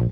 All 0.00 0.06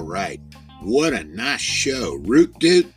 right. 0.00 0.40
What 0.80 1.12
a 1.12 1.24
nice 1.24 1.60
show. 1.60 2.14
Root 2.22 2.58
Dude. 2.58 2.90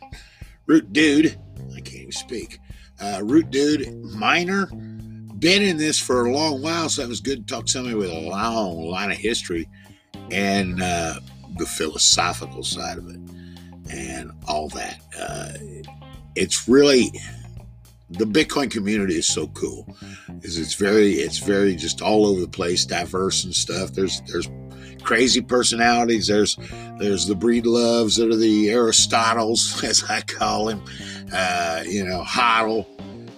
Root 0.64 0.94
Dude. 0.94 1.38
I 1.76 1.80
can't 1.80 1.94
even 1.94 2.12
speak. 2.12 2.58
Uh, 2.98 3.20
Root 3.22 3.50
Dude, 3.50 4.02
Miner. 4.02 4.64
Been 4.66 5.60
in 5.60 5.76
this 5.76 5.98
for 5.98 6.24
a 6.24 6.32
long 6.32 6.62
while, 6.62 6.88
so 6.88 7.02
it 7.02 7.08
was 7.08 7.20
good 7.20 7.46
to 7.46 7.54
talk 7.54 7.66
to 7.66 7.72
somebody 7.72 7.96
with 7.96 8.08
a 8.08 8.18
long 8.18 8.86
line 8.86 9.10
of 9.10 9.18
history 9.18 9.68
and 10.30 10.80
uh, 10.80 11.20
the 11.58 11.66
philosophical 11.66 12.62
side 12.62 12.96
of 12.96 13.10
it 13.10 13.20
and 13.90 14.30
all 14.48 14.68
that. 14.70 15.00
Uh, 15.18 15.52
it's 16.36 16.68
really 16.68 17.12
the 18.10 18.24
Bitcoin 18.24 18.70
community 18.70 19.16
is 19.16 19.26
so 19.26 19.48
cool. 19.48 19.86
Is 20.42 20.58
it's 20.58 20.74
very 20.74 21.14
it's 21.14 21.38
very 21.38 21.74
just 21.74 22.02
all 22.02 22.26
over 22.26 22.40
the 22.40 22.48
place, 22.48 22.84
diverse 22.84 23.44
and 23.44 23.54
stuff. 23.54 23.92
There's 23.92 24.20
there's 24.22 24.48
crazy 25.02 25.40
personalities. 25.40 26.26
There's 26.26 26.56
there's 26.98 27.26
the 27.26 27.34
Breedloves 27.34 28.16
that 28.18 28.30
are 28.30 28.36
the 28.36 28.68
Aristotles, 28.68 29.82
as 29.88 30.04
I 30.04 30.20
call 30.22 30.68
him. 30.68 30.82
Uh, 31.32 31.82
you 31.86 32.04
know, 32.04 32.22
hodl, 32.22 32.86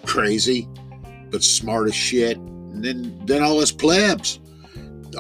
crazy, 0.05 0.69
but 1.31 1.43
smart 1.43 1.89
as 1.89 1.95
shit. 1.95 2.37
And 2.37 2.85
then 2.85 3.21
then 3.25 3.43
all 3.43 3.61
us 3.61 3.73
plebs, 3.73 4.41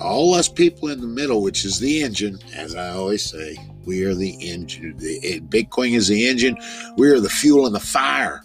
all 0.01 0.35
us 0.35 0.49
people 0.49 0.89
in 0.89 1.01
the 1.01 1.07
middle, 1.07 1.43
which 1.43 1.65
is 1.65 1.79
the 1.79 2.03
engine, 2.03 2.39
as 2.55 2.75
I 2.75 2.91
always 2.91 3.25
say. 3.25 3.57
We 3.87 4.05
are 4.05 4.15
the 4.15 4.35
engine. 4.41 4.97
The, 4.99 5.41
Bitcoin 5.41 5.95
is 5.95 6.09
the 6.09 6.29
engine. 6.29 6.59
We 6.97 7.09
are 7.11 7.21
the 7.21 7.31
fuel 7.31 7.67
and 7.67 7.75
the 7.75 7.81
fire. 7.81 8.43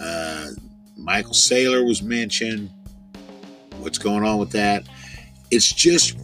Uh, 0.00 0.48
Michael 0.96 1.32
Saylor 1.32 1.86
was 1.86 2.02
mentioned. 2.02 2.70
What's 3.78 3.98
going 3.98 4.24
on 4.24 4.38
with 4.38 4.50
that? 4.52 4.88
It's 5.50 5.72
just 5.72 6.18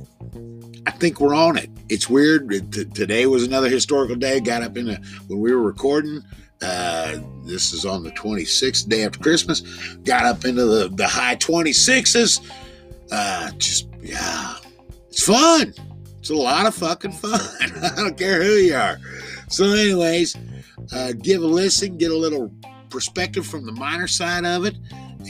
I 0.86 0.90
think 0.90 1.20
we're 1.20 1.34
on 1.34 1.56
it. 1.56 1.70
It's 1.88 2.10
weird. 2.10 2.48
T- 2.72 2.84
today 2.84 3.26
was 3.26 3.44
another 3.44 3.68
historical 3.68 4.16
day. 4.16 4.40
Got 4.40 4.62
up 4.62 4.76
in 4.76 4.86
when 5.28 5.40
we 5.40 5.54
were 5.54 5.62
recording. 5.62 6.22
Uh, 6.62 7.18
this 7.44 7.72
is 7.72 7.84
on 7.84 8.02
the 8.02 8.10
26th 8.12 8.88
day 8.88 9.04
after 9.04 9.18
Christmas. 9.18 9.60
Got 10.04 10.24
up 10.24 10.44
into 10.44 10.64
the, 10.64 10.88
the 10.88 11.06
high 11.06 11.36
26s. 11.36 12.40
Uh, 13.10 13.50
just, 13.52 13.88
yeah, 14.00 14.54
it's 15.08 15.24
fun. 15.24 15.74
It's 16.24 16.30
a 16.30 16.34
lot 16.34 16.64
of 16.64 16.74
fucking 16.74 17.12
fun. 17.12 17.38
I 17.60 17.96
don't 17.96 18.16
care 18.16 18.42
who 18.42 18.52
you 18.52 18.74
are. 18.74 18.96
So, 19.50 19.66
anyways, 19.72 20.34
uh, 20.90 21.12
give 21.20 21.42
a 21.42 21.46
listen, 21.46 21.98
get 21.98 22.12
a 22.12 22.16
little 22.16 22.50
perspective 22.88 23.46
from 23.46 23.66
the 23.66 23.72
miner 23.72 24.06
side 24.06 24.46
of 24.46 24.64
it, 24.64 24.74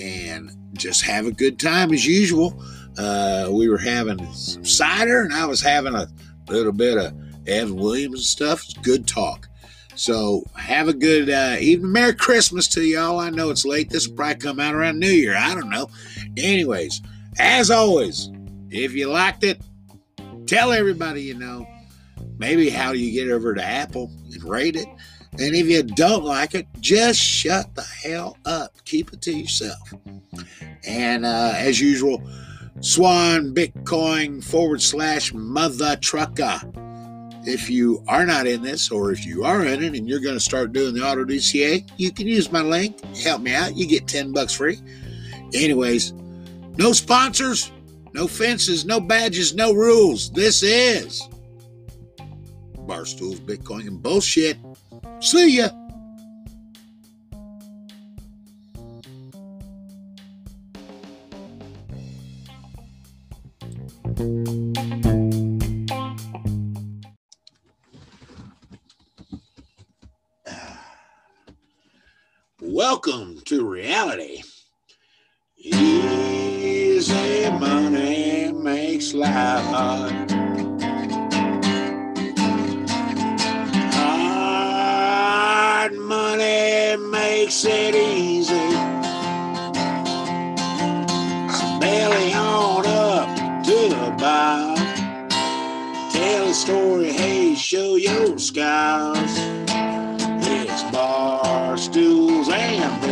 and 0.01 0.53
just 0.75 1.03
have 1.03 1.27
a 1.27 1.33
good 1.33 1.59
time 1.59 1.93
as 1.93 2.07
usual. 2.07 2.63
Uh, 2.97 3.49
we 3.51 3.69
were 3.69 3.77
having 3.77 4.25
some 4.35 4.65
cider, 4.65 5.23
and 5.23 5.33
I 5.33 5.47
was 5.47 5.61
having 5.61 5.97
a 5.97 6.07
little 6.47 6.71
bit 6.71 6.97
of 6.97 7.13
Evan 7.49 7.75
Williams 7.75 8.21
and 8.21 8.25
stuff. 8.25 8.63
It's 8.63 8.75
good 8.75 9.09
talk. 9.09 9.49
So 9.97 10.45
have 10.55 10.87
a 10.87 10.95
good 10.95 11.29
uh, 11.29 11.57
evening. 11.59 11.91
Merry 11.91 12.15
Christmas 12.15 12.69
to 12.69 12.83
y'all. 12.83 13.19
I 13.19 13.31
know 13.31 13.51
it's 13.51 13.65
late. 13.65 13.91
This 13.91 14.07
will 14.07 14.15
probably 14.15 14.37
come 14.37 14.61
out 14.61 14.77
around 14.77 15.01
New 15.01 15.11
Year. 15.11 15.35
I 15.37 15.57
don't 15.57 15.71
know. 15.71 15.91
Anyways, 16.37 17.03
as 17.41 17.73
always, 17.73 18.31
if 18.71 18.93
you 18.93 19.11
liked 19.11 19.43
it, 19.43 19.61
tell 20.47 20.73
everybody 20.73 21.23
you 21.23 21.35
know. 21.35 21.67
Maybe 22.39 22.69
how 22.71 22.93
you 22.93 23.13
get 23.13 23.31
over 23.31 23.55
to 23.55 23.63
Apple 23.63 24.11
and 24.33 24.43
rate 24.45 24.77
it? 24.77 24.89
And 25.39 25.55
if 25.55 25.67
you 25.67 25.83
don't 25.83 26.25
like 26.25 26.55
it, 26.55 26.67
just 26.81 27.19
shut 27.21 27.75
the 27.75 27.83
hell 27.83 28.37
up. 28.45 28.73
Keep 28.85 29.13
it 29.13 29.23
to 29.23 29.33
yourself. 29.33 29.93
And 30.87 31.27
uh, 31.27 31.55
as 31.57 31.81
usual, 31.81 32.23
Swan 32.81 33.53
Bitcoin 33.55 34.45
forward 34.45 34.81
slash 34.81 35.33
mother 35.33 35.97
trucker. 35.97 36.61
If 37.47 37.69
you 37.69 38.03
are 38.09 38.25
not 38.25 38.47
in 38.47 38.63
this, 38.63 38.91
or 38.91 39.11
if 39.11 39.27
you 39.27 39.45
are 39.45 39.65
in 39.65 39.83
it 39.83 39.95
and 39.95 40.09
you're 40.09 40.21
going 40.21 40.35
to 40.35 40.41
start 40.41 40.73
doing 40.73 40.95
the 40.95 41.05
auto 41.05 41.25
DCA, 41.25 41.89
you 41.97 42.13
can 42.13 42.27
use 42.27 42.51
my 42.53 42.63
link. 42.63 43.01
Help 43.17 43.43
me 43.43 43.55
out. 43.55 43.77
You 43.77 43.87
get 43.87 44.07
10 44.07 44.33
bucks 44.33 44.55
free. 44.55 44.79
Anyways, 45.53 46.13
no 46.79 46.93
sponsors, 46.93 47.71
no 48.15 48.29
fences, 48.29 48.85
no 48.85 49.01
badges, 49.01 49.55
no 49.55 49.73
rules. 49.75 50.31
This 50.31 50.63
is 50.63 51.29
Barstools, 52.87 53.41
Bitcoin, 53.41 53.89
and 53.89 54.01
bullshit. 54.01 54.57
See 55.21 55.59
ya. 55.59 55.69
Welcome 72.61 73.41
to 73.47 73.69
reality. 73.69 74.43
Easy 76.97 77.51
money 77.51 78.53
makes 78.53 79.15
life 79.15 79.65
hard. 79.65 80.31
Hard 83.93 85.93
money 85.95 86.97
makes 87.11 87.65
it 87.65 87.97
easy. 87.97 88.55
Belly 91.81 92.33
on 92.33 92.87
up 92.87 93.65
to 93.65 93.89
the 93.89 94.15
bar. 94.17 94.77
Tell 96.13 96.49
a 96.49 96.55
story, 96.55 97.13
hey, 97.13 97.57
show 97.57 97.97
your 97.97 98.39
scars. 98.39 99.33
It's 100.47 100.85
bar 100.93 101.77
stools 101.77 102.49
and 102.49 103.03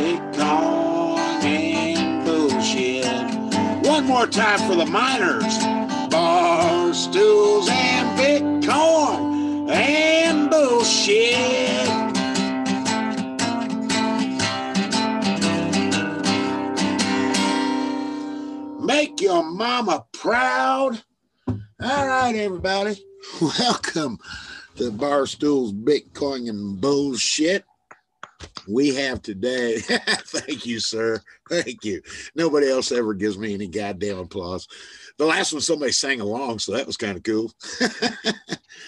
One 4.03 4.09
more 4.09 4.27
time 4.27 4.59
for 4.69 4.75
the 4.75 4.85
miners. 4.85 5.59
Bar 6.11 6.93
stools 6.93 7.69
and 7.71 8.19
Bitcoin 8.19 9.71
and 9.71 10.51
bullshit. 10.51 11.89
Make 18.85 19.21
your 19.21 19.45
mama 19.45 20.05
proud. 20.11 21.01
All 21.47 22.07
right, 22.09 22.35
everybody. 22.35 23.01
Welcome 23.41 24.19
to 24.79 24.91
Barstool's 24.91 25.73
Bitcoin 25.73 26.49
and 26.49 26.81
Bullshit. 26.81 27.65
We 28.69 28.95
have 28.95 29.23
today, 29.23 29.79
thank 29.81 30.67
you, 30.67 30.81
sir. 30.81 31.21
Thank 31.49 31.85
you. 31.85 32.03
Nobody 32.35 32.69
else 32.69 32.93
ever 32.93 33.15
gives 33.15 33.39
me 33.39 33.55
any 33.55 33.67
goddamn 33.67 34.19
applause. 34.19 34.69
The 35.19 35.27
last 35.27 35.53
one, 35.53 35.63
somebody 35.63 35.93
sang 35.93 36.21
along, 36.21 36.61
so 36.61 36.73
that 36.73 36.87
was 36.87 36.97
kind 36.97 37.17
of 37.17 37.23
cool. 37.23 37.53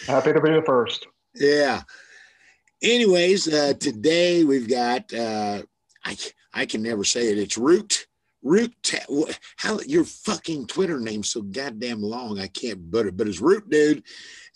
Happy 0.07 0.33
to 0.33 0.41
be 0.41 0.51
the 0.51 0.63
first. 0.65 1.07
Yeah. 1.35 1.83
Anyways, 2.83 3.53
uh, 3.53 3.75
today 3.81 4.45
we've 4.45 4.69
got, 4.69 5.13
uh, 5.13 5.63
I, 6.05 6.17
I 6.53 6.67
can 6.67 6.83
never 6.83 7.05
say 7.05 7.31
it. 7.31 7.39
It's 7.39 7.59
Root. 7.59 8.07
Root, 8.43 8.75
ta- 8.83 9.33
how 9.57 9.81
your 9.87 10.05
fucking 10.05 10.67
Twitter 10.67 11.01
name's 11.01 11.31
so 11.31 11.41
goddamn 11.41 12.03
long, 12.03 12.39
I 12.39 12.47
can't 12.47 12.91
but 12.91 13.07
it, 13.07 13.17
but 13.17 13.27
it's 13.27 13.41
Root 13.41 13.71
Dude, 13.71 14.03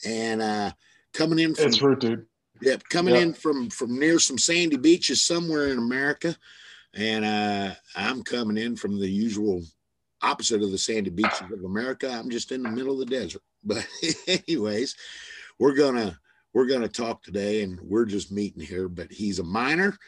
and 0.04 0.42
uh, 0.42 0.72
coming 1.14 1.38
in 1.38 1.54
from 1.54 1.68
It's 1.68 1.80
root, 1.80 2.00
dude. 2.00 2.26
Yep, 2.62 2.84
coming 2.88 3.14
Yep. 3.14 3.22
in 3.22 3.32
from 3.34 3.70
from 3.70 3.98
near 3.98 4.18
some 4.18 4.38
sandy 4.38 4.76
beaches 4.76 5.22
somewhere 5.22 5.68
in 5.68 5.78
America, 5.78 6.36
and 6.94 7.24
uh, 7.24 7.74
I'm 7.94 8.22
coming 8.22 8.56
in 8.56 8.76
from 8.76 8.98
the 8.98 9.08
usual 9.08 9.62
opposite 10.22 10.62
of 10.62 10.70
the 10.72 10.78
sandy 10.78 11.10
beaches 11.10 11.40
of 11.52 11.64
America. 11.64 12.10
I'm 12.10 12.30
just 12.30 12.50
in 12.52 12.62
the 12.62 12.70
middle 12.70 13.00
of 13.00 13.08
the 13.08 13.14
desert. 13.16 13.42
But 13.64 13.86
anyways, 14.28 14.94
we're 15.58 15.74
gonna 15.74 16.18
we're 16.54 16.66
gonna 16.68 16.88
talk 16.88 17.22
today, 17.22 17.62
and 17.62 17.78
we're 17.80 18.04
just 18.06 18.30
meeting 18.32 18.62
here. 18.62 18.88
But 18.88 19.12
he's 19.12 19.40
a 19.40 19.44
miner, 19.44 19.98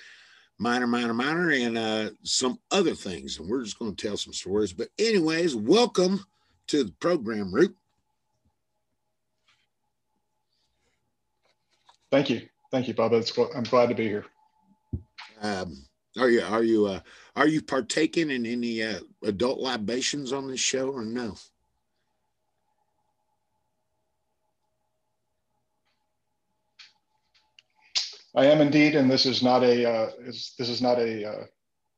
miner, 0.59 0.87
miner, 0.87 1.13
miner, 1.15 1.51
and 1.51 1.77
uh, 1.77 2.11
some 2.23 2.59
other 2.71 2.95
things, 2.95 3.39
and 3.39 3.49
we're 3.49 3.65
just 3.65 3.79
gonna 3.79 3.93
tell 3.93 4.17
some 4.17 4.33
stories. 4.33 4.73
But 4.73 4.89
anyways, 4.99 5.57
welcome 5.57 6.25
to 6.69 6.85
the 6.85 6.93
program, 7.01 7.53
Root. 7.53 7.75
Thank 12.11 12.31
you. 12.31 12.49
Thank 12.71 12.89
you, 12.89 12.95
Bob. 12.95 13.13
It's, 13.13 13.37
I'm 13.39 13.65
glad 13.65 13.89
to 13.89 13.95
be 13.95 14.09
here. 14.09 14.25
Um, 15.43 15.85
are 16.19 16.29
you 16.29 16.43
are 16.43 16.63
you 16.63 16.87
uh, 16.87 17.01
are 17.37 17.47
you 17.47 17.63
partaking 17.63 18.31
in 18.31 18.45
any 18.45 18.83
uh, 18.83 18.99
adult 19.23 19.61
libations 19.61 20.33
on 20.33 20.49
this 20.49 20.61
show 20.61 20.91
or 20.91 21.05
no? 21.05 21.35
I 28.35 28.47
am 28.47 28.61
indeed, 28.61 28.95
and 28.95 29.11
this 29.11 29.27
is 29.27 29.43
not 29.43 29.63
a 29.63 29.89
uh, 29.89 30.11
is, 30.21 30.55
this 30.59 30.69
is 30.69 30.83
not 30.83 30.99
a 30.99 31.29
uh, 31.29 31.45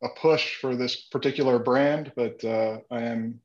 a 0.03 0.09
push 0.21 0.57
for 0.57 0.77
this 0.77 0.97
particular 0.97 1.59
brand, 1.59 2.13
but 2.17 2.43
uh, 2.45 2.79
I 2.91 3.03
am 3.03 3.41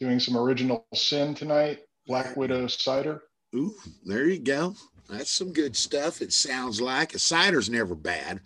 doing 0.00 0.20
some 0.20 0.36
original 0.36 0.86
sin 0.94 1.34
tonight, 1.34 1.80
Black 2.06 2.36
Widow 2.36 2.66
cider. 2.66 3.22
Ooh, 3.54 3.74
there 4.04 4.26
you 4.28 4.40
go. 4.40 4.74
That's 5.08 5.30
some 5.30 5.52
good 5.52 5.76
stuff. 5.76 6.22
It 6.22 6.32
sounds 6.32 6.80
like 6.80 7.14
a 7.14 7.18
cider's 7.18 7.68
never 7.68 7.94
bad. 7.94 8.40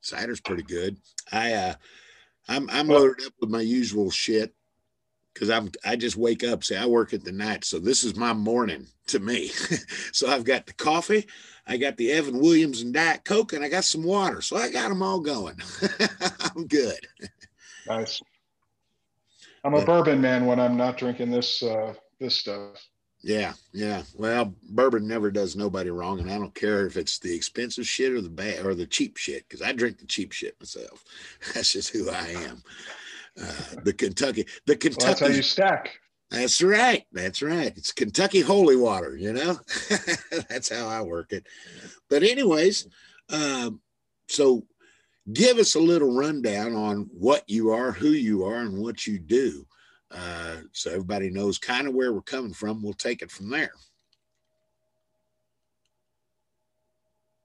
Cider's 0.00 0.40
pretty 0.40 0.62
good. 0.62 0.96
I 1.30 1.52
uh, 1.52 1.74
I'm 2.48 2.68
I'm 2.70 2.88
well, 2.88 3.00
loaded 3.00 3.26
up 3.26 3.32
with 3.40 3.50
my 3.50 3.60
usual 3.60 4.10
shit 4.10 4.54
because 5.32 5.50
I'm 5.50 5.70
I 5.84 5.96
just 5.96 6.16
wake 6.16 6.42
up. 6.42 6.64
Say 6.64 6.76
I 6.76 6.86
work 6.86 7.12
at 7.12 7.24
the 7.24 7.32
night, 7.32 7.64
so 7.64 7.78
this 7.78 8.04
is 8.04 8.16
my 8.16 8.32
morning 8.32 8.86
to 9.08 9.20
me. 9.20 9.48
so 10.12 10.28
I've 10.28 10.44
got 10.44 10.66
the 10.66 10.72
coffee, 10.72 11.26
I 11.66 11.76
got 11.76 11.96
the 11.96 12.10
Evan 12.10 12.40
Williams 12.40 12.82
and 12.82 12.92
Diet 12.92 13.24
Coke, 13.24 13.52
and 13.52 13.64
I 13.64 13.68
got 13.68 13.84
some 13.84 14.02
water. 14.02 14.40
So 14.40 14.56
I 14.56 14.70
got 14.70 14.88
them 14.88 15.02
all 15.02 15.20
going. 15.20 15.56
I'm 16.56 16.66
good. 16.66 16.98
Nice. 17.86 18.20
I'm 19.62 19.74
a 19.74 19.84
bourbon 19.84 20.20
man 20.20 20.46
when 20.46 20.58
I'm 20.58 20.76
not 20.76 20.96
drinking 20.96 21.30
this 21.30 21.62
uh, 21.62 21.94
this 22.18 22.36
stuff. 22.36 22.84
Yeah, 23.22 23.52
yeah. 23.72 24.02
Well, 24.14 24.54
bourbon 24.70 25.06
never 25.06 25.30
does 25.30 25.54
nobody 25.54 25.90
wrong, 25.90 26.20
and 26.20 26.30
I 26.30 26.38
don't 26.38 26.54
care 26.54 26.86
if 26.86 26.96
it's 26.96 27.18
the 27.18 27.34
expensive 27.34 27.86
shit 27.86 28.12
or 28.12 28.20
the 28.20 28.30
bad 28.30 28.64
or 28.64 28.74
the 28.74 28.86
cheap 28.86 29.18
shit 29.18 29.46
because 29.46 29.60
I 29.60 29.72
drink 29.72 29.98
the 29.98 30.06
cheap 30.06 30.32
shit 30.32 30.56
myself. 30.58 31.04
That's 31.54 31.72
just 31.72 31.90
who 31.90 32.10
I 32.10 32.28
am. 32.28 32.62
Uh, 33.40 33.80
the 33.84 33.92
Kentucky, 33.92 34.46
the 34.66 34.76
Kentucky. 34.76 35.04
Well, 35.04 35.08
that's 35.08 35.20
how 35.20 35.28
you 35.28 35.42
stack. 35.42 36.00
That's 36.30 36.60
right. 36.62 37.04
That's 37.12 37.42
right. 37.42 37.72
It's 37.76 37.92
Kentucky 37.92 38.40
holy 38.40 38.76
water. 38.76 39.16
You 39.16 39.32
know, 39.32 39.58
that's 40.48 40.68
how 40.68 40.88
I 40.88 41.02
work 41.02 41.32
it. 41.32 41.46
But 42.08 42.22
anyways, 42.22 42.88
um, 43.30 43.80
so 44.28 44.66
give 45.32 45.58
us 45.58 45.74
a 45.74 45.80
little 45.80 46.14
rundown 46.14 46.74
on 46.74 47.08
what 47.12 47.48
you 47.48 47.70
are, 47.70 47.92
who 47.92 48.10
you 48.10 48.44
are, 48.44 48.56
and 48.56 48.78
what 48.78 49.06
you 49.06 49.18
do. 49.18 49.64
Uh, 50.10 50.56
so 50.72 50.90
everybody 50.90 51.30
knows 51.30 51.58
kind 51.58 51.86
of 51.86 51.94
where 51.94 52.12
we're 52.12 52.20
coming 52.22 52.52
from. 52.52 52.82
We'll 52.82 52.92
take 52.92 53.22
it 53.22 53.30
from 53.30 53.50
there. 53.50 53.72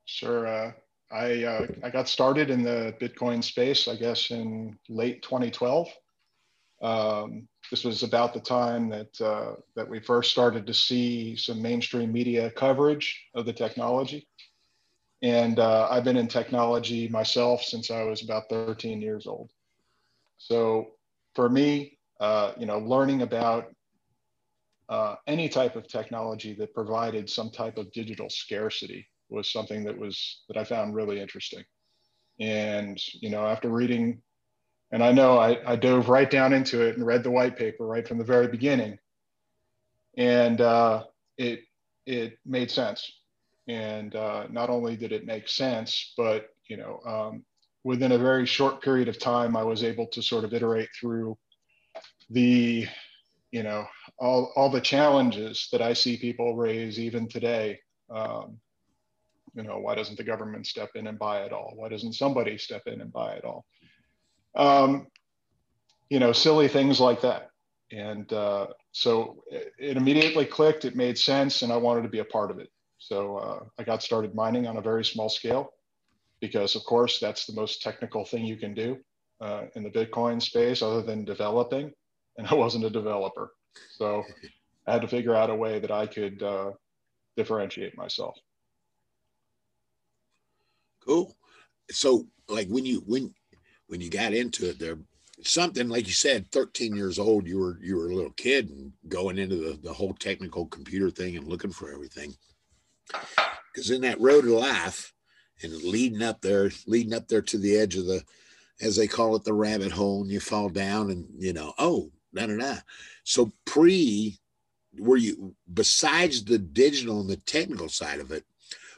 Sure. 0.05 0.47
Uh, 0.47 0.71
I 1.11 1.43
uh, 1.43 1.67
I 1.83 1.89
got 1.89 2.07
started 2.07 2.49
in 2.49 2.63
the 2.63 2.95
Bitcoin 2.99 3.43
space, 3.43 3.87
I 3.87 3.95
guess, 3.95 4.31
in 4.31 4.77
late 4.89 5.21
2012. 5.21 5.89
Um, 6.81 7.47
this 7.69 7.83
was 7.83 8.03
about 8.03 8.33
the 8.33 8.39
time 8.39 8.89
that 8.89 9.21
uh, 9.21 9.55
that 9.75 9.89
we 9.89 9.99
first 9.99 10.31
started 10.31 10.65
to 10.67 10.73
see 10.73 11.35
some 11.35 11.61
mainstream 11.61 12.11
media 12.11 12.49
coverage 12.51 13.27
of 13.35 13.45
the 13.45 13.53
technology. 13.53 14.27
And 15.21 15.59
uh, 15.59 15.87
I've 15.89 16.03
been 16.03 16.17
in 16.17 16.27
technology 16.27 17.07
myself 17.07 17.63
since 17.63 17.89
I 17.89 18.03
was 18.03 18.23
about 18.23 18.49
13 18.49 19.01
years 19.01 19.25
old. 19.25 19.51
So 20.37 20.91
for 21.33 21.49
me, 21.49 21.94
uh, 22.19 22.53
you 22.57 22.65
know, 22.65 22.79
learning 22.79 23.21
about 23.21 23.73
uh, 24.87 25.15
any 25.27 25.49
type 25.49 25.75
of 25.75 25.87
technology 25.87 26.53
that 26.53 26.73
provided 26.73 27.29
some 27.29 27.49
type 27.49 27.77
of 27.77 27.91
digital 27.91 28.29
scarcity 28.29 29.07
was 29.29 29.51
something 29.51 29.83
that 29.83 29.97
was 29.97 30.43
that 30.47 30.57
I 30.57 30.63
found 30.63 30.95
really 30.95 31.19
interesting. 31.19 31.63
And 32.39 33.01
you 33.13 33.29
know, 33.29 33.45
after 33.45 33.69
reading, 33.69 34.21
and 34.91 35.03
I 35.03 35.11
know 35.11 35.37
I, 35.37 35.59
I 35.65 35.75
dove 35.75 36.09
right 36.09 36.29
down 36.29 36.53
into 36.53 36.81
it 36.81 36.95
and 36.95 37.05
read 37.05 37.23
the 37.23 37.31
white 37.31 37.57
paper 37.57 37.85
right 37.85 38.07
from 38.07 38.17
the 38.17 38.23
very 38.23 38.47
beginning, 38.47 38.97
and 40.17 40.61
uh, 40.61 41.03
it 41.37 41.61
it 42.05 42.37
made 42.45 42.69
sense. 42.69 43.11
And 43.67 44.15
uh, 44.15 44.45
not 44.51 44.69
only 44.69 44.95
did 44.95 45.11
it 45.11 45.25
make 45.25 45.49
sense, 45.49 46.13
but 46.15 46.49
you 46.67 46.77
know, 46.77 46.99
um, 47.05 47.43
within 47.83 48.11
a 48.11 48.17
very 48.17 48.45
short 48.45 48.81
period 48.81 49.07
of 49.07 49.17
time, 49.17 49.55
I 49.55 49.63
was 49.63 49.83
able 49.83 50.07
to 50.07 50.21
sort 50.21 50.43
of 50.43 50.53
iterate 50.53 50.89
through 50.99 51.37
the 52.29 52.87
you 53.51 53.63
know 53.63 53.85
all, 54.17 54.51
all 54.55 54.69
the 54.69 54.81
challenges 54.81 55.67
that 55.71 55.81
i 55.81 55.93
see 55.93 56.17
people 56.17 56.55
raise 56.55 56.99
even 56.99 57.27
today 57.27 57.79
um, 58.09 58.57
you 59.55 59.63
know 59.63 59.79
why 59.79 59.95
doesn't 59.95 60.17
the 60.17 60.23
government 60.23 60.67
step 60.67 60.89
in 60.95 61.07
and 61.07 61.17
buy 61.17 61.41
it 61.41 61.53
all? 61.53 61.73
Why 61.75 61.89
doesn't 61.89 62.13
somebody 62.13 62.57
step 62.57 62.83
in 62.87 63.01
and 63.01 63.11
buy 63.11 63.35
it 63.35 63.45
all? 63.45 63.65
Um, 64.55 65.07
you 66.09 66.19
know 66.19 66.33
silly 66.33 66.67
things 66.67 66.99
like 66.99 67.21
that. 67.21 67.49
And 67.91 68.31
uh, 68.33 68.67
so 68.91 69.43
it 69.51 69.95
immediately 69.95 70.45
clicked 70.45 70.85
it 70.85 70.95
made 70.95 71.17
sense 71.17 71.61
and 71.61 71.71
i 71.71 71.77
wanted 71.77 72.01
to 72.01 72.09
be 72.09 72.19
a 72.19 72.25
part 72.25 72.51
of 72.51 72.59
it. 72.59 72.69
So 72.97 73.37
uh, 73.37 73.59
i 73.79 73.83
got 73.83 74.03
started 74.03 74.35
mining 74.35 74.67
on 74.67 74.77
a 74.77 74.81
very 74.81 75.05
small 75.05 75.29
scale 75.29 75.71
because 76.41 76.75
of 76.75 76.83
course 76.83 77.19
that's 77.19 77.45
the 77.45 77.53
most 77.53 77.81
technical 77.81 78.25
thing 78.25 78.45
you 78.45 78.57
can 78.57 78.73
do 78.73 78.97
uh, 79.41 79.63
in 79.75 79.83
the 79.83 79.89
bitcoin 79.89 80.41
space 80.41 80.81
other 80.81 81.01
than 81.01 81.23
developing 81.23 81.93
and 82.37 82.47
I 82.47 82.53
wasn't 82.53 82.85
a 82.85 82.89
developer. 82.89 83.53
So 83.97 84.23
I 84.87 84.93
had 84.93 85.01
to 85.01 85.07
figure 85.07 85.35
out 85.35 85.49
a 85.49 85.55
way 85.55 85.79
that 85.79 85.91
I 85.91 86.05
could 86.05 86.41
uh, 86.41 86.71
differentiate 87.35 87.97
myself. 87.97 88.37
Cool. 91.05 91.35
So 91.91 92.27
like 92.47 92.67
when 92.67 92.85
you 92.85 93.03
when 93.05 93.33
when 93.87 94.01
you 94.01 94.09
got 94.09 94.33
into 94.33 94.69
it 94.69 94.79
there 94.79 94.97
something 95.43 95.89
like 95.89 96.07
you 96.07 96.13
said 96.13 96.49
13 96.51 96.95
years 96.95 97.19
old 97.19 97.45
you 97.45 97.59
were 97.59 97.77
you 97.81 97.97
were 97.97 98.09
a 98.09 98.15
little 98.15 98.31
kid 98.31 98.69
and 98.69 98.91
going 99.09 99.37
into 99.37 99.55
the, 99.55 99.79
the 99.83 99.93
whole 99.93 100.13
technical 100.13 100.65
computer 100.67 101.09
thing 101.09 101.35
and 101.35 101.47
looking 101.47 101.71
for 101.71 101.91
everything 101.91 102.33
because 103.73 103.89
in 103.91 104.01
that 104.01 104.19
road 104.19 104.45
of 104.45 104.51
life 104.51 105.13
and 105.61 105.73
leading 105.83 106.21
up 106.21 106.41
there 106.41 106.71
leading 106.87 107.13
up 107.13 107.27
there 107.27 107.41
to 107.41 107.57
the 107.57 107.75
edge 107.75 107.95
of 107.95 108.05
the 108.05 108.23
as 108.81 108.95
they 108.95 109.07
call 109.07 109.35
it 109.35 109.43
the 109.43 109.53
rabbit 109.53 109.91
hole 109.91 110.21
and 110.21 110.31
you 110.31 110.39
fall 110.39 110.69
down 110.69 111.11
and 111.11 111.25
you 111.37 111.53
know 111.53 111.73
oh 111.79 112.09
da 112.35 112.47
da 112.47 112.57
da. 112.57 112.75
So 113.23 113.51
pre, 113.65 114.37
were 114.97 115.17
you 115.17 115.55
besides 115.73 116.43
the 116.43 116.57
digital 116.57 117.21
and 117.21 117.29
the 117.29 117.37
technical 117.37 117.89
side 117.89 118.19
of 118.19 118.31
it, 118.31 118.43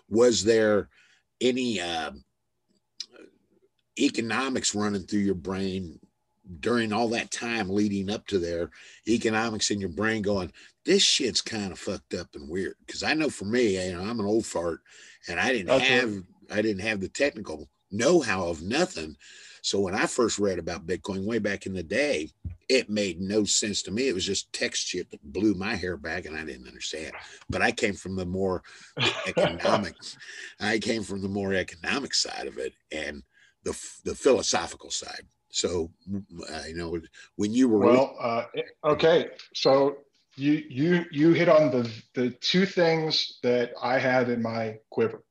was 0.10 0.44
there 0.44 0.90
any 1.42 1.80
uh, 1.80 2.12
economics 4.00 4.76
running 4.76 5.04
through 5.04 5.20
your 5.20 5.36
brain 5.36 6.00
during 6.60 6.94
all 6.94 7.10
that 7.10 7.32
time 7.32 7.70
leading 7.70 8.10
up 8.10 8.26
to 8.28 8.40
there? 8.40 8.72
Economics 9.08 9.72
in 9.72 9.80
your 9.80 9.90
brain 9.90 10.22
going, 10.22 10.52
this 10.86 11.04
shit's 11.04 11.42
kind 11.42 11.72
of 11.72 11.80
fucked 11.80 12.14
up 12.14 12.28
and 12.36 12.50
weird. 12.50 12.76
Because 12.86 13.04
I 13.04 13.14
know 13.14 13.30
for 13.30 13.46
me, 13.46 13.86
you 13.86 13.94
know, 13.94 14.04
I'm 14.04 14.20
an 14.20 14.26
old 14.26 14.46
fart, 14.46 14.80
and 15.28 15.40
I 15.40 15.52
didn't 15.52 15.72
okay. 15.72 16.00
have 16.00 16.24
I 16.50 16.62
didn't 16.62 16.82
have 16.82 17.02
the 17.02 17.10
technical 17.10 17.68
know-how 17.92 18.48
of 18.48 18.62
nothing. 18.62 19.16
So 19.68 19.82
when 19.82 19.96
I 19.96 20.06
first 20.06 20.40
read 20.40 20.60
about 20.60 20.88
Bitcoin 20.88 21.26
way 21.26 21.40
back 21.40 21.66
in 21.66 21.74
the 21.74 21.84
day, 21.84 22.30
it 22.70 22.90
made 22.90 23.20
no 23.20 23.44
sense 23.44 23.82
to 23.82 23.92
me. 23.92 24.08
It 24.08 24.14
was 24.14 24.26
just 24.26 24.54
text 24.54 24.88
shit 24.88 25.12
that 25.12 25.22
blew 25.34 25.56
my 25.56 25.76
hair 25.76 25.98
back 25.98 26.24
and 26.24 26.38
I 26.38 26.46
didn't 26.46 26.70
understand. 26.70 27.12
But 27.50 27.62
I 27.62 27.74
came 27.74 27.94
from 27.94 28.16
the 28.16 28.26
more 28.26 28.64
economics. 29.28 30.18
I 30.62 30.80
came 30.80 31.04
from 31.04 31.22
the 31.22 31.28
more 31.28 31.54
economic 31.54 32.14
side 32.14 32.48
of 32.48 32.58
it 32.58 32.76
and 32.94 33.24
the, 33.64 33.78
the 34.06 34.16
philosophical 34.16 34.90
side. 34.90 35.24
So, 35.50 35.92
uh, 36.50 36.62
you 36.66 36.76
know, 36.76 37.02
when 37.36 37.52
you 37.52 37.68
were 37.68 37.80
well, 37.80 38.16
uh, 38.22 38.46
okay. 38.86 39.32
So 39.54 39.98
you 40.38 40.64
you 40.70 41.06
you 41.12 41.34
hit 41.34 41.50
on 41.50 41.72
the 41.72 41.92
the 42.14 42.30
two 42.30 42.66
things 42.66 43.40
that 43.44 43.72
I 43.82 43.98
had 44.00 44.30
in 44.30 44.42
my 44.42 44.78
quiver, 44.90 45.24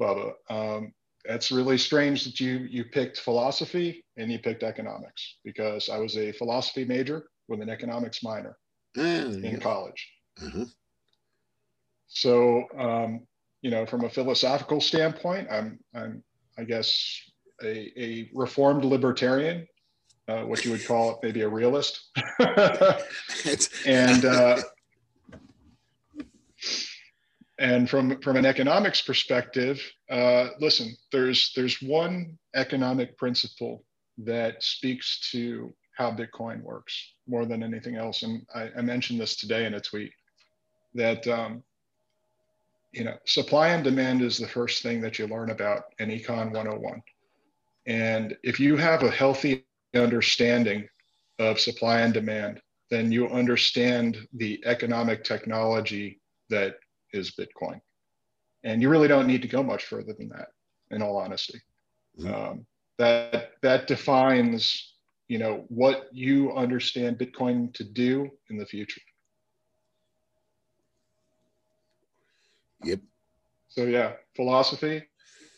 Bubba. 0.00 0.32
Um, 0.48 0.94
that's 1.28 1.52
really 1.52 1.76
strange 1.76 2.24
that 2.24 2.40
you 2.40 2.66
you 2.70 2.84
picked 2.84 3.20
philosophy 3.20 4.02
and 4.16 4.32
you 4.32 4.38
picked 4.38 4.62
economics 4.62 5.36
because 5.44 5.90
I 5.90 5.98
was 5.98 6.16
a 6.16 6.32
philosophy 6.32 6.86
major 6.86 7.26
with 7.48 7.60
an 7.60 7.68
economics 7.68 8.22
minor 8.22 8.56
mm, 8.96 9.44
in 9.44 9.60
college. 9.60 10.10
Mm-hmm. 10.40 10.64
So 12.06 12.64
um, 12.78 13.26
you 13.60 13.70
know, 13.70 13.84
from 13.84 14.04
a 14.04 14.08
philosophical 14.08 14.80
standpoint, 14.80 15.48
I'm 15.50 15.78
I'm 15.94 16.24
I 16.58 16.64
guess 16.64 16.98
a, 17.62 17.92
a 18.02 18.30
reformed 18.32 18.84
libertarian, 18.84 19.66
uh, 20.28 20.42
what 20.44 20.64
you 20.64 20.70
would 20.70 20.86
call 20.86 21.10
it, 21.10 21.18
maybe 21.22 21.42
a 21.42 21.48
realist, 21.48 22.08
and. 23.86 24.24
Uh, 24.24 24.60
and 27.58 27.90
from, 27.90 28.20
from 28.20 28.36
an 28.36 28.46
economics 28.46 29.02
perspective, 29.02 29.80
uh, 30.10 30.50
listen, 30.60 30.96
there's, 31.10 31.52
there's 31.56 31.82
one 31.82 32.38
economic 32.54 33.16
principle 33.18 33.84
that 34.18 34.62
speaks 34.62 35.30
to 35.32 35.74
how 35.96 36.12
Bitcoin 36.12 36.62
works 36.62 37.14
more 37.26 37.44
than 37.44 37.64
anything 37.64 37.96
else. 37.96 38.22
And 38.22 38.46
I, 38.54 38.70
I 38.76 38.82
mentioned 38.82 39.20
this 39.20 39.34
today 39.34 39.66
in 39.66 39.74
a 39.74 39.80
tweet 39.80 40.12
that, 40.94 41.26
um, 41.26 41.64
you 42.92 43.04
know, 43.04 43.16
supply 43.26 43.68
and 43.68 43.82
demand 43.82 44.22
is 44.22 44.38
the 44.38 44.48
first 44.48 44.82
thing 44.82 45.00
that 45.00 45.18
you 45.18 45.26
learn 45.26 45.50
about 45.50 45.82
in 45.98 46.10
Econ 46.10 46.52
101. 46.52 47.02
And 47.86 48.36
if 48.44 48.60
you 48.60 48.76
have 48.76 49.02
a 49.02 49.10
healthy 49.10 49.64
understanding 49.94 50.88
of 51.40 51.58
supply 51.58 52.00
and 52.02 52.14
demand, 52.14 52.60
then 52.90 53.10
you 53.10 53.28
understand 53.28 54.16
the 54.34 54.62
economic 54.64 55.24
technology 55.24 56.20
that 56.50 56.76
is 57.12 57.32
Bitcoin. 57.32 57.80
And 58.64 58.82
you 58.82 58.88
really 58.88 59.08
don't 59.08 59.26
need 59.26 59.42
to 59.42 59.48
go 59.48 59.62
much 59.62 59.84
further 59.84 60.12
than 60.12 60.28
that. 60.30 60.48
in 60.90 61.02
all 61.02 61.16
honesty. 61.18 61.60
Mm-hmm. 62.18 62.34
Um, 62.34 62.66
that 62.98 63.52
that 63.62 63.86
defines 63.86 64.94
you 65.28 65.38
know 65.38 65.64
what 65.68 66.08
you 66.12 66.52
understand 66.52 67.18
Bitcoin 67.18 67.72
to 67.74 67.84
do 67.84 68.30
in 68.50 68.56
the 68.56 68.66
future. 68.66 69.00
Yep. 72.84 73.00
So 73.68 73.84
yeah, 73.84 74.12
philosophy 74.34 75.04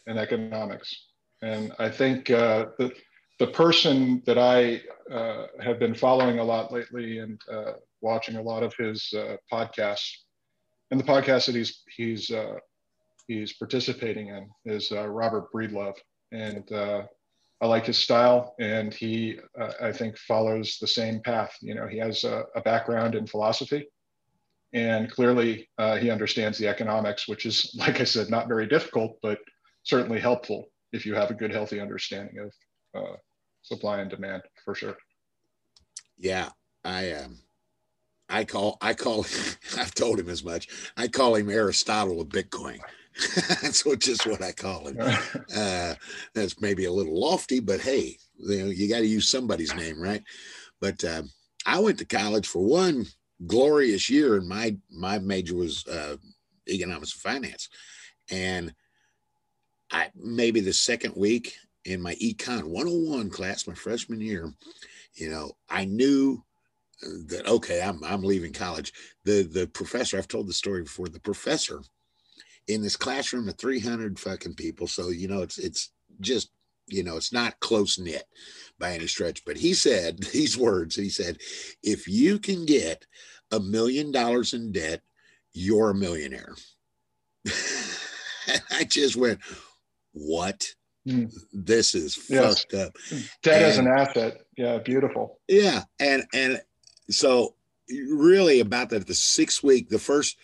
and 0.07 0.19
economics, 0.19 1.07
and 1.43 1.73
I 1.79 1.89
think 1.89 2.31
uh, 2.31 2.67
the 2.79 2.93
the 3.39 3.47
person 3.49 4.23
that 4.27 4.39
I 4.39 4.83
uh, 5.13 5.47
have 5.61 5.79
been 5.79 5.95
following 5.95 6.39
a 6.39 6.45
lot 6.45 6.73
lately 6.73 7.19
and 7.19 7.41
uh, 7.51 7.73
watching 8.03 8.37
a 8.37 8.43
lot 8.43 8.63
of 8.63 8.75
his 8.75 9.13
uh, 9.17 9.37
podcasts, 9.51 10.11
and 10.91 10.99
the 10.99 11.05
podcast 11.05 11.47
that 11.47 11.55
he's 11.55 11.83
he's 11.97 12.31
uh, 12.31 12.57
he's 13.27 13.53
participating 13.55 14.29
in 14.29 14.49
is 14.65 14.93
uh, 14.93 15.07
Robert 15.09 15.53
Breedlove, 15.53 15.97
and 16.33 16.71
uh, 16.73 17.03
I 17.61 17.67
like 17.67 17.87
his 17.87 17.99
style, 17.99 18.55
and 18.61 18.93
he 18.93 19.39
I 19.81 19.93
think 19.93 20.19
follows 20.19 20.79
the 20.81 20.87
same 20.87 21.21
path. 21.21 21.57
You 21.61 21.75
know, 21.75 21.87
he 21.87 21.99
has 21.99 22.25
a, 22.25 22.45
a 22.57 22.61
background 22.63 23.15
in 23.15 23.27
philosophy, 23.27 23.87
and 24.73 25.11
clearly 25.11 25.69
he 26.01 26.11
understands 26.11 26.59
the 26.59 26.69
economics, 26.69 27.29
which 27.29 27.47
is, 27.47 27.75
like 27.79 28.01
I 28.01 28.05
said, 28.05 28.31
not 28.31 28.49
very 28.49 28.67
difficult, 28.67 29.19
but 29.23 29.39
certainly 29.85 30.21
helpful 30.21 30.67
if 30.93 31.07
you 31.07 31.15
have 31.15 31.31
a 31.31 31.35
good, 31.35 31.53
healthy 31.53 31.81
understanding 31.81 32.51
of 32.95 33.17
supply 33.63 34.01
and 34.01 34.11
demand 34.11 34.43
for 34.65 34.75
sure. 34.75 34.97
Yeah, 36.19 36.51
I 36.85 37.13
um, 37.13 37.39
I 38.31 38.45
call 38.45 38.79
I 38.81 38.95
call 38.95 39.27
I've 39.77 39.95
told 39.95 40.19
him 40.19 40.29
as 40.29 40.45
much. 40.45 40.69
I 40.97 41.09
call 41.09 41.35
him 41.35 41.51
Aristotle 41.51 42.21
of 42.21 42.29
Bitcoin. 42.29 42.79
that's 43.63 43.85
what 43.85 43.99
just 43.99 44.27
what 44.27 44.43
I 44.43 44.53
call 44.53 44.89
him. 44.89 44.97
Uh, 45.55 45.95
that's 46.35 46.61
maybe 46.61 46.85
a 46.87 46.93
little 46.93 47.21
lofty, 47.21 47.61
but 47.61 47.81
hey, 47.81 48.17
you 48.39 48.59
know 48.59 48.71
you 48.71 48.89
got 48.89 49.01
to 49.01 49.07
use 49.07 49.29
somebody's 49.29 49.75
name, 49.75 50.01
right? 50.01 50.23
But 50.81 51.05
uh, 51.05 51.23
I 51.67 51.81
went 51.81 51.99
to 51.99 52.05
college 52.07 52.47
for 52.47 52.65
one 52.65 53.07
glorious 53.47 54.09
year, 54.09 54.37
and 54.37 54.49
my 54.49 54.77
my 54.91 55.19
major 55.19 55.57
was 55.57 55.87
uh, 55.87 56.17
economics 56.69 57.13
and 57.13 57.21
finance, 57.21 57.69
and 58.31 58.73
I 59.91 60.11
maybe 60.15 60.61
the 60.61 60.73
second 60.73 61.15
week 61.17 61.55
in 61.85 62.01
my 62.01 62.15
econ 62.17 62.65
101 62.65 63.31
class 63.31 63.67
my 63.67 63.75
freshman 63.75 64.21
year 64.21 64.53
you 65.15 65.31
know 65.31 65.51
i 65.71 65.85
knew 65.85 66.43
that 67.03 67.47
okay 67.47 67.81
i'm, 67.83 68.03
I'm 68.05 68.23
leaving 68.23 68.53
college 68.53 68.93
the 69.25 69.43
the 69.43 69.67
professor 69.67 70.19
i've 70.19 70.29
told 70.29 70.49
the 70.49 70.53
story 70.53 70.83
before 70.83 71.09
the 71.09 71.21
professor 71.21 71.81
in 72.69 72.83
this 72.83 72.97
classroom 72.97 73.49
of 73.49 73.57
300 73.57 74.19
fucking 74.19 74.55
people 74.55 74.87
so 74.87 75.09
you 75.09 75.29
know 75.29 75.43
it's 75.43 75.59
it's 75.59 75.91
just 76.21 76.51
you 76.87 77.03
know 77.03 77.17
it's 77.17 77.33
not 77.33 77.59
close 77.61 77.99
knit 77.99 78.25
by 78.79 78.93
any 78.93 79.07
stretch 79.07 79.45
but 79.45 79.57
he 79.57 79.73
said 79.73 80.19
these 80.33 80.59
words 80.59 80.97
he 80.97 81.09
said 81.09 81.39
if 81.83 82.07
you 82.07 82.39
can 82.39 82.67
get 82.67 83.07
a 83.51 83.61
million 83.61 84.13
dollars 84.13 84.53
in 84.53 84.73
debt 84.73 85.01
you're 85.53 85.91
a 85.91 85.95
millionaire 85.95 86.55
i 88.71 88.85
just 88.85 89.17
went 89.17 89.41
what 90.13 90.75
Mm. 91.09 91.33
This 91.53 91.95
is 91.95 92.19
yes. 92.29 92.61
fucked 92.61 92.75
up. 92.75 92.97
Debt 93.43 93.63
as 93.63 93.79
an 93.79 93.89
asset. 93.89 94.43
Yeah, 94.57 94.79
beautiful. 94.79 95.39
Yeah, 95.49 95.85
and 95.99 96.25
and 96.35 96.61
so 97.11 97.55
really 97.89 98.61
about 98.61 98.91
that 98.91 99.07
the 99.07 99.15
six 99.15 99.63
week, 99.63 99.89
the 99.89 99.99
first 99.99 100.37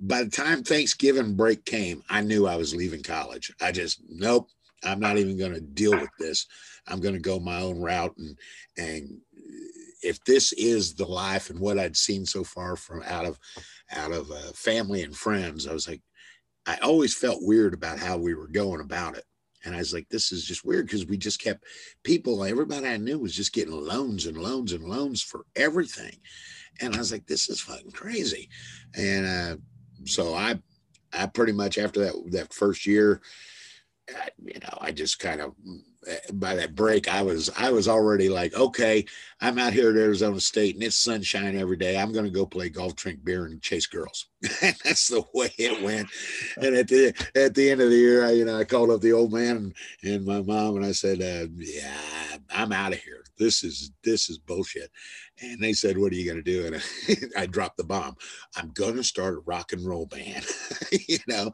by 0.00 0.24
the 0.24 0.30
time 0.30 0.62
Thanksgiving 0.62 1.34
break 1.34 1.64
came, 1.64 2.02
I 2.08 2.22
knew 2.22 2.46
I 2.46 2.56
was 2.56 2.74
leaving 2.74 3.02
college. 3.02 3.52
I 3.60 3.72
just 3.72 4.02
nope, 4.08 4.48
I'm 4.84 5.00
not 5.00 5.18
even 5.18 5.38
going 5.38 5.54
to 5.54 5.60
deal 5.60 5.92
with 5.92 6.10
this. 6.18 6.46
I'm 6.88 7.00
going 7.00 7.14
to 7.14 7.20
go 7.20 7.38
my 7.38 7.60
own 7.60 7.80
route 7.80 8.16
and 8.18 8.38
and 8.76 9.18
if 10.02 10.22
this 10.24 10.52
is 10.54 10.94
the 10.94 11.06
life 11.06 11.48
and 11.48 11.60
what 11.60 11.78
I'd 11.78 11.96
seen 11.96 12.26
so 12.26 12.42
far 12.42 12.76
from 12.76 13.02
out 13.04 13.24
of 13.24 13.38
out 13.92 14.12
of 14.12 14.30
uh, 14.30 14.52
family 14.54 15.02
and 15.02 15.16
friends, 15.16 15.66
I 15.66 15.72
was 15.72 15.88
like, 15.88 16.02
I 16.66 16.76
always 16.78 17.14
felt 17.14 17.42
weird 17.42 17.74
about 17.74 17.98
how 17.98 18.16
we 18.18 18.34
were 18.34 18.48
going 18.48 18.80
about 18.80 19.16
it. 19.16 19.24
And 19.64 19.74
I 19.74 19.78
was 19.78 19.94
like, 19.94 20.08
this 20.08 20.32
is 20.32 20.44
just 20.44 20.64
weird 20.64 20.86
because 20.86 21.06
we 21.06 21.16
just 21.16 21.40
kept 21.40 21.64
people, 22.02 22.44
everybody 22.44 22.86
I 22.86 22.96
knew 22.96 23.18
was 23.18 23.34
just 23.34 23.52
getting 23.52 23.72
loans 23.72 24.26
and 24.26 24.36
loans 24.36 24.72
and 24.72 24.84
loans 24.84 25.22
for 25.22 25.44
everything. 25.56 26.16
And 26.80 26.94
I 26.94 26.98
was 26.98 27.12
like, 27.12 27.26
this 27.26 27.48
is 27.48 27.60
fucking 27.60 27.92
crazy. 27.92 28.48
And 28.96 29.26
uh, 29.26 29.56
so 30.04 30.34
I, 30.34 30.58
I 31.12 31.26
pretty 31.26 31.52
much 31.52 31.78
after 31.78 32.00
that, 32.00 32.14
that 32.32 32.52
first 32.52 32.86
year, 32.86 33.20
I, 34.08 34.30
you 34.44 34.58
know, 34.60 34.78
I 34.80 34.90
just 34.90 35.18
kind 35.18 35.40
of 35.40 35.54
by 36.32 36.56
that 36.56 36.74
break, 36.74 37.08
I 37.08 37.22
was 37.22 37.50
I 37.56 37.70
was 37.70 37.88
already 37.88 38.28
like, 38.28 38.54
okay, 38.54 39.04
I'm 39.40 39.58
out 39.58 39.72
here 39.72 39.90
at 39.90 39.96
Arizona 39.96 40.40
State 40.40 40.74
and 40.74 40.82
it's 40.82 40.96
sunshine 40.96 41.56
every 41.56 41.76
day. 41.76 41.96
I'm 41.96 42.12
going 42.12 42.24
to 42.24 42.30
go 42.30 42.46
play 42.46 42.68
golf, 42.68 42.96
drink 42.96 43.24
beer, 43.24 43.46
and 43.46 43.62
chase 43.62 43.86
girls. 43.86 44.26
that's 44.60 45.08
the 45.08 45.24
way 45.34 45.52
it 45.58 45.82
went. 45.82 46.08
And 46.56 46.74
at 46.74 46.88
the 46.88 47.14
at 47.34 47.54
the 47.54 47.70
end 47.70 47.80
of 47.80 47.90
the 47.90 47.96
year, 47.96 48.26
I 48.26 48.32
you 48.32 48.44
know 48.44 48.58
I 48.58 48.64
called 48.64 48.90
up 48.90 49.00
the 49.00 49.12
old 49.12 49.32
man 49.32 49.56
and, 49.56 49.74
and 50.02 50.24
my 50.24 50.42
mom 50.42 50.76
and 50.76 50.84
I 50.84 50.92
said, 50.92 51.20
uh, 51.20 51.48
yeah, 51.56 52.36
I'm 52.50 52.72
out 52.72 52.92
of 52.92 52.98
here. 52.98 53.24
This 53.38 53.64
is 53.64 53.92
this 54.04 54.28
is 54.28 54.38
bullshit. 54.38 54.90
And 55.42 55.58
they 55.60 55.72
said, 55.72 55.98
what 55.98 56.12
are 56.12 56.16
you 56.16 56.24
going 56.24 56.42
to 56.42 56.50
do? 56.50 56.66
And 56.66 56.76
I, 57.36 57.40
I 57.42 57.46
dropped 57.46 57.76
the 57.76 57.84
bomb. 57.84 58.16
I'm 58.56 58.70
going 58.70 58.96
to 58.96 59.04
start 59.04 59.34
a 59.34 59.40
rock 59.40 59.72
and 59.72 59.84
roll 59.84 60.06
band. 60.06 60.46
you 61.08 61.18
know 61.26 61.52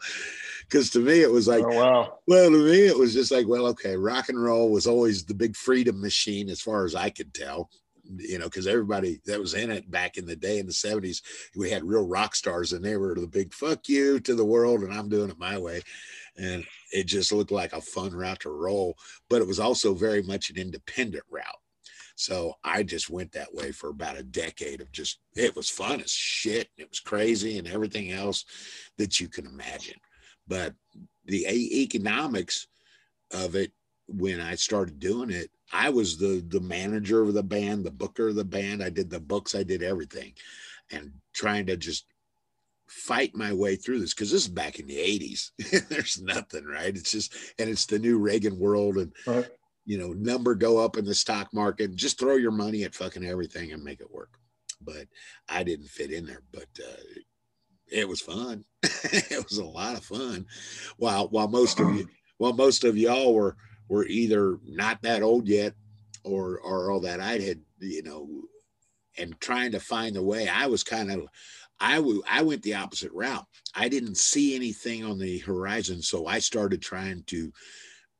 because 0.68 0.90
to 0.90 1.00
me 1.00 1.22
it 1.22 1.30
was 1.30 1.48
like, 1.48 1.64
oh, 1.64 1.74
wow. 1.74 2.18
Well, 2.26 2.50
to 2.50 2.64
me 2.64 2.86
it 2.86 2.98
was 2.98 3.14
just 3.14 3.30
like, 3.30 3.48
well, 3.48 3.66
okay, 3.68 3.96
rock 3.96 4.28
and 4.28 4.42
roll 4.42 4.70
was 4.70 4.86
always 4.86 5.24
the 5.24 5.34
big 5.34 5.56
freedom 5.56 6.00
machine 6.00 6.48
as 6.48 6.60
far 6.60 6.84
as 6.84 6.94
I 6.94 7.10
could 7.10 7.32
tell. 7.32 7.70
You 8.16 8.38
know, 8.38 8.46
because 8.46 8.66
everybody 8.66 9.20
that 9.26 9.38
was 9.38 9.52
in 9.52 9.70
it 9.70 9.90
back 9.90 10.16
in 10.16 10.24
the 10.24 10.36
day 10.36 10.58
in 10.58 10.66
the 10.66 10.72
70s, 10.72 11.20
we 11.54 11.68
had 11.68 11.84
real 11.84 12.06
rock 12.06 12.34
stars 12.34 12.72
and 12.72 12.82
they 12.82 12.96
were 12.96 13.14
the 13.14 13.26
big 13.26 13.52
fuck 13.52 13.86
you 13.86 14.18
to 14.20 14.34
the 14.34 14.44
world, 14.44 14.82
and 14.82 14.94
I'm 14.94 15.10
doing 15.10 15.28
it 15.28 15.38
my 15.38 15.58
way. 15.58 15.82
And 16.38 16.64
it 16.90 17.04
just 17.04 17.32
looked 17.32 17.50
like 17.50 17.74
a 17.74 17.82
fun 17.82 18.12
route 18.12 18.40
to 18.40 18.50
roll, 18.50 18.96
but 19.28 19.42
it 19.42 19.46
was 19.46 19.60
also 19.60 19.92
very 19.92 20.22
much 20.22 20.48
an 20.48 20.56
independent 20.56 21.24
route. 21.30 21.44
So 22.18 22.54
I 22.64 22.82
just 22.82 23.08
went 23.10 23.30
that 23.32 23.54
way 23.54 23.70
for 23.70 23.90
about 23.90 24.18
a 24.18 24.24
decade 24.24 24.80
of 24.80 24.90
just, 24.90 25.20
it 25.36 25.54
was 25.54 25.70
fun 25.70 26.00
as 26.00 26.10
shit. 26.10 26.68
It 26.76 26.88
was 26.88 26.98
crazy 26.98 27.58
and 27.58 27.68
everything 27.68 28.10
else 28.10 28.44
that 28.96 29.20
you 29.20 29.28
can 29.28 29.46
imagine. 29.46 29.94
But 30.48 30.74
the 31.26 31.46
economics 31.80 32.66
of 33.30 33.54
it, 33.54 33.70
when 34.08 34.40
I 34.40 34.56
started 34.56 34.98
doing 34.98 35.30
it, 35.30 35.48
I 35.72 35.90
was 35.90 36.18
the 36.18 36.44
the 36.48 36.60
manager 36.60 37.22
of 37.22 37.34
the 37.34 37.42
band, 37.42 37.84
the 37.84 37.90
booker 37.92 38.28
of 38.28 38.34
the 38.34 38.44
band. 38.44 38.82
I 38.82 38.90
did 38.90 39.10
the 39.10 39.20
books, 39.20 39.54
I 39.54 39.62
did 39.62 39.82
everything, 39.82 40.32
and 40.90 41.12
trying 41.34 41.66
to 41.66 41.76
just 41.76 42.06
fight 42.88 43.36
my 43.36 43.52
way 43.52 43.76
through 43.76 44.00
this 44.00 44.14
because 44.14 44.32
this 44.32 44.42
is 44.42 44.48
back 44.48 44.80
in 44.80 44.86
the 44.86 44.96
80s. 44.96 45.50
There's 45.88 46.20
nothing, 46.20 46.64
right? 46.64 46.96
It's 46.96 47.12
just 47.12 47.34
and 47.60 47.68
it's 47.70 47.86
the 47.86 47.98
new 47.98 48.18
Reagan 48.18 48.58
world 48.58 48.96
and 48.96 49.12
right. 49.26 49.48
You 49.88 49.96
know, 49.96 50.12
number 50.12 50.54
go 50.54 50.76
up 50.76 50.98
in 50.98 51.06
the 51.06 51.14
stock 51.14 51.48
market. 51.54 51.96
Just 51.96 52.18
throw 52.18 52.36
your 52.36 52.50
money 52.50 52.84
at 52.84 52.94
fucking 52.94 53.24
everything 53.24 53.72
and 53.72 53.82
make 53.82 54.02
it 54.02 54.12
work. 54.12 54.38
But 54.82 55.06
I 55.48 55.62
didn't 55.62 55.88
fit 55.88 56.12
in 56.12 56.26
there. 56.26 56.42
But 56.52 56.68
uh, 56.78 57.00
it 57.90 58.06
was 58.06 58.20
fun. 58.20 58.66
it 58.82 59.42
was 59.48 59.56
a 59.56 59.64
lot 59.64 59.96
of 59.96 60.04
fun. 60.04 60.44
While 60.98 61.28
while 61.28 61.48
most 61.48 61.80
of 61.80 61.88
you 61.94 62.06
while 62.36 62.52
most 62.52 62.84
of 62.84 62.98
y'all 62.98 63.32
were 63.32 63.56
were 63.88 64.04
either 64.04 64.58
not 64.66 65.00
that 65.02 65.22
old 65.22 65.48
yet 65.48 65.72
or 66.22 66.60
or 66.60 66.90
all 66.90 67.00
that 67.00 67.20
I 67.20 67.38
had, 67.38 67.62
you 67.80 68.02
know, 68.02 68.28
and 69.16 69.40
trying 69.40 69.72
to 69.72 69.80
find 69.80 70.18
a 70.18 70.22
way. 70.22 70.48
I 70.48 70.66
was 70.66 70.84
kind 70.84 71.10
of 71.10 71.28
I, 71.80 71.96
w- 71.96 72.22
I 72.28 72.42
went 72.42 72.62
the 72.62 72.74
opposite 72.74 73.12
route. 73.12 73.46
I 73.74 73.88
didn't 73.88 74.18
see 74.18 74.54
anything 74.54 75.04
on 75.04 75.18
the 75.18 75.38
horizon, 75.38 76.02
so 76.02 76.26
I 76.26 76.40
started 76.40 76.82
trying 76.82 77.22
to 77.28 77.52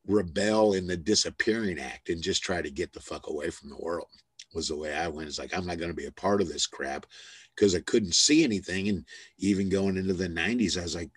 rebel 0.09 0.73
in 0.73 0.87
the 0.87 0.97
disappearing 0.97 1.79
act 1.79 2.09
and 2.09 2.23
just 2.23 2.43
try 2.43 2.61
to 2.63 2.71
get 2.71 2.93
the 2.93 3.01
fuck 3.01 3.29
away 3.29 3.51
from 3.51 3.69
the 3.69 3.77
world 3.77 4.09
was 4.55 4.69
the 4.69 4.77
way 4.77 4.95
I 4.95 5.09
went. 5.09 5.29
It's 5.29 5.39
like 5.39 5.57
I'm 5.57 5.67
not 5.67 5.79
going 5.79 5.91
to 5.91 5.97
be 5.97 6.07
a 6.07 6.13
part 6.13 6.41
of 6.41 6.49
this 6.49 6.67
crap 6.67 7.07
because 7.55 7.75
I 7.75 7.81
couldn't 7.81 8.15
see 8.15 8.45
anything. 8.45 8.89
And 8.89 9.05
even 9.39 9.69
going 9.69 9.97
into 9.97 10.15
the 10.15 10.29
90s, 10.29 10.79
I 10.79 10.83
was 10.83 10.95
like, 10.95 11.11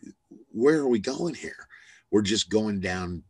where 0.51 0.79
are 0.79 0.87
we 0.87 0.99
going 0.99 1.33
here? 1.33 1.67
We're 2.11 2.21
just 2.21 2.49
going 2.49 2.81
down 2.81 3.23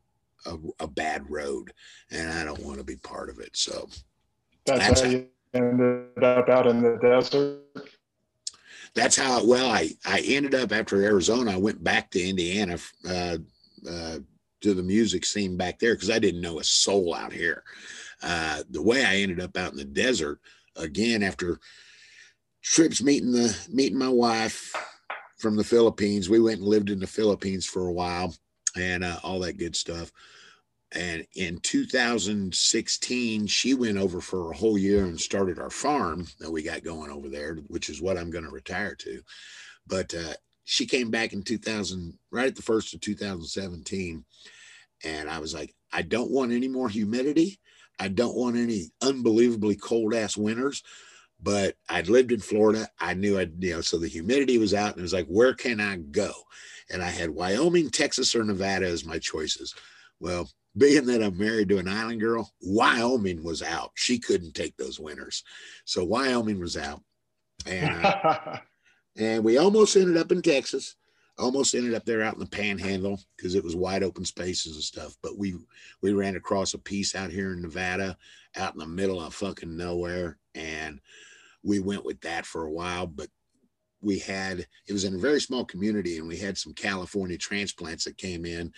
a, 0.46 0.58
a 0.80 0.88
bad 0.88 1.30
road, 1.30 1.72
and 2.10 2.32
I 2.32 2.44
don't 2.44 2.63
want 2.63 2.80
to 2.80 2.84
be 2.84 2.96
part 2.96 3.30
of 3.30 3.39
it. 3.39 3.56
So 3.56 3.88
that's, 4.65 4.80
that's 4.80 5.01
how, 5.01 5.08
how 5.08 5.12
you 5.12 5.27
ended 5.53 6.24
up 6.24 6.50
out 6.50 6.65
in 6.68 6.82
the 6.82 6.98
desert. 7.00 7.60
That's 8.96 9.15
how. 9.15 9.46
Well, 9.46 9.70
I 9.70 9.91
I 10.03 10.22
ended 10.25 10.56
up 10.56 10.72
after 10.72 11.03
Arizona. 11.03 11.51
I 11.51 11.58
went 11.58 11.84
back 11.84 12.10
to 12.12 12.22
Indiana 12.27 12.77
uh, 13.08 13.38
uh, 13.88 14.18
to 14.62 14.74
the 14.74 14.84
music 14.84 15.25
scene 15.25 15.58
back 15.58 15.80
there 15.80 15.96
because 15.96 16.10
I 16.10 16.20
didn't 16.20 16.41
know 16.41 16.60
a 16.60 16.63
soul 16.63 17.13
out 17.13 17.34
here. 17.34 17.63
Uh, 18.22 18.63
the 18.70 18.82
way 18.82 19.03
I 19.03 19.18
ended 19.18 19.39
up 19.39 19.58
out 19.58 19.72
in 19.72 19.77
the 19.77 19.86
desert 19.86 20.39
again 20.75 21.24
after 21.24 21.60
trips 22.62 23.01
meeting 23.01 23.32
the 23.32 23.58
meeting 23.72 23.98
my 23.98 24.10
wife 24.10 24.74
from 25.39 25.56
the 25.56 25.63
Philippines. 25.63 26.30
We 26.30 26.39
went 26.39 26.60
and 26.60 26.68
lived 26.68 26.89
in 26.89 27.00
the 27.00 27.08
Philippines 27.08 27.65
for 27.65 27.88
a 27.88 27.94
while. 27.94 28.34
and 28.77 29.03
uh, 29.03 29.20
all 29.24 29.39
that 29.41 29.58
good 29.58 29.75
stuff. 29.75 30.12
And 30.94 31.25
in 31.36 31.58
2016, 31.60 33.48
she 33.48 33.74
went 33.74 33.98
over 33.98 34.22
for 34.22 34.51
a 34.51 34.56
whole 34.56 34.77
year 34.77 35.06
and 35.06 35.20
started 35.20 35.58
our 35.58 35.70
farm 35.70 36.27
that 36.39 36.51
we 36.51 36.63
got 36.63 36.84
going 36.84 37.12
over 37.12 37.30
there, 37.30 37.56
which 37.68 37.89
is 37.89 38.01
what 38.01 38.18
I'm 38.18 38.30
going 38.30 38.44
to 38.44 38.51
retire 38.51 38.96
to. 38.96 39.22
But 39.88 40.13
uh, 40.13 40.34
she 40.65 40.86
came 40.86 41.10
back 41.10 41.34
in 41.34 41.44
2000, 41.44 42.18
right 42.32 42.48
at 42.48 42.56
the 42.56 42.62
first 42.62 42.94
of 42.94 43.01
2017. 43.01 44.25
And 45.03 45.30
I 45.30 45.39
was 45.39 45.53
like, 45.53 45.74
I 45.91 46.01
don't 46.01 46.32
want 46.32 46.51
any 46.51 46.68
more 46.68 46.89
humidity. 46.89 47.60
I 48.00 48.08
don't 48.08 48.36
want 48.36 48.56
any 48.56 48.91
unbelievably 49.01 49.75
cold 49.77 50.13
ass 50.13 50.38
winters. 50.38 50.84
But 51.44 51.75
I'd 51.89 52.08
lived 52.08 52.32
in 52.32 52.39
Florida. 52.39 52.88
I 53.00 53.15
knew 53.15 53.39
I'd, 53.39 53.53
you 53.63 53.74
know, 53.74 53.82
so 53.82 53.98
the 53.98 54.08
humidity 54.08 54.60
was 54.60 54.74
out 54.75 54.91
and 54.91 55.00
it 55.00 55.03
was 55.03 55.13
like, 55.13 55.27
where 55.27 55.56
can 55.56 55.80
I 55.80 55.98
go? 55.98 56.32
And 56.91 57.01
I 57.01 57.10
had 57.10 57.32
Wyoming, 57.32 57.89
Texas, 57.89 58.36
or 58.36 58.44
Nevada 58.44 58.86
as 58.86 59.06
my 59.06 59.18
choices. 59.18 59.74
Well, 60.20 60.50
being 60.77 61.06
that 61.08 61.24
I'm 61.24 61.38
married 61.38 61.70
to 61.70 61.80
an 61.80 61.88
island 61.88 62.22
girl, 62.22 62.51
Wyoming 62.62 63.44
was 63.44 63.63
out. 63.63 63.91
She 63.96 64.20
couldn't 64.20 64.53
take 64.53 64.77
those 64.77 65.00
winters. 65.00 65.44
So 65.86 66.06
Wyoming 66.06 66.60
was 66.60 66.77
out. 66.77 67.01
And, 67.65 68.06
uh, 68.06 68.58
and 69.18 69.44
we 69.44 69.58
almost 69.58 69.96
ended 69.96 70.18
up 70.18 70.32
in 70.32 70.41
Texas 70.41 70.96
almost 71.41 71.75
ended 71.75 71.94
up 71.94 72.06
there 72.06 72.22
out 72.22 72.36
in 72.36 72.39
the 72.39 72.46
panhandle 72.46 73.20
because 73.36 73.56
it 73.56 73.63
was 73.63 73.75
wide 73.75 74.03
open 74.03 74.24
spaces 74.24 74.75
and 74.75 74.84
stuff. 74.84 75.18
But 75.22 75.38
we 75.38 75.56
we 76.01 76.13
ran 76.13 76.36
across 76.36 76.74
a 76.74 76.80
piece 76.80 77.15
out 77.15 77.32
here 77.32 77.53
in 77.53 77.62
Nevada, 77.62 78.18
out 78.56 78.74
in 78.74 78.80
the 78.80 78.86
middle 78.86 79.22
of 79.22 79.34
fucking 79.34 79.75
nowhere, 79.75 80.38
and 80.56 81.00
we 81.63 81.80
went 81.80 82.06
with 82.06 82.22
that 82.22 82.46
for 82.46 82.65
a 82.65 82.72
while. 82.72 83.08
But 83.08 83.30
we 84.01 84.20
had 84.20 84.65
it 84.88 84.94
was 84.94 85.03
in 85.03 85.15
a 85.15 85.20
very 85.20 85.41
small 85.41 85.65
community, 85.65 86.18
and 86.18 86.27
we 86.27 86.38
had 86.38 86.58
some 86.58 86.74
California 86.74 87.38
transplants 87.38 88.06
that 88.06 88.18
came 88.18 88.46
in. 88.46 88.72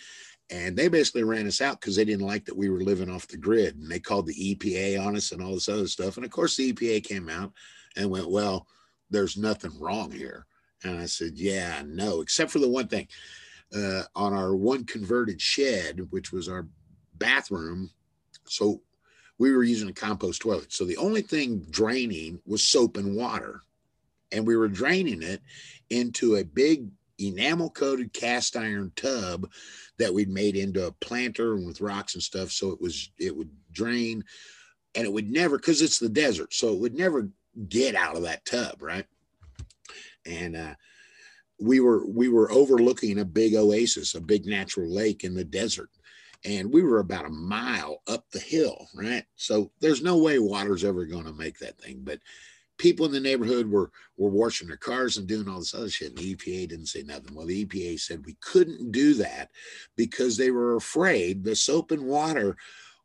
And 0.50 0.76
they 0.76 0.88
basically 0.88 1.24
ran 1.24 1.46
us 1.46 1.62
out 1.62 1.80
because 1.80 1.96
they 1.96 2.04
didn't 2.04 2.26
like 2.26 2.44
that 2.44 2.56
we 2.56 2.68
were 2.68 2.82
living 2.82 3.08
off 3.08 3.26
the 3.26 3.38
grid. 3.38 3.76
And 3.76 3.90
they 3.90 3.98
called 3.98 4.26
the 4.26 4.54
EPA 4.54 5.02
on 5.02 5.16
us 5.16 5.32
and 5.32 5.42
all 5.42 5.54
this 5.54 5.70
other 5.70 5.86
stuff. 5.86 6.16
And 6.16 6.24
of 6.24 6.30
course, 6.30 6.54
the 6.54 6.70
EPA 6.70 7.02
came 7.02 7.30
out 7.30 7.50
and 7.96 8.10
went, 8.10 8.30
Well, 8.30 8.66
there's 9.14 9.36
nothing 9.36 9.78
wrong 9.78 10.10
here 10.10 10.46
and 10.84 11.00
I 11.00 11.06
said, 11.06 11.32
Yeah, 11.34 11.82
no, 11.86 12.20
except 12.20 12.50
for 12.50 12.58
the 12.58 12.68
one 12.68 12.88
thing. 12.88 13.08
Uh, 13.74 14.02
on 14.14 14.32
our 14.32 14.54
one 14.54 14.84
converted 14.84 15.40
shed, 15.40 16.06
which 16.10 16.30
was 16.30 16.48
our 16.48 16.66
bathroom. 17.14 17.90
So 18.44 18.82
we 19.38 19.52
were 19.52 19.64
using 19.64 19.88
a 19.88 19.92
compost 19.92 20.42
toilet. 20.42 20.72
So 20.72 20.84
the 20.84 20.98
only 20.98 21.22
thing 21.22 21.66
draining 21.70 22.38
was 22.46 22.62
soap 22.62 22.96
and 22.98 23.16
water. 23.16 23.62
And 24.30 24.46
we 24.46 24.56
were 24.56 24.68
draining 24.68 25.22
it 25.22 25.42
into 25.90 26.36
a 26.36 26.44
big 26.44 26.88
enamel 27.18 27.70
coated 27.70 28.12
cast 28.12 28.56
iron 28.56 28.92
tub 28.94 29.50
that 29.98 30.12
we'd 30.12 30.28
made 30.28 30.56
into 30.56 30.86
a 30.86 30.92
planter 30.92 31.56
with 31.56 31.80
rocks 31.80 32.14
and 32.14 32.22
stuff. 32.22 32.52
So 32.52 32.70
it 32.70 32.80
was, 32.80 33.10
it 33.18 33.34
would 33.36 33.50
drain 33.72 34.22
and 34.94 35.04
it 35.04 35.12
would 35.12 35.30
never, 35.30 35.56
because 35.56 35.82
it's 35.82 35.98
the 35.98 36.08
desert. 36.08 36.54
So 36.54 36.72
it 36.72 36.78
would 36.78 36.94
never 36.94 37.28
get 37.68 37.94
out 37.94 38.16
of 38.16 38.22
that 38.22 38.44
tub, 38.44 38.82
right? 38.82 39.06
and 40.26 40.56
uh, 40.56 40.74
we 41.60 41.80
were 41.80 42.06
we 42.06 42.28
were 42.28 42.50
overlooking 42.50 43.18
a 43.18 43.24
big 43.24 43.54
oasis, 43.54 44.14
a 44.14 44.20
big 44.20 44.46
natural 44.46 44.88
lake 44.88 45.24
in 45.24 45.34
the 45.34 45.44
desert, 45.44 45.90
and 46.44 46.72
we 46.72 46.82
were 46.82 46.98
about 46.98 47.26
a 47.26 47.30
mile 47.30 48.02
up 48.06 48.24
the 48.30 48.40
hill, 48.40 48.88
right? 48.94 49.24
So 49.36 49.70
there's 49.80 50.02
no 50.02 50.18
way 50.18 50.38
water's 50.38 50.84
ever 50.84 51.04
going 51.04 51.24
to 51.24 51.32
make 51.32 51.58
that 51.58 51.78
thing, 51.78 52.00
but 52.02 52.20
people 52.76 53.06
in 53.06 53.12
the 53.12 53.20
neighborhood 53.20 53.70
were 53.70 53.90
were 54.16 54.30
washing 54.30 54.68
their 54.68 54.76
cars 54.76 55.16
and 55.16 55.26
doing 55.26 55.48
all 55.48 55.58
this 55.58 55.74
other 55.74 55.90
shit 55.90 56.10
and 56.10 56.18
the 56.18 56.34
EPA 56.34 56.68
didn't 56.68 56.86
say 56.86 57.02
nothing. 57.02 57.34
Well, 57.34 57.46
the 57.46 57.64
EPA 57.64 58.00
said 58.00 58.26
we 58.26 58.36
couldn't 58.40 58.92
do 58.92 59.14
that 59.14 59.50
because 59.96 60.36
they 60.36 60.50
were 60.50 60.76
afraid 60.76 61.44
the 61.44 61.54
soap 61.54 61.92
and 61.92 62.04
water 62.04 62.56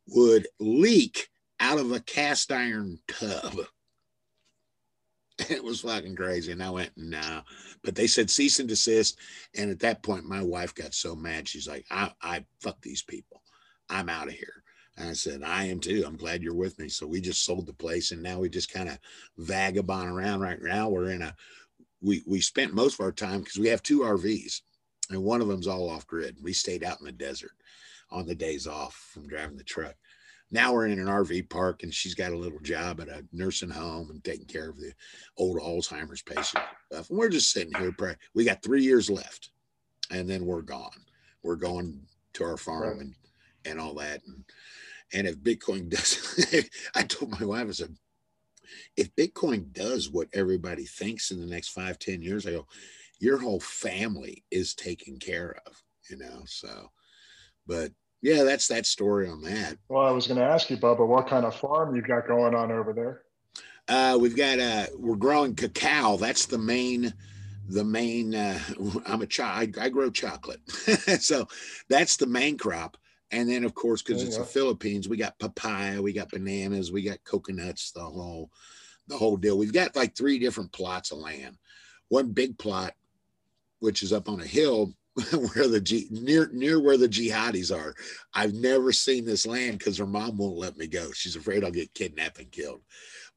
would 0.07 0.47
leak 0.59 1.29
out 1.59 1.77
of 1.77 1.91
a 1.91 1.99
cast 1.99 2.51
iron 2.51 2.99
tub. 3.07 3.59
it 5.49 5.63
was 5.63 5.81
fucking 5.81 6.15
crazy. 6.15 6.51
And 6.51 6.61
I 6.61 6.69
went, 6.69 6.91
no. 6.97 7.41
But 7.83 7.95
they 7.95 8.07
said 8.07 8.29
cease 8.29 8.59
and 8.59 8.67
desist. 8.67 9.17
And 9.55 9.71
at 9.71 9.79
that 9.79 10.03
point, 10.03 10.25
my 10.25 10.43
wife 10.43 10.75
got 10.75 10.93
so 10.93 11.15
mad. 11.15 11.47
She's 11.47 11.67
like, 11.67 11.85
I, 11.89 12.11
I 12.21 12.45
fuck 12.61 12.81
these 12.81 13.03
people. 13.03 13.41
I'm 13.89 14.09
out 14.09 14.27
of 14.27 14.33
here. 14.33 14.63
And 14.97 15.09
I 15.09 15.13
said, 15.13 15.43
I 15.43 15.65
am 15.65 15.79
too. 15.79 16.03
I'm 16.05 16.17
glad 16.17 16.43
you're 16.43 16.53
with 16.53 16.77
me. 16.77 16.89
So 16.89 17.07
we 17.07 17.21
just 17.21 17.45
sold 17.45 17.65
the 17.65 17.73
place 17.73 18.11
and 18.11 18.21
now 18.21 18.39
we 18.39 18.49
just 18.49 18.71
kind 18.71 18.89
of 18.89 18.99
vagabond 19.37 20.09
around 20.09 20.41
right 20.41 20.61
now. 20.61 20.89
We're 20.89 21.11
in 21.11 21.21
a, 21.21 21.33
we, 22.01 22.21
we 22.27 22.41
spent 22.41 22.73
most 22.73 22.95
of 22.95 23.05
our 23.05 23.11
time 23.11 23.39
because 23.39 23.57
we 23.57 23.67
have 23.69 23.81
two 23.81 23.99
RVs 24.01 24.61
and 25.09 25.23
one 25.23 25.41
of 25.41 25.47
them's 25.47 25.67
all 25.67 25.89
off 25.89 26.05
grid. 26.05 26.35
We 26.43 26.51
stayed 26.51 26.83
out 26.83 26.99
in 26.99 27.05
the 27.05 27.13
desert 27.13 27.51
on 28.11 28.25
the 28.25 28.35
days 28.35 28.67
off 28.67 28.95
from 29.13 29.27
driving 29.27 29.57
the 29.57 29.63
truck 29.63 29.95
now 30.51 30.73
we're 30.73 30.87
in 30.87 30.99
an 30.99 31.05
RV 31.05 31.49
park 31.49 31.83
and 31.83 31.93
she's 31.93 32.15
got 32.15 32.31
a 32.31 32.37
little 32.37 32.59
job 32.59 32.99
at 33.01 33.07
a 33.07 33.23
nursing 33.31 33.69
home 33.69 34.09
and 34.09 34.23
taking 34.23 34.47
care 34.47 34.69
of 34.69 34.77
the 34.77 34.93
old 35.37 35.57
Alzheimer's 35.57 36.23
patients. 36.23 36.55
And 36.91 37.05
we're 37.09 37.29
just 37.29 37.51
sitting 37.51 37.73
here. 37.77 37.91
Praying. 37.91 38.17
We 38.33 38.45
got 38.45 38.63
three 38.63 38.83
years 38.83 39.09
left 39.09 39.49
and 40.09 40.27
then 40.27 40.45
we're 40.45 40.61
gone. 40.61 41.05
We're 41.43 41.55
going 41.55 42.01
to 42.33 42.43
our 42.43 42.57
farm 42.57 42.97
right. 42.97 42.99
and, 43.01 43.15
and 43.65 43.79
all 43.79 43.93
that. 43.95 44.21
And, 44.25 44.43
and 45.13 45.27
if 45.27 45.37
Bitcoin 45.37 45.89
does, 45.89 46.65
I 46.95 47.03
told 47.03 47.39
my 47.39 47.45
wife, 47.45 47.67
I 47.67 47.71
said, 47.71 47.95
if 48.97 49.15
Bitcoin 49.15 49.71
does 49.71 50.09
what 50.09 50.27
everybody 50.33 50.85
thinks 50.85 51.31
in 51.31 51.39
the 51.39 51.47
next 51.47 51.69
five, 51.69 51.99
ten 51.99 52.21
years, 52.21 52.45
I 52.45 52.51
go, 52.51 52.67
your 53.19 53.37
whole 53.37 53.59
family 53.59 54.43
is 54.51 54.73
taken 54.73 55.17
care 55.17 55.59
of, 55.65 55.81
you 56.09 56.17
know? 56.17 56.43
So, 56.45 56.91
but 57.67 57.91
yeah, 58.21 58.43
that's 58.43 58.67
that 58.67 58.85
story 58.85 59.27
on 59.29 59.41
that. 59.43 59.77
Well, 59.87 60.05
I 60.05 60.11
was 60.11 60.27
going 60.27 60.39
to 60.39 60.45
ask 60.45 60.69
you, 60.69 60.77
Bubba, 60.77 61.07
what 61.07 61.27
kind 61.27 61.45
of 61.45 61.55
farm 61.55 61.95
you've 61.95 62.07
got 62.07 62.27
going 62.27 62.53
on 62.53 62.71
over 62.71 62.93
there? 62.93 63.21
Uh, 63.87 64.17
we've 64.19 64.35
got 64.35 64.59
uh, 64.59 64.85
we're 64.97 65.15
growing 65.15 65.55
cacao. 65.55 66.17
That's 66.17 66.45
the 66.45 66.57
main, 66.57 67.13
the 67.67 67.83
main. 67.83 68.35
Uh, 68.35 68.59
I'm 69.05 69.21
a 69.21 69.25
child. 69.25 69.75
I, 69.77 69.85
I 69.85 69.89
grow 69.89 70.11
chocolate, 70.11 70.61
so 71.19 71.47
that's 71.89 72.17
the 72.17 72.27
main 72.27 72.57
crop. 72.57 72.97
And 73.31 73.49
then, 73.49 73.63
of 73.63 73.75
course, 73.75 74.01
because 74.01 74.23
it's 74.23 74.37
go. 74.37 74.43
the 74.43 74.49
Philippines, 74.49 75.07
we 75.07 75.17
got 75.17 75.37
papaya, 75.39 76.01
we 76.01 76.13
got 76.13 76.31
bananas, 76.31 76.91
we 76.91 77.03
got 77.03 77.23
coconuts, 77.23 77.91
the 77.91 78.01
whole, 78.01 78.49
the 79.07 79.17
whole 79.17 79.37
deal. 79.37 79.57
We've 79.57 79.73
got 79.73 79.95
like 79.95 80.15
three 80.15 80.39
different 80.39 80.71
plots 80.71 81.11
of 81.11 81.19
land. 81.19 81.57
One 82.07 82.31
big 82.31 82.57
plot, 82.57 82.93
which 83.79 84.01
is 84.01 84.11
up 84.13 84.29
on 84.29 84.41
a 84.41 84.45
hill, 84.45 84.95
where 85.53 85.67
the 85.67 85.81
G, 85.81 86.07
near 86.11 86.49
near 86.51 86.79
where 86.79 86.97
the 86.97 87.09
jihadis 87.09 87.75
are. 87.75 87.93
I've 88.33 88.53
never 88.53 88.91
seen 88.91 89.25
this 89.25 89.45
land 89.45 89.79
because 89.79 89.97
her 89.97 90.05
mom 90.05 90.37
won't 90.37 90.57
let 90.57 90.77
me 90.77 90.87
go. 90.87 91.11
She's 91.11 91.35
afraid 91.35 91.63
I'll 91.63 91.71
get 91.71 91.93
kidnapped 91.93 92.39
and 92.39 92.51
killed. 92.51 92.81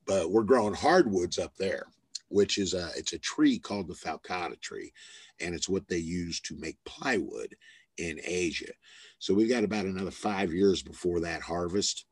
But 0.06 0.30
we're 0.30 0.42
growing 0.42 0.74
hardwoods 0.74 1.38
up 1.38 1.56
there, 1.56 1.86
which 2.28 2.58
is 2.58 2.74
a 2.74 2.90
it's 2.96 3.12
a 3.12 3.18
tree 3.18 3.58
called 3.58 3.88
the 3.88 3.94
falcata 3.94 4.56
tree, 4.60 4.92
and 5.40 5.54
it's 5.54 5.68
what 5.68 5.88
they 5.88 5.98
use 5.98 6.40
to 6.42 6.56
make 6.58 6.76
plywood 6.84 7.54
in 7.98 8.20
Asia. 8.24 8.72
So 9.18 9.34
we've 9.34 9.48
got 9.48 9.64
about 9.64 9.84
another 9.86 10.10
five 10.10 10.52
years 10.52 10.82
before 10.82 11.20
that 11.20 11.42
harvest. 11.42 12.06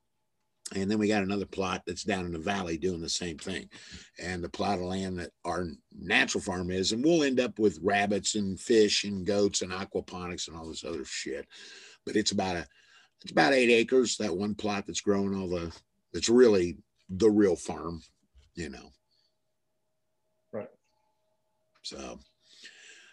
And 0.75 0.89
then 0.89 0.99
we 0.99 1.09
got 1.09 1.23
another 1.23 1.47
plot 1.47 1.83
that's 1.87 2.05
down 2.05 2.25
in 2.27 2.33
the 2.33 2.39
valley 2.39 2.79
doing 2.79 3.01
the 3.01 3.09
same 3.09 3.39
thing. 3.39 3.69
And 4.23 4.43
the 4.43 4.49
plot 4.49 4.79
of 4.79 4.85
land 4.85 5.19
that 5.19 5.31
our 5.45 5.67
natural 5.99 6.43
farm 6.43 6.71
is, 6.71 6.93
and 6.93 7.05
we'll 7.05 7.25
end 7.25 7.41
up 7.41 7.59
with 7.59 7.81
rabbits 7.83 8.37
and 8.37 8.59
fish 8.59 9.05
and 9.05 9.27
goats 9.27 9.63
and 9.63 9.73
aquaponics 9.73 10.47
and 10.47 10.57
all 10.57 10.69
this 10.69 10.85
other 10.85 11.05
shit. 11.05 11.47
But 12.07 12.17
it's 12.17 12.31
about 12.31 12.57
a 12.57 12.67
it's 13.23 13.33
about 13.33 13.53
eight 13.53 13.71
acres, 13.71 14.17
that 14.17 14.35
one 14.35 14.55
plot 14.55 14.85
that's 14.87 15.01
growing 15.01 15.35
all 15.35 15.49
the 15.49 15.75
it's 16.13 16.29
really 16.29 16.79
the 17.09 17.31
real 17.31 17.57
farm, 17.57 18.01
you 18.55 18.71
know. 18.71 18.91
Right. 20.53 20.71
So 21.83 22.21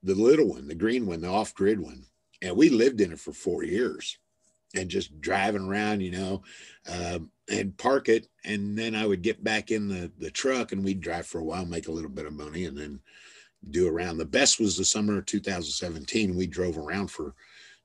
the 0.02 0.14
little 0.14 0.48
one, 0.48 0.68
the 0.68 0.74
green 0.74 1.06
one, 1.06 1.20
the 1.20 1.28
off-grid 1.28 1.80
one, 1.80 2.04
and 2.40 2.56
we 2.56 2.70
lived 2.70 3.00
in 3.00 3.12
it 3.12 3.18
for 3.18 3.32
four 3.32 3.64
years 3.64 4.16
and 4.76 4.88
just 4.88 5.20
driving 5.20 5.66
around, 5.66 6.02
you 6.02 6.12
know, 6.12 6.42
um, 6.88 7.32
and 7.48 7.76
park 7.76 8.08
it. 8.08 8.28
And 8.44 8.76
then 8.76 8.94
I 8.94 9.06
would 9.06 9.22
get 9.22 9.44
back 9.44 9.70
in 9.70 9.88
the, 9.88 10.10
the 10.18 10.30
truck 10.30 10.72
and 10.72 10.84
we'd 10.84 11.00
drive 11.00 11.26
for 11.26 11.40
a 11.40 11.44
while, 11.44 11.66
make 11.66 11.88
a 11.88 11.92
little 11.92 12.10
bit 12.10 12.26
of 12.26 12.32
money, 12.32 12.64
and 12.64 12.76
then 12.76 13.00
do 13.70 13.88
around. 13.88 14.18
The 14.18 14.24
best 14.24 14.60
was 14.60 14.76
the 14.76 14.84
summer 14.84 15.18
of 15.18 15.26
2017. 15.26 16.36
We 16.36 16.46
drove 16.46 16.78
around 16.78 17.10
for 17.10 17.34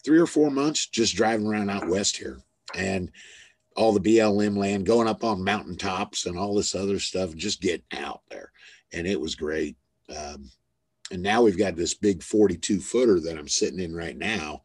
three 0.04 0.20
or 0.20 0.28
four 0.28 0.52
months 0.52 0.88
just 0.88 1.16
driving 1.16 1.48
around 1.48 1.70
out 1.70 1.88
west 1.88 2.18
here. 2.18 2.40
And 2.76 3.12
all 3.76 3.94
the 3.94 4.00
BLM 4.00 4.58
land, 4.58 4.86
going 4.86 5.08
up 5.08 5.24
on 5.24 5.44
mountaintops 5.44 6.26
and 6.26 6.38
all 6.38 6.56
this 6.56 6.76
other 6.76 7.00
stuff, 7.00 7.36
just 7.36 7.62
getting 7.62 7.86
out 7.98 8.22
there. 8.30 8.52
And 8.92 9.08
it 9.08 9.20
was 9.20 9.36
great. 9.36 9.78
Um, 10.16 10.52
and 11.12 11.24
now 11.24 11.42
we've 11.42 11.58
got 11.58 11.76
this 11.76 11.94
big 11.94 12.22
42 12.24 12.80
footer 12.82 13.20
that 13.22 13.38
I'm 13.38 13.48
sitting 13.48 13.80
in 13.80 13.96
right 13.96 14.18
now 14.18 14.64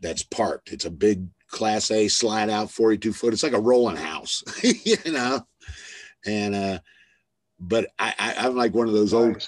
that's 0.00 0.22
parked. 0.22 0.72
It's 0.72 0.84
a 0.84 0.90
big 0.90 1.26
class 1.50 1.90
A 1.90 2.08
slide 2.08 2.50
out 2.50 2.70
42 2.70 3.12
foot. 3.12 3.32
It's 3.32 3.42
like 3.42 3.52
a 3.52 3.60
rolling 3.60 3.96
house, 3.96 4.42
you 4.62 4.96
know? 5.06 5.46
And, 6.26 6.54
uh, 6.54 6.78
but 7.58 7.88
I, 7.98 8.14
I, 8.18 8.46
am 8.46 8.56
like 8.56 8.74
one 8.74 8.88
of 8.88 8.94
those 8.94 9.12
old, 9.12 9.46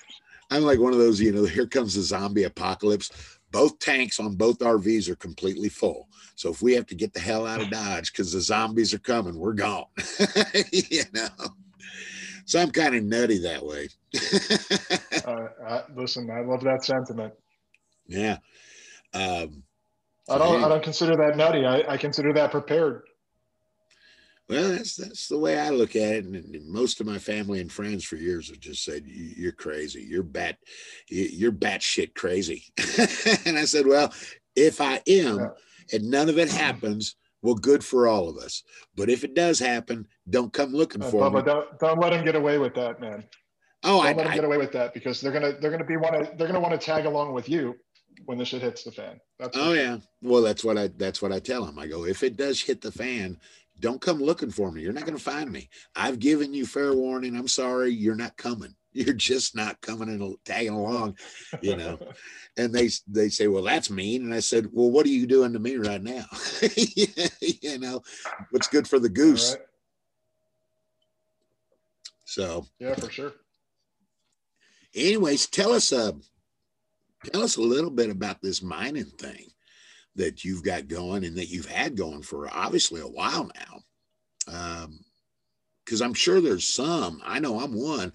I'm 0.50 0.62
like 0.62 0.78
one 0.78 0.92
of 0.92 0.98
those, 0.98 1.20
you 1.20 1.32
know, 1.32 1.44
here 1.44 1.66
comes 1.66 1.94
the 1.94 2.02
zombie 2.02 2.44
apocalypse. 2.44 3.38
Both 3.50 3.78
tanks 3.78 4.18
on 4.18 4.36
both 4.36 4.58
RVs 4.58 5.08
are 5.08 5.16
completely 5.16 5.68
full. 5.68 6.08
So 6.34 6.50
if 6.50 6.62
we 6.62 6.72
have 6.74 6.86
to 6.86 6.94
get 6.94 7.12
the 7.12 7.20
hell 7.20 7.46
out 7.46 7.60
of 7.60 7.70
Dodge 7.70 8.12
because 8.12 8.32
the 8.32 8.40
zombies 8.40 8.94
are 8.94 8.98
coming, 8.98 9.38
we're 9.38 9.52
gone. 9.52 9.84
you 10.72 11.02
know. 11.14 11.28
So 12.46 12.60
I'm 12.60 12.70
kind 12.70 12.94
of 12.94 13.04
nutty 13.04 13.38
that 13.38 13.64
way. 13.64 13.88
uh, 15.26 15.48
I, 15.66 15.82
listen, 15.94 16.30
I 16.30 16.40
love 16.40 16.62
that 16.64 16.84
sentiment. 16.84 17.34
Yeah. 18.06 18.38
Um, 19.14 19.62
I 20.28 20.38
don't. 20.38 20.62
I 20.62 20.68
don't 20.68 20.82
consider 20.82 21.16
that 21.16 21.37
nutty. 21.37 21.66
I, 21.66 21.82
I 21.92 21.96
consider 21.96 22.32
that 22.35 22.50
prepared. 22.50 23.02
Well, 24.48 24.70
that's 24.70 24.96
that's 24.96 25.28
the 25.28 25.38
way 25.38 25.58
I 25.58 25.70
look 25.70 25.96
at 25.96 26.12
it, 26.12 26.24
and, 26.24 26.68
most 26.68 27.00
of 27.00 27.06
my 27.06 27.18
family 27.18 27.61
and 27.61 27.72
friends 27.72 28.04
for 28.04 28.16
years 28.16 28.48
have 28.48 28.61
just 28.61 28.85
said, 28.85 29.04
"You're 29.06 29.52
crazy. 29.52 30.02
You're 30.02 30.22
bat, 30.22 30.58
you're 31.08 31.52
batshit 31.52 32.14
crazy." 32.14 32.64
and 33.46 33.58
I 33.58 33.64
said, 33.64 33.87
"Well, 33.87 34.12
if 34.54 34.80
I 34.80 35.00
am, 35.08 35.38
yeah. 35.38 35.48
and 35.92 36.11
none 36.11 36.28
of 36.28 36.38
it 36.38 36.50
happens, 36.50 37.16
well, 37.42 37.54
good 37.54 37.85
for 37.85 38.06
all 38.06 38.28
of 38.28 38.37
us. 38.37 38.62
But 38.96 39.11
if 39.11 39.24
it 39.24 39.35
does 39.35 39.58
happen, 39.58 40.06
don't 40.28 40.52
come 40.52 40.72
looking 40.72 41.02
uh, 41.02 41.11
for 41.11 41.22
Bubba, 41.22 41.37
me. 41.37 41.42
Don't 41.42 41.78
don't 41.78 42.00
let 42.00 42.11
them 42.11 42.24
get 42.24 42.37
away 42.37 42.58
with 42.58 42.74
that, 42.74 43.00
man. 43.00 43.24
Oh, 43.85 43.96
don't 43.96 44.06
I 44.06 44.08
let 44.08 44.16
them 44.18 44.28
I, 44.28 44.35
get 44.37 44.44
away 44.44 44.58
with 44.58 44.72
that 44.72 44.94
because 44.94 45.20
they're 45.20 45.32
gonna 45.32 45.52
they're 45.61 45.70
gonna 45.70 45.85
be 45.85 45.96
want 45.96 46.14
to 46.14 46.32
they're 46.37 46.46
gonna 46.46 46.61
want 46.61 46.78
to 46.78 46.85
tag 46.85 47.06
along 47.06 47.32
with 47.32 47.48
you 47.48 47.76
when 48.25 48.38
the 48.38 48.44
shit 48.44 48.62
hits 48.62 48.85
the 48.85 48.92
fan. 48.92 49.20
That's 49.38 49.57
oh 49.57 49.72
yeah. 49.72 49.98
Well, 50.22 50.42
that's 50.42 50.64
what 50.64 50.79
I 50.79 50.88
that's 50.96 51.22
what 51.22 51.33
I 51.33 51.38
tell 51.38 51.64
them. 51.64 51.79
I 51.79 51.87
go, 51.87 52.05
if 52.05 52.22
it 52.22 52.37
does 52.37 52.61
hit 52.61 52.81
the 52.81 52.92
fan, 52.92 53.38
don't 53.81 54.01
come 54.01 54.20
looking 54.20 54.51
for 54.51 54.70
me. 54.70 54.83
You're 54.83 54.92
not 54.92 55.05
going 55.05 55.18
to 55.18 55.22
find 55.22 55.51
me. 55.51 55.68
I've 55.96 56.18
given 56.18 56.55
you 56.55 56.66
fair 56.66 56.94
warning. 56.94 57.37
I'm 57.37 57.48
sorry, 57.48 57.92
you're 57.92 58.14
not 58.14 58.37
coming. 58.37 58.75
You're 58.94 59.14
just 59.14 59.57
not 59.57 59.81
coming 59.81 60.11
and 60.11 60.37
tagging 60.44 60.75
along, 60.75 61.16
you 61.62 61.77
know. 61.77 61.98
and 62.59 62.75
they 62.75 62.90
they 63.09 63.31
say, 63.31 63.48
"Well, 63.48 63.62
that's 63.62 63.88
mean." 63.88 64.22
And 64.22 64.35
I 64.35 64.40
said, 64.40 64.68
"Well, 64.70 64.90
what 64.90 65.07
are 65.07 65.09
you 65.09 65.27
doing 65.27 65.55
to 65.55 65.59
me 65.59 65.77
right 65.77 66.03
now? 66.03 66.27
you 66.77 67.79
know, 67.79 68.03
what's 68.51 68.68
good 68.68 68.87
for 68.87 68.98
the 68.98 69.09
goose." 69.09 69.53
Right. 69.53 69.66
So 72.27 72.66
yeah, 72.79 72.94
for 72.94 73.11
sure. 73.11 73.33
Anyways, 74.94 75.46
tell 75.46 75.72
us 75.72 75.90
uh 75.90 76.12
tell 77.24 77.42
us 77.42 77.56
a 77.56 77.62
little 77.62 77.90
bit 77.90 78.11
about 78.11 78.40
this 78.42 78.62
mining 78.62 79.11
thing 79.18 79.46
that 80.16 80.44
you've 80.44 80.62
got 80.62 80.88
going 80.88 81.24
and 81.24 81.37
that 81.37 81.48
you've 81.48 81.68
had 81.68 81.96
going 81.96 82.22
for 82.22 82.48
obviously 82.52 83.00
a 83.00 83.06
while 83.06 83.50
now. 83.54 84.87
Because 85.85 86.02
um, 86.02 86.06
I'm 86.06 86.14
sure 86.14 86.40
there's 86.40 86.68
some, 86.68 87.22
I 87.24 87.38
know 87.38 87.61
I'm 87.61 87.74
one 87.74 88.12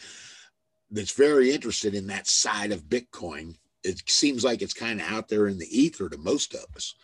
that's 0.92 1.14
very 1.14 1.52
interested 1.52 1.96
in 1.96 2.08
that 2.08 2.28
side 2.28 2.72
of 2.72 2.84
Bitcoin. 2.84 3.56
It 3.84 4.02
seems 4.10 4.44
like 4.44 4.62
it's 4.62 4.74
kind 4.74 5.02
of 5.02 5.08
out 5.08 5.28
there 5.28 5.48
in 5.48 5.58
the 5.58 5.68
ether 5.68 6.10
to 6.10 6.18
most 6.18 6.54
of 6.54 6.66
us, 6.76 6.96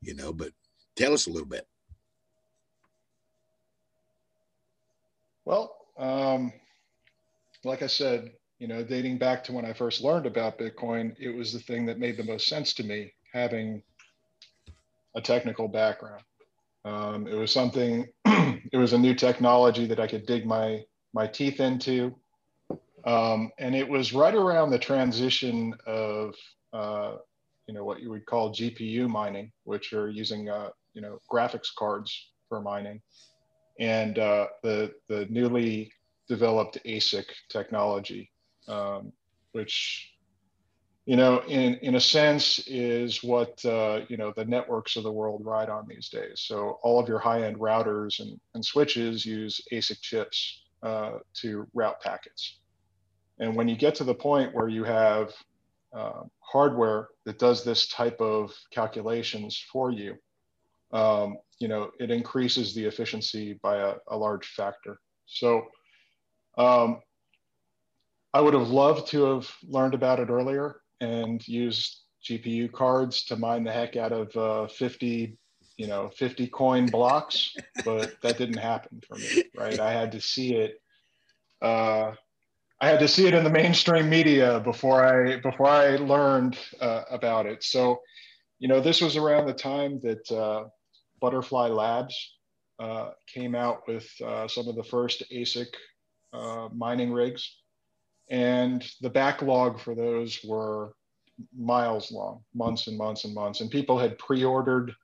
you 0.00 0.14
know, 0.14 0.32
but 0.32 0.52
tell 0.96 1.12
us 1.12 1.26
a 1.26 1.30
little 1.30 1.48
bit. 1.48 1.66
Well, 5.44 5.76
um, 5.98 6.52
like 7.64 7.82
I 7.82 7.86
said, 7.86 8.32
you 8.62 8.68
know, 8.68 8.84
dating 8.84 9.18
back 9.18 9.42
to 9.42 9.52
when 9.52 9.64
I 9.64 9.72
first 9.72 10.04
learned 10.04 10.24
about 10.24 10.56
Bitcoin, 10.56 11.16
it 11.18 11.30
was 11.30 11.52
the 11.52 11.58
thing 11.58 11.84
that 11.86 11.98
made 11.98 12.16
the 12.16 12.22
most 12.22 12.46
sense 12.46 12.72
to 12.74 12.84
me, 12.84 13.12
having 13.32 13.82
a 15.16 15.20
technical 15.20 15.66
background. 15.66 16.22
Um, 16.84 17.26
it 17.26 17.34
was 17.34 17.52
something, 17.52 18.06
it 18.24 18.76
was 18.76 18.92
a 18.92 18.98
new 18.98 19.16
technology 19.16 19.86
that 19.86 19.98
I 19.98 20.06
could 20.06 20.26
dig 20.26 20.46
my, 20.46 20.84
my 21.12 21.26
teeth 21.26 21.58
into. 21.58 22.14
Um, 23.04 23.50
and 23.58 23.74
it 23.74 23.88
was 23.88 24.12
right 24.12 24.34
around 24.34 24.70
the 24.70 24.78
transition 24.78 25.74
of, 25.84 26.32
uh, 26.72 27.16
you 27.66 27.74
know, 27.74 27.84
what 27.84 28.00
you 28.00 28.10
would 28.10 28.26
call 28.26 28.54
GPU 28.54 29.08
mining, 29.08 29.50
which 29.64 29.92
are 29.92 30.08
using, 30.08 30.48
uh, 30.48 30.68
you 30.94 31.02
know, 31.02 31.18
graphics 31.28 31.74
cards 31.76 32.30
for 32.48 32.60
mining, 32.60 33.02
and 33.80 34.20
uh, 34.20 34.46
the 34.62 34.92
the 35.08 35.26
newly 35.30 35.92
developed 36.28 36.78
ASIC 36.86 37.24
technology, 37.48 38.30
um, 38.68 39.12
which 39.52 40.12
you 41.04 41.16
know, 41.16 41.42
in, 41.48 41.74
in 41.82 41.96
a 41.96 42.00
sense, 42.00 42.60
is 42.68 43.24
what, 43.24 43.64
uh, 43.64 44.02
you 44.08 44.16
know, 44.16 44.32
the 44.36 44.44
networks 44.44 44.96
of 44.96 45.02
the 45.02 45.10
world 45.10 45.44
ride 45.44 45.68
on 45.68 45.86
these 45.88 46.08
days. 46.08 46.42
So 46.46 46.78
all 46.82 47.00
of 47.00 47.08
your 47.08 47.18
high-end 47.18 47.58
routers 47.58 48.20
and, 48.20 48.38
and 48.54 48.64
switches 48.64 49.26
use 49.26 49.60
ASIC 49.72 50.00
chips 50.00 50.62
uh, 50.82 51.18
to 51.34 51.66
route 51.74 52.00
packets. 52.00 52.60
And 53.40 53.56
when 53.56 53.66
you 53.66 53.76
get 53.76 53.96
to 53.96 54.04
the 54.04 54.14
point 54.14 54.54
where 54.54 54.68
you 54.68 54.84
have 54.84 55.32
uh, 55.92 56.22
hardware 56.38 57.08
that 57.24 57.38
does 57.38 57.64
this 57.64 57.88
type 57.88 58.20
of 58.20 58.52
calculations 58.70 59.64
for 59.72 59.90
you, 59.90 60.14
um, 60.92 61.36
you 61.58 61.66
know, 61.66 61.90
it 61.98 62.12
increases 62.12 62.74
the 62.74 62.84
efficiency 62.84 63.58
by 63.60 63.78
a, 63.78 63.94
a 64.08 64.16
large 64.16 64.46
factor. 64.46 65.00
So 65.26 65.66
um, 66.56 67.00
I 68.34 68.40
would 68.40 68.54
have 68.54 68.70
loved 68.70 69.08
to 69.08 69.24
have 69.24 69.50
learned 69.62 69.94
about 69.94 70.20
it 70.20 70.30
earlier 70.30 70.80
and 71.00 71.46
used 71.46 72.00
GPU 72.24 72.72
cards 72.72 73.24
to 73.24 73.36
mine 73.36 73.64
the 73.64 73.72
heck 73.72 73.96
out 73.96 74.12
of 74.12 74.36
uh, 74.36 74.68
50, 74.68 75.36
you 75.76 75.86
know, 75.86 76.10
50 76.16 76.46
coin 76.46 76.86
blocks, 76.86 77.54
but 77.84 78.14
that 78.22 78.38
didn't 78.38 78.58
happen 78.58 79.02
for 79.06 79.16
me, 79.16 79.44
right? 79.56 79.78
I 79.78 79.92
had 79.92 80.12
to 80.12 80.20
see 80.20 80.54
it. 80.54 80.80
Uh, 81.60 82.12
I 82.80 82.88
had 82.88 83.00
to 83.00 83.08
see 83.08 83.26
it 83.26 83.34
in 83.34 83.44
the 83.44 83.50
mainstream 83.50 84.08
media 84.08 84.60
before 84.60 85.04
I 85.04 85.38
before 85.40 85.68
I 85.68 85.96
learned 85.96 86.58
uh, 86.80 87.02
about 87.10 87.46
it. 87.46 87.62
So, 87.62 88.00
you 88.58 88.66
know, 88.66 88.80
this 88.80 89.00
was 89.00 89.16
around 89.16 89.46
the 89.46 89.52
time 89.52 90.00
that 90.00 90.30
uh, 90.32 90.64
Butterfly 91.20 91.68
Labs 91.68 92.36
uh, 92.80 93.10
came 93.32 93.54
out 93.54 93.86
with 93.86 94.08
uh, 94.24 94.48
some 94.48 94.68
of 94.68 94.74
the 94.74 94.82
first 94.82 95.22
ASIC 95.30 95.68
mining 96.72 97.12
rigs 97.12 97.61
and 98.32 98.82
the 99.02 99.10
backlog 99.10 99.78
for 99.78 99.94
those 99.94 100.40
were 100.42 100.94
miles 101.56 102.10
long, 102.10 102.42
months 102.54 102.86
and 102.86 102.96
months 102.96 103.24
and 103.24 103.34
months. 103.34 103.60
And 103.60 103.70
people 103.70 103.98
had 103.98 104.18
pre-ordered. 104.18 104.94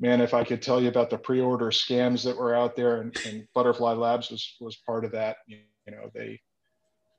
Man, 0.00 0.22
if 0.22 0.32
I 0.32 0.44
could 0.44 0.62
tell 0.62 0.80
you 0.80 0.88
about 0.88 1.10
the 1.10 1.18
pre-order 1.18 1.66
scams 1.66 2.24
that 2.24 2.36
were 2.36 2.54
out 2.54 2.74
there, 2.74 3.02
and, 3.02 3.16
and 3.26 3.46
Butterfly 3.54 3.92
Labs 3.92 4.30
was 4.30 4.56
was 4.60 4.76
part 4.76 5.04
of 5.04 5.12
that. 5.12 5.36
You, 5.46 5.58
you 5.86 5.92
know, 5.92 6.10
they 6.14 6.40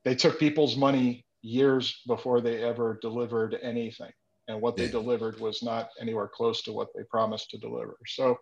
they 0.03 0.15
took 0.15 0.39
people's 0.39 0.75
money 0.75 1.25
years 1.43 2.01
before 2.07 2.41
they 2.41 2.63
ever 2.63 2.97
delivered 3.01 3.57
anything, 3.61 4.11
and 4.47 4.59
what 4.59 4.75
they 4.75 4.87
delivered 4.87 5.39
was 5.39 5.61
not 5.61 5.89
anywhere 6.01 6.27
close 6.27 6.63
to 6.63 6.73
what 6.73 6.89
they 6.95 7.03
promised 7.03 7.51
to 7.51 7.59
deliver. 7.59 7.95
So, 8.07 8.39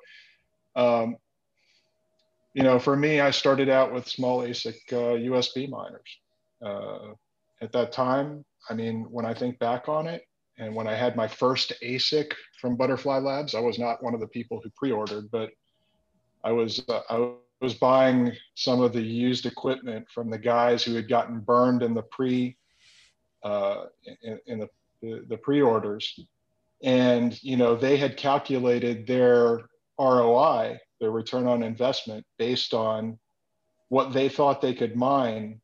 um, 0.77 1.17
you 2.53 2.63
know, 2.63 2.79
for 2.79 2.95
me, 2.95 3.19
I 3.19 3.31
started 3.31 3.69
out 3.69 3.93
with 3.93 4.07
small 4.07 4.41
ASIC 4.41 4.77
uh, 4.91 5.19
USB 5.19 5.69
miners 5.69 6.17
uh, 6.63 7.13
at 7.61 7.71
that 7.71 7.91
time, 7.91 8.43
I 8.69 8.73
mean, 8.73 9.05
when 9.09 9.25
I 9.25 9.33
think 9.33 9.59
back 9.59 9.87
on 9.89 10.07
it, 10.07 10.23
and 10.57 10.75
when 10.75 10.87
I 10.87 10.93
had 10.93 11.15
my 11.15 11.27
first 11.27 11.73
ASIC 11.81 12.31
from 12.59 12.75
Butterfly 12.75 13.17
Labs, 13.19 13.55
I 13.55 13.59
was 13.59 13.79
not 13.79 14.03
one 14.03 14.13
of 14.13 14.19
the 14.19 14.27
people 14.27 14.61
who 14.63 14.69
pre-ordered, 14.77 15.29
but 15.31 15.51
I 16.43 16.51
was 16.51 16.83
uh, 16.87 17.01
I 17.09 17.31
was 17.61 17.73
buying 17.73 18.33
some 18.55 18.81
of 18.81 18.93
the 18.93 19.01
used 19.01 19.45
equipment 19.45 20.05
from 20.13 20.29
the 20.29 20.37
guys 20.37 20.83
who 20.83 20.93
had 20.93 21.09
gotten 21.09 21.39
burned 21.39 21.81
in 21.81 21.93
the 21.93 22.03
pre 22.03 22.55
uh, 23.43 23.85
in, 24.21 24.39
in 24.45 24.59
the, 24.59 24.69
the, 25.01 25.25
the 25.29 25.37
pre-orders, 25.37 26.19
and 26.83 27.41
you 27.43 27.57
know 27.57 27.75
they 27.75 27.97
had 27.97 28.15
calculated 28.15 29.07
their 29.07 29.61
ROI, 29.99 30.77
their 30.99 31.11
return 31.11 31.47
on 31.47 31.63
investment, 31.63 32.25
based 32.37 32.73
on 32.73 33.17
what 33.89 34.13
they 34.13 34.29
thought 34.29 34.61
they 34.61 34.73
could 34.73 34.95
mine 34.95 35.61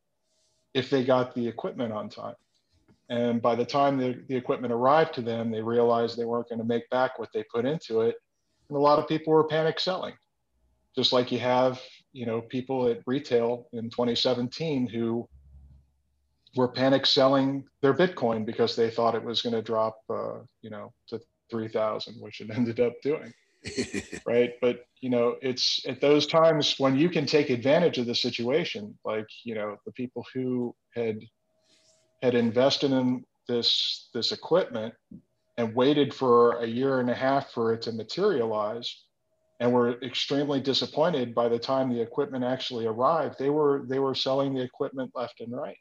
if 0.74 0.90
they 0.90 1.04
got 1.04 1.34
the 1.34 1.46
equipment 1.46 1.92
on 1.92 2.08
time. 2.08 2.34
And 3.08 3.42
by 3.42 3.56
the 3.56 3.64
time 3.64 3.98
the, 3.98 4.22
the 4.28 4.36
equipment 4.36 4.72
arrived 4.72 5.14
to 5.14 5.22
them, 5.22 5.50
they 5.50 5.60
realized 5.60 6.16
they 6.16 6.24
weren't 6.24 6.48
going 6.48 6.60
to 6.60 6.64
make 6.64 6.88
back 6.90 7.18
what 7.18 7.30
they 7.34 7.42
put 7.42 7.64
into 7.64 8.02
it. 8.02 8.16
And 8.68 8.76
a 8.76 8.80
lot 8.80 9.00
of 9.00 9.08
people 9.08 9.32
were 9.32 9.48
panic 9.48 9.80
selling, 9.80 10.14
just 10.94 11.12
like 11.12 11.32
you 11.32 11.40
have, 11.40 11.80
you 12.12 12.24
know, 12.24 12.40
people 12.40 12.86
at 12.86 13.00
retail 13.06 13.66
in 13.72 13.90
2017 13.90 14.86
who 14.86 15.28
were 16.54 16.68
panic 16.68 17.04
selling 17.04 17.64
their 17.80 17.94
Bitcoin 17.94 18.46
because 18.46 18.76
they 18.76 18.90
thought 18.90 19.16
it 19.16 19.24
was 19.24 19.42
going 19.42 19.54
to 19.54 19.62
drop, 19.62 19.98
uh, 20.08 20.38
you 20.62 20.70
know, 20.70 20.92
to 21.08 21.20
3,000, 21.50 22.14
which 22.20 22.40
it 22.40 22.50
ended 22.54 22.78
up 22.78 22.92
doing. 23.02 23.32
right? 24.26 24.52
But 24.60 24.84
you 25.00 25.10
know, 25.10 25.36
it's 25.42 25.84
at 25.86 26.00
those 26.00 26.26
times 26.26 26.76
when 26.78 26.96
you 26.96 27.08
can 27.08 27.26
take 27.26 27.50
advantage 27.50 27.98
of 27.98 28.06
the 28.06 28.14
situation, 28.14 28.98
like 29.04 29.26
you 29.44 29.54
know, 29.54 29.76
the 29.86 29.92
people 29.92 30.24
who 30.34 30.74
had 30.94 31.20
had 32.22 32.34
invested 32.34 32.92
in 32.92 33.24
this 33.48 34.08
this 34.14 34.32
equipment 34.32 34.94
and 35.56 35.74
waited 35.74 36.14
for 36.14 36.58
a 36.60 36.66
year 36.66 37.00
and 37.00 37.10
a 37.10 37.14
half 37.14 37.50
for 37.50 37.72
it 37.72 37.82
to 37.82 37.92
materialize 37.92 39.04
and 39.58 39.70
were 39.70 40.00
extremely 40.02 40.60
disappointed 40.60 41.34
by 41.34 41.48
the 41.48 41.58
time 41.58 41.90
the 41.90 42.00
equipment 42.00 42.44
actually 42.44 42.86
arrived 42.86 43.38
they 43.38 43.50
were 43.50 43.84
they 43.88 43.98
were 43.98 44.14
selling 44.14 44.54
the 44.54 44.62
equipment 44.62 45.10
left 45.14 45.40
and 45.40 45.52
right 45.52 45.76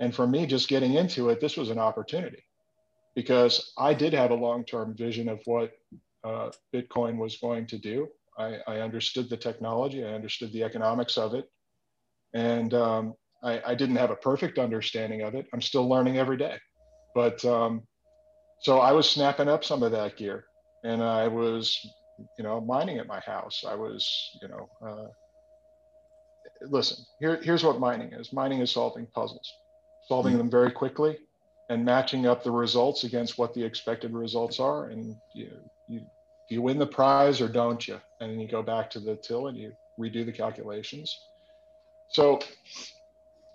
and 0.00 0.14
for 0.14 0.26
me 0.26 0.46
just 0.46 0.68
getting 0.68 0.94
into 0.94 1.30
it 1.30 1.40
this 1.40 1.56
was 1.56 1.70
an 1.70 1.78
opportunity 1.78 2.44
because 3.14 3.72
i 3.76 3.92
did 3.92 4.12
have 4.12 4.30
a 4.30 4.34
long-term 4.34 4.94
vision 4.94 5.28
of 5.28 5.40
what 5.46 5.72
uh, 6.24 6.50
bitcoin 6.74 7.16
was 7.16 7.36
going 7.38 7.66
to 7.66 7.78
do 7.78 8.08
I, 8.38 8.58
I, 8.66 8.80
understood 8.80 9.28
the 9.28 9.36
technology 9.36 10.04
i 10.04 10.14
understood 10.14 10.52
the 10.52 10.62
economics 10.62 11.18
of 11.18 11.34
it 11.34 11.48
and 12.34 12.72
um, 12.74 13.14
I, 13.42 13.60
I, 13.66 13.74
didn't 13.74 13.96
have 13.96 14.10
a 14.10 14.16
perfect 14.16 14.58
understanding 14.58 15.22
of 15.22 15.34
it 15.34 15.46
i'm 15.52 15.60
still 15.60 15.88
learning 15.88 16.18
every 16.18 16.36
day 16.36 16.56
but 17.14 17.44
um, 17.44 17.82
so 18.60 18.78
i 18.78 18.92
was 18.92 19.10
snapping 19.10 19.48
up 19.48 19.64
some 19.64 19.82
of 19.82 19.92
that 19.92 20.16
gear 20.16 20.44
and 20.84 21.02
i 21.02 21.28
was 21.28 21.84
you 22.38 22.44
know, 22.44 22.60
mining 22.60 22.98
at 22.98 23.06
my 23.06 23.20
house. 23.20 23.64
I 23.66 23.74
was, 23.74 24.30
you 24.40 24.48
know, 24.48 24.68
uh, 24.84 25.08
listen, 26.62 27.04
here, 27.20 27.40
here's 27.42 27.64
what 27.64 27.80
mining 27.80 28.12
is. 28.12 28.32
Mining 28.32 28.60
is 28.60 28.70
solving 28.70 29.06
puzzles, 29.06 29.50
solving 30.08 30.36
them 30.38 30.50
very 30.50 30.70
quickly 30.70 31.18
and 31.70 31.84
matching 31.84 32.26
up 32.26 32.42
the 32.42 32.50
results 32.50 33.04
against 33.04 33.38
what 33.38 33.54
the 33.54 33.62
expected 33.62 34.12
results 34.12 34.60
are. 34.60 34.90
And 34.90 35.16
you, 35.34 35.50
you, 35.88 36.02
you 36.48 36.62
win 36.62 36.78
the 36.78 36.86
prize 36.86 37.40
or 37.40 37.48
don't 37.48 37.86
you? 37.86 38.00
And 38.20 38.30
then 38.30 38.40
you 38.40 38.48
go 38.48 38.62
back 38.62 38.90
to 38.90 39.00
the 39.00 39.16
till 39.16 39.48
and 39.48 39.56
you 39.56 39.72
redo 39.98 40.24
the 40.24 40.32
calculations. 40.32 41.18
So 42.10 42.40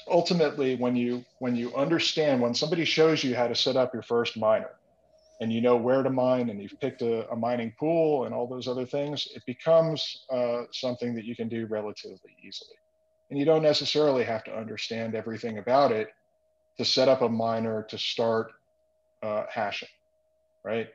ultimately, 0.07 0.75
when 0.75 0.95
you, 0.95 1.23
when 1.39 1.55
you 1.55 1.75
understand, 1.75 2.41
when 2.41 2.53
somebody 2.53 2.85
shows 2.85 3.23
you 3.23 3.35
how 3.35 3.47
to 3.47 3.55
set 3.55 3.75
up 3.75 3.93
your 3.93 4.03
first 4.03 4.37
miner, 4.37 4.71
and 5.39 5.53
you 5.53 5.61
know 5.61 5.75
where 5.75 6.01
to 6.01 6.09
mine 6.09 6.49
and 6.49 6.61
you've 6.61 6.79
picked 6.79 7.01
a, 7.01 7.29
a 7.29 7.35
mining 7.35 7.73
pool 7.79 8.25
and 8.25 8.33
all 8.33 8.47
those 8.47 8.67
other 8.67 8.85
things, 8.85 9.27
it 9.35 9.45
becomes 9.45 10.25
uh, 10.31 10.63
something 10.71 11.13
that 11.15 11.25
you 11.25 11.35
can 11.35 11.47
do 11.47 11.67
relatively 11.67 12.35
easily. 12.43 12.75
And 13.29 13.37
you 13.37 13.45
don't 13.45 13.61
necessarily 13.61 14.23
have 14.23 14.43
to 14.45 14.57
understand 14.57 15.13
everything 15.13 15.57
about 15.57 15.91
it 15.91 16.09
to 16.77 16.85
set 16.85 17.07
up 17.07 17.21
a 17.21 17.29
miner 17.29 17.83
to 17.83 17.97
start 17.97 18.51
uh, 19.21 19.43
hashing, 19.51 19.89
right? 20.63 20.87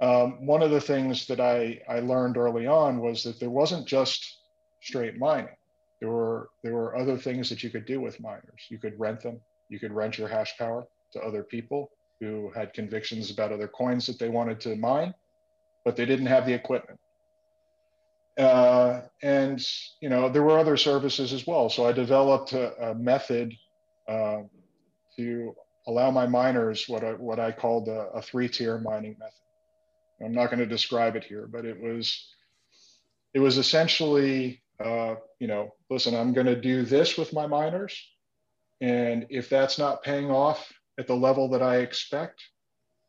Um, 0.00 0.46
one 0.46 0.62
of 0.62 0.70
the 0.70 0.80
things 0.80 1.26
that 1.26 1.40
I, 1.40 1.80
I 1.88 2.00
learned 2.00 2.36
early 2.36 2.66
on 2.66 3.00
was 3.00 3.24
that 3.24 3.40
there 3.40 3.50
wasn't 3.50 3.86
just 3.86 4.38
straight 4.80 5.18
mining. 5.18 5.56
There 6.00 6.10
were, 6.10 6.50
there 6.62 6.74
were 6.74 6.96
other 6.96 7.16
things 7.16 7.48
that 7.50 7.64
you 7.64 7.70
could 7.70 7.84
do 7.84 8.00
with 8.00 8.20
miners. 8.20 8.66
You 8.68 8.78
could 8.78 8.98
rent 8.98 9.20
them. 9.22 9.40
You 9.68 9.80
could 9.80 9.92
rent 9.92 10.16
your 10.16 10.28
hash 10.28 10.56
power 10.56 10.86
to 11.12 11.20
other 11.20 11.42
people 11.42 11.90
who 12.20 12.50
had 12.54 12.72
convictions 12.72 13.30
about 13.30 13.52
other 13.52 13.68
coins 13.68 14.06
that 14.06 14.18
they 14.18 14.28
wanted 14.28 14.60
to 14.60 14.76
mine, 14.76 15.14
but 15.84 15.96
they 15.96 16.06
didn't 16.06 16.26
have 16.26 16.46
the 16.46 16.52
equipment. 16.52 16.98
Uh, 18.38 19.02
and 19.22 19.66
you 20.00 20.08
know 20.08 20.28
there 20.28 20.44
were 20.44 20.58
other 20.58 20.76
services 20.76 21.32
as 21.32 21.44
well. 21.46 21.68
So 21.68 21.86
I 21.86 21.92
developed 21.92 22.52
a, 22.52 22.90
a 22.90 22.94
method 22.94 23.52
uh, 24.06 24.42
to 25.16 25.54
allow 25.88 26.10
my 26.12 26.26
miners 26.26 26.88
what 26.88 27.02
I, 27.02 27.12
what 27.14 27.40
I 27.40 27.50
called 27.50 27.88
a, 27.88 28.10
a 28.14 28.22
three-tier 28.22 28.78
mining 28.78 29.16
method. 29.18 29.32
I'm 30.24 30.32
not 30.32 30.46
going 30.46 30.58
to 30.58 30.66
describe 30.66 31.16
it 31.16 31.24
here, 31.24 31.46
but 31.46 31.64
it 31.64 31.80
was 31.80 32.34
it 33.34 33.40
was 33.40 33.58
essentially 33.58 34.62
uh, 34.82 35.16
you 35.38 35.46
know 35.46 35.74
listen, 35.90 36.14
I'm 36.14 36.32
going 36.32 36.46
to 36.46 36.60
do 36.60 36.82
this 36.82 37.16
with 37.16 37.32
my 37.32 37.46
miners, 37.46 38.00
and 38.80 39.26
if 39.30 39.48
that's 39.48 39.78
not 39.78 40.02
paying 40.02 40.30
off 40.30 40.72
at 40.98 41.06
the 41.06 41.16
level 41.16 41.50
that 41.50 41.62
I 41.62 41.78
expect, 41.78 42.42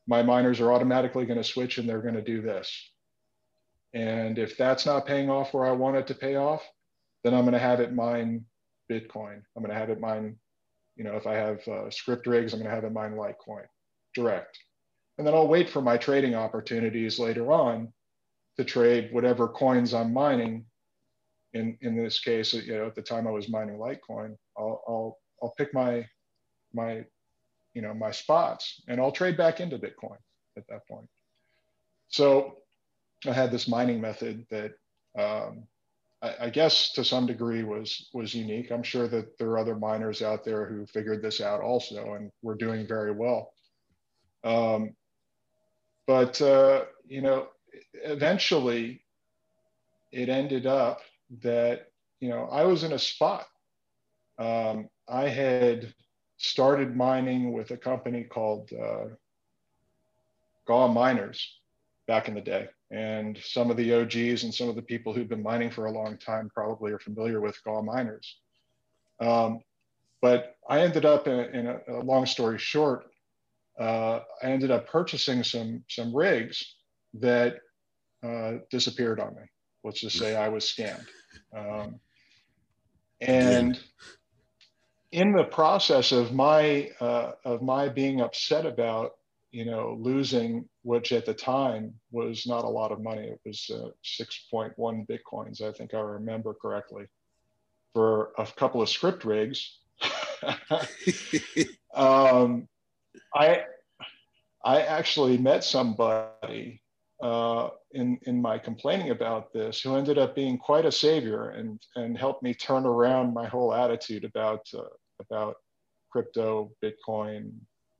my 0.07 0.23
miners 0.23 0.59
are 0.59 0.71
automatically 0.71 1.25
going 1.25 1.37
to 1.37 1.43
switch 1.43 1.77
and 1.77 1.87
they're 1.87 2.01
going 2.01 2.15
to 2.15 2.21
do 2.21 2.41
this. 2.41 2.91
And 3.93 4.37
if 4.37 4.57
that's 4.57 4.85
not 4.85 5.05
paying 5.07 5.29
off 5.29 5.53
where 5.53 5.65
I 5.65 5.71
want 5.71 5.97
it 5.97 6.07
to 6.07 6.15
pay 6.15 6.35
off, 6.35 6.63
then 7.23 7.33
I'm 7.33 7.41
going 7.41 7.53
to 7.53 7.59
have 7.59 7.79
it 7.79 7.93
mine 7.93 8.45
Bitcoin. 8.89 9.41
I'm 9.55 9.63
going 9.63 9.69
to 9.69 9.79
have 9.79 9.89
it 9.89 9.99
mine, 9.99 10.37
you 10.95 11.03
know, 11.03 11.15
if 11.15 11.27
I 11.27 11.35
have 11.35 11.57
uh, 11.67 11.89
Scrypt 11.89 12.27
rigs, 12.27 12.53
I'm 12.53 12.59
going 12.59 12.69
to 12.69 12.75
have 12.75 12.83
it 12.83 12.93
mine 12.93 13.13
Litecoin 13.13 13.65
direct. 14.13 14.57
And 15.19 15.27
then 15.27 15.33
I'll 15.35 15.49
wait 15.49 15.69
for 15.69 15.81
my 15.81 15.97
trading 15.97 16.33
opportunities 16.33 17.19
later 17.19 17.51
on 17.51 17.91
to 18.55 18.63
trade 18.63 19.09
whatever 19.11 19.49
coins 19.49 19.93
I'm 19.93 20.13
mining. 20.13 20.65
In, 21.53 21.77
in 21.81 21.97
this 21.97 22.21
case, 22.21 22.53
you 22.53 22.77
know, 22.77 22.87
at 22.87 22.95
the 22.95 23.01
time 23.01 23.27
I 23.27 23.31
was 23.31 23.49
mining 23.49 23.77
Litecoin, 23.77 24.37
I'll, 24.57 24.81
I'll, 24.87 25.17
I'll 25.43 25.53
pick 25.57 25.73
my, 25.73 26.07
my 26.73 27.03
you 27.73 27.81
know, 27.81 27.93
my 27.93 28.11
spots 28.11 28.81
and 28.87 29.01
I'll 29.01 29.11
trade 29.11 29.35
back 29.35 29.59
into 29.59 29.77
Bitcoin 29.77 30.19
at 30.57 30.65
that 30.69 30.87
point. 30.87 31.09
So 32.07 32.59
I 33.27 33.33
had 33.33 33.51
this 33.51 33.67
mining 33.67 33.99
method 33.99 34.45
that 34.51 34.71
um, 35.17 35.63
I, 36.21 36.45
I, 36.45 36.49
guess 36.49 36.93
to 36.93 37.03
some 37.03 37.25
degree 37.25 37.63
was 37.63 38.09
was 38.13 38.33
unique. 38.33 38.71
I'm 38.71 38.83
sure 38.83 39.09
that 39.09 39.37
there 39.37 39.49
are 39.49 39.59
other 39.59 39.75
miners 39.75 40.21
out 40.21 40.45
there 40.45 40.65
who 40.65 40.85
figured 40.85 41.21
this 41.21 41.41
out 41.41 41.61
also 41.61 42.13
and 42.13 42.31
were 42.41 42.55
doing 42.55 42.87
very 42.87 43.11
well. 43.11 43.51
Um, 44.43 44.95
but 46.09 46.41
uh, 46.41 46.85
you 47.07 47.21
know, 47.21 47.49
eventually, 47.93 49.03
it 50.11 50.27
ended 50.27 50.65
up 50.65 51.01
that 51.43 51.91
you 52.19 52.29
know 52.29 52.49
I 52.51 52.63
was 52.63 52.83
in 52.83 52.93
a 52.93 52.97
spot. 52.97 53.45
Um, 54.39 54.89
I 55.07 55.27
had 55.27 55.93
started 56.37 56.95
mining 56.95 57.53
with 57.53 57.69
a 57.69 57.77
company 57.77 58.23
called 58.23 58.71
uh, 58.73 59.09
GAW 60.65 60.87
Miners 60.87 61.59
back 62.07 62.27
in 62.27 62.33
the 62.33 62.41
day. 62.41 62.69
And 62.89 63.37
some 63.43 63.69
of 63.69 63.77
the 63.77 63.93
OGs 63.93 64.43
and 64.43 64.51
some 64.51 64.67
of 64.67 64.75
the 64.75 64.81
people 64.81 65.13
who've 65.13 65.29
been 65.29 65.43
mining 65.43 65.69
for 65.69 65.85
a 65.85 65.91
long 65.91 66.17
time 66.17 66.49
probably 66.51 66.91
are 66.91 66.97
familiar 66.97 67.39
with 67.39 67.63
GAW 67.63 67.83
Miners. 67.83 68.37
Um, 69.19 69.59
but 70.23 70.55
I 70.67 70.81
ended 70.81 71.05
up 71.05 71.27
in, 71.27 71.39
in 71.39 71.67
a, 71.67 71.79
a, 71.87 72.01
long 72.01 72.25
story 72.25 72.57
short, 72.57 73.08
uh, 73.79 74.21
I 74.43 74.47
ended 74.47 74.71
up 74.71 74.87
purchasing 74.87 75.43
some 75.43 75.83
some 75.89 76.15
rigs 76.15 76.75
that 77.15 77.57
uh, 78.23 78.53
disappeared 78.69 79.19
on 79.19 79.35
me. 79.35 79.43
Let's 79.83 80.01
just 80.01 80.17
say 80.17 80.35
I 80.35 80.49
was 80.49 80.65
scammed. 80.65 81.05
Um, 81.55 81.99
and 83.21 83.79
in 85.11 85.31
the 85.31 85.45
process 85.45 86.11
of 86.11 86.33
my 86.33 86.89
uh, 86.99 87.31
of 87.45 87.61
my 87.61 87.89
being 87.89 88.21
upset 88.21 88.65
about 88.65 89.11
you 89.51 89.65
know 89.65 89.97
losing 89.99 90.67
which 90.83 91.11
at 91.11 91.25
the 91.25 91.33
time 91.33 91.93
was 92.11 92.45
not 92.45 92.65
a 92.65 92.69
lot 92.69 92.91
of 92.91 93.01
money 93.01 93.27
it 93.27 93.39
was 93.45 93.69
uh, 93.73 93.89
6.1 94.21 94.75
bitcoins 95.07 95.61
i 95.61 95.71
think 95.71 95.93
i 95.95 95.99
remember 95.99 96.53
correctly 96.53 97.05
for 97.93 98.31
a 98.37 98.45
couple 98.45 98.81
of 98.81 98.87
Scrypt 98.87 99.25
rigs 99.25 99.79
um, 101.95 102.67
i 103.35 103.61
i 104.63 104.81
actually 104.81 105.37
met 105.37 105.63
somebody 105.63 106.81
uh, 107.21 107.69
in 107.91 108.17
in 108.23 108.41
my 108.41 108.57
complaining 108.57 109.09
about 109.09 109.51
this 109.51 109.81
who 109.81 109.95
ended 109.95 110.17
up 110.17 110.35
being 110.35 110.57
quite 110.57 110.85
a 110.85 110.91
savior 110.91 111.49
and 111.49 111.81
and 111.95 112.17
helped 112.17 112.43
me 112.43 112.53
turn 112.53 112.85
around 112.85 113.33
my 113.33 113.45
whole 113.45 113.73
attitude 113.73 114.23
about 114.23 114.65
uh, 114.73 114.83
about 115.19 115.57
crypto, 116.09 116.71
Bitcoin, 116.83 117.51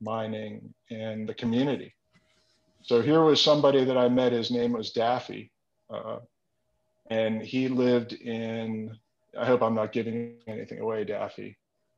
mining, 0.01 0.73
and 0.89 1.27
the 1.27 1.33
community. 1.33 1.93
So 2.81 3.01
here 3.01 3.21
was 3.21 3.41
somebody 3.41 3.83
that 3.83 3.97
I 3.97 4.09
met. 4.09 4.31
His 4.31 4.51
name 4.51 4.71
was 4.71 4.91
Daffy, 4.91 5.51
uh, 5.93 6.19
and 7.09 7.41
he 7.41 7.67
lived 7.67 8.13
in. 8.13 8.97
I 9.37 9.45
hope 9.45 9.61
I'm 9.61 9.75
not 9.75 9.91
giving 9.91 10.35
anything 10.47 10.79
away, 10.79 11.03
Daffy. 11.03 11.57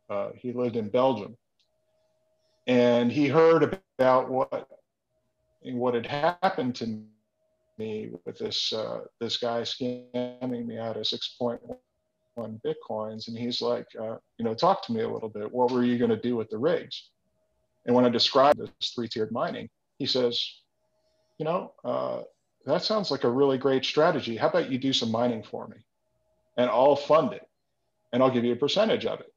Uh, 0.09 0.29
he 0.35 0.51
lived 0.51 0.75
in 0.75 0.89
Belgium, 0.89 1.37
and 2.67 3.11
he 3.11 3.27
heard 3.27 3.79
about 3.97 4.29
what 4.29 4.67
what 5.63 5.93
had 5.93 6.07
happened 6.07 6.75
to 6.75 6.99
me 7.77 8.11
with 8.25 8.37
this 8.37 8.73
uh, 8.73 9.01
this 9.19 9.37
guy 9.37 9.61
scamming 9.61 10.65
me 10.65 10.77
out 10.77 10.97
of 10.97 11.03
6.1 11.03 11.59
on 12.37 12.61
bitcoins. 12.65 13.27
And 13.27 13.37
he's 13.37 13.61
like 13.61 13.87
uh, 13.99 14.17
you 14.37 14.45
know 14.45 14.53
talk 14.53 14.85
to 14.85 14.93
me 14.93 15.01
a 15.01 15.09
little 15.09 15.29
bit. 15.29 15.51
What 15.51 15.71
were 15.71 15.83
you 15.83 15.97
going 15.97 16.11
to 16.11 16.17
do 16.17 16.35
with 16.35 16.49
the 16.49 16.57
rigs? 16.57 17.09
And 17.85 17.95
when 17.95 18.05
i 18.05 18.09
described 18.09 18.59
this 18.59 18.91
three-tiered 18.93 19.31
mining 19.31 19.67
he 19.97 20.05
says 20.05 20.39
you 21.39 21.45
know 21.45 21.73
uh, 21.83 22.21
that 22.65 22.83
sounds 22.83 23.09
like 23.09 23.23
a 23.23 23.29
really 23.29 23.57
great 23.57 23.83
strategy. 23.83 24.37
How 24.37 24.49
about 24.49 24.71
you 24.71 24.77
do 24.77 24.93
some 24.93 25.11
mining 25.11 25.41
for 25.41 25.67
me? 25.67 25.77
And 26.57 26.69
i'll 26.69 26.95
fund 26.95 27.33
it 27.33 27.47
and 28.13 28.21
i'll 28.21 28.29
give 28.29 28.43
you 28.43 28.53
a 28.53 28.57
percentage 28.57 29.05
of 29.05 29.19
it 29.19 29.30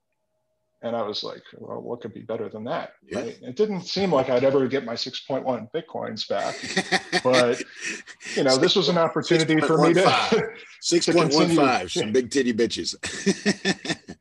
And 0.84 0.94
I 0.94 1.00
was 1.00 1.24
like, 1.24 1.42
well, 1.56 1.80
what 1.80 2.02
could 2.02 2.12
be 2.12 2.20
better 2.20 2.50
than 2.50 2.64
that? 2.64 2.92
Yeah. 3.08 3.20
Right? 3.20 3.38
It 3.40 3.56
didn't 3.56 3.82
seem 3.82 4.12
like 4.12 4.28
I'd 4.28 4.44
ever 4.44 4.68
get 4.68 4.84
my 4.84 4.92
6.1 4.92 5.70
Bitcoins 5.72 6.28
back, 6.28 7.22
but 7.24 7.62
you 8.36 8.44
know, 8.44 8.58
this 8.58 8.76
was 8.76 8.90
an 8.90 8.98
opportunity 8.98 9.58
for 9.62 9.78
me 9.78 9.94
to 9.94 10.02
6.15, 10.02 11.90
some 11.98 12.12
big 12.12 12.30
titty 12.30 12.52
bitches. 12.52 12.94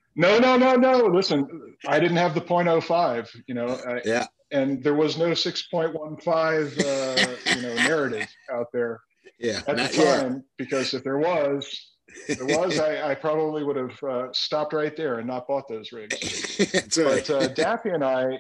no, 0.15 0.39
no, 0.39 0.56
no, 0.56 0.76
no. 0.76 0.99
Listen, 1.08 1.76
I 1.86 1.99
didn't 1.99 2.17
have 2.17 2.34
the 2.34 2.41
0.05, 2.41 3.28
you 3.45 3.56
know, 3.56 3.78
I, 3.86 3.99
yeah. 4.06 4.28
and 4.54 4.82
there 4.82 4.95
was 4.95 5.17
no 5.17 5.32
6.15, 5.32 6.80
uh, 6.80 7.56
you 7.58 7.62
know, 7.62 7.76
narrative 7.76 8.30
out 8.49 8.67
there 8.71 9.02
yeah, 9.38 9.62
at 9.67 9.76
the 9.76 9.89
time, 9.89 10.45
because 10.58 10.93
if 10.93 11.04
there 11.04 11.17
was, 11.17 11.92
there 12.28 12.45
was, 12.45 12.80
I, 12.80 13.12
I, 13.12 13.15
probably 13.15 13.63
would 13.63 13.76
have 13.76 14.04
uh, 14.04 14.34
stopped 14.34 14.73
right 14.73 14.95
there 14.95 15.19
and 15.19 15.28
not 15.28 15.47
bought 15.47 15.67
those 15.67 15.91
rigs. 15.91 16.58
That's 16.71 16.97
right. 16.97 17.26
But 17.28 17.30
uh, 17.30 17.47
Daffy 17.49 17.89
and 17.89 18.04
I, 18.04 18.39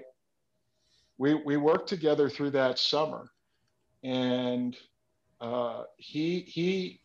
we 1.17 1.35
we 1.35 1.57
worked 1.57 1.89
together 1.89 2.29
through 2.29 2.51
that 2.51 2.79
summer, 2.79 3.29
and 4.03 4.75
uh, 5.41 5.83
he 5.97 6.41
he 6.41 7.01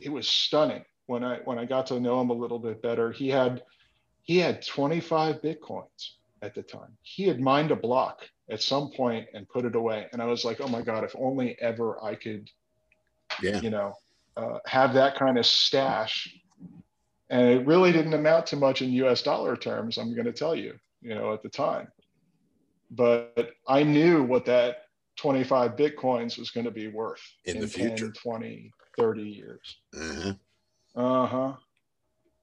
it 0.00 0.10
was 0.10 0.26
stunning 0.26 0.84
when 1.06 1.24
I 1.24 1.38
when 1.44 1.58
I 1.58 1.64
got 1.64 1.86
to 1.88 2.00
know 2.00 2.20
him 2.20 2.30
a 2.30 2.34
little 2.34 2.58
bit 2.58 2.82
better. 2.82 3.12
He 3.12 3.28
had 3.28 3.62
he 4.22 4.38
had 4.38 4.64
25 4.66 5.42
bitcoins 5.42 6.12
at 6.42 6.54
the 6.54 6.62
time. 6.62 6.96
He 7.02 7.24
had 7.24 7.40
mined 7.40 7.70
a 7.70 7.76
block 7.76 8.22
at 8.50 8.62
some 8.62 8.90
point 8.90 9.26
and 9.34 9.48
put 9.48 9.64
it 9.64 9.74
away, 9.74 10.06
and 10.12 10.20
I 10.20 10.26
was 10.26 10.44
like, 10.44 10.60
oh 10.60 10.68
my 10.68 10.82
god, 10.82 11.04
if 11.04 11.14
only 11.18 11.56
ever 11.60 12.02
I 12.02 12.14
could, 12.14 12.50
yeah, 13.42 13.60
you 13.60 13.70
know, 13.70 13.94
uh, 14.36 14.58
have 14.66 14.94
that 14.94 15.16
kind 15.16 15.38
of 15.38 15.46
stash. 15.46 16.34
And 17.30 17.48
it 17.48 17.66
really 17.66 17.92
didn't 17.92 18.14
amount 18.14 18.46
to 18.48 18.56
much 18.56 18.82
in 18.82 18.92
US 18.92 19.22
dollar 19.22 19.56
terms, 19.56 19.98
I'm 19.98 20.14
going 20.14 20.26
to 20.26 20.32
tell 20.32 20.54
you, 20.54 20.74
you 21.00 21.14
know, 21.14 21.32
at 21.32 21.42
the 21.42 21.48
time. 21.48 21.88
But 22.90 23.50
I 23.66 23.82
knew 23.82 24.22
what 24.22 24.44
that 24.46 24.82
25 25.16 25.76
Bitcoins 25.76 26.38
was 26.38 26.50
going 26.50 26.64
to 26.64 26.70
be 26.70 26.88
worth 26.88 27.22
in, 27.44 27.56
in 27.56 27.62
the 27.62 27.68
future 27.68 28.06
10, 28.06 28.12
20, 28.12 28.70
30 28.98 29.22
years. 29.22 29.76
Uh-huh. 29.96 30.32
Uh-huh. 30.96 31.52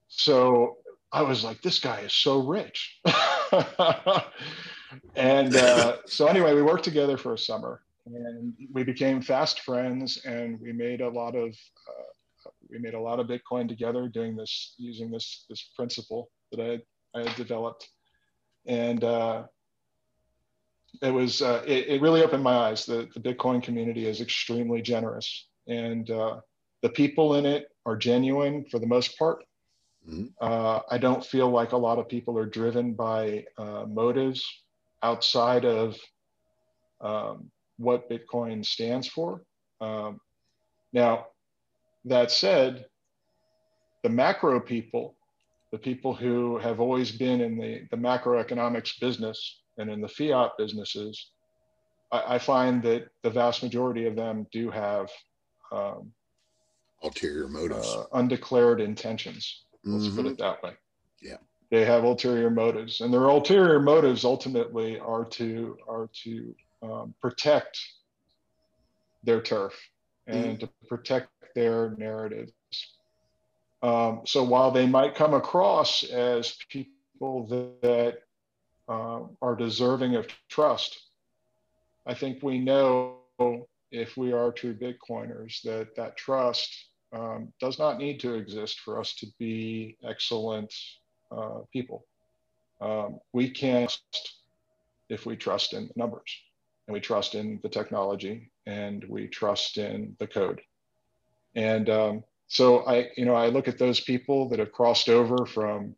So 0.08 0.78
I 1.10 1.22
was 1.22 1.44
like, 1.44 1.62
this 1.62 1.78
guy 1.78 2.00
is 2.00 2.12
so 2.12 2.40
rich. 2.40 3.00
and 5.14 5.56
uh, 5.56 5.96
so 6.06 6.26
anyway, 6.26 6.54
we 6.54 6.62
worked 6.62 6.84
together 6.84 7.16
for 7.16 7.34
a 7.34 7.38
summer 7.38 7.82
and 8.06 8.52
we 8.72 8.82
became 8.82 9.20
fast 9.22 9.60
friends 9.60 10.20
and 10.24 10.60
we 10.60 10.72
made 10.72 11.00
a 11.00 11.08
lot 11.08 11.34
of 11.34 11.50
uh, 11.88 12.50
we 12.70 12.78
made 12.78 12.94
a 12.94 13.00
lot 13.00 13.20
of 13.20 13.28
bitcoin 13.28 13.68
together 13.68 14.08
doing 14.08 14.36
this 14.36 14.74
using 14.76 15.10
this 15.10 15.44
this 15.48 15.70
principle 15.76 16.28
that 16.50 16.60
i 16.60 16.64
had, 16.64 16.82
I 17.14 17.28
had 17.28 17.36
developed. 17.36 17.88
And 18.66 19.02
uh, 19.02 19.44
it 21.00 21.10
was 21.10 21.42
uh, 21.42 21.62
it, 21.66 21.88
it, 21.88 22.02
really 22.02 22.22
opened 22.22 22.44
my 22.44 22.54
eyes. 22.54 22.86
The, 22.86 23.08
the 23.14 23.20
bitcoin 23.20 23.62
community 23.62 24.06
is 24.06 24.20
extremely 24.20 24.82
generous. 24.82 25.48
And 25.66 26.08
uh, 26.10 26.40
the 26.82 26.90
people 26.90 27.34
in 27.36 27.46
it 27.46 27.68
are 27.86 27.96
genuine 27.96 28.64
for 28.70 28.78
the 28.78 28.86
most 28.86 29.18
part. 29.18 29.44
Mm-hmm. 30.08 30.26
Uh, 30.40 30.80
i 30.90 30.98
don't 30.98 31.24
feel 31.24 31.48
like 31.48 31.70
a 31.70 31.76
lot 31.76 32.00
of 32.00 32.08
people 32.08 32.36
are 32.36 32.44
driven 32.44 32.92
by 32.92 33.44
uh, 33.56 33.84
motives 33.86 34.44
outside 35.00 35.64
of 35.64 35.96
um, 37.00 37.52
what 37.82 38.08
Bitcoin 38.10 38.64
stands 38.64 39.08
for. 39.08 39.42
Um, 39.80 40.20
now, 40.92 41.26
that 42.04 42.30
said, 42.30 42.86
the 44.02 44.08
macro 44.08 44.60
people, 44.60 45.16
the 45.70 45.78
people 45.78 46.14
who 46.14 46.58
have 46.58 46.80
always 46.80 47.12
been 47.12 47.40
in 47.40 47.56
the, 47.56 47.86
the 47.90 47.96
macroeconomics 47.96 49.00
business 49.00 49.60
and 49.78 49.90
in 49.90 50.00
the 50.00 50.08
fiat 50.08 50.52
businesses, 50.58 51.30
I, 52.10 52.34
I 52.34 52.38
find 52.38 52.82
that 52.82 53.08
the 53.22 53.30
vast 53.30 53.62
majority 53.62 54.06
of 54.06 54.16
them 54.16 54.46
do 54.52 54.70
have 54.70 55.10
um, 55.70 56.12
ulterior 57.02 57.48
motives, 57.48 57.88
uh, 57.88 58.04
undeclared 58.12 58.80
intentions. 58.80 59.64
Let's 59.84 60.06
mm-hmm. 60.06 60.16
put 60.16 60.26
it 60.26 60.38
that 60.38 60.62
way. 60.62 60.72
Yeah, 61.20 61.38
they 61.70 61.84
have 61.84 62.04
ulterior 62.04 62.50
motives, 62.50 63.00
and 63.00 63.12
their 63.12 63.24
ulterior 63.24 63.80
motives 63.80 64.24
ultimately 64.24 64.98
are 64.98 65.24
to 65.24 65.76
are 65.88 66.08
to 66.24 66.54
um, 66.82 67.14
protect 67.20 67.78
their 69.24 69.40
turf 69.40 69.74
and 70.26 70.58
mm 70.58 70.60
to 70.60 70.68
protect 70.88 71.28
their 71.54 71.94
narratives. 71.98 72.52
Um, 73.82 74.22
so 74.24 74.44
while 74.44 74.70
they 74.70 74.86
might 74.86 75.14
come 75.14 75.34
across 75.34 76.04
as 76.04 76.56
people 76.68 77.46
that, 77.48 78.18
uh, 78.88 79.22
are 79.40 79.56
deserving 79.56 80.14
of 80.14 80.26
trust, 80.48 81.00
I 82.06 82.14
think 82.14 82.42
we 82.42 82.58
know 82.58 83.18
if 83.90 84.16
we 84.16 84.32
are 84.32 84.52
true 84.52 84.74
Bitcoiners 84.74 85.60
that 85.62 85.94
that 85.96 86.16
trust 86.16 86.70
um, 87.12 87.52
does 87.60 87.78
not 87.78 87.98
need 87.98 88.20
to 88.20 88.34
exist 88.34 88.80
for 88.80 89.00
us 89.00 89.14
to 89.16 89.26
be 89.38 89.96
excellent 90.04 90.72
uh, 91.30 91.60
people. 91.72 92.06
Um, 92.80 93.18
we 93.32 93.50
can 93.50 93.88
if 95.08 95.26
we 95.26 95.36
trust 95.36 95.74
in 95.74 95.88
the 95.88 95.92
numbers 95.96 96.32
and 96.92 97.00
we 97.00 97.00
trust 97.00 97.34
in 97.34 97.58
the 97.62 97.68
technology 97.70 98.50
and 98.66 99.02
we 99.08 99.26
trust 99.26 99.78
in 99.78 100.14
the 100.18 100.26
code. 100.26 100.60
And 101.54 101.88
um, 101.88 102.24
so 102.48 102.80
I, 102.80 103.08
you 103.16 103.24
know, 103.24 103.34
I 103.34 103.48
look 103.48 103.66
at 103.66 103.78
those 103.78 104.00
people 104.00 104.50
that 104.50 104.58
have 104.58 104.72
crossed 104.72 105.08
over 105.08 105.46
from 105.46 105.96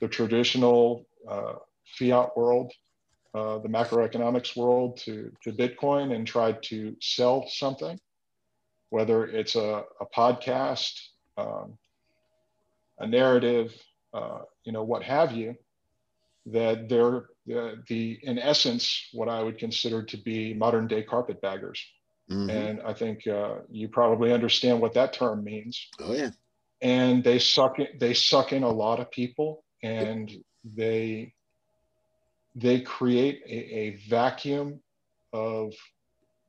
the 0.00 0.08
traditional 0.08 1.06
uh, 1.28 1.54
fiat 1.98 2.36
world, 2.36 2.72
uh, 3.32 3.58
the 3.58 3.68
macroeconomics 3.68 4.56
world 4.56 4.96
to, 5.04 5.30
to 5.44 5.52
Bitcoin 5.52 6.12
and 6.12 6.26
tried 6.26 6.64
to 6.64 6.96
sell 7.00 7.46
something, 7.48 7.96
whether 8.90 9.26
it's 9.26 9.54
a, 9.54 9.84
a 10.00 10.06
podcast, 10.16 10.98
um, 11.36 11.78
a 12.98 13.06
narrative, 13.06 13.72
uh, 14.12 14.40
you 14.64 14.72
know, 14.72 14.82
what 14.82 15.04
have 15.04 15.30
you, 15.30 15.54
that 16.46 16.88
they're 16.88 17.26
the, 17.46 17.82
the 17.88 18.18
in 18.22 18.38
essence 18.38 19.08
what 19.12 19.28
I 19.28 19.42
would 19.42 19.58
consider 19.58 20.02
to 20.02 20.16
be 20.16 20.54
modern 20.54 20.86
day 20.86 21.02
carpetbaggers. 21.02 21.84
Mm-hmm. 22.30 22.50
And 22.50 22.80
I 22.82 22.94
think 22.94 23.26
uh, 23.26 23.56
you 23.70 23.88
probably 23.88 24.32
understand 24.32 24.80
what 24.80 24.94
that 24.94 25.12
term 25.12 25.44
means. 25.44 25.88
Oh 26.00 26.12
yeah. 26.12 26.30
And 26.80 27.22
they 27.22 27.38
suck 27.38 27.78
in, 27.78 27.88
they 27.98 28.14
suck 28.14 28.52
in 28.52 28.62
a 28.62 28.68
lot 28.68 29.00
of 29.00 29.10
people, 29.10 29.64
and 29.82 30.30
they 30.64 31.34
they 32.54 32.80
create 32.80 33.42
a, 33.46 33.78
a 33.78 33.96
vacuum 34.08 34.80
of 35.32 35.72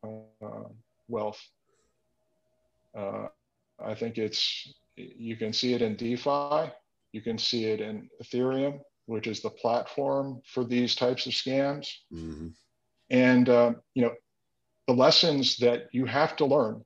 uh, 0.04 0.70
wealth. 1.08 1.42
Uh, 2.98 3.28
I 3.84 3.96
think 3.96 4.18
it's 4.18 4.74
you 4.96 5.36
can 5.36 5.52
see 5.52 5.74
it 5.74 5.82
in 5.82 5.96
DeFi, 5.96 6.72
you 7.12 7.22
can 7.22 7.38
see 7.38 7.66
it 7.66 7.82
in 7.82 8.10
Ethereum, 8.24 8.80
which 9.06 9.28
is 9.28 9.42
the 9.42 9.50
platform 9.50 10.42
for 10.46 10.64
these 10.64 10.96
types 10.96 11.26
of 11.26 11.34
scams. 11.34 11.90
Mm-hmm. 12.14 12.48
And, 13.10 13.50
uh, 13.50 13.74
you 13.94 14.04
know, 14.04 14.14
the 14.88 14.94
lessons 14.94 15.58
that 15.58 15.90
you 15.92 16.06
have 16.06 16.36
to 16.38 16.46
learn, 16.46 16.84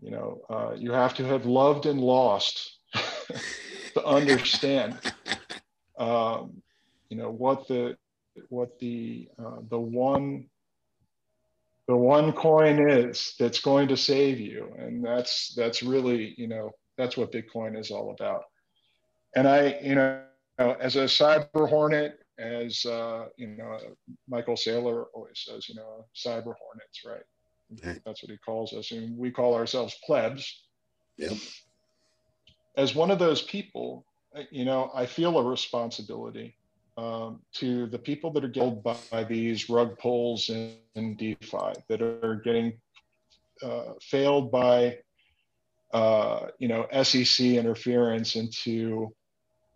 you 0.00 0.10
know, 0.10 0.42
uh, 0.50 0.72
you 0.76 0.92
have 0.92 1.14
to 1.14 1.24
have 1.24 1.46
loved 1.46 1.86
and 1.86 2.00
lost 2.00 2.78
to 3.94 4.04
understand, 4.04 4.98
um, 5.98 6.62
you 7.08 7.16
know, 7.16 7.30
what 7.30 7.68
the, 7.68 7.96
what 8.48 8.78
the, 8.78 9.28
uh, 9.38 9.58
the 9.68 9.80
one, 9.80 10.46
the 11.88 11.96
one 11.96 12.32
coin 12.32 12.88
is 12.90 13.34
that's 13.38 13.60
going 13.60 13.88
to 13.88 13.96
save 13.96 14.38
you. 14.38 14.72
And 14.78 15.04
that's, 15.04 15.54
that's 15.54 15.82
really, 15.82 16.34
you 16.36 16.48
know, 16.48 16.70
that's 16.96 17.16
what 17.16 17.32
Bitcoin 17.32 17.78
is 17.78 17.90
all 17.90 18.12
about. 18.12 18.44
And 19.34 19.48
I, 19.48 19.78
you 19.82 19.94
know, 19.94 20.22
know, 20.60 20.76
as 20.80 20.96
a 20.96 21.04
cyber 21.04 21.68
hornet, 21.68 22.20
as 22.38 22.84
uh, 22.86 23.26
you 23.36 23.48
know, 23.48 23.78
Michael 24.28 24.54
Saylor 24.54 25.06
always 25.14 25.44
says, 25.46 25.68
you 25.68 25.74
know, 25.74 26.06
cyber 26.14 26.54
hornets, 26.54 27.04
right? 27.04 27.22
That's 28.04 28.22
what 28.22 28.30
he 28.30 28.36
calls 28.38 28.72
us, 28.72 28.90
and 28.90 29.16
we 29.16 29.30
call 29.30 29.54
ourselves 29.54 29.96
plebs. 30.04 30.62
Yep. 31.18 31.32
As 32.76 32.94
one 32.94 33.10
of 33.10 33.18
those 33.18 33.42
people, 33.42 34.04
you 34.50 34.64
know, 34.64 34.90
I 34.94 35.06
feel 35.06 35.38
a 35.38 35.42
responsibility 35.42 36.56
um, 36.96 37.40
to 37.54 37.86
the 37.86 37.98
people 37.98 38.30
that 38.32 38.44
are 38.44 38.48
killed 38.48 38.82
by, 38.82 38.96
by 39.10 39.24
these 39.24 39.68
rug 39.70 39.98
pulls 39.98 40.50
in, 40.50 40.74
in 40.94 41.16
DeFi 41.16 41.74
that 41.88 42.02
are 42.02 42.40
getting 42.44 42.72
uh, 43.62 43.94
failed 44.00 44.50
by, 44.50 44.98
uh, 45.92 46.46
you 46.58 46.68
know, 46.68 46.86
SEC 47.02 47.46
interference 47.46 48.34
into 48.34 49.14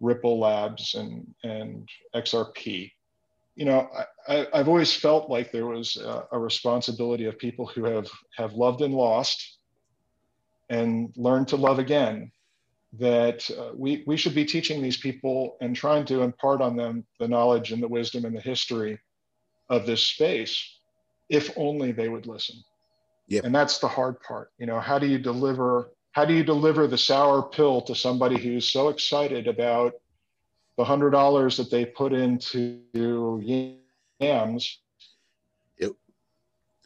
Ripple 0.04 0.38
Labs 0.38 0.94
and, 0.94 1.34
and 1.42 1.88
XRP. 2.14 2.92
You 3.56 3.64
know, 3.64 3.88
I, 4.28 4.46
have 4.52 4.68
always 4.68 4.92
felt 4.92 5.30
like 5.30 5.50
there 5.50 5.66
was 5.66 5.96
a, 5.96 6.26
a, 6.32 6.38
responsibility 6.38 7.26
of 7.26 7.38
people 7.38 7.66
who 7.66 7.84
have, 7.84 8.08
have 8.36 8.52
loved 8.54 8.82
and 8.82 8.94
lost 8.94 9.58
and 10.68 11.12
learned 11.16 11.48
to 11.48 11.56
love 11.56 11.78
again 11.78 12.32
that 12.98 13.48
uh, 13.50 13.70
we, 13.74 14.04
we 14.06 14.16
should 14.16 14.34
be 14.34 14.44
teaching 14.44 14.82
these 14.82 14.96
people 14.96 15.56
and 15.60 15.74
trying 15.74 16.04
to 16.06 16.22
impart 16.22 16.60
on 16.60 16.76
them 16.76 17.04
the 17.18 17.28
knowledge 17.28 17.72
and 17.72 17.82
the 17.82 17.88
wisdom 17.88 18.24
and 18.24 18.36
the 18.36 18.40
history 18.40 18.98
of 19.70 19.86
this 19.86 20.06
space 20.06 20.78
if 21.28 21.50
only 21.56 21.90
they 21.90 22.08
would 22.08 22.26
listen 22.26 22.56
Yep. 23.28 23.44
and 23.44 23.54
that's 23.54 23.78
the 23.78 23.88
hard 23.88 24.20
part 24.20 24.52
you 24.58 24.66
know 24.66 24.78
how 24.78 24.98
do 24.98 25.06
you 25.06 25.18
deliver 25.18 25.93
how 26.14 26.24
do 26.24 26.32
you 26.32 26.44
deliver 26.44 26.86
the 26.86 26.98
sour 26.98 27.42
pill 27.42 27.82
to 27.82 27.94
somebody 27.94 28.38
who's 28.38 28.68
so 28.68 28.88
excited 28.88 29.46
about 29.48 29.92
the 30.76 30.84
hundred 30.84 31.10
dollars 31.10 31.56
that 31.56 31.70
they 31.70 31.84
put 31.84 32.12
into 32.12 32.80
yams 34.20 34.80
Yep. 35.78 35.92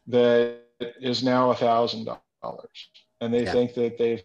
that 0.07 0.59
is 1.01 1.23
now 1.23 1.51
a 1.51 1.55
thousand 1.55 2.05
dollars 2.07 2.89
and 3.21 3.33
they 3.33 3.45
Yeah. 3.45 3.53
think 3.53 3.75
that 3.75 3.99
they've 3.99 4.23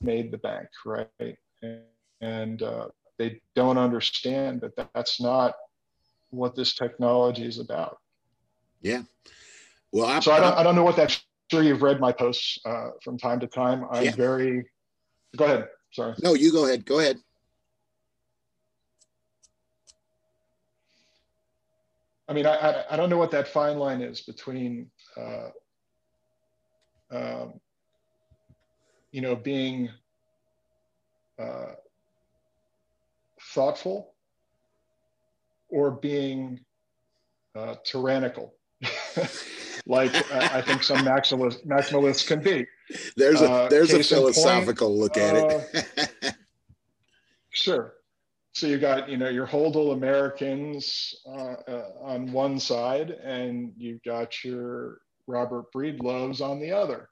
made 0.00 0.30
the 0.30 0.38
bank 0.38 0.68
right 0.84 1.38
and, 1.62 1.80
and 2.20 2.62
uh, 2.62 2.88
they 3.18 3.40
don't 3.54 3.78
understand 3.78 4.60
that 4.60 4.76
that's 4.94 5.20
not 5.20 5.54
what 6.30 6.54
this 6.54 6.74
technology 6.74 7.44
is 7.44 7.58
about 7.58 7.98
Yeah. 8.82 9.02
Well, 9.92 10.06
I, 10.06 10.20
so 10.20 10.32
I 10.32 10.40
don't, 10.40 10.54
I 10.58 10.62
don't 10.62 10.74
know 10.74 10.82
what 10.84 10.96
that. 10.96 11.18
Sure, 11.50 11.62
you've 11.62 11.82
read 11.82 12.00
my 12.00 12.12
posts 12.12 12.58
uh, 12.64 12.88
from 13.02 13.18
time 13.18 13.40
to 13.40 13.46
time. 13.46 13.84
I'm 13.90 14.04
Yeah. 14.04 14.16
very. 14.16 14.64
Go 15.36 15.44
ahead. 15.44 15.68
Sorry. 15.92 16.14
no, 16.22 16.34
you 16.34 16.52
go 16.52 16.66
ahead. 16.66 16.84
Go 16.84 16.98
ahead. 16.98 17.18
I 22.28 22.32
mean, 22.32 22.44
I, 22.46 22.56
I, 22.56 22.84
I 22.90 22.96
don't 22.96 23.08
know 23.08 23.18
what 23.18 23.30
that 23.30 23.46
fine 23.46 23.78
line 23.78 24.02
is 24.02 24.22
between, 24.22 24.90
uh, 25.16 25.48
um, 27.12 27.60
you 29.12 29.20
know, 29.20 29.36
being 29.36 29.88
uh, 31.38 31.74
thoughtful 33.54 34.14
or 35.68 35.92
being 35.92 36.58
uh, 37.54 37.76
tyrannical, 37.84 38.54
like 39.86 40.14
I, 40.32 40.58
I 40.58 40.62
think 40.62 40.82
some 40.82 40.98
maximalists, 40.98 41.64
maximalists 41.66 42.26
can 42.26 42.42
be. 42.42 42.66
There's 43.16 43.40
a 43.40 43.50
Uh, 43.50 43.68
there's 43.68 43.90
a 43.92 43.96
in 43.96 44.02
point, 44.02 44.06
philosophical 44.06 44.98
look 44.98 45.16
at 45.16 45.36
it. 45.36 46.34
Sure. 47.56 47.94
So 48.52 48.66
you 48.66 48.78
got, 48.78 49.08
you 49.08 49.16
know, 49.16 49.30
your 49.30 49.46
Hodl 49.46 49.94
Americans 49.94 51.14
uh, 51.26 51.54
uh, 51.66 51.88
on 52.02 52.30
one 52.32 52.60
side, 52.60 53.10
and 53.10 53.72
you've 53.78 54.02
got 54.02 54.44
your 54.44 54.98
Robert 55.26 55.72
Breedloves 55.74 56.42
on 56.42 56.60
the 56.60 56.72
other. 56.72 57.08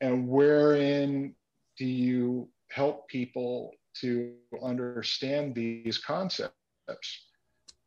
And 0.00 0.28
wherein 0.28 1.34
do 1.76 1.84
you 1.84 2.48
help 2.70 3.08
people 3.08 3.72
to 4.00 4.34
understand 4.62 5.54
these 5.54 5.98
concepts? 5.98 6.52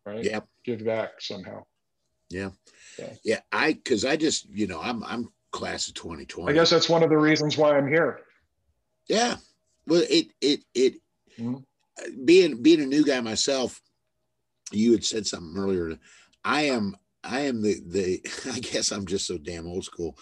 right 0.07 0.27
Yeah. 0.27 0.41
give 0.65 0.85
back 0.85 1.21
somehow 1.21 1.65
Yeah. 2.31 2.51
Yeah. 2.99 3.13
Yeah. 3.25 3.41
I 3.53 3.73
because 3.75 4.05
I 4.05 4.17
just 4.17 4.49
you 4.51 4.67
know 4.67 4.81
I'm 4.81 5.03
I'm 5.05 5.29
class 5.53 5.89
of 5.89 5.95
2020. 5.95 6.51
I 6.51 6.55
guess 6.55 6.71
that's 6.71 6.89
one 6.89 7.03
of 7.03 7.11
the 7.11 7.17
reasons 7.17 7.57
why 7.57 7.77
I'm 7.77 7.89
here 7.89 8.21
Yeah. 9.09 9.37
Well, 9.87 10.03
it 10.09 10.29
it 10.41 10.61
it 10.75 10.95
Mhm. 11.39 11.65
being 12.25 12.63
being 12.63 12.81
a 12.83 12.87
new 12.87 13.05
guy 13.05 13.21
myself, 13.21 13.81
you 14.73 14.93
had 14.93 15.05
said 15.05 15.27
something 15.27 15.57
earlier. 15.61 15.99
I 16.45 16.63
am 16.63 16.97
I 17.23 17.41
am 17.43 17.63
the 17.63 17.81
the 17.87 18.21
I 18.53 18.61
guess 18.61 18.91
I'm 18.91 19.07
just 19.07 19.27
so 19.27 19.39
damn 19.39 19.67
old 19.67 19.85
school. 19.85 20.19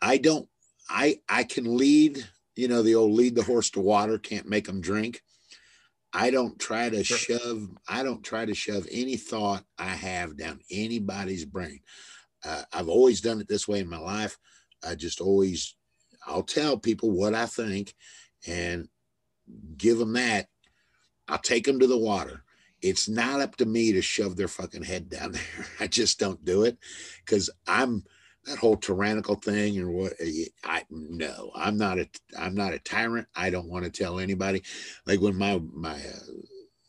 I 0.00 0.18
don't 0.18 0.48
I 0.88 1.20
I 1.28 1.44
can 1.44 1.76
lead, 1.76 2.24
you 2.54 2.68
know, 2.68 2.82
the 2.82 2.94
old 2.94 3.12
lead 3.12 3.34
the 3.34 3.42
horse 3.42 3.70
to 3.70 3.80
water, 3.80 4.18
can't 4.18 4.48
make 4.48 4.66
them 4.66 4.80
drink. 4.80 5.22
I 6.18 6.30
don't 6.30 6.58
try 6.58 6.88
to 6.88 7.04
shove 7.04 7.68
I 7.86 8.02
don't 8.02 8.24
try 8.24 8.46
to 8.46 8.54
shove 8.54 8.86
any 8.90 9.16
thought 9.18 9.64
I 9.78 9.90
have 9.90 10.38
down 10.38 10.60
anybody's 10.70 11.44
brain. 11.44 11.80
Uh, 12.42 12.62
I've 12.72 12.88
always 12.88 13.20
done 13.20 13.38
it 13.38 13.48
this 13.48 13.68
way 13.68 13.80
in 13.80 13.88
my 13.90 13.98
life. 13.98 14.38
I 14.82 14.94
just 14.94 15.20
always 15.20 15.76
I'll 16.26 16.42
tell 16.42 16.78
people 16.78 17.10
what 17.10 17.34
I 17.34 17.44
think 17.44 17.94
and 18.46 18.88
give 19.76 19.98
them 19.98 20.14
that. 20.14 20.46
I'll 21.28 21.36
take 21.36 21.66
them 21.66 21.78
to 21.80 21.86
the 21.86 21.98
water. 21.98 22.44
It's 22.80 23.10
not 23.10 23.42
up 23.42 23.56
to 23.56 23.66
me 23.66 23.92
to 23.92 24.00
shove 24.00 24.36
their 24.36 24.48
fucking 24.48 24.84
head 24.84 25.10
down 25.10 25.32
there. 25.32 25.66
I 25.80 25.86
just 25.86 26.18
don't 26.18 26.42
do 26.46 26.62
it 26.64 26.78
because 27.26 27.50
I'm 27.66 28.04
that 28.46 28.58
whole 28.58 28.76
tyrannical 28.76 29.36
thing 29.36 29.78
or 29.80 29.90
what. 29.90 30.14
I 30.64 30.84
no, 30.90 31.50
I'm 31.54 31.76
not 31.76 31.98
a 31.98 32.08
I'm 32.38 32.54
not 32.54 32.74
a 32.74 32.78
tyrant. 32.78 33.28
I 33.34 33.50
don't 33.50 33.68
want 33.68 33.84
to 33.84 33.90
tell 33.90 34.18
anybody. 34.18 34.62
Like 35.06 35.20
when 35.20 35.36
my 35.36 35.60
my, 35.72 35.94
uh, 35.94 36.32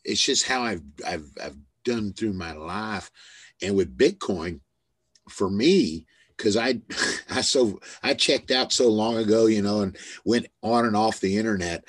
it's 0.04 0.22
just 0.22 0.46
how 0.46 0.62
I've 0.62 0.82
I've 1.06 1.30
I've 1.42 1.56
done 1.84 2.12
through 2.12 2.34
my 2.34 2.52
life, 2.52 3.10
and 3.62 3.76
with 3.76 3.96
Bitcoin, 3.96 4.60
for 5.28 5.50
me, 5.50 6.06
because 6.36 6.56
I 6.56 6.80
I 7.30 7.40
so 7.42 7.80
I 8.02 8.14
checked 8.14 8.50
out 8.50 8.72
so 8.72 8.88
long 8.88 9.16
ago, 9.16 9.46
you 9.46 9.62
know, 9.62 9.80
and 9.80 9.96
went 10.24 10.46
on 10.62 10.86
and 10.86 10.96
off 10.96 11.20
the 11.20 11.36
internet. 11.38 11.84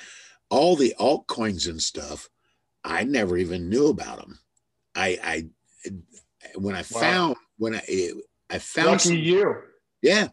All 0.50 0.74
the 0.74 0.94
altcoins 0.98 1.68
and 1.68 1.80
stuff, 1.80 2.28
I 2.84 3.04
never 3.04 3.36
even 3.36 3.68
knew 3.68 3.86
about 3.88 4.18
them. 4.18 4.40
I 4.94 5.18
I 5.22 5.92
when 6.56 6.74
I 6.74 6.82
Wow. 6.90 7.00
found 7.00 7.36
when 7.58 7.74
I 7.76 8.12
I 8.50 8.58
found 8.58 8.88
lucky 8.88 9.00
some, 9.00 9.16
you 9.16 9.62
yeah, 10.02 10.28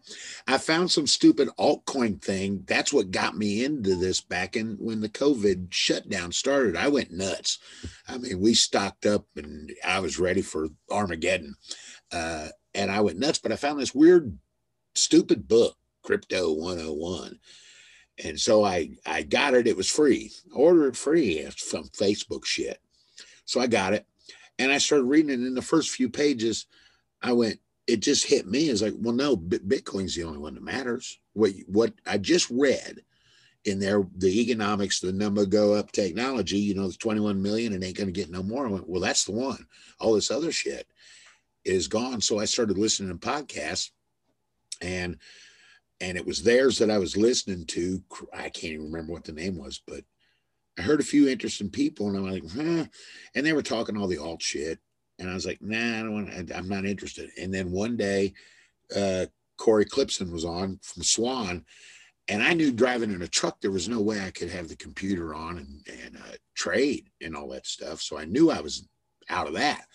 I 0.46 0.56
found 0.56 0.90
some 0.90 1.06
stupid 1.06 1.48
altcoin 1.58 2.22
thing. 2.22 2.64
That's 2.66 2.90
what 2.90 3.10
got 3.10 3.36
me 3.36 3.64
into 3.64 3.96
this 3.96 4.20
back 4.22 4.56
in 4.56 4.76
when 4.80 5.00
the 5.00 5.10
COVID 5.10 5.66
shutdown 5.70 6.32
started. 6.32 6.74
I 6.74 6.88
went 6.88 7.12
nuts. 7.12 7.58
I 8.08 8.16
mean, 8.16 8.40
we 8.40 8.54
stocked 8.54 9.04
up 9.04 9.26
and 9.36 9.70
I 9.86 10.00
was 10.00 10.18
ready 10.18 10.40
for 10.40 10.68
Armageddon. 10.90 11.54
Uh, 12.10 12.48
and 12.74 12.90
I 12.90 13.02
went 13.02 13.18
nuts, 13.18 13.40
but 13.40 13.52
I 13.52 13.56
found 13.56 13.78
this 13.78 13.94
weird, 13.94 14.38
stupid 14.94 15.46
book, 15.46 15.76
Crypto 16.02 16.54
101. 16.54 17.38
And 18.24 18.40
so 18.40 18.64
I, 18.64 18.92
I 19.04 19.22
got 19.22 19.52
it. 19.52 19.66
It 19.66 19.76
was 19.76 19.90
free. 19.90 20.32
Order 20.54 20.88
it 20.88 20.96
free. 20.96 21.46
from 21.50 21.84
Facebook 21.88 22.46
shit. 22.46 22.80
So 23.44 23.60
I 23.60 23.66
got 23.66 23.92
it. 23.92 24.06
And 24.58 24.72
I 24.72 24.78
started 24.78 25.04
reading 25.04 25.30
it. 25.30 25.46
In 25.46 25.54
the 25.54 25.62
first 25.62 25.90
few 25.90 26.08
pages, 26.08 26.66
I 27.20 27.32
went, 27.32 27.60
it 27.88 28.00
just 28.00 28.26
hit 28.26 28.46
me 28.46 28.68
as 28.68 28.82
like, 28.82 28.92
well, 28.98 29.14
no, 29.14 29.34
Bitcoin's 29.34 30.14
the 30.14 30.22
only 30.22 30.38
one 30.38 30.54
that 30.54 30.62
matters. 30.62 31.18
What 31.32 31.52
what 31.66 31.94
I 32.06 32.18
just 32.18 32.50
read 32.50 33.00
in 33.64 33.80
there, 33.80 34.06
the 34.16 34.40
economics, 34.42 35.00
the 35.00 35.12
number 35.12 35.46
go 35.46 35.72
up 35.72 35.90
technology, 35.90 36.58
you 36.58 36.74
know, 36.74 36.84
it's 36.84 36.98
21 36.98 37.42
million 37.42 37.72
and 37.72 37.82
ain't 37.82 37.96
gonna 37.96 38.12
get 38.12 38.30
no 38.30 38.42
more. 38.42 38.66
I 38.66 38.70
went, 38.70 38.88
well, 38.88 39.00
that's 39.00 39.24
the 39.24 39.32
one. 39.32 39.66
All 39.98 40.14
this 40.14 40.30
other 40.30 40.52
shit 40.52 40.86
is 41.64 41.88
gone. 41.88 42.20
So 42.20 42.38
I 42.38 42.44
started 42.44 42.76
listening 42.76 43.18
to 43.18 43.26
podcasts 43.26 43.90
and 44.82 45.16
and 46.00 46.16
it 46.16 46.26
was 46.26 46.42
theirs 46.42 46.78
that 46.78 46.90
I 46.90 46.98
was 46.98 47.16
listening 47.16 47.64
to. 47.66 48.02
I 48.34 48.50
can't 48.50 48.74
even 48.74 48.92
remember 48.92 49.14
what 49.14 49.24
the 49.24 49.32
name 49.32 49.56
was, 49.56 49.80
but 49.84 50.04
I 50.78 50.82
heard 50.82 51.00
a 51.00 51.04
few 51.04 51.26
interesting 51.26 51.70
people 51.70 52.08
and 52.08 52.18
I'm 52.18 52.30
like, 52.30 52.48
huh. 52.50 52.84
And 53.34 53.46
they 53.46 53.54
were 53.54 53.62
talking 53.62 53.96
all 53.96 54.06
the 54.06 54.18
alt 54.18 54.42
shit. 54.42 54.78
And 55.18 55.28
I 55.28 55.34
was 55.34 55.46
like, 55.46 55.60
nah, 55.60 55.98
I 55.98 56.02
don't 56.02 56.14
want 56.14 56.52
I'm 56.54 56.68
not 56.68 56.84
interested. 56.84 57.30
And 57.40 57.52
then 57.52 57.70
one 57.70 57.96
day, 57.96 58.34
uh, 58.94 59.26
Cory 59.56 59.84
Klippsten 59.84 60.30
was 60.30 60.44
on 60.44 60.78
from 60.82 61.02
Swan 61.02 61.64
and 62.28 62.42
I 62.42 62.52
knew 62.52 62.70
driving 62.70 63.10
in 63.10 63.22
a 63.22 63.28
truck, 63.28 63.60
there 63.60 63.70
was 63.70 63.88
no 63.88 64.00
way 64.00 64.20
I 64.20 64.30
could 64.30 64.50
have 64.50 64.68
the 64.68 64.76
computer 64.76 65.34
on 65.34 65.58
and, 65.58 65.98
and 66.04 66.16
uh, 66.16 66.36
trade 66.54 67.08
and 67.22 67.34
all 67.34 67.48
that 67.48 67.66
stuff. 67.66 68.02
So 68.02 68.18
I 68.18 68.26
knew 68.26 68.50
I 68.50 68.60
was 68.60 68.86
out 69.30 69.46
of 69.46 69.54
that. 69.54 69.86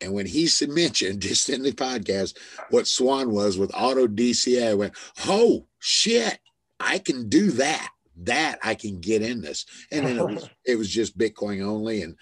And 0.00 0.12
when 0.12 0.26
he 0.26 0.48
mentioned 0.68 1.20
just 1.20 1.48
in 1.48 1.62
the 1.62 1.72
podcast 1.72 2.36
what 2.70 2.86
Swan 2.86 3.32
was 3.32 3.58
with 3.58 3.72
auto 3.74 4.06
DCA, 4.06 4.68
I 4.68 4.74
went, 4.74 4.94
oh 5.26 5.66
shit, 5.80 6.38
I 6.78 6.98
can 6.98 7.28
do 7.28 7.50
that. 7.52 7.90
That 8.22 8.58
I 8.62 8.74
can 8.74 9.00
get 9.00 9.22
in 9.22 9.40
this. 9.40 9.64
And 9.92 10.06
then 10.06 10.18
it 10.18 10.24
was, 10.24 10.50
it 10.64 10.76
was 10.76 10.90
just 10.90 11.18
Bitcoin 11.18 11.64
only. 11.64 12.02
And 12.02 12.16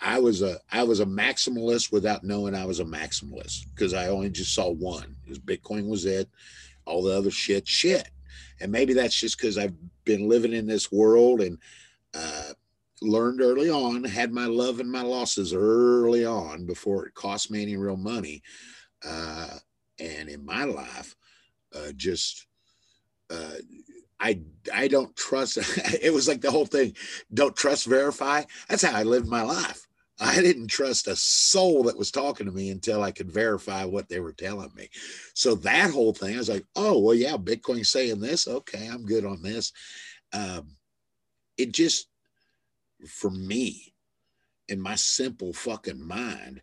I 0.00 0.18
was 0.18 0.42
a 0.42 0.58
I 0.70 0.82
was 0.82 1.00
a 1.00 1.06
maximalist 1.06 1.90
without 1.90 2.22
knowing 2.22 2.54
I 2.54 2.66
was 2.66 2.80
a 2.80 2.84
maximalist 2.84 3.66
because 3.74 3.94
I 3.94 4.08
only 4.08 4.28
just 4.28 4.54
saw 4.54 4.70
one. 4.70 5.16
Because 5.22 5.38
Bitcoin 5.38 5.88
was 5.88 6.04
it, 6.04 6.28
all 6.84 7.02
the 7.02 7.16
other 7.16 7.30
shit, 7.30 7.66
shit. 7.66 8.08
And 8.60 8.70
maybe 8.70 8.92
that's 8.92 9.18
just 9.18 9.38
because 9.38 9.56
I've 9.56 9.74
been 10.04 10.28
living 10.28 10.52
in 10.52 10.66
this 10.66 10.92
world 10.92 11.40
and 11.40 11.58
uh, 12.14 12.52
learned 13.00 13.40
early 13.40 13.70
on, 13.70 14.04
had 14.04 14.32
my 14.32 14.44
love 14.44 14.80
and 14.80 14.90
my 14.90 15.02
losses 15.02 15.54
early 15.54 16.26
on 16.26 16.66
before 16.66 17.06
it 17.06 17.14
cost 17.14 17.50
me 17.50 17.62
any 17.62 17.76
real 17.76 17.96
money. 17.96 18.42
Uh, 19.06 19.56
and 19.98 20.28
in 20.28 20.44
my 20.44 20.64
life, 20.64 21.16
uh, 21.74 21.92
just 21.96 22.46
uh, 23.30 23.54
I 24.20 24.40
I 24.74 24.88
don't 24.88 25.16
trust. 25.16 25.58
it 26.02 26.12
was 26.12 26.28
like 26.28 26.40
the 26.42 26.50
whole 26.50 26.66
thing. 26.66 26.94
Don't 27.32 27.56
trust, 27.56 27.86
verify. 27.86 28.44
That's 28.68 28.82
how 28.82 28.96
I 28.96 29.02
lived 29.02 29.28
my 29.28 29.42
life. 29.42 29.86
I 30.20 30.42
didn't 30.42 30.68
trust 30.68 31.08
a 31.08 31.16
soul 31.16 31.84
that 31.84 31.96
was 31.96 32.10
talking 32.10 32.44
to 32.44 32.52
me 32.52 32.68
until 32.70 33.02
I 33.02 33.10
could 33.10 33.32
verify 33.32 33.86
what 33.86 34.10
they 34.10 34.20
were 34.20 34.34
telling 34.34 34.70
me. 34.76 34.90
So 35.32 35.54
that 35.56 35.90
whole 35.90 36.12
thing, 36.12 36.34
I 36.34 36.38
was 36.38 36.50
like, 36.50 36.66
oh 36.76 36.98
well, 36.98 37.14
yeah, 37.14 37.38
Bitcoin 37.38 37.86
saying 37.86 38.20
this. 38.20 38.46
Okay, 38.46 38.86
I'm 38.86 39.06
good 39.06 39.24
on 39.24 39.42
this. 39.42 39.72
Um, 40.34 40.76
it 41.56 41.72
just, 41.72 42.08
for 43.08 43.30
me, 43.30 43.94
in 44.68 44.80
my 44.80 44.94
simple 44.94 45.52
fucking 45.52 46.06
mind, 46.06 46.60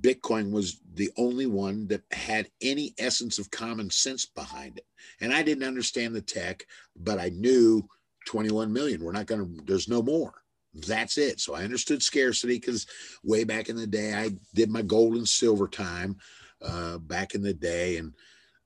Bitcoin 0.00 0.50
was 0.50 0.80
the 0.94 1.10
only 1.16 1.46
one 1.46 1.86
that 1.88 2.02
had 2.12 2.48
any 2.62 2.94
essence 2.98 3.38
of 3.38 3.50
common 3.50 3.90
sense 3.90 4.26
behind 4.26 4.78
it. 4.78 4.86
And 5.20 5.32
I 5.32 5.42
didn't 5.42 5.66
understand 5.66 6.14
the 6.14 6.20
tech, 6.20 6.64
but 6.96 7.18
I 7.18 7.30
knew 7.30 7.88
21 8.26 8.72
million. 8.72 9.02
We're 9.02 9.12
not 9.12 9.26
going 9.26 9.40
to, 9.56 9.64
there's 9.64 9.88
no 9.88 10.02
more. 10.02 10.34
That's 10.74 11.18
it. 11.18 11.40
So 11.40 11.54
I 11.54 11.64
understood 11.64 12.02
scarcity 12.02 12.54
because 12.54 12.86
way 13.24 13.44
back 13.44 13.68
in 13.68 13.76
the 13.76 13.86
day, 13.86 14.14
I 14.14 14.30
did 14.54 14.70
my 14.70 14.82
gold 14.82 15.16
and 15.16 15.28
silver 15.28 15.66
time 15.66 16.16
uh, 16.62 16.98
back 16.98 17.34
in 17.34 17.42
the 17.42 17.54
day. 17.54 17.96
And 17.96 18.14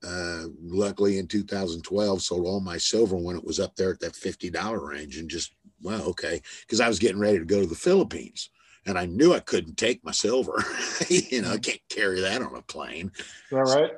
uh, 0.07 0.49
luckily 0.61 1.19
in 1.19 1.27
2012, 1.27 2.23
sold 2.23 2.47
all 2.47 2.61
my 2.61 2.77
silver 2.77 3.17
when 3.17 3.37
it 3.37 3.45
was 3.45 3.59
up 3.59 3.75
there 3.75 3.91
at 3.91 4.01
that 4.01 4.13
$50 4.13 4.87
range 4.87 5.17
and 5.17 5.31
just, 5.31 5.55
well, 5.81 6.03
okay. 6.03 6.43
Because 6.61 6.81
I 6.81 6.89
was 6.89 6.99
getting 6.99 7.21
ready 7.21 7.39
to 7.39 7.45
go 7.45 7.61
to 7.61 7.67
the 7.67 7.75
Philippines 7.75 8.51
and 8.87 8.99
I 8.99 9.07
knew 9.07 9.33
I 9.33 9.41
couldn't 9.41 9.77
take 9.77 10.05
my 10.05 10.13
silver. 10.13 10.63
you 11.09 11.43
know, 11.43 11.53
I 11.53 11.59
can't 11.59 11.81
carry 11.89 12.21
that 12.21 12.43
on 12.43 12.55
a 12.55 12.63
plane. 12.63 13.13
All 13.53 13.61
right. 13.61 13.93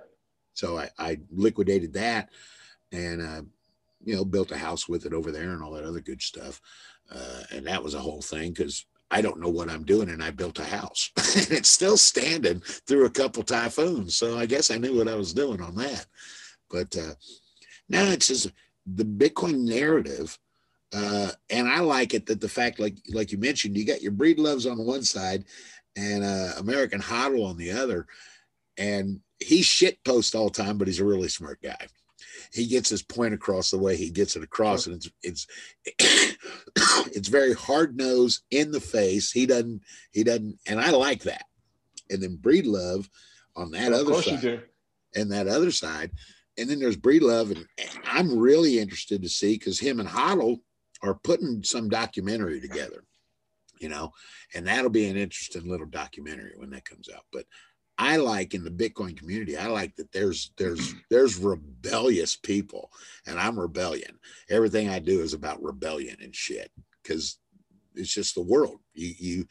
So, 0.55 0.69
so 0.69 0.79
I, 0.79 0.91
I, 0.99 1.19
liquidated 1.31 1.93
that 1.95 2.31
and, 2.93 3.21
uh, 3.21 3.43
you 4.05 4.15
know, 4.15 4.25
built 4.25 4.53
a 4.53 4.57
house 4.57 4.89
with 4.89 5.05
it 5.05 5.13
over 5.13 5.31
there 5.31 5.51
and 5.51 5.63
all 5.63 5.73
that 5.73 5.85
other 5.85 6.01
good 6.01 6.23
stuff. 6.23 6.61
Uh, 7.11 7.43
and 7.53 7.67
that 7.67 7.83
was 7.83 7.95
a 7.95 8.01
whole 8.01 8.23
thing 8.23 8.53
because 8.53 8.87
I 9.11 9.21
don't 9.21 9.41
know 9.41 9.49
what 9.49 9.71
I'm 9.71 9.85
doing. 9.85 10.09
And 10.09 10.23
I 10.23 10.31
built 10.31 10.59
a 10.59 10.65
house 10.65 11.11
and 11.37 11.51
it's 11.51 11.71
still 11.71 11.97
standing 11.97 12.61
through 12.61 13.07
a 13.07 13.11
couple 13.11 13.43
typhoons. 13.43 14.17
So 14.17 14.39
I 14.39 14.47
guess 14.47 14.71
I 14.71 14.79
knew 14.79 14.97
what 14.97 15.09
I 15.09 15.15
was 15.15 15.33
doing 15.33 15.61
on 15.61 15.75
that. 15.77 16.07
But 16.71 16.97
uh, 16.97 17.15
now 17.89 18.05
it's 18.05 18.29
just 18.29 18.53
the 18.87 19.05
Bitcoin 19.05 19.65
narrative 19.65 20.39
uh, 20.95 21.31
and 21.51 21.69
I 21.69 21.81
like 21.81 22.15
it 22.15 22.27
that 22.27 22.41
the 22.41 22.49
fact, 22.49 22.79
like 22.79 22.97
like 23.13 23.33
you 23.33 23.39
mentioned, 23.39 23.77
you 23.77 23.85
got 23.85 24.03
your 24.03 24.13
Breedloves 24.13 24.71
on 24.71 24.85
one 24.85 25.03
side 25.03 25.45
and 25.97 26.25
uh, 26.25 26.53
American 26.59 27.01
Hodl 27.01 27.45
on 27.45 27.57
the 27.57 27.73
other, 27.73 28.07
and 28.79 29.21
he 29.41 29.63
shit 29.63 30.03
posts 30.05 30.35
all 30.35 30.49
the 30.49 30.63
time, 30.63 30.79
but 30.79 30.87
he's 30.87 31.01
a 31.01 31.05
really 31.05 31.29
smart 31.29 31.61
guy. 31.63 31.87
He 32.53 32.67
gets 32.67 32.89
his 32.89 33.03
point 33.03 33.35
across 33.35 33.71
the 33.71 33.79
way 33.79 33.97
he 33.97 34.11
gets 34.11 34.37
it 34.37 34.43
across, 34.43 34.87
and 34.87 34.97
it's 34.97 35.11
it's 35.23 35.47
it's 37.13 37.29
very 37.29 37.55
hard 37.55 37.97
nosed 37.97 38.43
in 38.51 38.71
the 38.71 38.81
face. 38.81 39.33
He 39.33 39.47
doesn't 39.47 39.83
he 40.13 40.23
doesn't, 40.23 40.59
and 40.67 40.81
I 40.81 40.91
like 40.91 41.23
that. 41.25 41.45
And 42.11 42.23
then 42.23 42.39
Breedlove 42.41 43.09
on 43.57 43.73
that 43.73 43.91
well, 43.91 44.01
other 44.01 44.23
side, 44.23 44.63
and 45.17 45.33
that 45.33 45.49
other 45.49 45.73
side, 45.73 46.13
and 46.57 46.71
then 46.71 46.79
there's 46.79 46.97
Breedlove, 46.97 47.51
and 47.51 47.67
I'm 48.05 48.39
really 48.39 48.79
interested 48.79 49.23
to 49.23 49.29
see 49.29 49.55
because 49.55 49.81
him 49.81 49.99
and 49.99 50.09
Hodl 50.09 50.61
are 51.07 51.19
putting 51.23 51.63
some 51.63 51.89
documentary 51.89 52.61
together, 52.61 53.05
you 53.81 53.89
know, 53.89 54.13
and 54.55 54.67
that'll 54.67 54.91
be 54.91 55.07
an 55.07 55.17
interesting 55.17 55.69
little 55.69 55.87
documentary 55.87 56.53
when 56.57 56.71
that 56.71 56.85
comes 56.85 57.09
out. 57.15 57.25
But 57.33 57.45
I 57.99 58.17
like 58.17 58.55
in 58.55 58.63
the 58.63 58.71
Bitcoin 58.71 59.17
community, 59.17 59.57
I 59.57 59.69
like 59.69 59.97
that 59.97 60.13
there's 60.13 60.53
there's 60.59 60.95
there's 61.11 61.39
rebellious 61.39 62.37
people, 62.37 62.91
and 63.27 63.39
I'm 63.39 63.59
rebellion. 63.59 64.19
Everything 64.51 64.89
I 64.89 64.99
do 64.99 65.21
is 65.21 65.33
about 65.35 65.63
rebellion 65.63 66.17
and 66.21 66.35
shit 66.35 66.71
because 67.03 67.39
it's 67.95 68.13
just 68.13 68.35
the 68.35 68.43
world. 68.43 68.81
You 68.95 69.15
you 69.19 69.47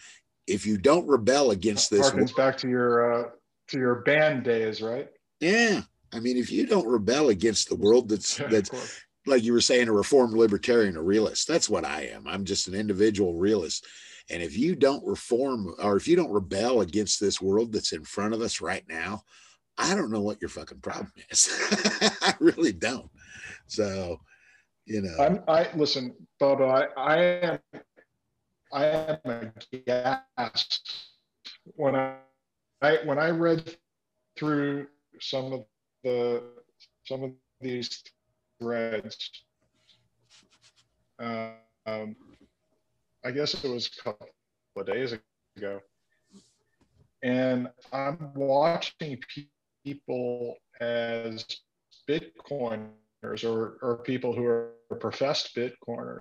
if 0.47 0.65
you 0.65 0.77
don't 0.77 1.07
rebel 1.07 1.51
against 1.51 1.89
this, 1.89 2.11
harkens 2.11 2.15
world, 2.15 2.35
back 2.35 2.57
to 2.59 2.69
your 2.69 3.13
uh, 3.13 3.29
to 3.69 3.77
your 3.77 3.95
band 4.01 4.43
days, 4.43 4.81
right? 4.81 5.09
Yeah, 5.39 5.81
I 6.13 6.19
mean, 6.19 6.37
if 6.37 6.51
you 6.51 6.65
don't 6.65 6.87
rebel 6.87 7.29
against 7.29 7.69
the 7.69 7.75
world 7.75 8.09
that's 8.09 8.37
that's 8.49 8.69
like 9.25 9.43
you 9.43 9.53
were 9.53 9.61
saying, 9.61 9.87
a 9.87 9.93
reformed 9.93 10.33
libertarian, 10.33 10.97
a 10.97 11.01
realist. 11.01 11.47
That's 11.47 11.69
what 11.69 11.85
I 11.85 12.03
am. 12.03 12.27
I'm 12.27 12.45
just 12.45 12.67
an 12.67 12.75
individual 12.75 13.35
realist. 13.35 13.85
And 14.29 14.41
if 14.41 14.57
you 14.57 14.75
don't 14.75 15.05
reform 15.05 15.73
or 15.81 15.97
if 15.97 16.07
you 16.07 16.15
don't 16.15 16.31
rebel 16.31 16.81
against 16.81 17.19
this 17.19 17.41
world 17.41 17.71
that's 17.71 17.91
in 17.91 18.03
front 18.03 18.33
of 18.33 18.41
us 18.41 18.61
right 18.61 18.83
now, 18.87 19.23
I 19.77 19.93
don't 19.93 20.11
know 20.11 20.21
what 20.21 20.41
your 20.41 20.49
fucking 20.49 20.79
problem 20.79 21.11
is. 21.29 21.49
I 22.21 22.33
really 22.39 22.73
don't. 22.73 23.09
So, 23.67 24.19
you 24.85 25.01
know, 25.01 25.15
I'm, 25.19 25.43
I 25.47 25.69
listen, 25.75 26.15
Bobo. 26.39 26.69
I, 26.69 26.85
I 26.97 27.17
am, 27.17 27.59
I 28.71 28.85
am 28.85 29.51
aghast 29.73 31.09
when 31.63 31.95
I, 31.95 32.15
I 32.81 32.97
when 33.05 33.17
I 33.17 33.29
read 33.29 33.77
through 34.37 34.87
some 35.19 35.53
of 35.53 35.65
the 36.03 36.43
some 37.05 37.23
of 37.23 37.31
these 37.61 38.03
threads. 38.59 39.43
Um, 41.19 42.15
I 43.23 43.31
guess 43.31 43.53
it 43.63 43.69
was 43.69 43.87
a 43.87 44.03
couple 44.03 44.27
of 44.75 44.85
days 44.85 45.15
ago. 45.57 45.79
And 47.23 47.69
I'm 47.91 48.31
watching 48.35 49.19
people 49.83 50.57
as 50.79 51.45
Bitcoiners 52.07 53.43
or, 53.43 53.77
or 53.81 54.01
people 54.03 54.33
who 54.33 54.45
are 54.45 54.73
professed 54.99 55.55
Bitcoiners, 55.55 56.19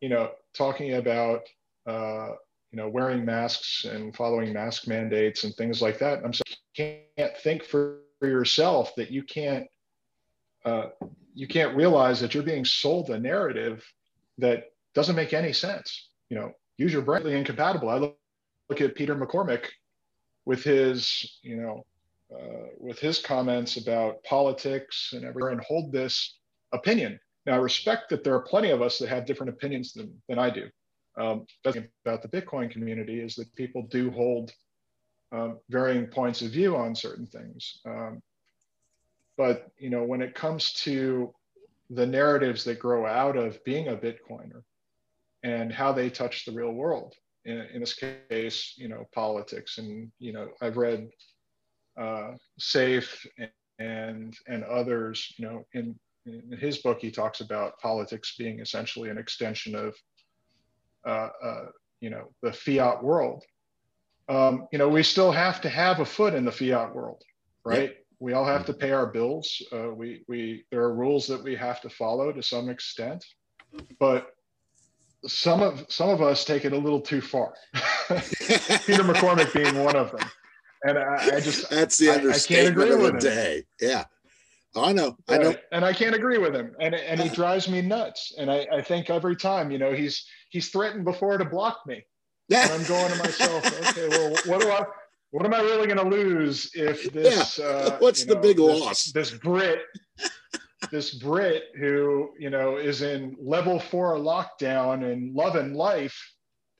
you 0.00 0.08
know, 0.08 0.30
talking 0.54 0.94
about, 0.94 1.42
uh, 1.86 2.30
you 2.72 2.76
know, 2.76 2.88
wearing 2.88 3.24
masks 3.24 3.84
and 3.84 4.14
following 4.16 4.52
mask 4.52 4.88
mandates 4.88 5.44
and 5.44 5.54
things 5.54 5.80
like 5.80 5.98
that. 5.98 6.24
I'm 6.24 6.32
saying, 6.32 6.56
you 6.76 7.00
can't 7.16 7.36
think 7.38 7.64
for 7.64 8.00
yourself 8.20 8.94
that 8.96 9.10
you 9.10 9.22
can't 9.22 9.66
uh, 10.64 10.86
you 11.34 11.46
can't 11.46 11.76
realize 11.76 12.20
that 12.20 12.34
you're 12.34 12.42
being 12.42 12.64
sold 12.64 13.10
a 13.10 13.18
narrative 13.18 13.84
that 14.38 14.64
doesn't 14.94 15.16
make 15.16 15.32
any 15.32 15.52
sense. 15.52 16.08
You 16.30 16.36
know, 16.36 16.52
use 16.76 16.92
your 16.92 17.02
brain 17.02 17.26
incompatible. 17.26 17.88
I 17.88 17.98
look, 17.98 18.18
look 18.68 18.80
at 18.80 18.94
Peter 18.94 19.14
McCormack 19.14 19.66
with 20.44 20.62
his, 20.62 21.38
you 21.42 21.56
know, 21.56 21.84
uh, 22.34 22.68
with 22.78 22.98
his 22.98 23.18
comments 23.18 23.76
about 23.76 24.22
politics 24.24 25.12
and 25.12 25.24
everything, 25.24 25.52
and 25.52 25.60
hold 25.62 25.92
this 25.92 26.38
opinion. 26.72 27.18
Now, 27.46 27.54
I 27.54 27.58
respect 27.58 28.10
that 28.10 28.24
there 28.24 28.34
are 28.34 28.42
plenty 28.42 28.70
of 28.70 28.82
us 28.82 28.98
that 28.98 29.08
have 29.08 29.24
different 29.24 29.50
opinions 29.50 29.92
than, 29.92 30.12
than 30.28 30.38
I 30.38 30.50
do. 30.50 30.68
Um, 31.18 31.46
about 31.64 32.22
the 32.22 32.28
Bitcoin 32.28 32.70
community 32.70 33.20
is 33.20 33.34
that 33.36 33.52
people 33.54 33.82
do 33.90 34.10
hold 34.10 34.52
um, 35.32 35.58
varying 35.68 36.06
points 36.06 36.42
of 36.42 36.50
view 36.50 36.76
on 36.76 36.94
certain 36.94 37.26
things. 37.26 37.80
Um, 37.86 38.22
but 39.38 39.70
you 39.78 39.88
know, 39.88 40.02
when 40.02 40.20
it 40.20 40.34
comes 40.34 40.72
to 40.72 41.32
the 41.88 42.06
narratives 42.06 42.64
that 42.64 42.78
grow 42.78 43.06
out 43.06 43.36
of 43.36 43.64
being 43.64 43.88
a 43.88 43.96
Bitcoiner 43.96 44.62
and 45.44 45.72
how 45.72 45.92
they 45.92 46.10
touch 46.10 46.44
the 46.44 46.52
real 46.52 46.72
world, 46.72 47.14
in, 47.46 47.58
in 47.72 47.80
this 47.80 47.94
case, 47.94 48.74
you 48.76 48.88
know, 48.88 49.08
politics, 49.14 49.78
and 49.78 50.10
you 50.18 50.32
know, 50.32 50.48
I've 50.60 50.76
read 50.76 51.08
uh, 51.98 52.32
Saif 52.60 53.24
and, 53.38 53.50
and 53.78 54.36
and 54.48 54.64
others, 54.64 55.32
you 55.38 55.46
know, 55.46 55.64
in 55.72 55.98
in 56.26 56.58
his 56.58 56.78
book, 56.78 56.98
he 57.00 57.10
talks 57.10 57.40
about 57.40 57.78
politics 57.78 58.34
being 58.36 58.60
essentially 58.60 59.08
an 59.08 59.16
extension 59.16 59.74
of, 59.74 59.94
uh, 61.06 61.28
uh, 61.42 61.64
you 62.00 62.10
know, 62.10 62.28
the 62.42 62.52
fiat 62.52 63.02
world. 63.02 63.44
Um, 64.28 64.66
you 64.72 64.78
know, 64.78 64.88
we 64.88 65.02
still 65.02 65.32
have 65.32 65.62
to 65.62 65.70
have 65.70 66.00
a 66.00 66.04
foot 66.04 66.34
in 66.34 66.44
the 66.44 66.52
fiat 66.52 66.94
world, 66.94 67.22
right? 67.64 67.96
We 68.20 68.32
all 68.32 68.44
have 68.44 68.66
to 68.66 68.72
pay 68.72 68.90
our 68.90 69.06
bills. 69.06 69.62
Uh, 69.72 69.90
we 69.90 70.24
we 70.28 70.64
there 70.70 70.80
are 70.82 70.94
rules 70.94 71.26
that 71.28 71.42
we 71.42 71.54
have 71.56 71.80
to 71.82 71.88
follow 71.88 72.32
to 72.32 72.42
some 72.42 72.68
extent, 72.68 73.24
but 74.00 74.32
some 75.26 75.62
of 75.62 75.84
some 75.88 76.08
of 76.08 76.22
us 76.22 76.44
take 76.44 76.64
it 76.64 76.72
a 76.72 76.78
little 76.78 77.00
too 77.00 77.20
far. 77.20 77.54
Peter 78.08 79.04
McCormack 79.04 79.52
being 79.52 79.84
one 79.84 79.96
of 79.96 80.10
them, 80.10 80.28
and 80.84 80.98
I, 80.98 81.36
I 81.36 81.40
just 81.40 81.70
that's 81.70 81.96
the 81.98 82.10
understatement 82.10 82.90
of 82.90 83.00
the 83.00 83.12
day. 83.12 83.64
Yeah, 83.80 84.04
I 84.76 84.92
know, 84.92 85.16
I 85.28 85.38
know, 85.38 85.54
and 85.72 85.84
I 85.84 85.92
can't 85.92 86.14
agree 86.14 86.38
with 86.38 86.54
him, 86.54 86.74
and 86.80 86.94
and 86.94 87.20
he 87.20 87.28
drives 87.28 87.68
me 87.68 87.82
nuts. 87.82 88.34
And 88.38 88.50
I, 88.50 88.66
I 88.72 88.82
think 88.82 89.10
every 89.10 89.36
time, 89.36 89.70
you 89.70 89.78
know, 89.78 89.92
he's 89.92 90.26
he's 90.50 90.70
threatened 90.70 91.04
before 91.04 91.38
to 91.38 91.44
block 91.44 91.80
me. 91.86 92.04
Yeah. 92.48 92.64
And 92.64 92.72
I'm 92.72 92.88
going 92.88 93.12
to 93.12 93.18
myself, 93.18 93.90
okay, 93.90 94.08
well, 94.08 94.30
what 94.46 94.60
do 94.62 94.70
I? 94.70 94.84
What 95.30 95.44
am 95.44 95.52
I 95.52 95.60
really 95.60 95.86
going 95.86 95.98
to 95.98 96.16
lose 96.16 96.70
if 96.74 97.12
this? 97.12 97.58
Yeah. 97.58 97.64
Uh, 97.64 97.98
What's 97.98 98.24
the 98.24 98.34
know, 98.34 98.40
big 98.40 98.56
this, 98.56 98.80
loss? 98.80 99.04
This 99.12 99.30
Brit, 99.30 99.80
this 100.90 101.14
Brit 101.14 101.64
who 101.78 102.30
you 102.38 102.50
know 102.50 102.78
is 102.78 103.02
in 103.02 103.36
level 103.38 103.78
four 103.78 104.16
lockdown 104.16 105.10
and 105.10 105.34
loving 105.34 105.74
life. 105.74 106.18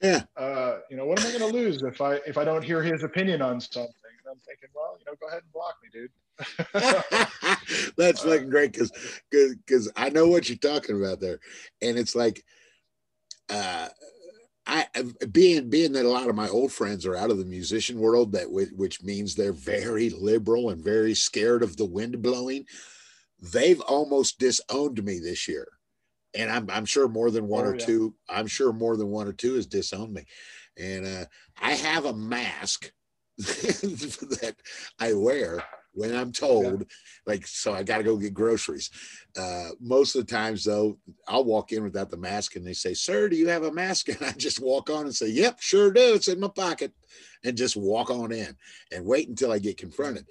Yeah. 0.00 0.22
Uh, 0.36 0.78
you 0.90 0.96
know, 0.96 1.04
what 1.04 1.20
am 1.20 1.26
I 1.26 1.38
going 1.38 1.52
to 1.52 1.58
lose 1.58 1.82
if 1.82 2.00
I 2.00 2.14
if 2.26 2.38
I 2.38 2.44
don't 2.44 2.64
hear 2.64 2.82
his 2.82 3.02
opinion 3.02 3.42
on 3.42 3.60
something? 3.60 3.92
And 4.24 4.32
I'm 4.32 4.40
thinking, 4.46 4.70
well, 4.74 4.96
you 4.98 5.04
know, 5.06 5.14
go 5.20 5.28
ahead 5.28 5.42
and 5.42 5.52
block 5.52 5.76
me, 5.82 5.90
dude. 5.92 6.10
That's 7.96 8.22
fucking 8.22 8.48
great 8.48 8.72
because 8.72 8.92
because 9.30 9.90
I 9.96 10.08
know 10.08 10.28
what 10.28 10.48
you're 10.48 10.56
talking 10.56 10.96
about 10.96 11.20
there, 11.20 11.40
and 11.82 11.98
it's 11.98 12.14
like, 12.14 12.44
uh, 13.50 13.88
I 14.68 14.86
being 15.32 15.70
being 15.70 15.92
that 15.92 16.04
a 16.04 16.10
lot 16.10 16.28
of 16.28 16.36
my 16.36 16.48
old 16.48 16.72
friends 16.72 17.06
are 17.06 17.16
out 17.16 17.30
of 17.30 17.38
the 17.38 17.44
musician 17.46 17.98
world, 17.98 18.32
that 18.32 18.50
which 18.50 19.02
means 19.02 19.34
they're 19.34 19.52
very 19.52 20.10
liberal 20.10 20.68
and 20.68 20.84
very 20.84 21.14
scared 21.14 21.62
of 21.62 21.76
the 21.78 21.86
wind 21.86 22.20
blowing. 22.20 22.66
They've 23.40 23.80
almost 23.80 24.38
disowned 24.38 25.02
me 25.02 25.20
this 25.20 25.48
year, 25.48 25.68
and 26.34 26.50
I'm 26.50 26.68
I'm 26.70 26.84
sure 26.84 27.08
more 27.08 27.30
than 27.30 27.48
one 27.48 27.64
oh, 27.64 27.70
or 27.70 27.76
yeah. 27.76 27.86
two. 27.86 28.14
I'm 28.28 28.46
sure 28.46 28.74
more 28.74 28.98
than 28.98 29.08
one 29.08 29.26
or 29.26 29.32
two 29.32 29.54
has 29.54 29.66
disowned 29.66 30.12
me, 30.12 30.24
and 30.76 31.06
uh, 31.06 31.24
I 31.62 31.72
have 31.72 32.04
a 32.04 32.12
mask 32.12 32.92
that 33.38 34.56
I 34.98 35.14
wear 35.14 35.64
when 35.92 36.14
I'm 36.14 36.32
told, 36.32 36.80
yeah. 36.80 36.86
like, 37.26 37.46
so 37.46 37.72
I 37.72 37.82
got 37.82 37.98
to 37.98 38.04
go 38.04 38.16
get 38.16 38.34
groceries. 38.34 38.90
Uh, 39.36 39.70
most 39.80 40.14
of 40.14 40.26
the 40.26 40.32
times, 40.32 40.64
though, 40.64 40.98
I'll 41.26 41.44
walk 41.44 41.72
in 41.72 41.82
without 41.82 42.10
the 42.10 42.16
mask 42.16 42.56
and 42.56 42.66
they 42.66 42.72
say, 42.72 42.94
Sir, 42.94 43.28
do 43.28 43.36
you 43.36 43.48
have 43.48 43.64
a 43.64 43.72
mask? 43.72 44.08
And 44.18 44.22
I 44.22 44.32
just 44.32 44.60
walk 44.60 44.90
on 44.90 45.06
and 45.06 45.14
say, 45.14 45.28
Yep, 45.28 45.60
sure 45.60 45.90
do. 45.90 46.14
It's 46.14 46.28
in 46.28 46.40
my 46.40 46.48
pocket. 46.48 46.92
And 47.44 47.56
just 47.56 47.76
walk 47.76 48.10
on 48.10 48.32
in 48.32 48.56
and 48.92 49.04
wait 49.04 49.28
until 49.28 49.52
I 49.52 49.58
get 49.58 49.76
confronted. 49.76 50.26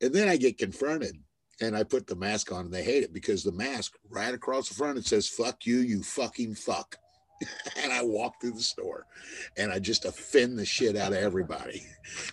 And 0.00 0.12
then 0.12 0.28
I 0.28 0.36
get 0.36 0.58
confronted 0.58 1.16
and 1.60 1.76
I 1.76 1.84
put 1.84 2.06
the 2.06 2.16
mask 2.16 2.52
on 2.52 2.66
and 2.66 2.74
they 2.74 2.84
hate 2.84 3.04
it 3.04 3.12
because 3.12 3.42
the 3.42 3.52
mask 3.52 3.94
right 4.08 4.34
across 4.34 4.68
the 4.68 4.74
front, 4.74 4.98
it 4.98 5.06
says, 5.06 5.28
Fuck 5.28 5.66
you, 5.66 5.78
you 5.78 6.02
fucking 6.02 6.54
fuck. 6.54 6.96
and 7.82 7.92
I 7.92 8.02
walk 8.02 8.40
through 8.40 8.52
the 8.52 8.62
store 8.62 9.06
and 9.56 9.72
I 9.72 9.78
just 9.78 10.04
offend 10.04 10.58
the 10.58 10.64
shit 10.64 10.96
out 10.96 11.12
of 11.12 11.18
everybody. 11.18 11.84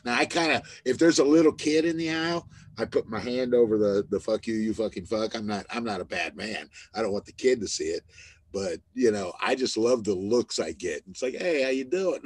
Now 0.03 0.15
I 0.15 0.25
kind 0.25 0.51
of, 0.51 0.63
if 0.83 0.97
there's 0.97 1.19
a 1.19 1.23
little 1.23 1.51
kid 1.51 1.85
in 1.85 1.97
the 1.97 2.11
aisle, 2.11 2.47
I 2.77 2.85
put 2.85 3.07
my 3.07 3.19
hand 3.19 3.53
over 3.53 3.77
the 3.77 4.05
the 4.09 4.19
fuck 4.19 4.47
you, 4.47 4.55
you 4.55 4.73
fucking 4.73 5.05
fuck. 5.05 5.35
I'm 5.35 5.47
not, 5.47 5.65
I'm 5.69 5.83
not 5.83 6.01
a 6.01 6.05
bad 6.05 6.35
man. 6.35 6.69
I 6.93 7.01
don't 7.01 7.13
want 7.13 7.25
the 7.25 7.31
kid 7.31 7.61
to 7.61 7.67
see 7.67 7.85
it, 7.85 8.03
but 8.51 8.79
you 8.93 9.11
know, 9.11 9.33
I 9.41 9.55
just 9.55 9.77
love 9.77 10.03
the 10.03 10.13
looks 10.13 10.59
I 10.59 10.71
get. 10.71 11.03
It's 11.09 11.21
like, 11.21 11.35
hey, 11.35 11.63
how 11.63 11.69
you 11.69 11.85
doing? 11.85 12.21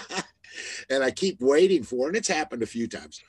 and 0.90 1.02
I 1.02 1.10
keep 1.10 1.40
waiting 1.40 1.82
for, 1.82 2.08
and 2.08 2.16
it's 2.16 2.28
happened 2.28 2.62
a 2.62 2.66
few 2.66 2.86
times. 2.88 3.22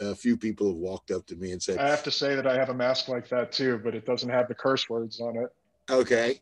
A 0.00 0.14
few 0.14 0.36
people 0.36 0.68
have 0.68 0.76
walked 0.76 1.12
up 1.12 1.24
to 1.26 1.36
me 1.36 1.52
and 1.52 1.62
said, 1.62 1.78
I 1.78 1.88
have 1.88 2.02
to 2.04 2.10
say 2.10 2.34
that 2.34 2.46
I 2.46 2.56
have 2.56 2.70
a 2.70 2.74
mask 2.74 3.08
like 3.08 3.28
that 3.28 3.52
too, 3.52 3.80
but 3.82 3.94
it 3.94 4.04
doesn't 4.04 4.28
have 4.28 4.48
the 4.48 4.54
curse 4.54 4.88
words 4.88 5.20
on 5.20 5.36
it. 5.36 5.48
Okay. 5.90 6.40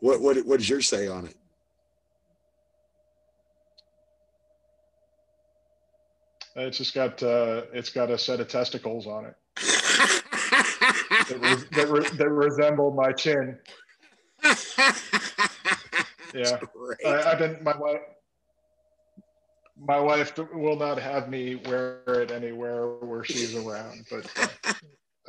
What 0.00 0.20
what 0.20 0.36
what 0.46 0.58
does 0.58 0.68
yours 0.68 0.88
say 0.88 1.06
on 1.06 1.26
it? 1.26 1.36
It's 6.56 6.78
just 6.78 6.94
got 6.94 7.22
uh, 7.22 7.62
it's 7.72 7.90
got 7.90 8.10
a 8.10 8.18
set 8.18 8.40
of 8.40 8.48
testicles 8.48 9.06
on 9.06 9.26
it 9.26 9.34
that, 11.28 11.38
re- 11.40 11.76
that, 11.76 11.88
re- 11.90 12.16
that, 12.16 12.28
resemble 12.28 12.92
my 12.92 13.12
chin. 13.12 13.58
yeah, 16.34 16.58
I, 17.06 17.30
have 17.30 17.38
been 17.38 17.58
my 17.62 17.76
wife. 17.76 18.00
My 19.76 19.98
wife 19.98 20.38
will 20.52 20.76
not 20.76 20.98
have 20.98 21.28
me 21.28 21.56
wear 21.56 22.02
it 22.06 22.30
anywhere 22.30 22.88
where 23.00 23.24
she's 23.24 23.56
around, 23.56 24.06
but 24.10 24.30
uh, 24.66 24.72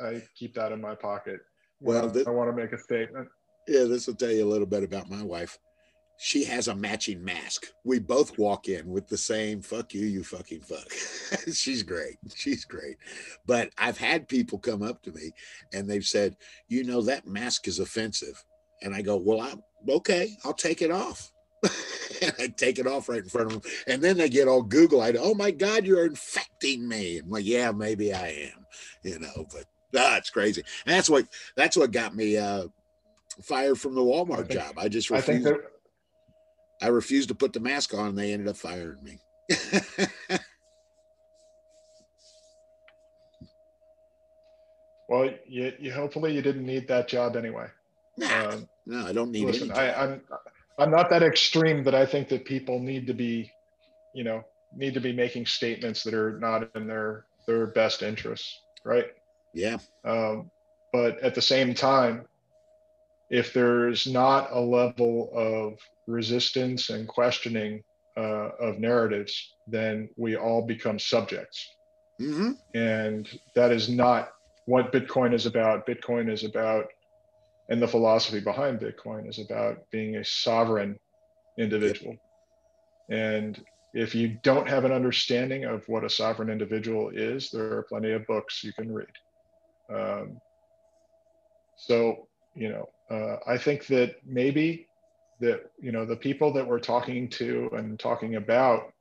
I 0.04 0.22
keep 0.36 0.54
that 0.54 0.72
in 0.72 0.80
my 0.80 0.94
pocket. 0.94 1.40
Well, 1.80 2.08
this, 2.08 2.26
I 2.26 2.30
want 2.30 2.50
to 2.50 2.56
make 2.56 2.72
a 2.72 2.78
statement. 2.78 3.28
Yeah, 3.66 3.84
this 3.84 4.06
will 4.06 4.14
tell 4.14 4.30
you 4.30 4.44
a 4.44 4.50
little 4.50 4.66
bit 4.66 4.82
about 4.82 5.10
my 5.10 5.22
wife. 5.22 5.58
She 6.18 6.44
has 6.44 6.68
a 6.68 6.74
matching 6.74 7.22
mask. 7.22 7.66
We 7.84 7.98
both 7.98 8.38
walk 8.38 8.68
in 8.68 8.88
with 8.88 9.06
the 9.06 9.18
same 9.18 9.60
fuck 9.60 9.92
you, 9.92 10.06
you 10.06 10.24
fucking 10.24 10.62
fuck. 10.62 10.90
She's 11.52 11.82
great. 11.82 12.16
She's 12.34 12.64
great. 12.64 12.96
But 13.46 13.70
I've 13.76 13.98
had 13.98 14.26
people 14.26 14.58
come 14.58 14.82
up 14.82 15.02
to 15.02 15.12
me 15.12 15.32
and 15.74 15.88
they've 15.88 16.04
said, 16.04 16.36
you 16.68 16.84
know, 16.84 17.02
that 17.02 17.26
mask 17.26 17.68
is 17.68 17.80
offensive. 17.80 18.42
And 18.82 18.94
I 18.94 19.02
go, 19.02 19.16
well, 19.16 19.40
I'm 19.40 19.62
okay. 19.88 20.36
I'll 20.44 20.54
take 20.54 20.80
it 20.80 20.90
off. 20.90 21.32
and 22.22 22.32
I 22.38 22.48
take 22.48 22.78
it 22.78 22.86
off 22.86 23.08
right 23.08 23.22
in 23.22 23.28
front 23.28 23.52
of 23.52 23.62
them. 23.62 23.72
And 23.86 24.02
then 24.02 24.16
they 24.16 24.30
get 24.30 24.48
all 24.48 24.62
Google 24.62 25.02
eyed. 25.02 25.16
Oh 25.18 25.34
my 25.34 25.50
God, 25.50 25.84
you're 25.84 26.06
infecting 26.06 26.88
me. 26.88 27.18
I'm 27.18 27.28
like, 27.28 27.44
yeah, 27.44 27.72
maybe 27.72 28.14
I 28.14 28.28
am, 28.28 28.66
you 29.02 29.18
know, 29.18 29.46
but 29.52 29.64
that's 29.92 30.30
ah, 30.30 30.32
crazy. 30.32 30.62
And 30.86 30.94
that's 30.94 31.10
what, 31.10 31.26
that's 31.56 31.76
what 31.76 31.92
got 31.92 32.14
me, 32.14 32.38
uh, 32.38 32.68
fired 33.42 33.78
from 33.78 33.94
the 33.94 34.00
Walmart 34.00 34.48
think, 34.48 34.60
job. 34.60 34.78
I 34.78 34.88
just 34.88 35.10
refused. 35.10 35.28
I 35.28 35.32
think 35.32 35.44
that 35.44 35.75
I 36.82 36.88
refused 36.88 37.28
to 37.28 37.34
put 37.34 37.52
the 37.52 37.60
mask 37.60 37.94
on 37.94 38.08
and 38.08 38.18
they 38.18 38.32
ended 38.32 38.48
up 38.48 38.56
firing 38.56 39.02
me. 39.02 39.18
well, 45.08 45.30
you, 45.46 45.72
you, 45.78 45.92
hopefully 45.92 46.34
you 46.34 46.42
didn't 46.42 46.66
need 46.66 46.88
that 46.88 47.08
job 47.08 47.36
anyway. 47.36 47.68
Nah, 48.18 48.48
um, 48.48 48.68
no, 48.86 49.06
I 49.06 49.12
don't 49.12 49.30
need 49.30 49.44
listen, 49.44 49.70
I, 49.72 49.92
I'm 49.92 50.22
I'm 50.78 50.90
not 50.90 51.10
that 51.10 51.22
extreme 51.22 51.84
that 51.84 51.94
I 51.94 52.04
think 52.06 52.28
that 52.28 52.44
people 52.44 52.80
need 52.80 53.06
to 53.06 53.14
be, 53.14 53.50
you 54.14 54.24
know, 54.24 54.42
need 54.74 54.94
to 54.94 55.00
be 55.00 55.12
making 55.12 55.46
statements 55.46 56.02
that 56.04 56.14
are 56.14 56.38
not 56.38 56.70
in 56.74 56.86
their 56.86 57.26
their 57.46 57.66
best 57.66 58.02
interests, 58.02 58.60
right? 58.84 59.06
Yeah. 59.54 59.78
Um, 60.04 60.50
but 60.92 61.20
at 61.20 61.34
the 61.34 61.42
same 61.42 61.74
time, 61.74 62.26
if 63.30 63.52
there's 63.52 64.06
not 64.06 64.48
a 64.52 64.60
level 64.60 65.30
of 65.34 65.78
resistance 66.06 66.90
and 66.90 67.08
questioning 67.08 67.82
uh, 68.16 68.50
of 68.60 68.78
narratives, 68.78 69.54
then 69.66 70.08
we 70.16 70.36
all 70.36 70.62
become 70.62 70.98
subjects. 70.98 71.68
Mm-hmm. 72.20 72.52
And 72.74 73.28
that 73.54 73.72
is 73.72 73.88
not 73.88 74.30
what 74.66 74.92
Bitcoin 74.92 75.34
is 75.34 75.46
about. 75.46 75.86
Bitcoin 75.86 76.30
is 76.30 76.44
about, 76.44 76.86
and 77.68 77.82
the 77.82 77.88
philosophy 77.88 78.40
behind 78.40 78.80
Bitcoin 78.80 79.28
is 79.28 79.38
about 79.38 79.90
being 79.90 80.16
a 80.16 80.24
sovereign 80.24 80.98
individual. 81.58 82.16
And 83.10 83.62
if 83.92 84.14
you 84.14 84.38
don't 84.42 84.68
have 84.68 84.84
an 84.84 84.92
understanding 84.92 85.64
of 85.64 85.86
what 85.88 86.04
a 86.04 86.10
sovereign 86.10 86.50
individual 86.50 87.10
is, 87.10 87.50
there 87.50 87.72
are 87.72 87.82
plenty 87.82 88.12
of 88.12 88.26
books 88.26 88.62
you 88.62 88.72
can 88.72 88.92
read. 88.92 89.06
Um, 89.92 90.40
so, 91.76 92.28
you 92.54 92.68
know, 92.70 92.88
uh, 93.10 93.36
I 93.46 93.58
think 93.58 93.86
that 93.86 94.16
maybe 94.24 94.86
that 95.40 95.70
you 95.80 95.92
know 95.92 96.04
the 96.04 96.16
people 96.16 96.52
that 96.54 96.66
we're 96.66 96.80
talking 96.80 97.28
to 97.28 97.70
and 97.72 97.98
talking 97.98 98.36
about 98.36 98.92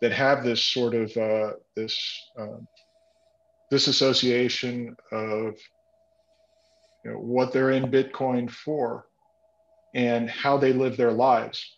that 0.00 0.12
have 0.12 0.44
this 0.44 0.62
sort 0.62 0.94
of 0.94 1.16
uh, 1.16 1.52
this 1.74 2.30
um, 2.38 2.66
disassociation 3.70 4.96
of 5.12 5.56
you 7.04 7.10
know, 7.12 7.18
what 7.18 7.52
they're 7.52 7.70
in 7.70 7.90
Bitcoin 7.90 8.50
for 8.50 9.06
and 9.94 10.28
how 10.28 10.56
they 10.56 10.72
live 10.72 10.96
their 10.96 11.12
lives. 11.12 11.76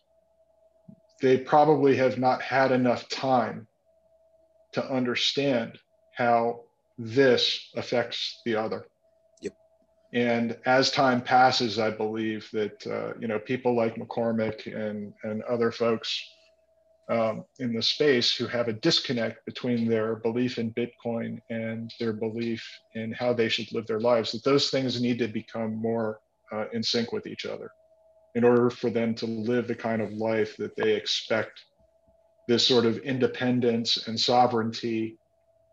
They 1.20 1.38
probably 1.38 1.96
have 1.96 2.18
not 2.18 2.42
had 2.42 2.72
enough 2.72 3.08
time 3.08 3.66
to 4.72 4.84
understand 4.84 5.78
how 6.14 6.60
this 6.98 7.70
affects 7.76 8.40
the 8.44 8.56
other. 8.56 8.86
And 10.12 10.56
as 10.64 10.90
time 10.90 11.20
passes, 11.20 11.78
I 11.78 11.90
believe 11.90 12.48
that 12.52 12.86
uh, 12.86 13.18
you 13.18 13.28
know 13.28 13.38
people 13.38 13.76
like 13.76 13.96
McCormack 13.96 14.66
and 14.66 15.12
and 15.24 15.42
other 15.42 15.72
folks 15.72 16.22
um, 17.10 17.44
in 17.58 17.72
the 17.72 17.82
space 17.82 18.34
who 18.34 18.46
have 18.46 18.68
a 18.68 18.72
disconnect 18.72 19.44
between 19.46 19.88
their 19.88 20.16
belief 20.16 20.58
in 20.58 20.74
Bitcoin 20.74 21.38
and 21.50 21.92
their 22.00 22.12
belief 22.12 22.66
in 22.94 23.12
how 23.12 23.32
they 23.32 23.48
should 23.48 23.70
live 23.72 23.86
their 23.86 24.00
lives. 24.00 24.32
That 24.32 24.44
those 24.44 24.70
things 24.70 25.00
need 25.00 25.18
to 25.18 25.28
become 25.28 25.74
more 25.74 26.18
uh, 26.52 26.66
in 26.72 26.82
sync 26.82 27.12
with 27.12 27.26
each 27.26 27.46
other 27.46 27.70
in 28.34 28.44
order 28.44 28.70
for 28.70 28.90
them 28.90 29.14
to 29.14 29.26
live 29.26 29.66
the 29.66 29.74
kind 29.74 30.02
of 30.02 30.12
life 30.12 30.56
that 30.58 30.76
they 30.76 30.94
expect 30.94 31.58
this 32.48 32.66
sort 32.66 32.84
of 32.84 32.98
independence 32.98 34.06
and 34.06 34.18
sovereignty 34.18 35.16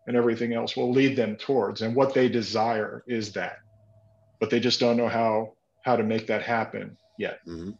and 0.06 0.16
everything 0.16 0.54
else 0.54 0.76
will 0.76 0.90
lead 0.90 1.16
them 1.16 1.36
towards. 1.36 1.82
And 1.82 1.94
what 1.94 2.14
they 2.14 2.28
desire 2.28 3.04
is 3.06 3.32
that, 3.32 3.56
but 4.44 4.50
they 4.50 4.60
just 4.60 4.78
don't 4.78 4.98
know 4.98 5.08
how 5.08 5.54
how 5.86 5.96
to 5.96 6.02
make 6.02 6.26
that 6.26 6.42
happen 6.42 6.98
yet. 7.18 7.40
Mm-hmm. 7.46 7.70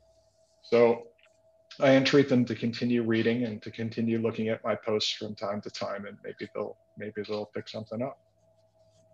So 0.62 1.02
I 1.78 1.90
entreat 1.90 2.26
them 2.30 2.46
to 2.46 2.54
continue 2.54 3.02
reading 3.02 3.44
and 3.44 3.60
to 3.60 3.70
continue 3.70 4.18
looking 4.18 4.48
at 4.48 4.64
my 4.64 4.74
posts 4.74 5.12
from 5.12 5.34
time 5.34 5.60
to 5.60 5.68
time, 5.68 6.06
and 6.06 6.16
maybe 6.24 6.48
they'll 6.54 6.78
maybe 6.96 7.20
they'll 7.28 7.44
pick 7.44 7.68
something 7.68 8.00
up. 8.00 8.18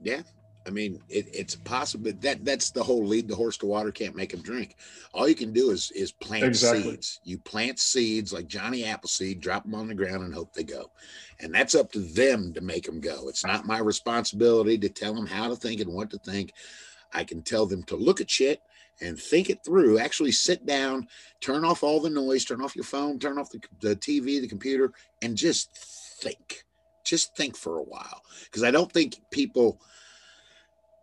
Yeah, 0.00 0.22
I 0.64 0.70
mean, 0.70 1.00
it, 1.08 1.28
it's 1.32 1.56
possible. 1.56 2.12
That 2.20 2.44
that's 2.44 2.70
the 2.70 2.84
whole 2.84 3.04
lead 3.04 3.26
the 3.26 3.34
horse 3.34 3.56
to 3.58 3.66
water 3.66 3.90
can't 3.90 4.14
make 4.14 4.32
him 4.32 4.42
drink. 4.42 4.76
All 5.12 5.28
you 5.28 5.34
can 5.34 5.52
do 5.52 5.70
is 5.70 5.90
is 5.90 6.12
plant 6.12 6.44
exactly. 6.44 6.82
seeds. 6.82 7.20
You 7.24 7.38
plant 7.38 7.80
seeds 7.80 8.32
like 8.32 8.46
Johnny 8.46 8.84
Appleseed, 8.84 9.40
drop 9.40 9.64
them 9.64 9.74
on 9.74 9.88
the 9.88 9.94
ground, 9.96 10.22
and 10.22 10.32
hope 10.32 10.52
they 10.52 10.62
go. 10.62 10.92
And 11.40 11.52
that's 11.52 11.74
up 11.74 11.90
to 11.92 11.98
them 11.98 12.52
to 12.52 12.60
make 12.60 12.84
them 12.84 13.00
go. 13.00 13.28
It's 13.28 13.44
not 13.44 13.66
my 13.66 13.80
responsibility 13.80 14.78
to 14.78 14.88
tell 14.88 15.14
them 15.14 15.26
how 15.26 15.48
to 15.48 15.56
think 15.56 15.80
and 15.80 15.92
what 15.92 16.10
to 16.10 16.18
think. 16.18 16.52
I 17.12 17.24
can 17.24 17.42
tell 17.42 17.66
them 17.66 17.82
to 17.84 17.96
look 17.96 18.20
at 18.20 18.30
shit 18.30 18.60
and 19.00 19.18
think 19.18 19.50
it 19.50 19.64
through. 19.64 19.98
Actually, 19.98 20.32
sit 20.32 20.66
down, 20.66 21.08
turn 21.40 21.64
off 21.64 21.82
all 21.82 22.00
the 22.00 22.10
noise, 22.10 22.44
turn 22.44 22.62
off 22.62 22.76
your 22.76 22.84
phone, 22.84 23.18
turn 23.18 23.38
off 23.38 23.50
the, 23.50 23.60
the 23.80 23.96
TV, 23.96 24.40
the 24.40 24.48
computer, 24.48 24.92
and 25.22 25.36
just 25.36 25.76
think. 26.22 26.64
Just 27.04 27.36
think 27.36 27.56
for 27.56 27.78
a 27.78 27.82
while. 27.82 28.22
Because 28.44 28.62
I 28.62 28.70
don't 28.70 28.92
think 28.92 29.16
people 29.30 29.80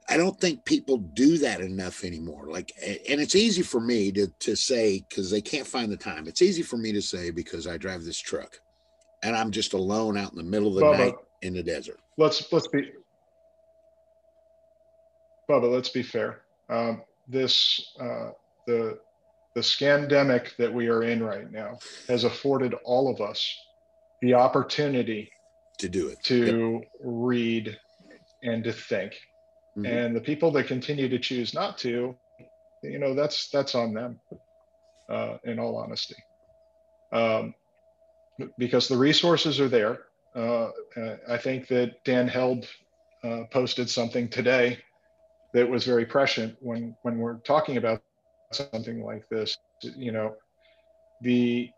I 0.09 0.15
don't 0.15 0.39
think 0.39 0.63
people 0.63 0.97
do 0.97 1.37
that 1.39 1.59
enough 1.59 2.05
anymore. 2.05 2.47
Like, 2.49 2.71
and 2.81 3.19
it's 3.19 3.35
easy 3.35 3.61
for 3.61 3.81
me 3.81 4.11
to, 4.13 4.27
to 4.39 4.55
say, 4.55 5.03
because 5.07 5.29
they 5.29 5.41
can't 5.41 5.67
find 5.67 5.91
the 5.91 5.97
time. 5.97 6.27
It's 6.27 6.41
easy 6.41 6.61
for 6.61 6.77
me 6.77 6.93
to 6.93 7.01
say 7.01 7.29
because 7.29 7.67
I 7.67 7.77
drive 7.77 8.05
this 8.05 8.19
truck 8.19 8.59
and 9.23 9.35
I'm 9.35 9.51
just 9.51 9.73
alone 9.73 10.17
out 10.17 10.31
in 10.31 10.37
the 10.37 10.43
middle 10.43 10.69
of 10.69 10.75
the 10.75 10.81
Bubba, 10.81 10.97
night 10.97 11.15
in 11.41 11.53
the 11.53 11.63
desert. 11.63 11.99
Let's, 12.17 12.51
let's 12.53 12.69
be, 12.69 12.89
Bubba, 15.49 15.71
let's 15.71 15.89
be 15.89 16.03
fair. 16.03 16.41
Um, 16.69 17.03
this, 17.27 17.93
uh, 17.99 18.31
the, 18.65 18.99
the 19.55 19.61
scandemic 19.61 20.55
that 20.57 20.73
we 20.73 20.87
are 20.87 21.03
in 21.03 21.23
right 21.23 21.51
now 21.51 21.79
has 22.07 22.23
afforded 22.23 22.73
all 22.83 23.09
of 23.09 23.21
us 23.21 23.57
the 24.21 24.33
opportunity 24.33 25.31
to 25.77 25.89
do 25.89 26.07
it, 26.07 26.21
to 26.23 26.79
yep. 26.81 26.89
read 27.01 27.77
and 28.43 28.63
to 28.63 28.73
think 28.73 29.13
Mm-hmm. 29.77 29.85
And 29.85 30.15
the 30.15 30.21
people 30.21 30.49
that 30.51 30.67
continue 30.67 31.07
to 31.07 31.19
choose 31.19 31.53
not 31.53 31.77
to, 31.79 32.15
you 32.81 32.99
know, 32.99 33.13
that's 33.13 33.49
that's 33.49 33.75
on 33.75 33.93
them. 33.93 34.19
Uh, 35.07 35.37
in 35.45 35.57
all 35.57 35.77
honesty, 35.77 36.17
um, 37.13 37.53
because 38.57 38.89
the 38.89 38.97
resources 38.97 39.57
are 39.57 39.69
there. 39.69 39.99
Uh, 40.35 40.71
I 41.29 41.37
think 41.37 41.69
that 41.69 42.03
Dan 42.03 42.27
Held 42.27 42.67
uh, 43.23 43.43
posted 43.49 43.89
something 43.89 44.27
today 44.27 44.79
that 45.53 45.67
was 45.67 45.85
very 45.85 46.05
prescient 46.05 46.55
when 46.59 46.95
when 47.03 47.17
we're 47.17 47.37
talking 47.37 47.77
about 47.77 48.01
something 48.51 49.03
like 49.03 49.27
this. 49.29 49.57
You 49.81 50.11
know, 50.11 50.35
the 51.21 51.69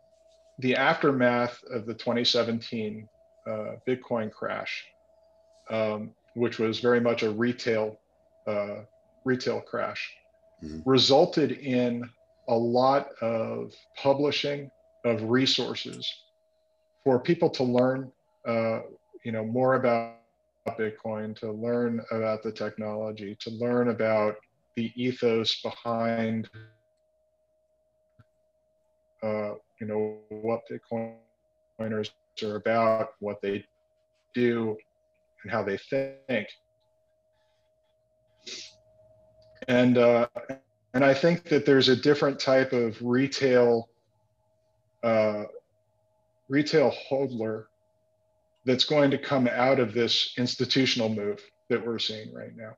the 0.59 0.75
aftermath 0.75 1.61
of 1.71 1.85
the 1.85 1.93
2017 1.93 3.07
uh, 3.47 3.51
Bitcoin 3.87 4.31
crash 4.31 4.85
um, 5.69 6.11
which 6.33 6.59
was 6.59 6.79
very 6.79 6.99
much 6.99 7.23
a 7.23 7.29
retail 7.29 7.99
uh, 8.47 8.81
retail 9.25 9.61
crash, 9.61 10.13
mm-hmm. 10.63 10.79
resulted 10.89 11.51
in 11.51 12.09
a 12.47 12.55
lot 12.55 13.09
of 13.21 13.73
publishing 13.95 14.71
of 15.05 15.21
resources 15.23 16.11
for 17.03 17.19
people 17.19 17.49
to 17.49 17.63
learn, 17.63 18.11
uh, 18.47 18.79
you 19.23 19.31
know, 19.31 19.45
more 19.45 19.75
about 19.75 20.15
Bitcoin, 20.77 21.35
to 21.39 21.51
learn 21.51 22.01
about 22.11 22.43
the 22.43 22.51
technology, 22.51 23.35
to 23.39 23.49
learn 23.51 23.89
about 23.89 24.35
the 24.75 24.91
ethos 24.95 25.61
behind, 25.61 26.49
uh, 29.23 29.53
you 29.79 29.87
know, 29.87 30.17
what 30.29 30.61
Bitcoiners 30.69 32.11
are 32.43 32.55
about, 32.55 33.09
what 33.19 33.41
they 33.41 33.65
do, 34.33 34.77
and 35.43 35.51
how 35.51 35.63
they 35.63 35.77
think. 35.77 36.47
And 39.67 39.97
uh, 39.97 40.27
and 40.93 41.03
I 41.03 41.13
think 41.13 41.43
that 41.45 41.65
there's 41.65 41.89
a 41.89 41.95
different 41.95 42.39
type 42.39 42.73
of 42.73 42.97
retail 43.01 43.89
uh, 45.03 45.43
retail 46.47 46.93
hodler 47.09 47.65
that's 48.69 48.85
going 48.85 49.09
to 49.09 49.17
come 49.17 49.47
out 49.47 49.79
of 49.79 49.95
this 49.95 50.35
institutional 50.37 51.09
move 51.09 51.41
that 51.69 51.83
we're 51.83 51.97
seeing 51.97 52.31
right 52.31 52.55
now. 52.55 52.77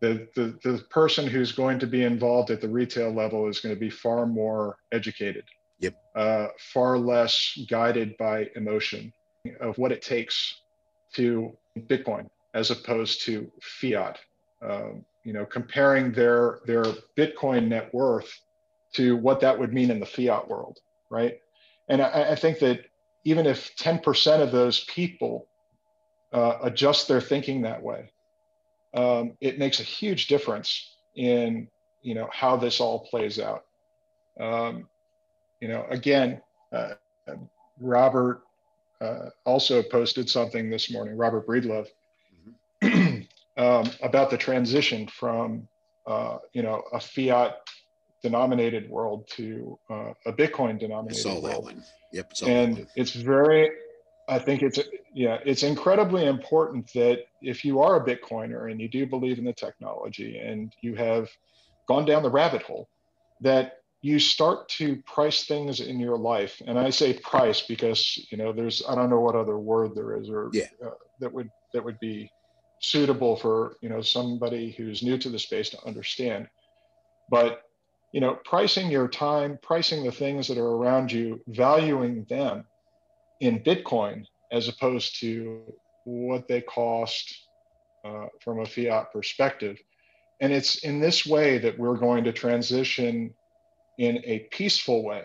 The, 0.00 0.28
the, 0.34 0.58
the 0.62 0.84
person 0.90 1.26
who's 1.26 1.52
going 1.52 1.78
to 1.78 1.86
be 1.86 2.04
involved 2.04 2.50
at 2.50 2.60
the 2.60 2.68
retail 2.68 3.10
level 3.10 3.48
is 3.48 3.60
going 3.60 3.74
to 3.74 3.80
be 3.80 3.88
far 3.88 4.26
more 4.26 4.76
educated, 4.92 5.44
yep. 5.78 5.94
Uh, 6.14 6.48
far 6.58 6.98
less 6.98 7.58
guided 7.66 8.14
by 8.18 8.50
emotion 8.56 9.10
of 9.58 9.78
what 9.78 9.90
it 9.90 10.02
takes 10.02 10.60
to 11.14 11.56
Bitcoin 11.78 12.28
as 12.52 12.70
opposed 12.70 13.22
to 13.22 13.50
fiat. 13.62 14.18
Um, 14.60 15.02
you 15.24 15.32
know, 15.32 15.46
comparing 15.46 16.12
their 16.12 16.60
their 16.66 16.84
Bitcoin 17.16 17.68
net 17.68 17.92
worth 17.94 18.38
to 18.92 19.16
what 19.16 19.40
that 19.40 19.58
would 19.58 19.72
mean 19.72 19.90
in 19.90 19.98
the 19.98 20.06
fiat 20.06 20.46
world, 20.46 20.78
right? 21.08 21.40
And 21.88 22.02
I, 22.02 22.32
I 22.32 22.34
think 22.34 22.58
that 22.58 22.84
even 23.26 23.44
if 23.44 23.74
10% 23.74 24.40
of 24.40 24.52
those 24.52 24.84
people 24.84 25.48
uh, 26.32 26.58
adjust 26.62 27.08
their 27.08 27.20
thinking 27.20 27.62
that 27.62 27.82
way, 27.82 28.08
um, 28.94 29.32
it 29.40 29.58
makes 29.58 29.80
a 29.80 29.82
huge 29.82 30.28
difference 30.28 30.94
in 31.16 31.66
you 32.02 32.14
know 32.14 32.28
how 32.32 32.56
this 32.56 32.78
all 32.80 33.00
plays 33.00 33.40
out. 33.40 33.64
Um, 34.38 34.88
you 35.60 35.66
know, 35.66 35.84
again, 35.90 36.40
uh, 36.72 36.94
Robert 37.80 38.42
uh, 39.00 39.30
also 39.44 39.82
posted 39.82 40.30
something 40.30 40.70
this 40.70 40.88
morning, 40.92 41.16
Robert 41.16 41.48
Breedlove, 41.48 41.88
mm-hmm. 42.80 43.22
um, 43.60 43.90
about 44.02 44.30
the 44.30 44.38
transition 44.38 45.08
from 45.08 45.66
uh, 46.06 46.38
you 46.52 46.62
know 46.62 46.84
a 46.92 47.00
fiat 47.00 47.65
denominated 48.22 48.88
world 48.88 49.28
to 49.28 49.78
uh, 49.90 50.12
a 50.24 50.32
Bitcoin 50.32 50.78
denominated 50.78 51.20
I 51.20 51.22
saw 51.22 51.40
world. 51.40 51.44
that 51.44 51.62
one. 51.62 51.84
Yep. 52.12 52.32
And 52.46 52.86
it's 52.96 53.12
very, 53.12 53.70
I 54.28 54.38
think 54.38 54.62
it's 54.62 54.78
yeah, 55.14 55.38
it's 55.44 55.62
incredibly 55.62 56.26
important 56.26 56.92
that 56.94 57.26
if 57.40 57.64
you 57.64 57.80
are 57.80 57.96
a 57.96 58.04
Bitcoiner 58.04 58.70
and 58.70 58.80
you 58.80 58.88
do 58.88 59.06
believe 59.06 59.38
in 59.38 59.44
the 59.44 59.52
technology 59.52 60.38
and 60.38 60.74
you 60.82 60.94
have 60.94 61.28
gone 61.88 62.04
down 62.04 62.22
the 62.22 62.30
rabbit 62.30 62.62
hole, 62.62 62.88
that 63.40 63.78
you 64.02 64.18
start 64.18 64.68
to 64.68 64.96
price 65.02 65.44
things 65.46 65.80
in 65.80 65.98
your 65.98 66.16
life 66.16 66.62
and 66.66 66.78
i 66.78 66.90
say 66.90 67.12
price 67.14 67.62
because 67.62 68.24
you 68.30 68.36
know 68.38 68.52
there's 68.52 68.82
i 68.88 68.94
don't 68.94 69.10
know 69.10 69.20
what 69.20 69.34
other 69.34 69.58
word 69.58 69.94
there 69.94 70.16
is 70.16 70.28
or 70.28 70.50
yeah. 70.52 70.64
uh, 70.84 70.90
that 71.18 71.32
would 71.32 71.50
that 71.72 71.84
would 71.84 71.98
be 71.98 72.30
suitable 72.80 73.36
for 73.36 73.76
you 73.80 73.88
know 73.88 74.00
somebody 74.00 74.70
who's 74.72 75.02
new 75.02 75.16
to 75.18 75.28
the 75.28 75.38
space 75.38 75.70
to 75.70 75.84
understand 75.86 76.46
but 77.30 77.62
you 78.16 78.22
know 78.22 78.34
pricing 78.46 78.90
your 78.90 79.08
time 79.08 79.58
pricing 79.62 80.02
the 80.02 80.10
things 80.10 80.48
that 80.48 80.56
are 80.56 80.74
around 80.78 81.12
you 81.12 81.38
valuing 81.48 82.24
them 82.30 82.64
in 83.40 83.62
bitcoin 83.62 84.24
as 84.50 84.68
opposed 84.68 85.20
to 85.20 85.60
what 86.04 86.48
they 86.48 86.62
cost 86.62 87.46
uh, 88.06 88.24
from 88.40 88.60
a 88.60 88.64
fiat 88.64 89.12
perspective 89.12 89.76
and 90.40 90.50
it's 90.50 90.76
in 90.76 90.98
this 90.98 91.26
way 91.26 91.58
that 91.58 91.78
we're 91.78 91.98
going 91.98 92.24
to 92.24 92.32
transition 92.32 93.34
in 93.98 94.22
a 94.24 94.38
peaceful 94.50 95.04
way 95.04 95.24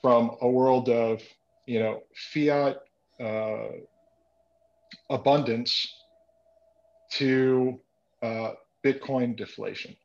from 0.00 0.30
a 0.40 0.48
world 0.48 0.88
of 0.88 1.20
you 1.66 1.78
know 1.78 2.00
fiat 2.32 2.78
uh, 3.20 3.68
abundance 5.10 5.94
to 7.10 7.80
uh, 8.22 8.52
Bitcoin 8.84 9.36
deflation. 9.36 9.96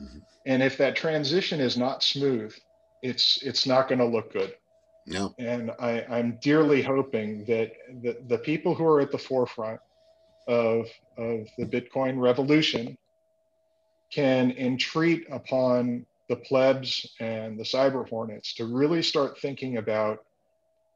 Mm-hmm. 0.00 0.18
And 0.46 0.62
if 0.62 0.78
that 0.78 0.96
transition 0.96 1.60
is 1.60 1.76
not 1.76 2.02
smooth, 2.02 2.54
it's 3.02 3.42
it's 3.42 3.66
not 3.66 3.88
going 3.88 3.98
to 3.98 4.06
look 4.06 4.32
good. 4.32 4.54
No. 5.06 5.34
And 5.38 5.72
I, 5.80 6.04
I'm 6.08 6.38
dearly 6.42 6.82
hoping 6.82 7.44
that 7.46 7.72
the, 8.02 8.18
the 8.28 8.38
people 8.38 8.74
who 8.74 8.84
are 8.84 9.00
at 9.00 9.10
the 9.10 9.18
forefront 9.18 9.80
of, 10.46 10.86
of 11.16 11.48
the 11.58 11.64
Bitcoin 11.64 12.20
revolution 12.20 12.96
can 14.10 14.50
entreat 14.52 15.26
upon 15.30 16.06
the 16.28 16.36
plebs 16.36 17.06
and 17.18 17.58
the 17.58 17.64
cyber 17.64 18.08
hornets 18.08 18.54
to 18.54 18.64
really 18.64 19.02
start 19.02 19.38
thinking 19.40 19.78
about 19.78 20.24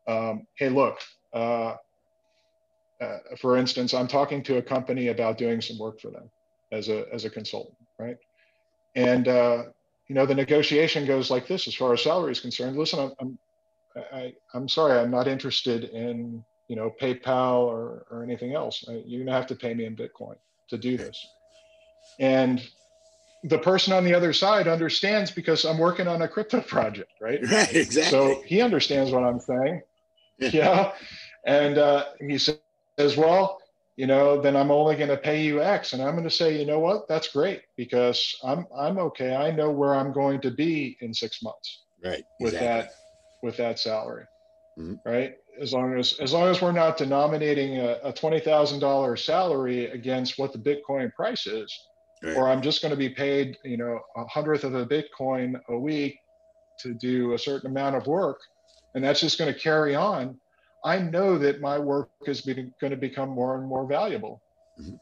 um, 0.07 0.46
hey 0.55 0.68
look 0.68 0.98
uh, 1.32 1.74
uh, 3.00 3.18
for 3.40 3.57
instance 3.57 3.94
i'm 3.94 4.07
talking 4.07 4.44
to 4.44 4.59
a 4.59 4.62
company 4.62 5.09
about 5.09 5.36
doing 5.36 5.61
some 5.61 5.76
work 5.76 6.00
for 6.00 6.11
them 6.11 6.30
as 6.70 6.88
a 6.88 7.07
as 7.12 7.24
a 7.24 7.30
consultant 7.30 7.76
right 7.98 8.16
and 8.95 9.28
uh, 9.28 9.64
you 10.09 10.14
know 10.14 10.26
the 10.26 10.34
negotiation 10.34 11.07
goes 11.07 11.30
like 11.30 11.47
this 11.47 11.66
as 11.68 11.74
far 11.74 11.92
as 11.92 12.03
salary 12.03 12.32
is 12.32 12.40
concerned 12.40 12.76
listen 12.76 12.99
i'm 13.01 13.12
I'm, 13.20 13.38
I, 14.12 14.18
am 14.18 14.32
i 14.55 14.57
am 14.57 14.68
sorry 14.68 14.99
i'm 14.99 15.11
not 15.11 15.28
interested 15.28 15.84
in 15.84 16.45
you 16.68 16.76
know, 16.76 16.95
PayPal 17.01 17.64
or, 17.64 18.07
or 18.11 18.22
anything 18.22 18.55
else. 18.55 18.84
You're 19.07 19.24
gonna 19.24 19.36
have 19.36 19.47
to 19.49 19.55
pay 19.55 19.74
me 19.74 19.84
in 19.84 19.97
Bitcoin 19.97 20.36
to 20.68 20.78
do 20.78 20.97
this. 20.97 21.26
And 22.18 22.62
the 23.45 23.59
person 23.59 23.92
on 23.92 24.05
the 24.05 24.14
other 24.14 24.32
side 24.32 24.66
understands 24.66 25.30
because 25.30 25.64
I'm 25.64 25.78
working 25.78 26.09
on 26.09 26.22
a 26.22 26.28
crypto 26.28 26.61
project, 26.66 27.11
right? 27.20 27.40
Right, 27.51 27.74
exactly. 27.74 28.11
So 28.11 28.42
he 28.47 28.62
understands 28.62 29.11
what 29.11 29.24
I'm 29.24 29.40
saying. 29.40 29.82
yeah. 30.38 30.92
And 31.47 31.76
uh, 31.76 32.07
he 32.20 32.38
says, 32.38 32.59
well, 33.16 33.61
you 33.97 34.07
know, 34.07 34.40
then 34.40 34.57
I'm 34.57 34.70
only 34.70 34.97
going 34.97 35.11
to 35.11 35.16
pay 35.16 35.42
you 35.42 35.62
X. 35.62 35.92
And 35.92 36.03
I'm 36.03 36.12
going 36.12 36.24
to 36.24 36.30
say, 36.30 36.59
you 36.59 36.66
know 36.66 36.80
what? 36.80 37.07
That's 37.09 37.28
great 37.28 37.62
because 37.76 38.36
I'm 38.42 38.66
I'm 38.76 38.99
okay. 38.99 39.34
I 39.34 39.51
know 39.51 39.70
where 39.70 39.95
I'm 39.95 40.12
going 40.12 40.40
to 40.42 40.51
be 40.51 40.97
in 41.01 41.14
six 41.14 41.42
months. 41.42 41.82
Right. 42.05 42.24
With 42.40 42.55
exactly. 42.55 42.68
that 42.68 42.95
with 43.42 43.57
that 43.59 43.78
salary. 43.78 44.24
Mm-hmm. 44.78 45.09
Right. 45.09 45.36
As 45.61 45.72
long 45.72 45.97
as 45.97 46.18
as 46.18 46.32
long 46.32 46.49
as 46.49 46.61
we're 46.61 46.72
not 46.72 46.97
denominating 46.97 47.78
a, 47.78 47.99
a 48.03 48.12
twenty 48.12 48.40
thousand 48.40 48.80
dollar 48.80 49.16
salary 49.16 49.86
against 49.86 50.38
what 50.38 50.53
the 50.53 50.59
Bitcoin 50.59 51.14
price 51.14 51.47
is, 51.47 51.72
right. 52.22 52.36
or 52.36 52.49
I'm 52.49 52.62
just 52.62 52.82
going 52.82 52.90
to 52.90 52.97
be 52.97 53.11
paid, 53.11 53.57
you 53.64 53.76
know, 53.76 54.01
a 54.16 54.24
hundredth 54.24 54.64
of 54.64 54.74
a 54.74 54.84
Bitcoin 54.84 55.61
a 55.68 55.78
week 55.78 56.18
to 56.80 56.92
do 56.95 57.34
a 57.34 57.38
certain 57.38 57.70
amount 57.70 57.95
of 57.95 58.09
work, 58.09 58.40
and 58.97 59.05
that's 59.05 59.20
just 59.20 59.38
going 59.38 59.53
to 59.53 59.59
carry 59.59 59.95
on 59.95 60.40
I 60.85 60.99
know 60.99 61.39
that 61.39 61.61
my 61.61 61.78
work 61.78 62.11
is 62.26 62.43
going 62.43 62.91
to 62.91 62.97
become 62.97 63.30
more 63.30 63.57
and 63.57 63.66
more 63.66 63.87
valuable 63.87 64.43
mm-hmm. 64.80 64.97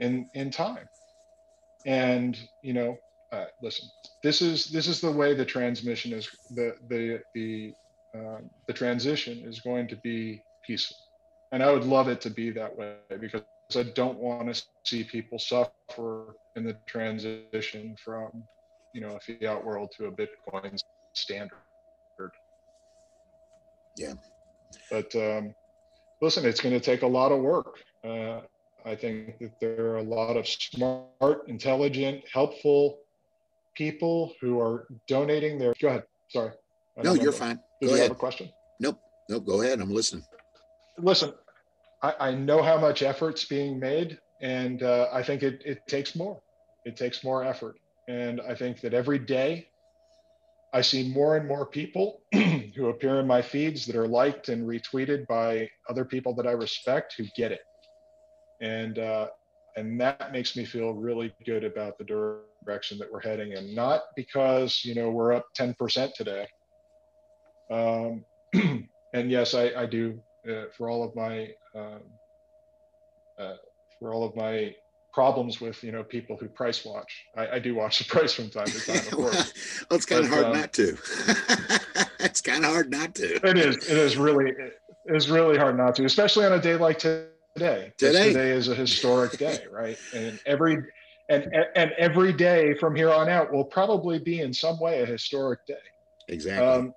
in 0.00 0.28
in 0.34 0.50
time. 0.50 0.88
And 1.84 2.38
you 2.62 2.72
know, 2.72 2.96
uh, 3.30 3.44
listen, 3.62 3.88
this 4.22 4.40
is 4.40 4.66
this 4.66 4.88
is 4.88 5.00
the 5.00 5.12
way 5.12 5.34
the 5.34 5.44
transmission 5.44 6.12
is 6.12 6.28
the 6.50 6.74
the 6.88 7.20
the 7.34 7.72
uh, 8.14 8.40
the 8.66 8.72
transition 8.72 9.38
is 9.46 9.60
going 9.60 9.86
to 9.88 9.96
be 9.96 10.42
peaceful, 10.66 10.96
and 11.52 11.62
I 11.62 11.70
would 11.70 11.84
love 11.84 12.08
it 12.08 12.20
to 12.22 12.30
be 12.30 12.50
that 12.52 12.76
way 12.76 12.96
because 13.20 13.42
I 13.74 13.82
don't 13.94 14.18
want 14.18 14.52
to 14.52 14.62
see 14.84 15.04
people 15.04 15.38
suffer 15.38 16.36
in 16.56 16.64
the 16.64 16.76
transition 16.86 17.96
from 18.02 18.44
you 18.94 19.02
know 19.02 19.16
a 19.16 19.20
fiat 19.20 19.62
world 19.62 19.92
to 19.98 20.06
a 20.06 20.10
Bitcoin 20.10 20.80
standard. 21.12 21.58
Yeah, 23.98 24.14
but 24.90 25.14
um, 25.14 25.54
listen, 26.20 26.44
it's 26.44 26.60
going 26.60 26.74
to 26.74 26.80
take 26.80 27.02
a 27.02 27.06
lot 27.06 27.32
of 27.32 27.40
work. 27.40 27.78
Uh, 28.04 28.40
I 28.84 28.94
think 28.94 29.38
that 29.40 29.58
there 29.60 29.86
are 29.86 29.96
a 29.98 30.02
lot 30.02 30.36
of 30.36 30.46
smart, 30.46 31.48
intelligent, 31.48 32.22
helpful 32.32 32.98
people 33.74 34.32
who 34.40 34.60
are 34.60 34.86
donating 35.08 35.58
their. 35.58 35.74
Go 35.80 35.88
ahead. 35.88 36.04
Sorry. 36.28 36.52
No, 37.02 37.14
you're 37.14 37.32
fine. 37.32 37.58
Did 37.80 37.88
go 37.88 37.90
you 37.90 37.94
ahead. 37.94 38.08
have 38.08 38.16
a 38.16 38.20
question? 38.20 38.50
Nope. 38.80 38.98
Nope. 39.28 39.44
Go 39.44 39.62
ahead. 39.62 39.80
I'm 39.80 39.92
listening. 39.92 40.24
Listen, 40.98 41.32
I, 42.02 42.14
I 42.20 42.34
know 42.34 42.62
how 42.62 42.78
much 42.78 43.02
effort's 43.02 43.44
being 43.44 43.78
made, 43.78 44.18
and 44.40 44.82
uh, 44.82 45.08
I 45.12 45.22
think 45.22 45.42
it, 45.42 45.62
it 45.64 45.86
takes 45.86 46.14
more. 46.16 46.40
It 46.84 46.96
takes 46.96 47.24
more 47.24 47.44
effort. 47.44 47.76
And 48.08 48.40
I 48.40 48.54
think 48.54 48.80
that 48.80 48.94
every 48.94 49.18
day 49.18 49.68
I 50.72 50.80
see 50.80 51.08
more 51.08 51.36
and 51.36 51.46
more 51.46 51.66
people 51.66 52.20
who 52.32 52.88
appear 52.88 53.20
in 53.20 53.26
my 53.26 53.40
feeds 53.40 53.86
that 53.86 53.96
are 53.96 54.08
liked 54.08 54.48
and 54.48 54.66
retweeted 54.66 55.26
by 55.26 55.70
other 55.88 56.04
people 56.04 56.34
that 56.34 56.46
I 56.46 56.52
respect 56.52 57.14
who 57.16 57.24
get 57.36 57.52
it, 57.52 57.60
and 58.60 58.98
uh, 58.98 59.28
and 59.76 60.00
that 60.00 60.32
makes 60.32 60.56
me 60.56 60.64
feel 60.64 60.92
really 60.92 61.32
good 61.44 61.64
about 61.64 61.98
the 61.98 62.04
direction 62.04 62.98
that 62.98 63.10
we're 63.10 63.20
heading 63.20 63.52
in. 63.52 63.74
Not 63.74 64.02
because 64.16 64.84
you 64.84 64.94
know 64.94 65.10
we're 65.10 65.32
up 65.32 65.46
10% 65.56 66.12
today, 66.14 66.46
um, 67.70 68.24
and 69.14 69.30
yes, 69.30 69.54
I, 69.54 69.70
I 69.76 69.86
do 69.86 70.20
uh, 70.48 70.64
for 70.76 70.90
all 70.90 71.02
of 71.02 71.14
my 71.14 71.50
um, 71.74 72.00
uh, 73.38 73.54
for 73.98 74.12
all 74.12 74.24
of 74.24 74.34
my 74.36 74.74
problems 75.16 75.62
with 75.62 75.82
you 75.82 75.92
know 75.92 76.04
people 76.04 76.36
who 76.36 76.46
price 76.46 76.84
watch. 76.84 77.24
I, 77.38 77.48
I 77.56 77.58
do 77.58 77.74
watch 77.74 78.00
the 78.00 78.04
price 78.14 78.34
from 78.34 78.50
time 78.50 78.66
to 78.66 78.80
time. 78.86 78.96
Of 78.96 79.10
course. 79.10 79.84
well, 79.90 79.96
it's 79.96 80.04
kind 80.04 80.22
of 80.22 80.30
hard 80.30 80.44
um, 80.44 80.52
not 80.52 80.74
to. 80.74 80.98
it's 82.20 82.42
kind 82.42 82.66
of 82.66 82.70
hard 82.70 82.90
not 82.90 83.14
to. 83.14 83.48
It 83.48 83.56
is. 83.56 83.76
It 83.76 83.96
is 83.96 84.18
really. 84.18 84.50
It 84.50 85.16
is 85.16 85.30
really 85.30 85.56
hard 85.56 85.78
not 85.78 85.94
to, 85.96 86.04
especially 86.04 86.44
on 86.44 86.52
a 86.52 86.60
day 86.60 86.76
like 86.76 86.98
today. 86.98 87.92
Today, 87.96 88.28
today 88.28 88.50
is 88.50 88.68
a 88.68 88.74
historic 88.74 89.38
day, 89.38 89.64
right? 89.72 89.96
And 90.14 90.38
every 90.44 90.84
and 91.30 91.50
and 91.74 91.92
every 91.96 92.34
day 92.34 92.74
from 92.74 92.94
here 92.94 93.10
on 93.10 93.30
out 93.30 93.50
will 93.50 93.64
probably 93.64 94.18
be 94.18 94.42
in 94.42 94.52
some 94.52 94.78
way 94.78 95.00
a 95.00 95.06
historic 95.06 95.66
day. 95.66 95.86
Exactly. 96.28 96.66
Um, 96.66 96.94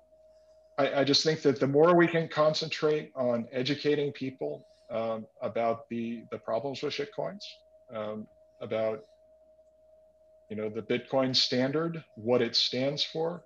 I, 0.76 1.00
I 1.00 1.04
just 1.04 1.24
think 1.24 1.40
that 1.40 1.58
the 1.58 1.66
more 1.66 1.96
we 1.96 2.06
can 2.06 2.28
concentrate 2.28 3.12
on 3.14 3.48
educating 3.50 4.12
people 4.12 4.66
um, 4.90 5.26
about 5.40 5.88
the 5.88 6.24
the 6.30 6.38
problems 6.38 6.82
with 6.82 6.92
shitcoins, 6.92 7.44
um, 7.94 8.26
about 8.60 9.00
you 10.48 10.56
know 10.56 10.68
the 10.68 10.82
Bitcoin 10.82 11.34
standard, 11.34 12.02
what 12.16 12.42
it 12.42 12.56
stands 12.56 13.02
for, 13.02 13.44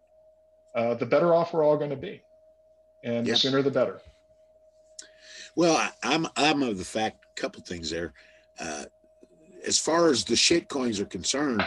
uh, 0.74 0.94
the 0.94 1.06
better 1.06 1.34
off 1.34 1.52
we're 1.52 1.64
all 1.64 1.76
going 1.76 1.90
to 1.90 1.96
be, 1.96 2.22
and 3.02 3.26
the 3.26 3.36
sooner 3.36 3.62
the 3.62 3.70
better. 3.70 4.00
Well, 5.56 5.90
I'm 6.02 6.26
I'm 6.36 6.62
of 6.62 6.78
the 6.78 6.84
fact 6.84 7.24
a 7.36 7.40
couple 7.40 7.62
things 7.62 7.90
there. 7.90 8.12
Uh, 8.58 8.84
as 9.66 9.78
far 9.78 10.08
as 10.08 10.24
the 10.24 10.36
shit 10.36 10.68
coins 10.68 11.00
are 11.00 11.06
concerned, 11.06 11.66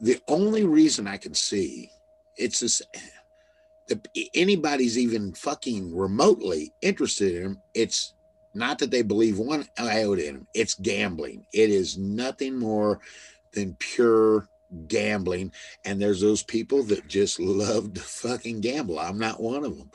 the 0.00 0.20
only 0.28 0.64
reason 0.64 1.06
I 1.06 1.16
can 1.16 1.34
see 1.34 1.90
it's 2.36 2.60
this 2.60 2.82
that 3.88 4.08
anybody's 4.34 4.98
even 4.98 5.32
fucking 5.32 5.96
remotely 5.96 6.72
interested 6.82 7.36
in 7.36 7.42
them, 7.42 7.62
it's 7.72 8.14
not 8.56 8.78
that 8.78 8.90
they 8.90 9.02
believe 9.02 9.38
one 9.38 9.66
iota 9.78 10.26
in 10.26 10.34
them. 10.34 10.46
It's 10.54 10.74
gambling. 10.74 11.46
It 11.52 11.70
is 11.70 11.98
nothing 11.98 12.58
more 12.58 13.00
than 13.52 13.76
pure 13.78 14.48
gambling. 14.88 15.52
And 15.84 16.00
there's 16.00 16.20
those 16.20 16.42
people 16.42 16.82
that 16.84 17.06
just 17.06 17.38
love 17.38 17.94
to 17.94 18.00
fucking 18.00 18.60
gamble. 18.62 18.98
I'm 18.98 19.18
not 19.18 19.40
one 19.40 19.64
of 19.64 19.76
them, 19.76 19.90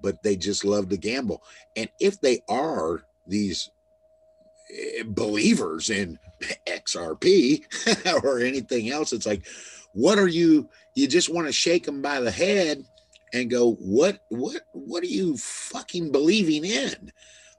but 0.00 0.22
they 0.22 0.36
just 0.36 0.64
love 0.64 0.88
to 0.90 0.96
gamble. 0.96 1.42
And 1.76 1.88
if 2.00 2.20
they 2.20 2.40
are 2.48 3.02
these 3.26 3.70
eh, 4.72 5.04
believers 5.06 5.90
in 5.90 6.18
XRP 6.66 7.64
or 8.24 8.40
anything 8.40 8.90
else, 8.90 9.12
it's 9.12 9.26
like, 9.26 9.46
what 9.94 10.18
are 10.18 10.28
you? 10.28 10.68
You 10.94 11.08
just 11.08 11.32
want 11.32 11.46
to 11.46 11.52
shake 11.52 11.84
them 11.84 12.02
by 12.02 12.20
the 12.20 12.30
head 12.30 12.84
and 13.32 13.50
go, 13.50 13.72
what, 13.74 14.20
what, 14.28 14.60
what 14.72 15.02
are 15.02 15.06
you 15.06 15.36
fucking 15.38 16.12
believing 16.12 16.64
in? 16.64 17.10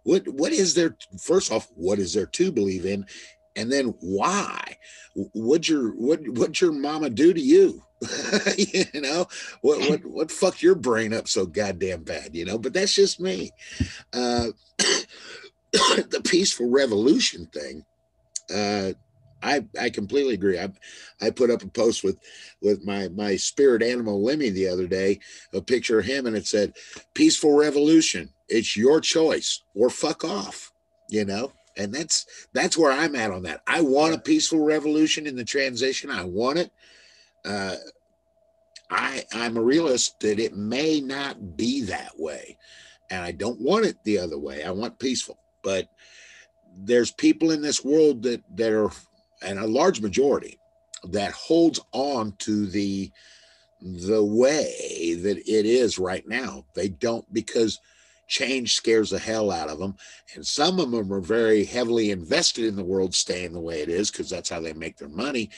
What 0.03 0.27
what 0.27 0.51
is 0.51 0.73
there? 0.73 0.95
First 1.21 1.51
off, 1.51 1.67
what 1.75 1.99
is 1.99 2.13
there 2.13 2.25
to 2.25 2.51
believe 2.51 2.85
in, 2.85 3.05
and 3.55 3.71
then 3.71 3.93
why? 3.99 4.77
What'd 5.15 5.67
your 5.67 5.91
what 5.91 6.19
what'd 6.27 6.59
your 6.59 6.71
mama 6.71 7.09
do 7.09 7.33
to 7.33 7.41
you? 7.41 7.83
you 8.57 9.01
know 9.01 9.27
what 9.61 9.89
what 9.89 10.05
what 10.05 10.31
fucked 10.31 10.61
your 10.61 10.75
brain 10.75 11.13
up 11.13 11.27
so 11.27 11.45
goddamn 11.45 12.03
bad? 12.03 12.35
You 12.35 12.45
know, 12.45 12.57
but 12.57 12.73
that's 12.73 12.93
just 12.93 13.19
me. 13.19 13.51
Uh, 14.11 14.47
the 15.71 16.21
peaceful 16.23 16.69
revolution 16.69 17.47
thing. 17.47 17.85
Uh, 18.53 18.93
I, 19.43 19.65
I 19.79 19.89
completely 19.89 20.33
agree. 20.33 20.57
I, 20.57 20.69
I 21.21 21.29
put 21.29 21.51
up 21.51 21.63
a 21.63 21.67
post 21.67 22.03
with 22.03 22.17
with 22.61 22.83
my 22.85 23.09
my 23.09 23.35
spirit 23.35 23.83
animal 23.83 24.23
Lemmy 24.23 24.49
the 24.49 24.67
other 24.67 24.87
day, 24.87 25.19
a 25.53 25.61
picture 25.61 25.99
of 25.99 26.05
him, 26.05 26.25
and 26.25 26.35
it 26.35 26.47
said, 26.47 26.73
"Peaceful 27.13 27.53
revolution. 27.53 28.29
It's 28.49 28.77
your 28.77 29.01
choice 29.01 29.63
or 29.75 29.89
fuck 29.89 30.23
off 30.23 30.73
you 31.13 31.25
know? 31.25 31.51
And 31.77 31.93
that's 31.93 32.25
that's 32.53 32.77
where 32.77 32.91
i'm 32.91 33.15
at 33.15 33.31
on 33.31 33.43
that. 33.43 33.61
I 33.67 33.81
want 33.81 34.13
a 34.13 34.19
peaceful 34.19 34.63
revolution 34.63 35.25
in 35.25 35.35
the 35.35 35.45
transition. 35.45 36.11
I 36.11 36.23
want 36.23 36.59
it. 36.59 36.71
Uh, 37.45 37.75
i 38.89 39.23
i'm 39.33 39.57
a 39.57 39.61
realist 39.61 40.19
that 40.19 40.39
it 40.39 40.55
may 40.55 41.01
not 41.01 41.57
be 41.57 41.81
that 41.81 42.11
way 42.17 42.57
and 43.09 43.23
i 43.23 43.31
don't 43.31 43.59
want 43.59 43.85
it 43.85 43.97
the 44.03 44.17
other 44.17 44.37
way. 44.37 44.63
I 44.63 44.71
want 44.71 44.99
peaceful. 44.99 45.39
But 45.63 45.87
there's 46.77 47.11
people 47.11 47.51
in 47.51 47.61
this 47.61 47.83
world 47.83 48.23
that 48.23 48.43
that 48.55 48.71
are 48.71 48.91
and 49.43 49.59
a 49.59 49.67
large 49.67 50.01
majority 50.01 50.59
that 51.09 51.31
holds 51.31 51.79
on 51.91 52.33
to 52.39 52.65
the 52.67 53.11
the 53.81 54.23
way 54.23 55.17
that 55.21 55.37
it 55.37 55.65
is 55.65 55.99
right 55.99 56.25
now 56.27 56.63
they 56.73 56.87
don't 56.87 57.31
because 57.33 57.79
change 58.27 58.73
scares 58.73 59.11
the 59.11 59.19
hell 59.19 59.51
out 59.51 59.69
of 59.69 59.77
them. 59.79 59.95
And 60.33 60.45
some 60.45 60.79
of 60.79 60.91
them 60.91 61.13
are 61.13 61.21
very 61.21 61.65
heavily 61.65 62.11
invested 62.11 62.65
in 62.65 62.75
the 62.75 62.83
world 62.83 63.13
staying 63.13 63.53
the 63.53 63.59
way 63.59 63.81
it 63.81 63.89
is 63.89 64.09
because 64.09 64.29
that's 64.29 64.49
how 64.49 64.59
they 64.59 64.73
make 64.73 64.97
their 64.97 65.09
money. 65.09 65.49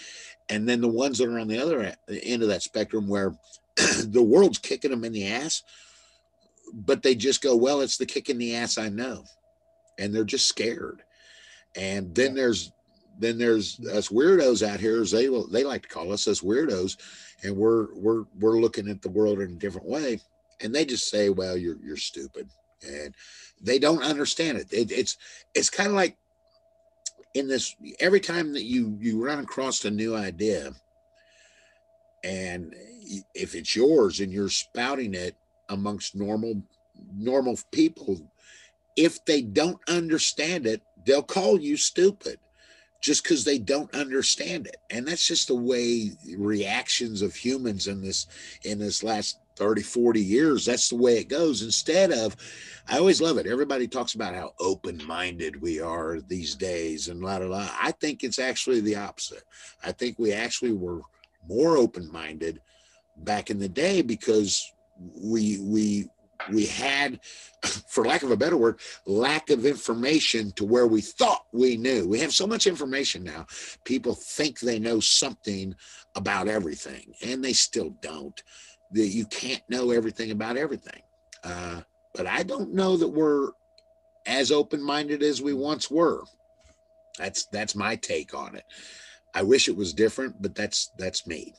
And 0.50 0.68
then 0.68 0.82
the 0.82 0.88
ones 0.88 1.18
that 1.18 1.30
are 1.30 1.40
on 1.40 1.48
the 1.48 1.60
other 1.60 1.94
end 2.10 2.44
of 2.44 2.50
that 2.50 2.64
spectrum 2.64 3.08
where 3.08 3.34
the 4.04 4.22
world's 4.24 4.58
kicking 4.58 4.92
them 4.92 5.06
in 5.06 5.14
the 5.14 5.28
ass, 5.28 5.64
but 6.74 7.02
they 7.02 7.16
just 7.16 7.42
go, 7.42 7.56
well, 7.56 7.82
it's 7.82 7.98
the 7.98 8.06
kick 8.06 8.30
in 8.30 8.38
the 8.38 8.56
ass 8.56 8.78
I 8.78 8.90
know. 8.90 9.24
And 9.98 10.14
they're 10.14 10.26
just 10.26 10.48
scared. 10.48 11.02
And 11.76 12.14
then 12.14 12.36
there's 12.36 12.72
then 13.20 13.38
there's 13.38 13.80
us 13.88 14.10
weirdos 14.10 14.68
out 14.68 14.80
here, 14.80 15.02
as 15.02 15.12
they 15.12 15.28
they 15.52 15.64
like 15.64 15.84
to 15.84 15.90
call 15.90 16.12
us, 16.12 16.28
us 16.28 16.42
weirdos, 16.42 16.98
and 17.44 17.56
we're 17.56 17.94
we're 17.94 18.24
we're 18.40 18.60
looking 18.60 18.90
at 18.90 19.02
the 19.02 19.10
world 19.10 19.40
in 19.40 19.52
a 19.52 19.60
different 19.60 19.88
way 19.88 20.20
and 20.62 20.74
they 20.74 20.86
just 20.86 21.10
say, 21.10 21.30
"Well, 21.30 21.58
you're 21.58 21.78
you're 21.84 21.98
stupid," 21.98 22.50
and 22.88 23.14
they 23.62 23.80
don't 23.80 24.04
understand 24.04 24.58
it. 24.58 24.72
it 24.72 24.92
it's 24.92 25.18
it's 25.54 25.70
kind 25.70 25.90
of 25.90 25.96
like 25.96 26.18
in 27.34 27.48
this 27.48 27.76
every 28.00 28.20
time 28.20 28.54
that 28.54 28.64
you 28.64 28.98
you 29.00 29.24
run 29.24 29.40
across 29.40 29.84
a 29.86 29.92
new 29.92 30.16
idea 30.16 30.72
and 32.24 32.74
if 33.36 33.54
it's 33.56 33.76
yours 33.76 34.20
and 34.20 34.32
you're 34.32 34.50
spouting 34.50 35.14
it 35.14 35.36
amongst 35.70 36.16
normal 36.16 36.62
normal 37.14 37.58
people 37.72 38.32
if 38.96 39.24
they 39.26 39.42
don't 39.42 39.80
understand 39.90 40.66
it 40.66 40.82
they'll 41.06 41.22
call 41.22 41.60
you 41.60 41.76
stupid 41.76 42.40
just 43.06 43.24
because 43.24 43.44
they 43.44 43.60
don't 43.60 43.94
understand 43.94 44.66
it. 44.66 44.78
And 44.90 45.08
that's 45.08 45.28
just 45.28 45.48
the 45.48 45.56
way 45.56 46.12
reactions 46.36 47.22
of 47.22 47.36
humans 47.36 47.88
in 47.88 48.02
this 48.02 48.26
in 48.64 48.80
this 48.80 49.04
last 49.04 49.40
30 49.58 49.84
40 49.84 50.20
years 50.20 50.66
that's 50.66 50.90
the 50.90 50.96
way 50.98 51.20
it 51.20 51.30
goes. 51.30 51.62
Instead 51.62 52.12
of 52.12 52.36
i 52.88 52.98
always 52.98 53.22
love 53.22 53.38
it. 53.38 53.46
Everybody 53.46 53.88
talks 53.88 54.16
about 54.16 54.34
how 54.34 54.54
open-minded 54.60 55.62
we 55.62 55.80
are 55.80 56.20
these 56.22 56.56
days 56.56 57.08
and 57.08 57.22
la 57.22 57.38
la 57.38 57.46
la. 57.46 57.70
I 57.80 57.92
think 57.92 58.24
it's 58.24 58.40
actually 58.40 58.82
the 58.82 58.96
opposite. 58.96 59.44
I 59.84 59.92
think 59.92 60.18
we 60.18 60.34
actually 60.34 60.74
were 60.74 61.02
more 61.48 61.78
open-minded 61.78 62.60
back 63.18 63.52
in 63.52 63.60
the 63.60 63.70
day 63.70 64.02
because 64.02 64.74
we 65.16 65.60
we 65.60 66.10
we 66.52 66.66
had 66.66 67.20
for 67.88 68.06
lack 68.06 68.24
of 68.24 68.32
a 68.32 68.38
better 68.38 68.58
word 68.58 68.80
lack 69.06 69.50
of 69.50 69.66
information 69.66 70.52
to 70.54 70.66
where 70.66 70.88
we 70.88 71.02
thought 71.02 71.46
we 71.52 71.78
knew. 71.78 72.08
We 72.08 72.20
have 72.20 72.34
so 72.34 72.48
much 72.48 72.68
information 72.68 73.24
now. 73.24 73.46
People 73.84 74.14
think 74.14 74.60
they 74.60 74.80
know 74.80 75.00
something 75.00 75.76
about 76.16 76.48
everything 76.48 77.14
and 77.26 77.44
they 77.44 77.54
still 77.54 77.92
don't. 78.02 78.42
That 78.92 79.08
you 79.08 79.26
can't 79.26 79.64
know 79.70 79.92
everything 79.92 80.32
about 80.32 80.58
everything. 80.58 81.02
Uh, 81.44 81.82
but 82.14 82.26
i 82.28 82.44
don't 82.44 82.74
know 82.74 82.96
that 82.96 83.08
we're 83.08 83.50
as 84.26 84.52
open-minded 84.52 85.22
as 85.22 85.42
we 85.42 85.54
once 85.54 85.92
were. 85.92 86.24
That's 87.18 87.46
that's 87.48 87.76
my 87.76 87.96
take 87.96 88.34
on 88.34 88.56
it. 88.56 88.64
I 89.34 89.44
wish 89.44 89.68
it 89.68 89.76
was 89.76 89.94
different 89.94 90.42
but 90.42 90.56
that's 90.56 90.92
that's 90.98 91.28
me 91.28 91.54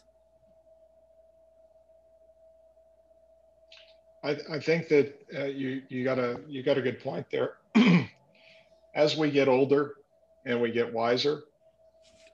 I, 4.26 4.36
I 4.50 4.58
think 4.58 4.88
that 4.88 5.14
uh, 5.38 5.44
you 5.44 5.82
you 5.88 6.02
got 6.02 6.18
a 6.18 6.40
you 6.48 6.64
got 6.64 6.76
a 6.76 6.82
good 6.82 7.00
point 7.00 7.26
there. 7.30 7.54
As 8.94 9.16
we 9.16 9.30
get 9.30 9.46
older 9.46 9.94
and 10.46 10.60
we 10.60 10.72
get 10.72 10.92
wiser, 10.92 11.44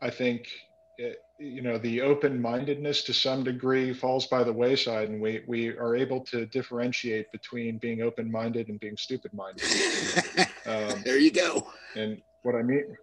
I 0.01 0.09
think 0.09 0.49
it, 0.97 1.18
you 1.38 1.61
know 1.61 1.76
the 1.76 2.01
open-mindedness 2.01 3.03
to 3.05 3.12
some 3.12 3.45
degree 3.45 3.93
falls 3.93 4.26
by 4.26 4.43
the 4.43 4.53
wayside, 4.53 5.11
and 5.11 5.20
we 5.20 5.43
we 5.47 5.68
are 5.68 5.95
able 5.95 6.20
to 6.32 6.47
differentiate 6.47 7.30
between 7.30 7.76
being 7.76 8.01
open-minded 8.01 8.68
and 8.68 8.80
being 8.80 8.97
stupid-minded. 8.97 9.62
um, 10.66 11.03
there 11.05 11.18
you 11.18 11.30
go. 11.30 11.66
And 11.95 12.22
what 12.43 12.55
I 12.55 12.62
mean, 12.62 12.97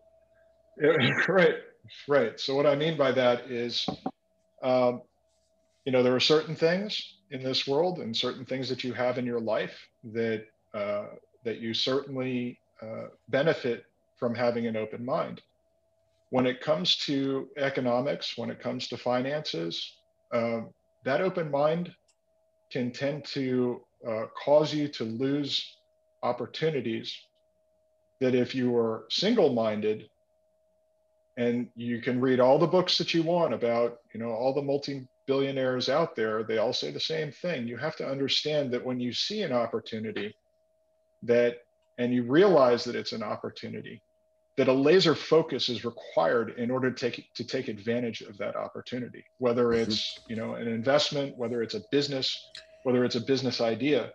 right, 1.28 1.58
right. 2.08 2.40
So 2.40 2.56
what 2.56 2.66
I 2.66 2.76
mean 2.76 2.98
by 2.98 3.12
that 3.12 3.52
is, 3.52 3.88
um, 4.64 5.04
you 5.86 5.92
know, 5.92 6.02
there 6.02 6.16
are 6.16 6.20
certain 6.20 6.56
things 6.56 7.19
in 7.32 7.44
this 7.44 7.68
world 7.68 8.00
and 8.00 8.16
certain 8.16 8.46
things 8.46 8.70
that 8.70 8.84
you 8.84 8.94
have 8.94 9.18
in 9.18 9.26
your 9.26 9.40
life 9.40 9.88
that 10.14 10.46
uh, 10.74 11.06
that 11.44 11.60
you 11.60 11.74
certainly 11.74 12.60
uh, 12.82 13.08
benefit 13.30 13.86
from 14.18 14.36
having 14.36 14.68
an 14.68 14.76
open 14.76 15.04
mind. 15.04 15.42
When 16.32 16.46
it 16.46 16.62
comes 16.62 16.98
to 17.08 17.48
economics, 17.58 18.38
when 18.38 18.50
it 18.50 18.60
comes 18.60 18.88
to 18.90 18.98
finances, 18.98 19.98
uh, 20.32 20.62
that 21.06 21.22
open 21.22 21.50
mind 21.50 21.94
can 22.72 22.92
tend 22.92 23.26
to 23.26 23.82
uh, 24.08 24.26
cause 24.46 24.74
you 24.74 24.88
to 24.90 25.04
lose 25.04 25.76
opportunities 26.22 27.18
that 28.20 28.36
if 28.36 28.54
you 28.54 28.76
are 28.76 29.06
single-minded 29.10 30.10
and 31.38 31.70
you 31.76 32.02
can 32.02 32.20
read 32.20 32.40
all 32.40 32.60
the 32.60 32.68
books 32.68 32.98
that 32.98 33.14
you 33.14 33.24
want 33.24 33.54
about 33.54 34.00
you 34.14 34.20
know 34.20 34.30
all 34.30 34.54
the 34.54 34.62
multi 34.62 35.08
billionaires 35.30 35.90
out 35.90 36.16
there, 36.16 36.42
they 36.42 36.58
all 36.58 36.74
say 36.74 36.90
the 36.90 37.00
same 37.00 37.32
thing. 37.32 37.68
You 37.68 37.78
have 37.78 37.96
to 37.98 38.10
understand 38.10 38.72
that 38.72 38.84
when 38.84 39.00
you 39.00 39.14
see 39.14 39.44
an 39.44 39.54
opportunity 39.54 40.34
that 41.22 41.60
and 42.00 42.12
you 42.12 42.24
realize 42.24 42.84
that 42.86 42.96
it's 42.96 43.12
an 43.12 43.22
opportunity, 43.22 44.02
that 44.58 44.68
a 44.68 44.74
laser 44.74 45.14
focus 45.14 45.70
is 45.70 45.86
required 45.86 46.56
in 46.58 46.72
order 46.72 46.90
to 46.90 47.12
take 47.12 47.32
to 47.36 47.44
take 47.44 47.68
advantage 47.68 48.22
of 48.22 48.40
that 48.40 48.56
opportunity, 48.56 49.24
whether 49.38 49.66
mm-hmm. 49.68 49.92
it's 49.92 50.20
you 50.28 50.36
know 50.36 50.56
an 50.56 50.68
investment, 50.68 51.38
whether 51.38 51.62
it's 51.62 51.76
a 51.76 51.84
business, 51.92 52.28
whether 52.82 53.06
it's 53.06 53.16
a 53.16 53.22
business 53.22 53.62
idea. 53.62 54.12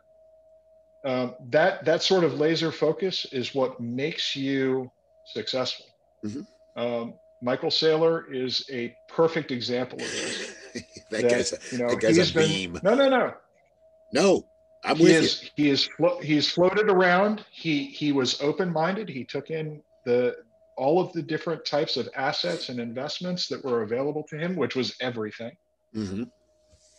Um, 1.04 1.36
that 1.50 1.84
that 1.84 2.02
sort 2.02 2.24
of 2.24 2.40
laser 2.40 2.72
focus 2.72 3.24
is 3.30 3.54
what 3.54 3.78
makes 3.78 4.34
you 4.34 4.90
successful. 5.26 5.86
Mm-hmm. 6.24 6.42
Um, 6.82 7.14
Michael 7.40 7.70
Saylor 7.70 8.24
is 8.32 8.64
a 8.72 8.96
perfect 9.08 9.52
example 9.52 10.00
of 10.00 10.10
this. 10.10 10.43
that, 11.10 11.22
that, 11.22 11.30
guy's 11.30 11.52
a, 11.52 11.58
you 11.72 11.78
know, 11.78 11.88
that 11.90 12.00
guy's 12.00 12.30
a 12.30 12.34
been, 12.34 12.48
beam. 12.48 12.80
No, 12.82 12.94
no, 12.94 13.08
no. 13.08 13.34
No, 14.12 14.46
I'm 14.84 14.96
he 14.96 15.04
with 15.04 15.12
is, 15.12 15.42
you. 15.42 15.48
He 15.56 15.70
is 15.70 15.84
flo- 15.86 16.20
he's 16.20 16.50
floated 16.50 16.88
around. 16.90 17.44
He 17.50 17.84
he 17.86 18.12
was 18.12 18.40
open 18.40 18.72
minded. 18.72 19.08
He 19.08 19.24
took 19.24 19.50
in 19.50 19.82
the 20.04 20.36
all 20.76 21.00
of 21.00 21.12
the 21.12 21.22
different 21.22 21.64
types 21.64 21.96
of 21.96 22.08
assets 22.16 22.68
and 22.68 22.80
investments 22.80 23.48
that 23.48 23.64
were 23.64 23.82
available 23.82 24.24
to 24.24 24.36
him, 24.36 24.56
which 24.56 24.74
was 24.74 24.96
everything. 25.00 25.56
Mm-hmm. 25.94 26.24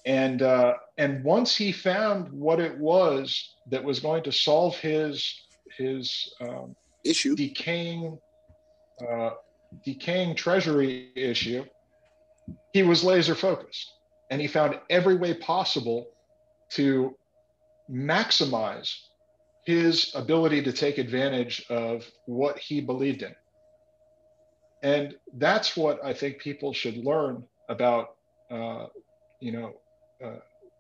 And 0.06 0.42
uh, 0.42 0.74
and 0.98 1.24
once 1.24 1.56
he 1.56 1.72
found 1.72 2.32
what 2.32 2.60
it 2.60 2.78
was 2.78 3.56
that 3.70 3.84
was 3.84 4.00
going 4.00 4.24
to 4.24 4.32
solve 4.32 4.78
his 4.78 5.42
his 5.78 6.34
um, 6.42 6.76
issue 7.04 7.36
decaying 7.36 8.18
uh, 9.08 9.32
decaying 9.84 10.36
treasury 10.36 11.12
issue, 11.16 11.66
he 12.74 12.84
was 12.84 13.04
laser 13.04 13.36
focused 13.36 13.92
and 14.30 14.42
he 14.42 14.48
found 14.48 14.80
every 14.90 15.16
way 15.16 15.34
possible 15.34 16.08
to 16.70 17.16
maximize 17.90 18.94
his 19.66 20.12
ability 20.16 20.62
to 20.62 20.72
take 20.72 20.98
advantage 20.98 21.66
of 21.70 22.06
what 22.26 22.58
he 22.58 22.82
believed 22.82 23.24
in. 23.24 23.34
And 24.84 25.16
that's 25.38 25.76
what 25.76 26.04
I 26.04 26.14
think 26.14 26.40
people 26.40 26.74
should 26.74 26.98
learn 26.98 27.44
about, 27.70 28.16
uh, 28.52 28.86
you 29.40 29.52
know, 29.52 29.74
uh, 30.24 30.38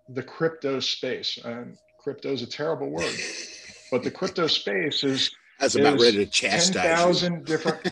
the 0.09 0.21
crypto 0.21 0.79
space. 0.79 1.39
And 1.43 1.77
crypto 1.99 2.31
is 2.31 2.43
a 2.43 2.47
terrible 2.47 2.91
word, 2.91 3.15
but 3.91 4.03
the 4.03 4.11
crypto 4.11 4.47
space 4.47 5.03
is. 5.03 5.31
I 5.59 5.63
was 5.63 5.75
about 5.75 5.99
ready 5.99 6.17
to 6.17 6.25
chastise 6.25 6.73
10,000 6.73 7.45
different. 7.45 7.91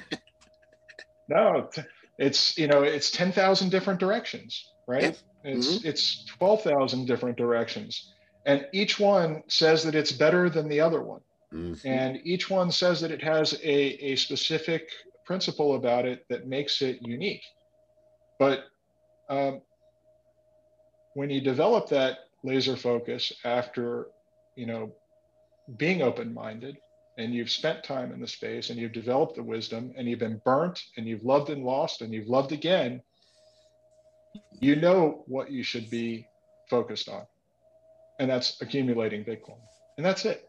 no, 1.30 1.69
it's 2.18 2.57
you 2.57 2.68
know 2.68 2.84
it's 2.84 3.11
10,000 3.11 3.70
different 3.70 3.99
directions, 3.99 4.72
right? 4.88 5.03
Yep. 5.03 5.18
It's 5.43 5.68
mm-hmm. 5.78 5.88
it's 5.88 6.26
12,000 6.26 7.05
different 7.05 7.38
directions. 7.38 8.14
And 8.45 8.68
each 8.74 8.99
one 8.99 9.43
says 9.47 9.84
that 9.84 9.95
it's 9.95 10.11
better 10.11 10.49
than 10.49 10.68
the 10.68 10.82
other 10.82 11.01
one. 11.01 11.22
Mm-hmm. 11.53 11.88
And 11.88 12.20
each 12.24 12.49
one 12.49 12.72
says 12.72 12.99
that 13.01 13.11
it 13.11 13.24
has 13.24 13.53
a, 13.64 13.76
a 14.11 14.16
specific 14.16 14.89
principle 15.26 15.76
about 15.76 16.05
it 16.05 16.26
that 16.30 16.47
makes 16.47 16.82
it 16.82 16.99
unique. 17.01 17.43
But 18.39 18.66
um, 19.30 19.61
when 21.14 21.30
you 21.30 21.41
develop 21.41 21.89
that 21.89 22.18
laser 22.43 22.76
focus 22.76 23.32
after, 23.45 24.07
you 24.55 24.66
know, 24.66 24.91
being 25.78 26.01
open-minded, 26.01 26.78
and 27.18 27.34
you've 27.34 27.49
spent 27.49 27.84
time 27.84 28.11
in 28.11 28.20
the 28.20 28.28
space 28.28 28.70
and 28.70 28.80
you've 28.80 28.93
developed 28.93 29.36
the 29.36 29.43
wisdom 29.43 29.93
and 29.97 30.07
you've 30.07 30.20
been 30.20 30.41
burnt 30.43 30.82
and 30.97 31.07
you've 31.07 31.24
loved 31.24 31.49
and 31.49 31.64
lost 31.64 32.01
and 32.01 32.14
you've 32.14 32.28
loved 32.28 32.51
again, 32.51 33.01
you 34.59 34.76
know 34.76 35.24
what 35.28 35.51
you 35.51 35.64
should 35.64 35.89
be 35.89 36.28
focused 36.70 37.09
on. 37.09 37.24
And 38.20 38.30
that's 38.30 38.61
accumulating 38.61 39.24
Bitcoin. 39.24 39.59
And 39.97 40.05
that's 40.05 40.26
it. 40.26 40.47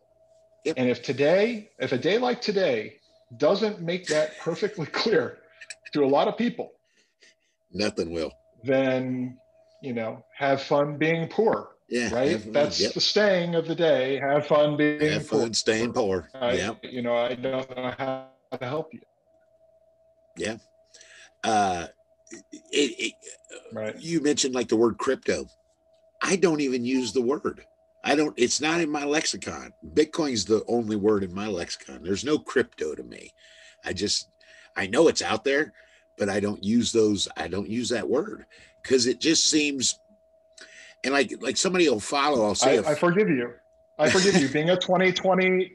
Yep. 0.65 0.75
And 0.79 0.89
if 0.89 1.03
today, 1.03 1.71
if 1.79 1.93
a 1.93 1.99
day 1.99 2.19
like 2.19 2.41
today 2.41 2.97
doesn't 3.37 3.83
make 3.83 4.07
that 4.07 4.39
perfectly 4.41 4.87
clear 4.87 5.39
to 5.93 6.05
a 6.05 6.07
lot 6.07 6.29
of 6.29 6.39
people, 6.39 6.73
nothing 7.73 8.11
will. 8.11 8.33
Then, 8.63 9.37
you 9.83 9.93
know, 9.93 10.25
have 10.35 10.63
fun 10.63 10.97
being 10.97 11.29
poor 11.29 11.74
yeah. 11.89 12.15
Right. 12.15 12.53
That's 12.53 12.81
yep. 12.81 12.95
the 12.95 13.01
staying 13.01 13.55
of 13.55 13.67
the 13.67 13.75
day. 13.75 14.19
Have 14.19 14.47
fun 14.47 14.77
being 14.77 15.01
have 15.01 15.27
fun 15.27 15.41
poor. 15.41 15.53
staying 15.53 15.93
poor. 15.93 16.29
yeah. 16.35 16.75
You 16.83 17.03
know, 17.03 17.17
I 17.17 17.35
don't 17.35 17.77
know 17.77 17.95
how 17.99 18.29
to 18.59 18.67
help 18.67 18.95
you. 18.95 19.01
Yeah. 20.37 20.57
Uh, 21.43 21.87
it, 22.33 22.43
it, 22.73 23.13
right. 23.73 23.95
You 24.01 24.21
mentioned 24.21 24.55
like 24.55 24.69
the 24.69 24.77
word 24.77 24.99
crypto. 24.99 25.47
I 26.23 26.37
don't 26.37 26.61
even 26.61 26.85
use 26.85 27.13
the 27.13 27.21
word. 27.21 27.65
I 28.03 28.15
don't, 28.15 28.35
it's 28.39 28.61
not 28.61 28.81
in 28.81 28.91
my 28.91 29.05
lexicon. 29.05 29.73
Bitcoin's 29.95 30.45
the 30.45 30.63
only 30.69 30.97
word 30.97 31.25
in 31.25 31.35
my 31.35 31.47
lexicon. 31.47 32.03
There's 32.03 32.25
no 32.25 32.39
crypto 32.39 32.95
to 32.95 33.03
me. 33.03 33.33
I 33.85 33.93
just, 33.93 34.29
I 34.77 34.87
know 34.87 35.09
it's 35.09 35.23
out 35.23 35.45
there, 35.45 35.73
but 36.19 36.29
I 36.29 36.41
don't 36.41 36.63
use 36.63 36.93
those. 36.93 37.29
I 37.37 37.49
don't 37.49 37.69
use 37.69 37.89
that 37.91 38.09
word 38.09 38.47
because 38.83 39.07
it 39.07 39.21
just 39.21 39.47
seems 39.47 39.99
and 41.05 41.13
like 41.13 41.33
like 41.41 41.57
somebody 41.57 41.89
will 41.89 42.01
follow. 42.01 42.45
I'll 42.45 42.55
say, 42.55 42.79
I, 42.79 42.93
I 42.93 42.95
forgive 42.95 43.29
you. 43.29 43.53
I 43.99 44.11
forgive 44.11 44.41
you. 44.41 44.49
Being 44.49 44.71
a 44.71 44.77
2020, 44.77 45.73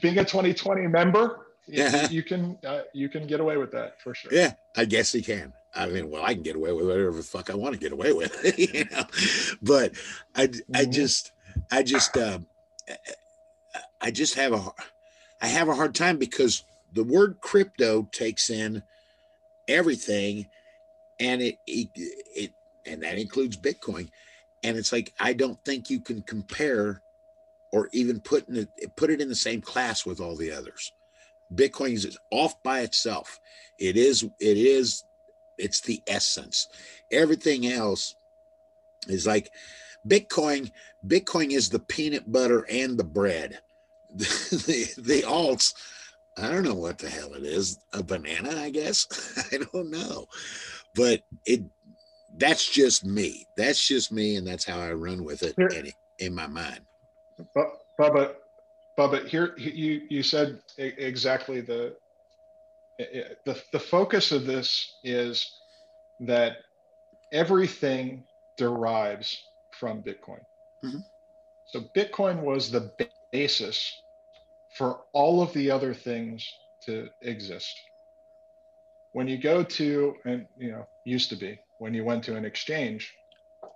being 0.00 0.18
a 0.18 0.24
2020 0.24 0.86
member, 0.88 1.46
yeah. 1.66 2.08
you, 2.08 2.16
you 2.16 2.22
can 2.22 2.58
uh, 2.66 2.82
you 2.92 3.08
can 3.08 3.26
get 3.26 3.40
away 3.40 3.56
with 3.56 3.70
that 3.72 4.00
for 4.00 4.14
sure. 4.14 4.32
Yeah, 4.32 4.54
I 4.76 4.84
guess 4.84 5.12
he 5.12 5.22
can. 5.22 5.52
I 5.74 5.86
mean, 5.86 6.10
well, 6.10 6.22
I 6.22 6.34
can 6.34 6.42
get 6.42 6.56
away 6.56 6.72
with 6.72 6.86
whatever 6.86 7.12
the 7.12 7.22
fuck 7.22 7.48
I 7.48 7.54
want 7.54 7.74
to 7.74 7.80
get 7.80 7.92
away 7.92 8.12
with, 8.12 8.58
you 8.58 8.84
know. 8.90 9.04
But 9.62 9.94
I, 10.34 10.48
mm-hmm. 10.48 10.76
I 10.76 10.84
just, 10.84 11.32
I 11.70 11.82
just, 11.82 12.16
um, 12.18 12.46
I 14.00 14.10
just 14.10 14.34
have 14.34 14.52
a, 14.52 14.62
I 15.40 15.46
have 15.46 15.68
a 15.68 15.74
hard 15.74 15.94
time 15.94 16.18
because 16.18 16.64
the 16.92 17.04
word 17.04 17.38
crypto 17.40 18.06
takes 18.12 18.50
in 18.50 18.82
everything, 19.66 20.46
and 21.18 21.40
it, 21.40 21.56
it, 21.66 21.88
it, 21.96 22.52
and 22.86 23.02
that 23.02 23.18
includes 23.18 23.56
Bitcoin, 23.56 24.08
and 24.62 24.76
it's 24.76 24.92
like 24.92 25.12
I 25.20 25.32
don't 25.32 25.62
think 25.64 25.90
you 25.90 26.00
can 26.00 26.22
compare, 26.22 27.02
or 27.72 27.88
even 27.92 28.20
put 28.20 28.48
in 28.48 28.56
it, 28.56 28.96
put 28.96 29.10
it 29.10 29.20
in 29.20 29.28
the 29.28 29.34
same 29.34 29.60
class 29.60 30.06
with 30.06 30.20
all 30.20 30.36
the 30.36 30.52
others. 30.52 30.92
Bitcoin 31.54 31.92
is 31.92 32.18
off 32.30 32.62
by 32.62 32.80
itself. 32.80 33.38
It 33.78 33.96
is, 33.96 34.22
it 34.22 34.56
is 34.56 35.04
it's 35.58 35.80
the 35.80 36.02
essence. 36.06 36.68
Everything 37.10 37.66
else 37.66 38.14
is 39.08 39.26
like 39.26 39.50
Bitcoin. 40.06 40.70
Bitcoin 41.06 41.52
is 41.52 41.68
the 41.68 41.78
peanut 41.78 42.30
butter 42.30 42.66
and 42.68 42.98
the 42.98 43.04
bread. 43.04 43.60
the, 44.14 44.92
the 44.98 45.22
alts, 45.22 45.74
I 46.36 46.50
don't 46.50 46.64
know 46.64 46.74
what 46.74 46.98
the 46.98 47.08
hell 47.08 47.34
it 47.34 47.44
is. 47.44 47.78
A 47.92 48.02
banana, 48.02 48.60
I 48.60 48.70
guess. 48.70 49.06
I 49.52 49.58
don't 49.58 49.90
know. 49.90 50.26
But 50.94 51.22
it 51.46 51.62
that's 52.38 52.68
just 52.68 53.04
me. 53.04 53.46
That's 53.56 53.86
just 53.86 54.12
me, 54.12 54.36
and 54.36 54.46
that's 54.46 54.64
how 54.64 54.80
I 54.80 54.92
run 54.92 55.24
with 55.24 55.42
it 55.42 55.54
in, 55.58 55.92
in 56.18 56.34
my 56.34 56.46
mind. 56.46 56.80
Bubba, 57.98 58.34
Bubba, 58.98 59.26
here 59.26 59.54
you 59.56 60.02
you 60.08 60.22
said 60.22 60.60
exactly 60.78 61.60
the 61.60 61.94
the, 62.98 63.60
the 63.72 63.78
focus 63.78 64.32
of 64.32 64.46
this 64.46 64.94
is 65.02 65.50
that 66.20 66.58
everything 67.32 68.22
derives 68.56 69.42
from 69.78 70.02
Bitcoin. 70.02 70.42
Mm-hmm. 70.84 70.98
So 71.66 71.84
Bitcoin 71.96 72.42
was 72.42 72.70
the 72.70 72.92
basis 73.32 74.00
for 74.76 75.00
all 75.12 75.42
of 75.42 75.52
the 75.52 75.70
other 75.70 75.94
things 75.94 76.46
to 76.84 77.08
exist. 77.22 77.74
When 79.12 79.28
you 79.28 79.38
go 79.38 79.62
to, 79.62 80.14
and 80.24 80.46
you 80.58 80.72
know, 80.72 80.86
used 81.04 81.28
to 81.30 81.36
be, 81.36 81.58
when 81.82 81.92
you 81.92 82.04
went 82.04 82.22
to 82.22 82.36
an 82.36 82.44
exchange, 82.44 83.12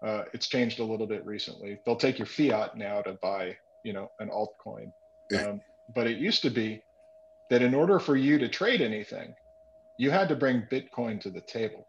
uh, 0.07 0.23
it's 0.33 0.47
changed 0.47 0.79
a 0.79 0.85
little 0.85 1.09
bit 1.09 1.27
recently. 1.27 1.81
They'll 1.85 1.97
take 1.97 2.21
your 2.21 2.27
fiat 2.27 2.77
now 2.77 3.03
to 3.03 3.15
buy, 3.21 3.57
you 3.85 3.93
know, 3.93 4.13
an 4.21 4.29
altcoin. 4.29 4.93
Um, 5.45 5.61
but 5.93 6.07
it 6.07 6.19
used 6.19 6.43
to 6.43 6.51
be 6.51 6.81
that 7.51 7.63
in 7.63 7.75
order 7.75 7.99
for 7.99 8.15
you 8.15 8.39
to 8.39 8.49
trade 8.49 8.81
anything, 8.81 9.35
you 9.99 10.13
had 10.13 10.29
to 10.29 10.37
bring 10.37 10.69
Bitcoin 10.71 11.21
to 11.23 11.31
the 11.31 11.41
table. 11.41 11.85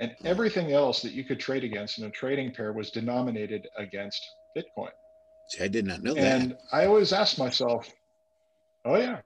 And 0.00 0.14
everything 0.26 0.72
else 0.72 1.00
that 1.00 1.12
you 1.12 1.24
could 1.24 1.40
trade 1.40 1.64
against 1.64 1.98
in 1.98 2.04
a 2.04 2.10
trading 2.10 2.52
pair 2.52 2.74
was 2.74 2.90
denominated 2.90 3.66
against 3.78 4.22
Bitcoin. 4.54 4.92
See, 5.48 5.64
I 5.64 5.68
did 5.68 5.86
not 5.86 6.02
know 6.02 6.14
and 6.16 6.18
that. 6.18 6.40
And 6.40 6.56
I 6.70 6.84
always 6.84 7.14
ask 7.14 7.38
myself, 7.38 7.90
oh 8.84 8.96
yeah. 8.96 9.20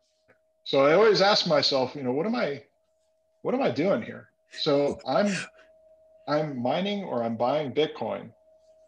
So 0.62 0.86
I 0.86 0.92
always 0.94 1.20
ask 1.20 1.48
myself, 1.48 1.96
you 1.96 2.04
know, 2.04 2.12
what 2.12 2.26
am 2.26 2.36
I 2.36 2.62
what 3.42 3.52
am 3.52 3.62
I 3.62 3.70
doing 3.70 4.02
here? 4.02 4.28
So 4.52 5.00
I'm 5.06 5.34
I'm 6.26 6.60
mining 6.60 7.04
or 7.04 7.22
I'm 7.22 7.36
buying 7.36 7.72
Bitcoin 7.72 8.30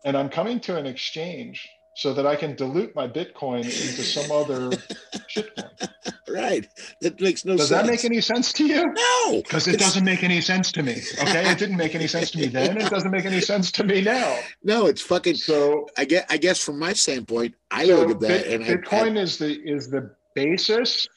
and 0.04 0.16
I'm 0.16 0.28
coming 0.28 0.60
to 0.60 0.76
an 0.76 0.86
exchange 0.86 1.68
so 1.96 2.12
that 2.12 2.26
I 2.26 2.36
can 2.36 2.54
dilute 2.54 2.94
my 2.94 3.08
Bitcoin 3.08 3.64
into 3.64 4.02
some 4.02 4.30
other 4.30 4.70
shitcoin. 5.34 5.88
Right. 6.28 6.68
That 7.00 7.18
makes 7.20 7.44
no 7.46 7.56
Does 7.56 7.68
sense. 7.68 7.86
that 7.86 7.90
make 7.90 8.04
any 8.04 8.20
sense 8.20 8.52
to 8.54 8.66
you? 8.66 8.84
No. 8.84 9.42
Because 9.42 9.66
it 9.66 9.78
doesn't 9.78 10.04
make 10.04 10.22
any 10.22 10.40
sense 10.42 10.70
to 10.72 10.82
me. 10.82 11.00
Okay. 11.22 11.50
it 11.50 11.58
didn't 11.58 11.78
make 11.78 11.94
any 11.94 12.06
sense 12.06 12.30
to 12.32 12.38
me 12.38 12.46
then. 12.48 12.76
It 12.76 12.90
doesn't 12.90 13.10
make 13.10 13.24
any 13.24 13.40
sense 13.40 13.72
to 13.72 13.84
me 13.84 14.02
now. 14.02 14.38
No, 14.62 14.86
it's 14.86 15.00
fucking 15.00 15.36
so 15.36 15.86
I 15.96 16.04
get 16.04 16.26
I 16.28 16.36
guess 16.38 16.62
from 16.62 16.78
my 16.78 16.92
standpoint, 16.92 17.54
I 17.70 17.86
so 17.86 18.00
look 18.00 18.10
at 18.10 18.20
that 18.20 18.44
Bit, 18.44 18.60
and 18.60 18.64
Bitcoin 18.64 19.16
I, 19.16 19.20
I, 19.20 19.22
is 19.22 19.38
the 19.38 19.60
is 19.62 19.88
the 19.88 20.10
basis. 20.34 21.08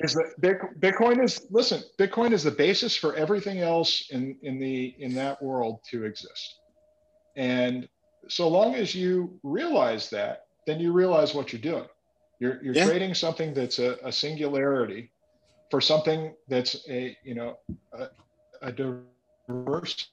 Is 0.00 0.14
that 0.14 0.80
Bitcoin 0.80 1.22
is 1.22 1.46
listen, 1.50 1.82
Bitcoin 1.98 2.32
is 2.32 2.44
the 2.44 2.52
basis 2.52 2.96
for 2.96 3.16
everything 3.16 3.58
else 3.58 4.08
in, 4.10 4.36
in 4.42 4.60
the 4.60 4.94
in 4.98 5.12
that 5.14 5.42
world 5.42 5.80
to 5.90 6.04
exist. 6.04 6.60
And 7.36 7.88
so 8.28 8.48
long 8.48 8.74
as 8.74 8.94
you 8.94 9.38
realize 9.42 10.10
that, 10.10 10.46
then 10.66 10.80
you 10.80 10.92
realize 10.92 11.34
what 11.34 11.52
you're 11.52 11.62
doing. 11.62 11.88
You're, 12.40 12.62
you're 12.62 12.74
yeah. 12.74 12.86
trading 12.86 13.14
something 13.14 13.54
that's 13.54 13.78
a, 13.78 13.96
a, 14.04 14.12
singularity 14.12 15.10
for 15.70 15.80
something 15.80 16.34
that's 16.48 16.88
a, 16.88 17.16
you 17.24 17.34
know, 17.34 17.58
a, 17.92 18.08
a 18.62 18.72
diversity. 18.72 20.06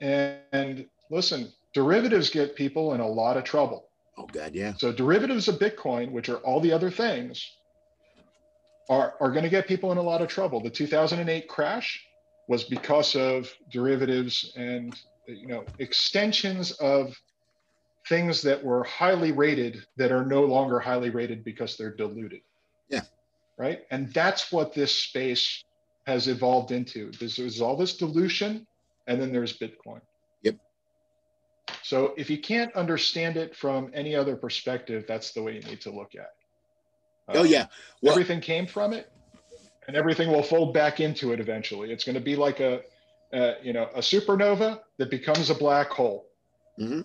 And, 0.00 0.38
and 0.52 0.86
listen, 1.10 1.52
derivatives 1.74 2.30
get 2.30 2.56
people 2.56 2.94
in 2.94 3.00
a 3.00 3.06
lot 3.06 3.36
of 3.36 3.44
trouble. 3.44 3.88
Oh 4.16 4.26
God, 4.26 4.54
yeah. 4.54 4.74
So 4.76 4.92
derivatives 4.92 5.48
of 5.48 5.56
Bitcoin, 5.56 6.10
which 6.10 6.28
are 6.28 6.38
all 6.38 6.60
the 6.60 6.72
other 6.72 6.90
things, 6.90 7.56
are, 8.88 9.14
are 9.20 9.30
going 9.30 9.44
to 9.44 9.50
get 9.50 9.66
people 9.66 9.92
in 9.92 9.98
a 9.98 10.02
lot 10.02 10.22
of 10.22 10.28
trouble. 10.28 10.60
The 10.60 10.70
2008 10.70 11.48
crash 11.48 12.04
was 12.48 12.64
because 12.64 13.16
of 13.16 13.50
derivatives 13.70 14.52
and 14.56 14.94
you 15.26 15.46
know 15.46 15.64
extensions 15.78 16.72
of 16.72 17.18
things 18.08 18.42
that 18.42 18.62
were 18.62 18.84
highly 18.84 19.32
rated 19.32 19.84
that 19.96 20.12
are 20.12 20.26
no 20.26 20.44
longer 20.44 20.78
highly 20.78 21.10
rated 21.10 21.42
because 21.42 21.76
they're 21.76 21.94
diluted. 21.94 22.40
Yeah. 22.90 23.00
Right? 23.56 23.80
And 23.90 24.12
that's 24.12 24.52
what 24.52 24.74
this 24.74 24.94
space 24.94 25.64
has 26.06 26.28
evolved 26.28 26.70
into. 26.70 27.10
There's, 27.12 27.36
there's 27.36 27.62
all 27.62 27.76
this 27.76 27.96
dilution 27.96 28.66
and 29.06 29.20
then 29.20 29.32
there's 29.32 29.58
bitcoin. 29.58 30.02
Yep. 30.42 30.56
So 31.82 32.12
if 32.18 32.28
you 32.28 32.38
can't 32.38 32.74
understand 32.74 33.38
it 33.38 33.56
from 33.56 33.90
any 33.94 34.14
other 34.14 34.36
perspective 34.36 35.06
that's 35.08 35.32
the 35.32 35.42
way 35.42 35.54
you 35.54 35.62
need 35.62 35.80
to 35.82 35.90
look 35.90 36.14
at 36.14 36.20
it 36.20 36.43
oh 37.28 37.44
yeah 37.44 37.66
well, 38.02 38.12
everything 38.12 38.40
came 38.40 38.66
from 38.66 38.92
it 38.92 39.10
and 39.86 39.96
everything 39.96 40.30
will 40.30 40.42
fold 40.42 40.74
back 40.74 41.00
into 41.00 41.32
it 41.32 41.40
eventually 41.40 41.90
it's 41.90 42.04
going 42.04 42.14
to 42.14 42.20
be 42.20 42.36
like 42.36 42.60
a 42.60 42.80
uh, 43.34 43.54
you 43.62 43.72
know, 43.72 43.88
a 43.94 43.98
supernova 43.98 44.80
that 44.98 45.10
becomes 45.10 45.50
a 45.50 45.54
black 45.54 45.88
hole. 45.88 46.28
Mm-hmm. 46.80 47.00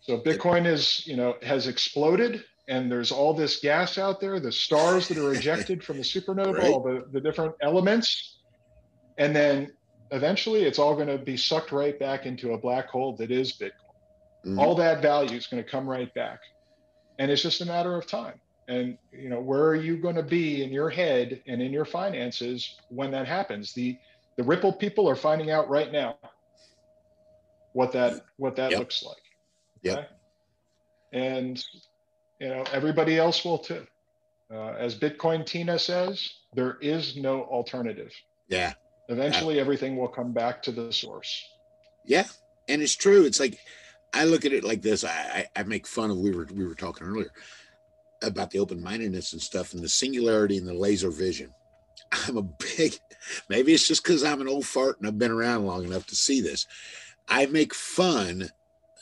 So 0.00 0.20
Bitcoin 0.20 0.66
is, 0.66 1.06
you 1.06 1.16
know, 1.16 1.36
has 1.42 1.66
exploded 1.66 2.44
and 2.68 2.90
there's 2.90 3.10
all 3.10 3.32
this 3.32 3.60
gas 3.60 3.98
out 3.98 4.20
there, 4.20 4.38
the 4.38 4.52
stars 4.52 5.08
that 5.08 5.18
are 5.18 5.32
ejected 5.32 5.82
from 5.82 5.96
the 5.96 6.02
supernova, 6.02 6.54
right. 6.58 6.70
all 6.70 6.82
the, 6.82 7.06
the 7.12 7.20
different 7.20 7.54
elements. 7.62 8.38
And 9.18 9.34
then 9.34 9.72
eventually 10.10 10.64
it's 10.64 10.78
all 10.78 10.94
going 10.94 11.08
to 11.08 11.18
be 11.18 11.36
sucked 11.36 11.72
right 11.72 11.98
back 11.98 12.26
into 12.26 12.52
a 12.52 12.58
black 12.58 12.88
hole 12.88 13.16
that 13.16 13.30
is 13.30 13.52
Bitcoin. 13.52 13.70
Mm-hmm. 14.44 14.58
All 14.58 14.74
that 14.74 15.00
value 15.00 15.36
is 15.36 15.46
going 15.46 15.62
to 15.62 15.68
come 15.68 15.88
right 15.88 16.12
back. 16.14 16.40
And 17.18 17.30
it's 17.30 17.42
just 17.42 17.60
a 17.60 17.66
matter 17.66 17.96
of 17.96 18.06
time. 18.06 18.40
And 18.72 18.96
you 19.12 19.28
know, 19.28 19.40
where 19.40 19.64
are 19.64 19.76
you 19.76 19.98
going 19.98 20.14
to 20.14 20.22
be 20.22 20.64
in 20.64 20.72
your 20.72 20.88
head 20.88 21.42
and 21.46 21.60
in 21.60 21.72
your 21.72 21.84
finances 21.84 22.80
when 22.88 23.10
that 23.10 23.26
happens? 23.26 23.74
The 23.74 23.98
the 24.36 24.42
Ripple 24.42 24.72
people 24.72 25.06
are 25.10 25.14
finding 25.14 25.50
out 25.50 25.68
right 25.68 25.92
now 25.92 26.16
what 27.74 27.92
that 27.92 28.24
what 28.38 28.56
that 28.56 28.70
yep. 28.70 28.80
looks 28.80 29.02
like. 29.02 29.16
Okay? 29.84 30.06
Yeah. 31.12 31.20
And 31.20 31.62
you 32.40 32.48
know 32.48 32.64
everybody 32.72 33.18
else 33.18 33.44
will 33.44 33.58
too. 33.58 33.86
Uh, 34.50 34.74
as 34.78 34.98
Bitcoin 34.98 35.44
Tina 35.44 35.78
says, 35.78 36.32
there 36.54 36.78
is 36.80 37.16
no 37.16 37.42
alternative. 37.42 38.12
Yeah. 38.48 38.72
Eventually, 39.08 39.60
everything 39.60 39.98
will 39.98 40.08
come 40.08 40.32
back 40.32 40.62
to 40.62 40.72
the 40.72 40.90
source. 40.92 41.44
Yeah, 42.06 42.26
and 42.68 42.80
it's 42.80 42.96
true. 42.96 43.24
It's 43.26 43.38
like 43.40 43.58
I 44.14 44.24
look 44.24 44.46
at 44.46 44.52
it 44.52 44.64
like 44.64 44.80
this. 44.80 45.04
I, 45.04 45.10
I, 45.56 45.60
I 45.60 45.62
make 45.64 45.86
fun 45.86 46.10
of 46.10 46.16
we 46.16 46.30
were 46.30 46.48
we 46.54 46.66
were 46.66 46.74
talking 46.74 47.06
earlier 47.06 47.32
about 48.22 48.50
the 48.50 48.58
open 48.58 48.82
mindedness 48.82 49.32
and 49.32 49.42
stuff 49.42 49.74
and 49.74 49.82
the 49.82 49.88
singularity 49.88 50.58
and 50.58 50.66
the 50.66 50.74
laser 50.74 51.10
vision. 51.10 51.52
I'm 52.12 52.36
a 52.36 52.42
big, 52.42 52.98
maybe 53.48 53.72
it's 53.72 53.88
just 53.88 54.02
because 54.02 54.24
I'm 54.24 54.40
an 54.40 54.48
old 54.48 54.66
fart 54.66 54.98
and 54.98 55.06
I've 55.06 55.18
been 55.18 55.30
around 55.30 55.66
long 55.66 55.84
enough 55.84 56.06
to 56.08 56.16
see 56.16 56.40
this. 56.40 56.66
I 57.28 57.46
make 57.46 57.74
fun 57.74 58.50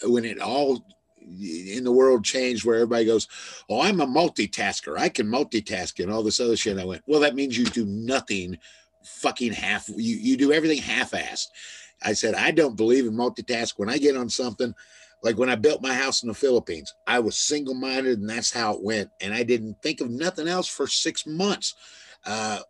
when 0.05 0.24
it 0.24 0.40
all 0.40 0.84
in 1.20 1.84
the 1.84 1.92
world 1.92 2.24
changed 2.24 2.64
where 2.64 2.76
everybody 2.76 3.05
goes, 3.05 3.28
Oh, 3.68 3.80
I'm 3.82 4.01
a 4.01 4.06
multitasker. 4.06 4.98
I 4.98 5.09
can 5.09 5.26
multitask 5.26 6.02
and 6.02 6.10
all 6.10 6.22
this 6.22 6.40
other 6.40 6.56
shit. 6.56 6.78
I 6.78 6.84
went, 6.84 7.02
Well, 7.06 7.20
that 7.20 7.34
means 7.34 7.56
you 7.56 7.64
do 7.64 7.84
nothing 7.84 8.59
fucking 9.05 9.52
half, 9.52 9.88
you, 9.88 10.16
you 10.16 10.36
do 10.36 10.52
everything 10.52 10.78
half 10.78 11.12
assed. 11.12 11.48
I 12.02 12.14
said, 12.14 12.34
I 12.34 12.51
don't 12.51 12.76
believe 12.76 13.06
in 13.06 13.12
multitask. 13.12 13.74
When 13.76 13.90
I 13.90 13.98
get 13.98 14.16
on 14.16 14.28
something, 14.28 14.74
like 15.22 15.36
when 15.36 15.51
I 15.51 15.55
built 15.55 15.82
my 15.82 15.94
house 15.94 16.22
in 16.22 16.28
the 16.28 16.34
Philippines, 16.34 16.94
I 17.06 17.18
was 17.18 17.38
single 17.38 17.74
minded 17.74 18.18
and 18.20 18.28
that's 18.28 18.52
how 18.52 18.74
it 18.74 18.82
went. 18.82 19.10
And 19.20 19.34
I 19.34 19.42
didn't 19.42 19.82
think 19.82 20.01
of 20.01 20.10
nothing 20.10 20.48
else 20.48 20.66
for 20.66 20.86
six 20.86 21.26
months. 21.26 21.74
Uh, 22.24 22.60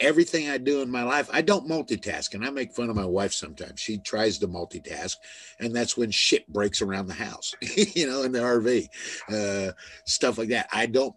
everything 0.00 0.48
I 0.48 0.58
do 0.58 0.80
in 0.80 0.90
my 0.90 1.02
life, 1.02 1.28
I 1.32 1.42
don't 1.42 1.68
multitask. 1.68 2.34
And 2.34 2.44
I 2.44 2.50
make 2.50 2.72
fun 2.72 2.90
of 2.90 2.96
my 2.96 3.04
wife 3.04 3.32
sometimes. 3.32 3.80
She 3.80 3.98
tries 3.98 4.38
to 4.38 4.48
multitask, 4.48 5.16
and 5.60 5.74
that's 5.74 5.96
when 5.96 6.10
shit 6.10 6.46
breaks 6.48 6.82
around 6.82 7.06
the 7.06 7.14
house, 7.14 7.54
you 7.76 8.06
know, 8.06 8.22
in 8.22 8.32
the 8.32 8.40
RV, 8.40 8.88
uh, 9.32 9.72
stuff 10.04 10.38
like 10.38 10.48
that. 10.48 10.68
I 10.72 10.86
don't, 10.86 11.14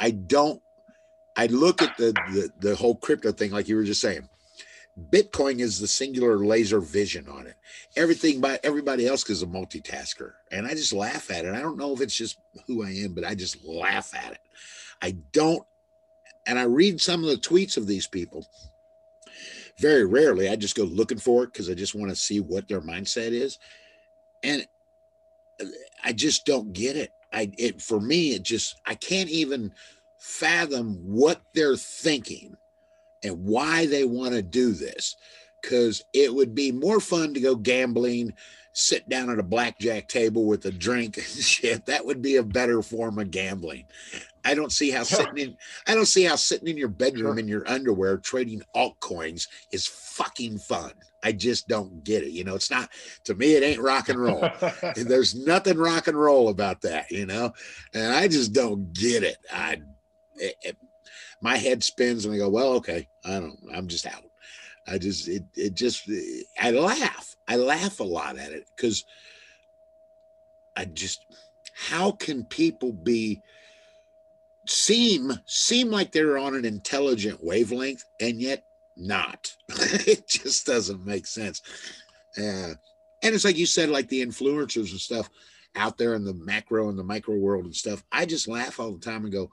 I 0.00 0.10
don't, 0.10 0.60
I 1.36 1.46
look 1.46 1.82
at 1.82 1.96
the, 1.96 2.12
the, 2.32 2.50
the 2.60 2.76
whole 2.76 2.96
crypto 2.96 3.32
thing, 3.32 3.52
like 3.52 3.68
you 3.68 3.76
were 3.76 3.84
just 3.84 4.00
saying. 4.00 4.28
Bitcoin 5.10 5.60
is 5.60 5.78
the 5.78 5.88
singular 5.88 6.44
laser 6.44 6.80
vision 6.80 7.26
on 7.28 7.46
it. 7.46 7.54
Everything 7.96 8.40
by 8.40 8.60
everybody 8.62 9.06
else 9.06 9.28
is 9.30 9.42
a 9.42 9.46
multitasker. 9.46 10.32
And 10.50 10.66
I 10.66 10.74
just 10.74 10.92
laugh 10.92 11.30
at 11.30 11.46
it. 11.46 11.54
I 11.54 11.60
don't 11.60 11.78
know 11.78 11.94
if 11.94 12.00
it's 12.02 12.16
just 12.16 12.38
who 12.66 12.84
I 12.84 12.90
am, 12.90 13.14
but 13.14 13.24
I 13.24 13.34
just 13.34 13.64
laugh 13.64 14.14
at 14.14 14.32
it. 14.32 14.40
I 15.00 15.16
don't 15.32 15.64
and 16.46 16.58
I 16.58 16.64
read 16.64 17.00
some 17.00 17.22
of 17.22 17.30
the 17.30 17.36
tweets 17.36 17.76
of 17.76 17.86
these 17.86 18.06
people. 18.06 18.46
Very 19.78 20.04
rarely, 20.04 20.48
I 20.48 20.56
just 20.56 20.76
go 20.76 20.84
looking 20.84 21.18
for 21.18 21.44
it 21.44 21.52
because 21.52 21.70
I 21.70 21.74
just 21.74 21.94
want 21.94 22.10
to 22.10 22.16
see 22.16 22.40
what 22.40 22.68
their 22.68 22.80
mindset 22.80 23.32
is, 23.32 23.58
and 24.42 24.66
I 26.04 26.12
just 26.12 26.44
don't 26.44 26.72
get 26.72 26.96
it. 26.96 27.10
I 27.32 27.50
it 27.58 27.80
for 27.80 28.00
me, 28.00 28.34
it 28.34 28.42
just 28.42 28.80
I 28.86 28.94
can't 28.94 29.30
even 29.30 29.72
fathom 30.18 30.94
what 31.04 31.42
they're 31.54 31.76
thinking 31.76 32.56
and 33.22 33.44
why 33.44 33.86
they 33.86 34.04
want 34.04 34.32
to 34.32 34.42
do 34.42 34.72
this 34.72 35.16
because 35.60 36.02
it 36.12 36.34
would 36.34 36.54
be 36.54 36.72
more 36.72 37.00
fun 37.00 37.32
to 37.34 37.40
go 37.40 37.54
gambling 37.54 38.32
sit 38.72 39.08
down 39.08 39.30
at 39.30 39.38
a 39.38 39.42
blackjack 39.42 40.08
table 40.08 40.46
with 40.46 40.64
a 40.64 40.72
drink 40.72 41.16
and 41.18 41.26
shit 41.26 41.84
that 41.86 42.04
would 42.04 42.22
be 42.22 42.36
a 42.36 42.42
better 42.42 42.82
form 42.82 43.18
of 43.18 43.30
gambling 43.30 43.84
I 44.44 44.54
don't 44.54 44.72
see 44.72 44.90
how 44.90 45.04
sitting 45.04 45.38
in 45.38 45.56
I 45.86 45.94
don't 45.94 46.06
see 46.06 46.24
how 46.24 46.34
sitting 46.36 46.68
in 46.68 46.76
your 46.76 46.88
bedroom 46.88 47.38
in 47.38 47.46
your 47.46 47.68
underwear 47.68 48.16
trading 48.18 48.62
altcoins 48.74 49.46
is 49.70 49.86
fucking 49.86 50.58
fun. 50.58 50.90
I 51.22 51.30
just 51.30 51.68
don't 51.68 52.02
get 52.02 52.24
it. 52.24 52.32
You 52.32 52.42
know, 52.42 52.56
it's 52.56 52.70
not 52.70 52.90
to 53.24 53.34
me, 53.36 53.54
it 53.54 53.62
ain't 53.62 53.80
rock 53.80 54.08
and 54.08 54.20
roll. 54.20 54.42
There's 54.96 55.36
nothing 55.46 55.78
rock 55.78 56.08
and 56.08 56.18
roll 56.18 56.48
about 56.48 56.80
that, 56.80 57.10
you 57.12 57.24
know, 57.26 57.52
and 57.94 58.12
I 58.12 58.26
just 58.26 58.52
don't 58.52 58.92
get 58.92 59.22
it. 59.22 59.36
I, 59.52 59.76
it, 60.36 60.56
it- 60.62 60.76
my 61.42 61.56
head 61.56 61.82
spins 61.82 62.24
and 62.24 62.34
I 62.34 62.38
go, 62.38 62.48
well, 62.48 62.74
okay, 62.74 63.08
I 63.24 63.40
don't, 63.40 63.58
I'm 63.74 63.88
just 63.88 64.06
out. 64.06 64.24
I 64.86 64.98
just, 64.98 65.28
it, 65.28 65.44
it 65.54 65.74
just, 65.74 66.08
I 66.60 66.70
laugh. 66.70 67.36
I 67.48 67.56
laugh 67.56 68.00
a 68.00 68.04
lot 68.04 68.38
at 68.38 68.52
it 68.52 68.66
because 68.74 69.04
I 70.76 70.86
just, 70.86 71.24
how 71.74 72.12
can 72.12 72.44
people 72.44 72.92
be, 72.92 73.40
seem, 74.66 75.32
seem 75.46 75.90
like 75.90 76.12
they're 76.12 76.38
on 76.38 76.54
an 76.54 76.64
intelligent 76.64 77.42
wavelength 77.42 78.04
and 78.20 78.40
yet 78.40 78.64
not? 78.96 79.54
it 79.68 80.28
just 80.28 80.64
doesn't 80.66 81.04
make 81.04 81.26
sense. 81.26 81.60
Uh, 82.38 82.74
and 83.22 83.34
it's 83.34 83.44
like 83.44 83.58
you 83.58 83.66
said, 83.66 83.88
like 83.88 84.08
the 84.08 84.24
influencers 84.24 84.90
and 84.90 85.00
stuff 85.00 85.28
out 85.74 85.96
there 85.98 86.14
in 86.14 86.24
the 86.24 86.34
macro 86.34 86.88
and 86.88 86.98
the 86.98 87.04
micro 87.04 87.36
world 87.36 87.64
and 87.64 87.74
stuff. 87.74 88.02
I 88.12 88.26
just 88.26 88.48
laugh 88.48 88.78
all 88.78 88.92
the 88.92 88.98
time 88.98 89.24
and 89.24 89.32
go, 89.32 89.50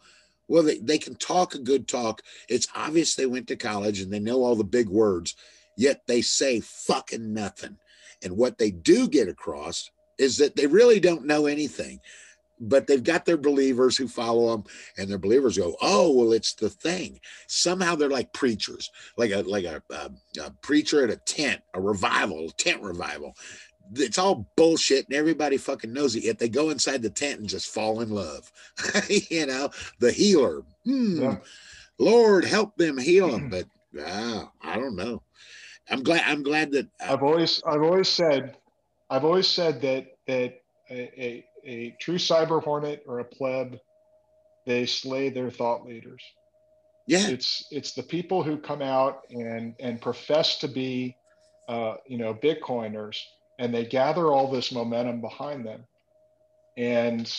well, 0.49 0.63
they, 0.63 0.79
they 0.79 0.97
can 0.97 1.15
talk 1.15 1.55
a 1.55 1.59
good 1.59 1.87
talk. 1.87 2.21
It's 2.49 2.67
obvious 2.75 3.15
they 3.15 3.27
went 3.27 3.47
to 3.47 3.55
college 3.55 4.01
and 4.01 4.11
they 4.11 4.19
know 4.19 4.43
all 4.43 4.55
the 4.55 4.63
big 4.63 4.89
words, 4.89 5.35
yet 5.77 6.01
they 6.07 6.21
say 6.21 6.59
fucking 6.59 7.33
nothing. 7.33 7.77
And 8.21 8.35
what 8.35 8.57
they 8.57 8.71
do 8.71 9.07
get 9.07 9.29
across 9.29 9.89
is 10.17 10.37
that 10.37 10.55
they 10.55 10.67
really 10.67 10.99
don't 10.99 11.25
know 11.25 11.45
anything, 11.45 12.01
but 12.59 12.87
they've 12.87 13.03
got 13.03 13.25
their 13.25 13.37
believers 13.37 13.95
who 13.95 14.07
follow 14.07 14.51
them, 14.51 14.65
and 14.97 15.09
their 15.09 15.17
believers 15.17 15.57
go, 15.57 15.77
"Oh, 15.81 16.11
well, 16.11 16.33
it's 16.33 16.53
the 16.55 16.69
thing." 16.69 17.21
Somehow 17.47 17.95
they're 17.95 18.09
like 18.09 18.33
preachers, 18.33 18.91
like 19.17 19.31
a 19.31 19.43
like 19.43 19.63
a, 19.63 19.81
a, 19.89 20.11
a 20.43 20.51
preacher 20.61 21.03
at 21.03 21.09
a 21.09 21.15
tent, 21.15 21.61
a 21.73 21.79
revival, 21.79 22.49
a 22.49 22.51
tent 22.51 22.81
revival. 22.81 23.33
It's 23.95 24.17
all 24.17 24.47
bullshit, 24.55 25.07
and 25.07 25.15
everybody 25.15 25.57
fucking 25.57 25.91
knows 25.93 26.15
it. 26.15 26.23
Yet 26.23 26.39
they 26.39 26.49
go 26.49 26.69
inside 26.69 27.01
the 27.01 27.09
tent 27.09 27.39
and 27.39 27.49
just 27.49 27.73
fall 27.73 28.01
in 28.01 28.09
love. 28.09 28.51
you 29.09 29.45
know, 29.45 29.69
the 29.99 30.11
healer. 30.11 30.63
Hmm. 30.85 31.21
Yeah. 31.21 31.35
Lord, 31.97 32.45
help 32.45 32.75
them 32.77 32.97
heal 32.97 33.29
them. 33.31 33.49
But 33.49 33.65
I 34.63 34.75
don't 34.75 34.95
know. 34.95 35.21
I'm 35.89 36.03
glad. 36.03 36.23
I'm 36.25 36.43
glad 36.43 36.71
that. 36.73 36.87
uh, 37.01 37.13
I've 37.13 37.23
always 37.23 37.61
I've 37.65 37.81
always 37.81 38.07
said 38.07 38.55
I've 39.09 39.25
always 39.25 39.47
said 39.47 39.81
that 39.81 40.05
that 40.27 40.61
a, 40.91 40.95
a, 41.17 41.45
a 41.65 41.95
true 41.99 42.17
cyber 42.17 42.63
hornet 42.63 43.03
or 43.07 43.19
a 43.19 43.25
pleb 43.25 43.77
they 44.65 44.85
slay 44.85 45.29
their 45.29 45.49
thought 45.49 45.85
leaders. 45.85 46.23
yeah, 47.07 47.27
It's 47.27 47.65
it's 47.71 47.93
the 47.93 48.03
people 48.03 48.43
who 48.43 48.57
come 48.57 48.81
out 48.83 49.21
and 49.31 49.73
and 49.79 49.99
profess 49.99 50.59
to 50.59 50.67
be 50.67 51.15
uh, 51.67 51.95
you 52.07 52.17
know 52.19 52.33
Bitcoiners 52.35 53.17
and 53.59 53.73
they 53.73 53.85
gather 53.85 54.31
all 54.31 54.49
this 54.49 54.71
momentum 54.71 55.21
behind 55.21 55.65
them, 55.65 55.83
and 56.77 57.31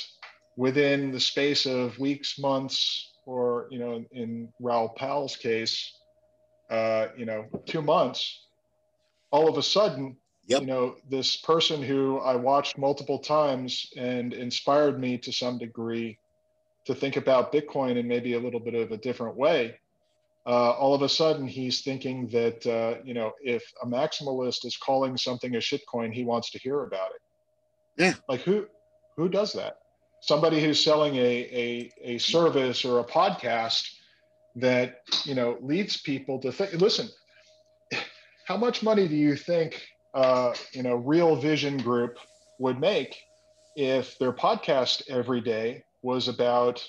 within 0.57 1.11
the 1.11 1.21
space 1.21 1.67
of 1.67 1.99
weeks, 1.99 2.39
months, 2.39 3.11
or 3.27 3.67
you 3.71 3.81
know 3.81 4.05
in 4.13 4.49
Raoul 4.61 4.91
Pal's 4.91 5.35
case, 5.35 5.93
uh, 6.71 7.09
you 7.17 7.27
know 7.27 7.47
two 7.67 7.83
months, 7.83 8.47
all 9.33 9.49
of 9.49 9.59
a 9.59 9.63
sudden 9.63 10.17
Yep. 10.51 10.63
you 10.63 10.67
know 10.67 10.97
this 11.09 11.37
person 11.37 11.81
who 11.81 12.19
i 12.19 12.35
watched 12.35 12.77
multiple 12.77 13.21
times 13.21 13.87
and 13.97 14.33
inspired 14.33 14.99
me 14.99 15.17
to 15.19 15.33
some 15.33 15.59
degree 15.59 16.19
to 16.87 16.95
think 16.95 17.17
about 17.17 17.53
bitcoin 17.53 17.97
in 17.97 18.09
maybe 18.09 18.33
a 18.33 18.41
little 18.41 18.59
bit 18.59 18.75
of 18.75 18.91
a 18.91 18.97
different 18.97 19.37
way 19.37 19.79
uh, 20.51 20.73
all 20.73 20.95
of 20.95 21.03
a 21.03 21.09
sudden 21.09 21.47
he's 21.47 21.83
thinking 21.83 22.27
that 22.29 22.67
uh, 22.67 23.01
you 23.05 23.15
know 23.15 23.31
if 23.41 23.63
a 23.85 23.87
maximalist 23.87 24.65
is 24.65 24.77
calling 24.77 25.17
something 25.17 25.55
a 25.55 25.59
shitcoin 25.59 26.13
he 26.13 26.25
wants 26.25 26.51
to 26.51 26.59
hear 26.59 26.83
about 26.83 27.11
it. 27.11 27.23
Yeah. 27.97 28.15
like 28.29 28.41
who 28.41 28.67
who 29.17 29.29
does 29.29 29.53
that? 29.53 29.75
Somebody 30.23 30.61
who's 30.63 30.83
selling 30.83 31.15
a, 31.17 31.21
a, 31.65 31.91
a 32.03 32.19
service 32.19 32.85
or 32.85 32.99
a 32.99 33.05
podcast 33.05 33.89
that 34.57 35.03
you 35.25 35.37
know 35.37 35.57
leads 35.61 36.01
people 36.01 36.41
to 36.41 36.51
think 36.51 36.73
listen 36.73 37.09
how 38.45 38.57
much 38.57 38.83
money 38.83 39.07
do 39.07 39.15
you 39.15 39.37
think 39.37 39.89
uh, 40.15 40.53
you 40.73 40.83
know 40.83 40.97
real 40.97 41.37
vision 41.37 41.77
group 41.79 42.19
would 42.59 42.81
make 42.81 43.17
if 43.77 44.19
their 44.19 44.33
podcast 44.33 45.09
every 45.09 45.41
day 45.41 45.85
was 46.03 46.27
about 46.27 46.85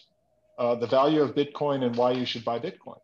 uh, 0.57 0.73
the 0.73 0.88
value 0.88 1.21
of 1.21 1.35
bitcoin 1.35 1.85
and 1.85 1.95
why 1.95 2.11
you 2.11 2.25
should 2.25 2.43
buy 2.43 2.57
bitcoin 2.57 2.97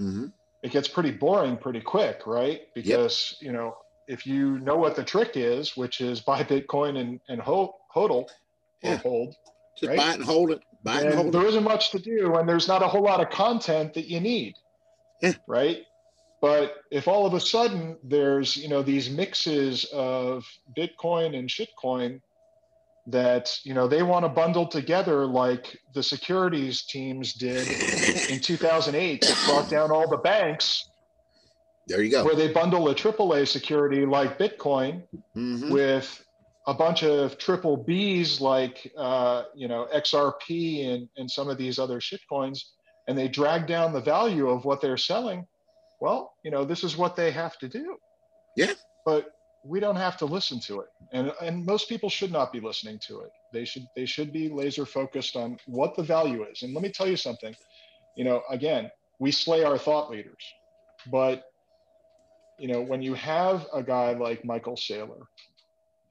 hmm 0.00 0.26
it 0.62 0.72
gets 0.72 0.88
pretty 0.88 1.10
boring 1.10 1.56
pretty 1.56 1.80
quick 1.80 2.26
right 2.26 2.62
because 2.74 3.36
you 3.40 3.52
know 3.52 3.74
if 4.08 4.26
you 4.26 4.58
know 4.60 4.76
what 4.76 4.96
the 4.96 5.04
trick 5.04 5.32
is 5.36 5.76
which 5.76 6.00
is 6.00 6.20
buy 6.20 6.42
bitcoin 6.42 6.98
and, 6.98 7.20
and 7.28 7.40
hold 7.40 7.72
hodl 7.94 8.26
or 8.82 8.90
Yeah. 8.90 8.96
hold 8.98 9.34
just 9.78 9.88
Right. 9.90 9.96
buy 9.98 10.10
it 10.10 10.16
and 10.16 10.24
hold 10.24 10.50
it. 10.50 10.60
Buy 10.82 11.00
and 11.00 11.06
and 11.08 11.14
hold 11.14 11.28
it. 11.28 11.32
there 11.38 11.46
isn't 11.46 11.64
much 11.64 11.90
to 11.92 11.98
do 11.98 12.34
and 12.36 12.48
there's 12.48 12.68
not 12.68 12.82
a 12.82 12.88
whole 12.88 13.02
lot 13.02 13.20
of 13.20 13.30
content 13.30 13.94
that 13.94 14.06
you 14.08 14.20
need 14.20 14.54
Yeah. 15.22 15.34
right 15.46 15.84
but 16.40 16.76
if 16.90 17.08
all 17.08 17.26
of 17.26 17.34
a 17.34 17.40
sudden 17.40 17.98
there's 18.04 18.56
you 18.56 18.68
know 18.68 18.82
these 18.82 19.10
mixes 19.10 19.84
of 19.92 20.46
bitcoin 20.76 21.38
and 21.38 21.48
shitcoin 21.48 22.20
that 23.06 23.58
you 23.64 23.74
know 23.74 23.88
they 23.88 24.02
want 24.02 24.24
to 24.24 24.28
bundle 24.28 24.66
together 24.66 25.26
like 25.26 25.78
the 25.94 26.02
securities 26.02 26.82
teams 26.82 27.32
did 27.34 27.66
in 28.30 28.40
2008 28.50 29.20
that 29.22 29.42
brought 29.46 29.68
down 29.70 29.90
all 29.90 30.08
the 30.08 30.18
banks 30.18 30.88
There 31.88 32.02
you 32.02 32.10
go. 32.10 32.24
where 32.24 32.34
they 32.36 32.52
bundle 32.52 32.88
a 32.88 32.94
AAA 32.94 33.48
security 33.48 34.04
like 34.04 34.38
bitcoin 34.38 35.02
Mhm. 35.36 35.70
with 35.70 36.24
a 36.66 36.74
bunch 36.74 37.02
of 37.02 37.38
triple 37.38 37.82
Bs 37.84 38.40
like 38.40 38.92
uh, 38.96 39.44
you 39.54 39.66
know 39.66 39.88
XRP 39.94 40.92
and, 40.94 41.08
and 41.16 41.28
some 41.28 41.48
of 41.48 41.56
these 41.56 41.78
other 41.78 42.00
shitcoins, 42.00 42.58
and 43.08 43.16
they 43.16 43.28
drag 43.28 43.66
down 43.66 43.92
the 43.94 44.00
value 44.00 44.48
of 44.50 44.66
what 44.66 44.80
they're 44.82 44.98
selling. 44.98 45.46
Well, 46.00 46.34
you 46.44 46.50
know 46.50 46.64
this 46.66 46.84
is 46.84 46.96
what 46.98 47.16
they 47.16 47.30
have 47.30 47.58
to 47.58 47.68
do. 47.68 47.96
Yeah. 48.56 48.74
But 49.06 49.32
we 49.64 49.80
don't 49.80 49.96
have 49.96 50.16
to 50.18 50.26
listen 50.26 50.60
to 50.60 50.80
it, 50.80 50.88
and 51.12 51.32
and 51.42 51.64
most 51.66 51.88
people 51.88 52.08
should 52.08 52.32
not 52.32 52.52
be 52.52 52.60
listening 52.60 52.98
to 53.08 53.20
it. 53.20 53.30
They 53.52 53.64
should 53.64 53.86
they 53.94 54.06
should 54.06 54.32
be 54.32 54.48
laser 54.48 54.86
focused 54.86 55.36
on 55.36 55.58
what 55.66 55.96
the 55.96 56.02
value 56.02 56.44
is. 56.44 56.62
And 56.62 56.74
let 56.74 56.82
me 56.82 56.90
tell 56.90 57.08
you 57.08 57.16
something. 57.16 57.54
You 58.16 58.24
know, 58.24 58.42
again, 58.50 58.90
we 59.18 59.30
slay 59.30 59.64
our 59.64 59.78
thought 59.78 60.10
leaders, 60.10 60.44
but 61.10 61.44
you 62.58 62.68
know 62.68 62.80
when 62.80 63.02
you 63.02 63.14
have 63.14 63.66
a 63.72 63.82
guy 63.82 64.12
like 64.12 64.44
Michael 64.44 64.76
Saylor 64.76 65.22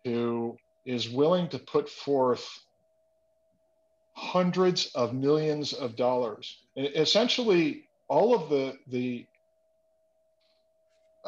who 0.05 0.57
is 0.85 1.09
willing 1.09 1.47
to 1.49 1.59
put 1.59 1.89
forth 1.89 2.47
hundreds 4.13 4.87
of 4.95 5.13
millions 5.13 5.73
of 5.73 5.95
dollars 5.95 6.63
essentially 6.75 7.85
all 8.09 8.35
of 8.35 8.49
the 8.49 8.77
the 8.87 9.25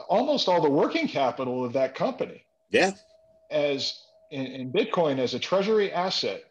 almost 0.08 0.48
all 0.48 0.62
the 0.62 0.70
working 0.70 1.08
capital 1.08 1.64
of 1.66 1.74
that 1.74 1.96
company 1.96 2.46
Yeah. 2.70 2.92
as 3.50 4.00
in, 4.32 4.46
in 4.48 4.72
bitcoin 4.72 5.20
as 5.20 5.34
a 5.34 5.40
treasury 5.40 5.92
asset 5.92 6.44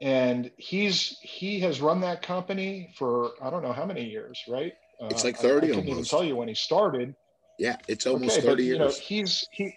and 0.00 0.50
he's 0.56 1.18
he 1.20 1.58
has 1.60 1.80
run 1.80 2.00
that 2.02 2.22
company 2.22 2.92
for 2.96 3.32
i 3.42 3.50
don't 3.50 3.62
know 3.62 3.72
how 3.72 3.84
many 3.84 4.04
years 4.04 4.44
right 4.48 4.72
It's 5.10 5.24
like 5.24 5.36
30 5.36 5.48
I, 5.48 5.56
I 5.56 5.60
couldn't 5.60 5.78
almost. 5.78 5.90
even 5.90 6.04
tell 6.04 6.24
you 6.24 6.36
when 6.36 6.48
he 6.48 6.54
started. 6.54 7.14
Yeah, 7.58 7.76
it's 7.88 8.06
almost 8.06 8.38
okay, 8.38 8.46
30 8.46 8.50
but, 8.54 8.62
years. 8.62 8.72
You 8.72 8.78
know, 8.78 8.90
he's 8.90 9.44
he 9.50 9.74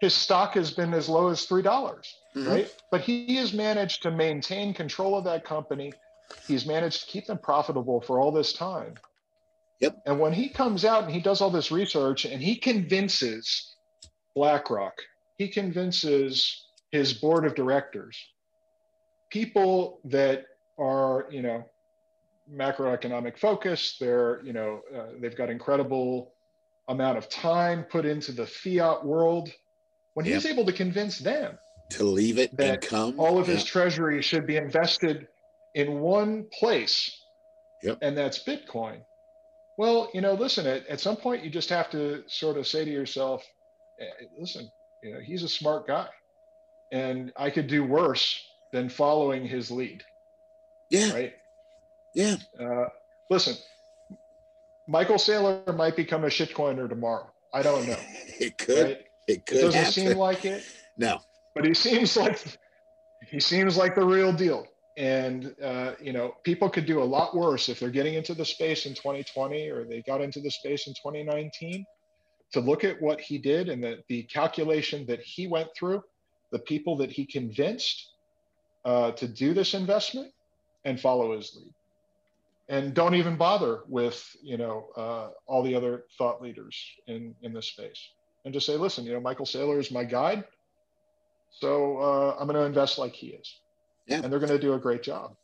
his 0.00 0.14
stock 0.14 0.54
has 0.54 0.70
been 0.72 0.92
as 0.94 1.08
low 1.08 1.28
as 1.28 1.44
three 1.44 1.62
dollars, 1.62 2.06
Mhm. 2.36 2.48
right? 2.48 2.74
But 2.92 3.00
he 3.00 3.34
has 3.36 3.52
managed 3.52 4.02
to 4.02 4.10
maintain 4.12 4.74
control 4.74 5.16
of 5.18 5.24
that 5.24 5.44
company. 5.44 5.92
He's 6.46 6.66
managed 6.66 7.00
to 7.04 7.06
keep 7.06 7.26
them 7.26 7.38
profitable 7.38 8.00
for 8.00 8.20
all 8.20 8.30
this 8.32 8.52
time. 8.52 8.94
Yep. 9.80 10.02
And 10.06 10.20
when 10.20 10.32
he 10.32 10.48
comes 10.48 10.84
out 10.84 11.04
and 11.04 11.12
he 11.12 11.20
does 11.20 11.40
all 11.40 11.50
this 11.50 11.70
research 11.70 12.24
and 12.24 12.40
he 12.40 12.56
convinces 12.56 13.74
BlackRock, 14.34 14.94
he 15.36 15.48
convinces 15.48 16.64
his 16.90 17.12
board 17.12 17.44
of 17.44 17.54
directors, 17.54 18.16
people 19.30 20.00
that 20.04 20.46
are, 20.78 21.26
you 21.30 21.42
know, 21.42 21.64
macroeconomic 22.52 23.38
focused, 23.38 23.98
they're, 23.98 24.42
you 24.44 24.52
know, 24.52 24.80
uh, 24.94 25.06
they've 25.20 25.36
got 25.36 25.50
incredible 25.50 26.32
amount 26.88 27.18
of 27.18 27.28
time 27.28 27.84
put 27.84 28.04
into 28.04 28.32
the 28.32 28.46
fiat 28.46 29.04
world. 29.04 29.50
When 30.14 30.24
he's 30.24 30.46
able 30.46 30.64
to 30.66 30.72
convince 30.72 31.18
them 31.18 31.58
to 31.90 32.04
leave 32.04 32.38
it 32.38 32.52
and 32.58 32.80
come. 32.80 33.18
all 33.18 33.38
of 33.38 33.46
his 33.46 33.64
treasury 33.64 34.22
should 34.22 34.46
be 34.46 34.56
invested 34.56 35.26
in 35.74 36.00
one 36.00 36.46
place, 36.52 37.20
Yep. 37.82 37.98
and 38.02 38.16
that's 38.16 38.42
Bitcoin. 38.44 39.00
Well, 39.76 40.10
you 40.14 40.20
know, 40.20 40.34
listen, 40.34 40.66
at, 40.66 40.86
at 40.86 41.00
some 41.00 41.16
point, 41.16 41.42
you 41.44 41.50
just 41.50 41.68
have 41.70 41.90
to 41.90 42.22
sort 42.28 42.56
of 42.56 42.66
say 42.66 42.84
to 42.84 42.90
yourself, 42.90 43.42
eh, 44.00 44.04
listen, 44.38 44.70
you 45.02 45.14
know, 45.14 45.20
he's 45.20 45.42
a 45.42 45.48
smart 45.48 45.86
guy, 45.86 46.06
and 46.92 47.32
I 47.36 47.50
could 47.50 47.66
do 47.66 47.84
worse 47.84 48.40
than 48.72 48.88
following 48.88 49.46
his 49.46 49.70
lead, 49.70 50.02
yeah, 50.90 51.12
right? 51.12 51.32
yeah, 52.14 52.36
Uh, 52.60 52.86
listen, 53.30 53.54
Michael 54.86 55.16
Saylor 55.16 55.74
might 55.76 55.96
become 55.96 56.24
a 56.24 56.28
shitcoiner 56.28 56.88
tomorrow. 56.88 57.30
I 57.52 57.62
don't 57.62 57.86
know. 57.86 57.96
it 58.40 58.58
could. 58.58 58.84
Right? 58.84 59.06
It 59.26 59.36
It 59.36 59.46
could 59.46 59.60
doesn't 59.60 59.72
happen. 59.80 59.92
seem 59.92 60.16
like 60.18 60.44
it. 60.44 60.62
no, 60.96 61.20
but 61.54 61.64
he 61.64 61.72
seems 61.74 62.16
like 62.16 62.38
he 63.30 63.40
seems 63.40 63.76
like 63.76 63.94
the 63.94 64.04
real 64.04 64.32
deal 64.32 64.66
and 64.96 65.54
uh, 65.62 65.92
you 66.00 66.12
know 66.12 66.34
people 66.44 66.68
could 66.70 66.86
do 66.86 67.02
a 67.02 67.04
lot 67.04 67.34
worse 67.36 67.68
if 67.68 67.80
they're 67.80 67.90
getting 67.90 68.14
into 68.14 68.34
the 68.34 68.44
space 68.44 68.86
in 68.86 68.94
2020 68.94 69.68
or 69.68 69.84
they 69.84 70.02
got 70.02 70.20
into 70.20 70.40
the 70.40 70.50
space 70.50 70.86
in 70.86 70.94
2019 70.94 71.84
to 72.52 72.60
look 72.60 72.84
at 72.84 73.00
what 73.02 73.20
he 73.20 73.38
did 73.38 73.68
and 73.68 73.82
the, 73.82 73.98
the 74.08 74.22
calculation 74.24 75.04
that 75.06 75.20
he 75.20 75.48
went 75.48 75.68
through 75.76 76.02
the 76.52 76.58
people 76.60 76.96
that 76.96 77.10
he 77.10 77.26
convinced 77.26 78.12
uh, 78.84 79.10
to 79.12 79.26
do 79.26 79.52
this 79.52 79.74
investment 79.74 80.32
and 80.84 81.00
follow 81.00 81.34
his 81.34 81.56
lead 81.56 81.74
and 82.68 82.94
don't 82.94 83.14
even 83.14 83.36
bother 83.36 83.80
with 83.88 84.24
you 84.42 84.56
know 84.56 84.86
uh, 84.96 85.28
all 85.46 85.62
the 85.62 85.74
other 85.74 86.04
thought 86.16 86.40
leaders 86.40 86.76
in 87.08 87.34
in 87.42 87.52
this 87.52 87.66
space 87.66 88.10
and 88.44 88.54
just 88.54 88.66
say 88.66 88.76
listen 88.76 89.04
you 89.04 89.12
know 89.12 89.20
michael 89.20 89.46
saylor 89.46 89.78
is 89.78 89.90
my 89.90 90.04
guide 90.04 90.44
so 91.54 91.98
uh, 91.98 92.36
I'm 92.38 92.48
going 92.48 92.58
to 92.58 92.64
invest 92.64 92.98
like 92.98 93.12
he 93.12 93.28
is. 93.28 93.60
Yeah. 94.06 94.20
And 94.22 94.32
they're 94.32 94.40
going 94.40 94.52
to 94.52 94.58
do 94.58 94.74
a 94.74 94.78
great 94.78 95.02
job. 95.02 95.34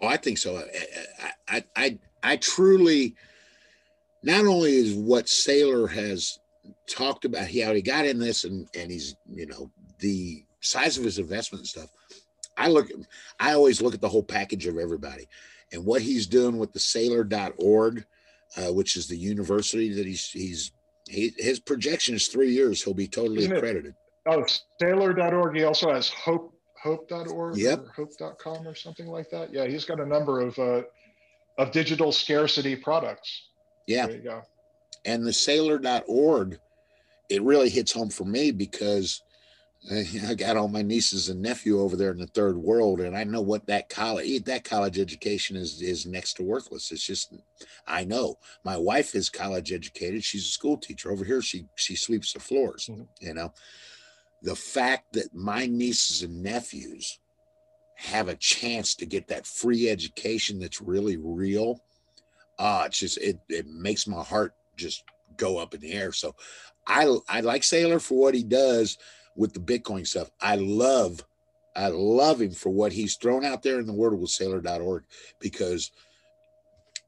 Oh, 0.00 0.06
I 0.06 0.16
think 0.16 0.38
so. 0.38 0.56
I, 0.56 1.32
I, 1.48 1.64
I, 1.74 1.98
I 2.22 2.36
truly, 2.36 3.16
not 4.22 4.46
only 4.46 4.76
is 4.76 4.94
what 4.94 5.26
Saylor 5.26 5.90
has 5.90 6.38
talked 6.88 7.24
about, 7.24 7.48
he 7.48 7.64
already 7.64 7.82
got 7.82 8.06
in 8.06 8.18
this, 8.18 8.44
and 8.44 8.68
and 8.76 8.90
he's 8.90 9.16
you 9.32 9.46
know 9.46 9.70
the 9.98 10.44
size 10.60 10.98
of 10.98 11.04
his 11.04 11.18
investment 11.18 11.60
and 11.60 11.68
stuff. 11.68 11.90
I 12.56 12.68
look, 12.68 12.88
I 13.40 13.52
always 13.52 13.82
look 13.82 13.94
at 13.94 14.00
the 14.00 14.08
whole 14.08 14.22
package 14.22 14.66
of 14.66 14.78
everybody, 14.78 15.26
and 15.72 15.84
what 15.84 16.02
he's 16.02 16.26
doing 16.26 16.58
with 16.58 16.72
the 16.72 16.78
Saylor.org, 16.78 18.04
uh, 18.56 18.72
which 18.72 18.96
is 18.96 19.08
the 19.08 19.18
university 19.18 19.92
that 19.94 20.06
he's 20.06 20.30
he's 20.30 20.72
he, 21.08 21.32
his 21.38 21.58
projection 21.58 22.14
is 22.14 22.28
three 22.28 22.52
years. 22.52 22.82
He'll 22.82 22.94
be 22.94 23.08
totally 23.08 23.46
accredited. 23.46 23.94
Oh, 24.26 24.44
Saylor.org. 24.80 25.56
He 25.56 25.64
also 25.64 25.92
has 25.92 26.08
Hope 26.10 26.54
Hope.org 26.82 27.56
Yep. 27.56 27.78
or 27.80 27.92
Hope.com 27.96 28.66
or 28.66 28.74
something 28.74 29.06
like 29.06 29.30
that. 29.30 29.52
Yeah, 29.52 29.66
he's 29.66 29.84
got 29.84 30.00
a 30.00 30.06
number 30.06 30.40
of 30.40 30.58
uh, 30.58 30.82
of 31.58 31.72
digital 31.72 32.12
scarcity 32.12 32.76
products. 32.76 33.48
Yeah. 33.86 34.06
There 34.06 34.16
you 34.16 34.22
go. 34.22 34.42
and 35.04 35.24
the 35.26 35.30
saylor.org 35.32 36.58
it 37.28 37.42
really 37.42 37.68
hits 37.68 37.92
home 37.92 38.08
for 38.10 38.24
me 38.24 38.50
because 38.50 39.22
I 40.26 40.34
got 40.34 40.56
all 40.56 40.66
my 40.68 40.82
nieces 40.82 41.28
and 41.28 41.40
nephew 41.42 41.80
over 41.80 41.94
there 41.96 42.10
in 42.10 42.18
the 42.18 42.26
third 42.26 42.56
world, 42.56 43.00
and 43.00 43.16
I 43.16 43.22
know 43.24 43.40
what 43.42 43.66
that 43.66 43.88
college 43.88 44.44
that 44.44 44.64
college 44.64 44.98
education 44.98 45.56
is 45.56 45.80
is 45.82 46.04
next 46.06 46.34
to 46.34 46.42
worthless. 46.42 46.90
It's 46.90 47.04
just 47.06 47.32
I 47.86 48.04
know 48.04 48.38
my 48.64 48.76
wife 48.76 49.14
is 49.14 49.28
college 49.30 49.72
educated; 49.72 50.24
she's 50.24 50.42
a 50.46 50.50
school 50.50 50.78
teacher 50.78 51.12
over 51.12 51.24
here. 51.24 51.40
She 51.42 51.66
she 51.76 51.94
sweeps 51.96 52.32
the 52.32 52.40
floors. 52.40 52.88
Mhm. 52.90 53.06
You 53.20 53.34
know, 53.34 53.52
the 54.42 54.56
fact 54.56 55.12
that 55.14 55.34
my 55.34 55.66
nieces 55.66 56.22
and 56.22 56.42
nephews 56.42 57.18
have 57.96 58.28
a 58.28 58.36
chance 58.36 58.94
to 58.94 59.06
get 59.06 59.28
that 59.28 59.46
free 59.46 59.88
education 59.88 60.60
that's 60.60 60.80
really 60.80 61.16
real. 61.16 61.80
Uh, 62.58 62.84
it's 62.86 63.00
just 63.00 63.18
it 63.18 63.38
it 63.48 63.66
makes 63.66 64.06
my 64.06 64.22
heart 64.22 64.54
just 64.76 65.02
go 65.36 65.58
up 65.58 65.74
in 65.74 65.80
the 65.80 65.92
air. 65.92 66.12
So 66.12 66.34
I 66.86 67.16
I 67.28 67.40
like 67.40 67.62
Saylor 67.62 68.00
for 68.00 68.18
what 68.18 68.34
he 68.34 68.44
does 68.44 68.98
with 69.36 69.52
the 69.52 69.60
Bitcoin 69.60 70.06
stuff. 70.06 70.30
I 70.40 70.56
love 70.56 71.24
I 71.74 71.88
love 71.88 72.40
him 72.40 72.52
for 72.52 72.70
what 72.70 72.92
he's 72.92 73.16
thrown 73.16 73.44
out 73.44 73.62
there 73.62 73.78
in 73.78 73.86
the 73.86 73.92
world 73.92 74.20
with 74.20 74.30
saylor.org 74.30 75.04
because 75.38 75.92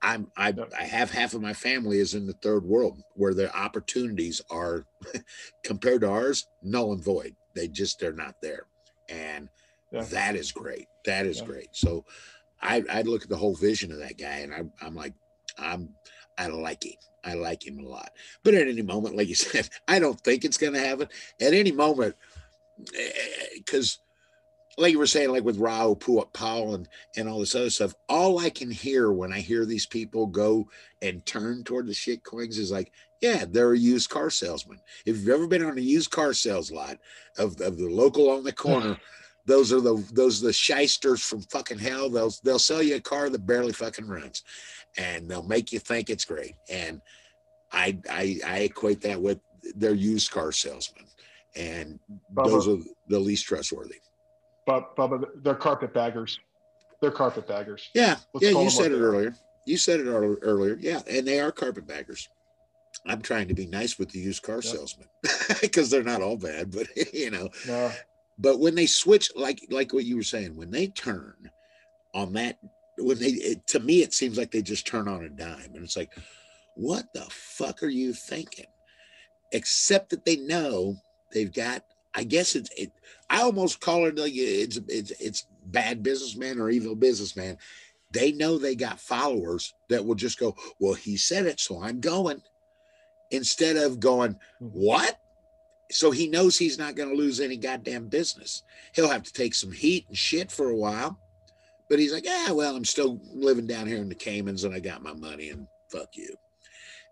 I'm 0.02 0.30
I, 0.36 0.54
I 0.78 0.84
have 0.84 1.10
half 1.10 1.34
of 1.34 1.42
my 1.42 1.52
family 1.52 1.98
is 1.98 2.14
in 2.14 2.26
the 2.26 2.32
third 2.34 2.64
world 2.64 3.00
where 3.14 3.34
their 3.34 3.54
opportunities 3.54 4.40
are 4.50 4.86
compared 5.64 6.02
to 6.02 6.10
ours 6.10 6.48
null 6.62 6.92
and 6.92 7.04
void. 7.04 7.36
They 7.54 7.68
just 7.68 7.98
they're 8.00 8.12
not 8.12 8.34
there. 8.42 8.66
And 9.08 9.48
Yeah. 9.92 10.04
that 10.04 10.36
is 10.36 10.52
great. 10.52 10.86
That 11.04 11.26
is 11.26 11.40
Yeah. 11.40 11.46
great. 11.46 11.68
So 11.72 12.04
I 12.62 12.84
I 12.90 13.02
look 13.02 13.22
at 13.22 13.28
the 13.28 13.36
whole 13.36 13.54
vision 13.54 13.92
of 13.92 13.98
that 13.98 14.18
guy 14.18 14.38
and 14.38 14.54
I 14.54 14.62
I'm 14.84 14.94
like 14.94 15.14
I'm 15.58 15.90
I 16.38 16.46
like 16.46 16.84
him. 16.84 16.94
I 17.22 17.34
like 17.34 17.66
him 17.66 17.78
a 17.80 17.88
lot. 17.88 18.10
But 18.42 18.54
at 18.54 18.66
any 18.66 18.82
moment, 18.82 19.16
like 19.16 19.28
you 19.28 19.34
said, 19.36 19.68
I 19.86 19.98
don't 19.98 20.18
think 20.20 20.44
it's 20.44 20.56
going 20.56 20.72
to 20.72 20.80
happen. 20.80 21.08
At 21.40 21.52
any 21.52 21.72
moment, 21.72 22.14
eh, 22.96 23.10
because 23.56 23.98
like 24.80 24.92
you 24.92 24.98
were 24.98 25.06
saying, 25.06 25.30
like 25.30 25.44
with 25.44 25.58
Raul 25.58 25.98
Pu- 25.98 26.24
Powell 26.32 26.74
and, 26.74 26.88
and 27.16 27.28
all 27.28 27.38
this 27.38 27.54
other 27.54 27.70
stuff, 27.70 27.94
all 28.08 28.38
I 28.38 28.50
can 28.50 28.70
hear 28.70 29.12
when 29.12 29.32
I 29.32 29.40
hear 29.40 29.64
these 29.66 29.86
people 29.86 30.26
go 30.26 30.68
and 31.02 31.24
turn 31.26 31.62
toward 31.64 31.86
the 31.86 31.94
shit 31.94 32.24
coins 32.24 32.58
is 32.58 32.72
like, 32.72 32.90
yeah, 33.20 33.44
they're 33.46 33.72
a 33.72 33.78
used 33.78 34.08
car 34.08 34.30
salesman. 34.30 34.80
If 35.04 35.18
you've 35.18 35.28
ever 35.28 35.46
been 35.46 35.64
on 35.64 35.76
a 35.76 35.82
used 35.82 36.10
car 36.10 36.32
sales 36.32 36.72
lot 36.72 36.98
of, 37.38 37.60
of 37.60 37.76
the 37.76 37.88
local 37.90 38.30
on 38.30 38.42
the 38.42 38.52
corner, 38.52 38.98
those 39.46 39.72
are 39.72 39.80
the 39.80 40.02
those 40.12 40.42
are 40.42 40.46
the 40.46 40.52
shysters 40.52 41.22
from 41.22 41.42
fucking 41.42 41.78
hell. 41.78 42.08
They'll 42.08 42.32
they'll 42.42 42.58
sell 42.58 42.82
you 42.82 42.96
a 42.96 43.00
car 43.00 43.28
that 43.28 43.46
barely 43.46 43.72
fucking 43.72 44.06
runs, 44.06 44.42
and 44.96 45.28
they'll 45.28 45.42
make 45.42 45.72
you 45.72 45.78
think 45.78 46.08
it's 46.08 46.24
great. 46.24 46.54
And 46.70 47.02
I 47.72 47.98
I, 48.08 48.40
I 48.46 48.58
equate 48.60 49.02
that 49.02 49.20
with 49.20 49.38
they're 49.76 49.92
used 49.92 50.30
car 50.30 50.52
salesmen, 50.52 51.04
and 51.54 51.98
Bubba. 52.34 52.46
those 52.46 52.68
are 52.68 52.78
the 53.08 53.18
least 53.18 53.44
trustworthy. 53.44 53.96
But 54.70 54.94
Bubba, 54.94 55.24
they're 55.42 55.56
carpetbaggers. 55.56 56.38
They're 57.00 57.10
carpetbaggers. 57.10 57.88
Yeah, 57.92 58.16
Let's 58.32 58.46
yeah, 58.46 58.62
you 58.62 58.70
said 58.70 58.92
it 58.92 59.00
earlier. 59.00 59.34
You 59.66 59.76
said 59.76 59.98
it 59.98 60.06
earlier. 60.06 60.76
Yeah, 60.80 61.00
and 61.10 61.26
they 61.26 61.40
are 61.40 61.50
carpetbaggers. 61.50 62.28
I'm 63.04 63.20
trying 63.20 63.48
to 63.48 63.54
be 63.54 63.66
nice 63.66 63.98
with 63.98 64.10
the 64.10 64.20
used 64.20 64.44
car 64.44 64.56
Yep. 64.56 64.64
salesmen 64.64 65.08
because 65.60 65.90
they're 65.90 66.04
not 66.04 66.22
all 66.22 66.36
bad, 66.36 66.70
but 66.70 66.86
you 67.12 67.32
know, 67.32 67.48
No, 67.66 67.90
but 68.38 68.60
when 68.60 68.76
they 68.76 68.86
switch 68.86 69.32
like 69.34 69.60
like 69.70 69.92
what 69.92 70.04
you 70.04 70.16
were 70.16 70.22
saying 70.22 70.54
when 70.54 70.70
they 70.70 70.86
turn 70.86 71.50
on 72.14 72.32
that 72.34 72.58
when 72.98 73.18
they 73.18 73.26
it, 73.26 73.66
to 73.66 73.80
me 73.80 74.02
it 74.02 74.14
seems 74.14 74.38
like 74.38 74.52
they 74.52 74.62
just 74.62 74.86
turn 74.86 75.08
on 75.08 75.24
a 75.24 75.28
dime 75.28 75.72
and 75.74 75.82
it's 75.84 75.96
like 75.96 76.12
what 76.76 77.06
the 77.12 77.26
fuck 77.30 77.82
are 77.82 77.88
you 77.88 78.12
thinking 78.12 78.66
except 79.52 80.10
that 80.10 80.24
they 80.24 80.36
know 80.36 80.96
they've 81.32 81.52
got 81.52 81.82
i 82.14 82.24
guess 82.24 82.54
it's 82.56 82.70
it, 82.76 82.92
i 83.28 83.42
almost 83.42 83.80
call 83.80 84.06
it 84.06 84.18
like 84.18 84.32
it's 84.34 84.78
it's 84.88 85.12
it's 85.20 85.46
bad 85.66 86.02
businessman 86.02 86.58
or 86.58 86.70
evil 86.70 86.94
businessman. 86.94 87.56
They 88.12 88.32
know 88.32 88.58
they 88.58 88.74
got 88.74 88.98
followers 88.98 89.72
that 89.88 90.04
will 90.04 90.16
just 90.16 90.38
go 90.38 90.56
well 90.80 90.94
he 90.94 91.16
said 91.16 91.46
it 91.46 91.60
so 91.60 91.82
i'm 91.82 92.00
going 92.00 92.42
instead 93.30 93.76
of 93.76 94.00
going 94.00 94.36
hmm. 94.58 94.66
what? 94.66 95.18
So 95.92 96.12
he 96.12 96.28
knows 96.28 96.56
he's 96.56 96.78
not 96.78 96.94
going 96.94 97.08
to 97.08 97.16
lose 97.16 97.40
any 97.40 97.56
goddamn 97.56 98.08
business. 98.08 98.62
He'll 98.94 99.08
have 99.08 99.24
to 99.24 99.32
take 99.32 99.54
some 99.54 99.72
heat 99.72 100.06
and 100.08 100.16
shit 100.16 100.52
for 100.52 100.68
a 100.68 100.76
while, 100.76 101.18
but 101.88 101.98
he's 101.98 102.12
like, 102.12 102.24
yeah, 102.24 102.52
well, 102.52 102.76
I'm 102.76 102.84
still 102.84 103.20
living 103.34 103.66
down 103.66 103.88
here 103.88 103.96
in 103.96 104.08
the 104.08 104.14
Caymans 104.14 104.62
and 104.62 104.72
I 104.72 104.78
got 104.78 105.02
my 105.02 105.14
money 105.14 105.50
and 105.50 105.66
fuck 105.90 106.10
you. 106.14 106.32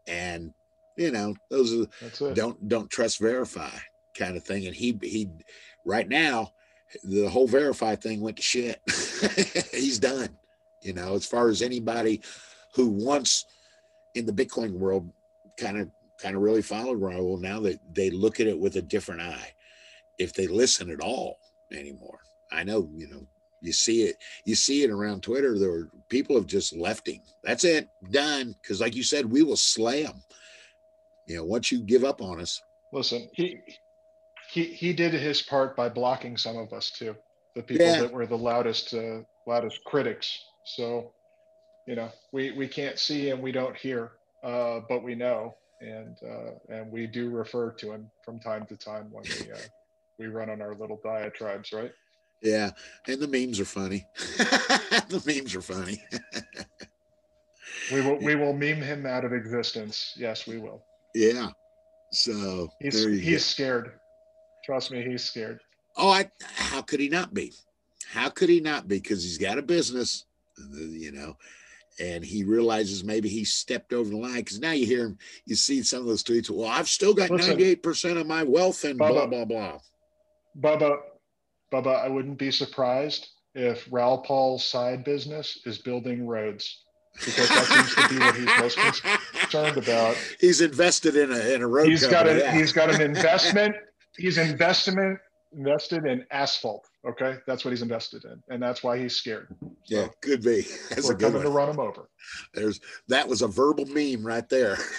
And 0.07 0.53
you 0.97 1.11
know, 1.11 1.35
those 1.51 1.75
are 1.75 2.35
don't 2.35 2.69
don't 2.69 2.91
trust 2.91 3.21
verify 3.21 3.77
kind 4.19 4.37
of 4.37 4.45
thing. 4.45 4.67
And 4.67 4.75
he 4.75 4.99
he 5.03 5.29
right 5.85 6.09
now 6.09 6.53
the 7.05 7.29
whole 7.29 7.47
verify 7.47 7.95
thing 7.95 8.21
went 8.21 8.37
to 8.37 8.43
shit. 8.43 8.81
he's 9.73 9.99
done. 9.99 10.31
You 10.83 10.95
know, 10.95 11.15
as 11.15 11.27
far 11.27 11.49
as 11.49 11.63
anybody 11.63 12.23
who 12.75 12.89
once 12.89 13.45
in 14.15 14.27
the 14.27 14.33
Bitcoin 14.33 14.73
world 14.73 15.11
kind 15.59 15.79
of 15.79 15.91
kind 16.21 16.35
of 16.37 16.43
really 16.43 16.63
followed 16.63 17.01
Raoul 17.01 17.39
now 17.39 17.61
that 17.61 17.79
they 17.95 18.11
look 18.11 18.41
at 18.41 18.47
it 18.47 18.59
with 18.59 18.77
a 18.77 18.83
different 18.83 19.23
eye. 19.23 19.55
If 20.19 20.35
they 20.35 20.49
listen 20.49 20.91
at 20.91 21.01
all 21.01 21.39
anymore. 21.73 22.19
I 22.51 22.65
know, 22.65 22.91
you 22.95 23.09
know, 23.09 23.27
you 23.61 23.73
see 23.73 24.03
it, 24.03 24.17
you 24.45 24.55
see 24.55 24.83
it 24.83 24.91
around 24.91 25.23
Twitter. 25.23 25.59
There 25.59 25.71
were 25.71 25.91
people 26.09 26.37
have 26.37 26.47
just 26.47 26.77
left 26.77 27.07
him. 27.09 27.21
That's 27.45 27.65
it, 27.65 27.89
done. 28.11 28.55
Because 28.61 28.81
like 28.81 28.95
you 28.95 29.03
said, 29.03 29.31
we 29.31 29.43
will 29.43 29.57
slay 29.57 30.03
him. 30.03 30.23
You 31.27 31.37
know, 31.37 31.45
once 31.45 31.71
you 31.71 31.81
give 31.81 32.05
up 32.05 32.23
on 32.23 32.41
us. 32.41 32.61
Listen, 32.93 33.29
he 33.33 33.59
he 34.49 34.65
he 34.65 34.93
did 34.93 35.13
his 35.13 35.43
part 35.43 35.77
by 35.77 35.89
blocking 35.89 36.37
some 36.37 36.57
of 36.57 36.73
us 36.73 36.91
too, 36.91 37.15
the 37.55 37.63
people 37.63 37.87
yeah. 37.87 38.01
that 38.01 38.13
were 38.13 38.27
the 38.27 38.37
loudest 38.37 38.95
uh, 38.95 39.21
loudest 39.47 39.85
critics. 39.85 40.45
So, 40.65 41.13
you 41.87 41.95
know, 41.95 42.11
we 42.33 42.53
we 42.53 42.67
can't 42.67 42.99
see 42.99 43.31
and 43.31 43.43
we 43.43 43.53
don't 43.53 43.77
hear, 43.77 44.13
uh, 44.43 44.81
but 44.89 45.03
we 45.03 45.15
know, 45.15 45.55
and 45.81 46.17
uh, 46.23 46.75
and 46.75 46.91
we 46.91 47.07
do 47.07 47.31
refer 47.31 47.73
to 47.73 47.93
him 47.93 48.11
from 48.25 48.41
time 48.41 48.67
to 48.67 48.77
time 48.77 49.09
when 49.11 49.25
we 49.25 49.53
uh, 49.53 49.59
we 50.19 50.27
run 50.27 50.51
on 50.51 50.63
our 50.63 50.75
little 50.75 51.01
diatribes, 51.05 51.73
right? 51.73 51.93
Yeah, 52.43 52.71
and 53.07 53.21
the 53.21 53.29
memes 53.29 53.61
are 53.61 53.65
funny. 53.65 54.07
the 54.17 55.23
memes 55.27 55.55
are 55.55 55.63
funny. 55.63 56.03
we 57.93 58.01
will 58.01 58.19
we 58.19 58.35
will 58.35 58.53
meme 58.55 58.81
him 58.81 59.05
out 59.05 59.25
of 59.25 59.33
existence. 59.33 60.15
Yes, 60.17 60.47
we 60.47 60.59
will. 60.59 60.85
Yeah. 61.15 61.49
So 62.13 62.71
he's 62.81 63.05
he's 63.05 63.45
go. 63.45 63.49
scared. 63.49 63.93
Trust 64.69 64.91
me, 64.91 65.03
he's 65.03 65.25
scared. 65.25 65.61
Oh, 65.97 66.11
I 66.11 66.31
how 66.43 66.83
could 66.83 67.01
he 67.01 67.09
not 67.09 67.33
be? 67.33 67.55
How 68.07 68.29
could 68.29 68.51
he 68.51 68.61
not 68.61 68.87
be? 68.87 68.99
Because 68.99 69.25
he's 69.25 69.39
got 69.39 69.57
a 69.57 69.63
business, 69.63 70.27
you 70.75 71.11
know, 71.11 71.39
and 71.99 72.23
he 72.23 72.45
realizes 72.45 73.03
maybe 73.03 73.31
he 73.31 73.47
stepped 73.47 73.95
over 73.95 74.11
the 74.11 74.17
line. 74.19 74.35
Because 74.35 74.61
now 74.61 74.73
you 74.73 74.85
hear 74.85 75.07
him, 75.07 75.19
you 75.47 75.55
see 75.55 75.83
some 75.83 76.01
of 76.01 76.07
those 76.07 76.23
tweets. 76.23 76.51
Well, 76.51 76.69
I've 76.69 76.87
still 76.87 77.15
got 77.15 77.31
ninety 77.31 77.65
eight 77.65 77.83
percent 77.83 78.19
of 78.19 78.27
my 78.27 78.43
wealth 78.43 78.85
and 78.85 78.99
blah 78.99 79.27
blah 79.27 79.47
blah. 79.47 79.79
Bubba, 80.61 80.99
Bubba, 81.73 82.05
I 82.05 82.09
wouldn't 82.09 82.37
be 82.37 82.51
surprised 82.51 83.27
if 83.55 83.89
Raoul 83.91 84.19
Pal's 84.19 84.63
side 84.63 85.03
business 85.03 85.61
is 85.65 85.79
building 85.79 86.27
roads 86.27 86.85
because 87.15 87.49
that 87.49 87.65
seems 87.65 87.95
to 87.95 88.09
be 88.11 88.19
what 88.19 88.37
he's 88.37 88.61
most 88.61 89.03
concerned 89.33 89.79
about. 89.79 90.15
He's 90.39 90.61
invested 90.61 91.17
in 91.17 91.33
a 91.33 91.55
in 91.55 91.63
a 91.63 91.67
road. 91.67 91.89
He's 91.89 92.07
company, 92.07 92.35
got 92.35 92.37
a 92.37 92.39
yeah. 92.39 92.55
he's 92.55 92.73
got 92.73 92.95
an 92.95 93.01
investment. 93.01 93.75
He's 94.19 94.39
investment 94.39 95.19
invested 95.57 96.05
in 96.05 96.27
asphalt. 96.31 96.87
Okay, 97.09 97.37
that's 97.47 97.65
what 97.65 97.71
he's 97.71 97.83
invested 97.83 98.25
in, 98.25 98.43
and 98.49 98.63
that's 98.63 98.83
why 98.83 98.99
he's 98.99 99.17
scared. 99.17 99.49
So 99.61 99.71
yeah, 99.87 100.09
could 100.21 100.43
be. 100.43 100.63
That's 100.91 101.09
we're 101.09 101.15
coming 101.15 101.37
one. 101.37 101.45
to 101.45 101.51
run 101.51 101.71
him 101.71 101.81
over. 101.81 102.11
There's 102.53 102.81
that 103.07 103.27
was 103.27 103.41
a 103.43 103.47
verbal 103.47 103.87
meme 103.87 104.27
right 104.27 104.49
there. 104.49 104.77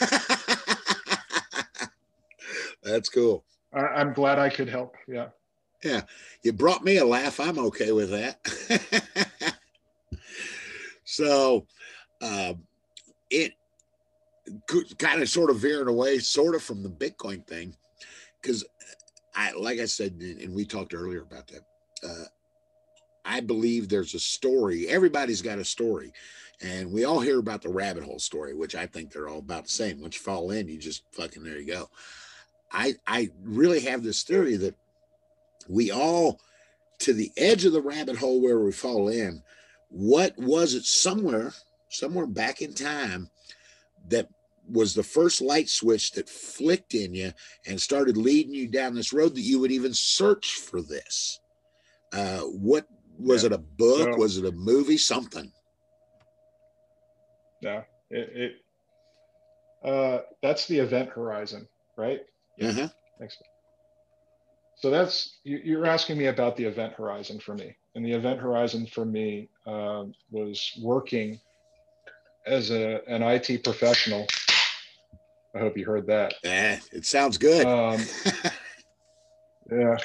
that's 2.83 3.09
cool. 3.09 3.43
I, 3.73 3.79
I'm 3.79 4.13
glad 4.13 4.39
I 4.39 4.49
could 4.49 4.69
help. 4.69 4.95
Yeah. 5.07 5.27
Yeah, 5.83 6.01
you 6.43 6.51
brought 6.51 6.83
me 6.83 6.97
a 6.97 7.05
laugh. 7.05 7.39
I'm 7.39 7.57
okay 7.59 7.91
with 7.93 8.09
that. 8.09 9.55
so, 11.05 11.65
um, 12.21 12.63
it 13.29 13.53
kind 14.97 15.21
of 15.21 15.29
sort 15.29 15.49
of 15.49 15.59
veering 15.59 15.87
away, 15.87 16.19
sort 16.19 16.55
of 16.55 16.63
from 16.63 16.83
the 16.83 16.89
Bitcoin 16.89 17.47
thing, 17.47 17.75
because 18.41 18.65
I, 19.39 19.53
like 19.53 19.79
I 19.79 19.85
said, 19.85 20.13
and 20.19 20.53
we 20.53 20.65
talked 20.65 20.93
earlier 20.93 21.21
about 21.21 21.47
that. 21.47 21.61
Uh, 22.03 22.25
I 23.23 23.39
believe 23.39 23.87
there's 23.87 24.13
a 24.13 24.19
story. 24.19 24.89
Everybody's 24.89 25.41
got 25.41 25.59
a 25.59 25.65
story, 25.65 26.11
and 26.61 26.91
we 26.91 27.05
all 27.05 27.21
hear 27.21 27.39
about 27.39 27.61
the 27.61 27.69
rabbit 27.69 28.03
hole 28.03 28.19
story, 28.19 28.53
which 28.53 28.75
I 28.75 28.85
think 28.85 29.11
they're 29.11 29.29
all 29.29 29.39
about 29.39 29.63
the 29.63 29.69
same. 29.69 30.01
Once 30.01 30.17
you 30.17 30.21
fall 30.21 30.51
in, 30.51 30.67
you 30.67 30.77
just 30.77 31.03
fucking 31.13 31.43
there 31.43 31.57
you 31.57 31.67
go. 31.67 31.89
I 32.69 32.95
I 33.07 33.29
really 33.41 33.79
have 33.81 34.03
this 34.03 34.23
theory 34.23 34.57
that 34.57 34.75
we 35.69 35.89
all 35.89 36.41
to 36.99 37.13
the 37.13 37.31
edge 37.37 37.63
of 37.63 37.71
the 37.71 37.81
rabbit 37.81 38.17
hole 38.17 38.41
where 38.41 38.59
we 38.59 38.73
fall 38.73 39.07
in 39.07 39.41
what 39.89 40.37
was 40.37 40.73
it 40.73 40.83
somewhere 40.83 41.53
somewhere 41.89 42.27
back 42.27 42.61
in 42.61 42.73
time 42.73 43.29
that 44.09 44.27
was 44.69 44.93
the 44.93 45.03
first 45.03 45.41
light 45.41 45.69
switch 45.69 46.11
that 46.11 46.29
flicked 46.29 46.93
in 46.93 47.13
you 47.13 47.31
and 47.67 47.81
started 47.81 48.17
leading 48.17 48.53
you 48.53 48.67
down 48.67 48.95
this 48.95 49.13
road 49.13 49.35
that 49.35 49.41
you 49.41 49.59
would 49.59 49.71
even 49.71 49.93
search 49.93 50.55
for 50.55 50.81
this. 50.81 51.39
Uh, 52.13 52.39
what 52.39 52.87
was 53.17 53.43
yeah. 53.43 53.47
it 53.47 53.53
a 53.53 53.57
book? 53.57 54.17
Was 54.17 54.37
it 54.37 54.45
a 54.45 54.51
movie? 54.51 54.97
Something. 54.97 55.51
Yeah 57.61 57.83
it, 58.09 58.29
it 59.83 59.87
uh, 59.87 60.21
that's 60.41 60.65
the 60.67 60.77
event 60.77 61.09
horizon 61.09 61.67
right? 61.97 62.21
Yeah. 62.57 62.69
Uh-huh. 62.69 62.87
thanks. 63.19 63.37
So 64.77 64.89
that's 64.89 65.39
you're 65.43 65.85
asking 65.85 66.17
me 66.17 66.27
about 66.27 66.55
the 66.55 66.63
event 66.63 66.93
horizon 66.93 67.39
for 67.39 67.53
me. 67.53 67.75
And 67.95 68.05
the 68.05 68.13
event 68.13 68.39
horizon 68.39 68.87
for 68.87 69.03
me 69.03 69.49
um, 69.67 70.13
was 70.31 70.71
working 70.81 71.39
as 72.45 72.71
a, 72.71 73.01
an 73.07 73.21
it 73.21 73.63
professional 73.63 74.25
i 75.55 75.59
hope 75.59 75.77
you 75.77 75.85
heard 75.85 76.07
that. 76.07 76.33
Eh, 76.43 76.79
it 76.91 77.05
sounds 77.05 77.37
good. 77.37 77.65
Um, 77.65 78.01
yeah. 79.71 79.97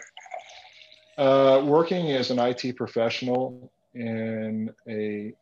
Uh, 1.16 1.62
working 1.64 2.12
as 2.12 2.30
an 2.30 2.38
it 2.38 2.74
professional 2.74 3.70
in 3.94 4.70
a 4.88 5.32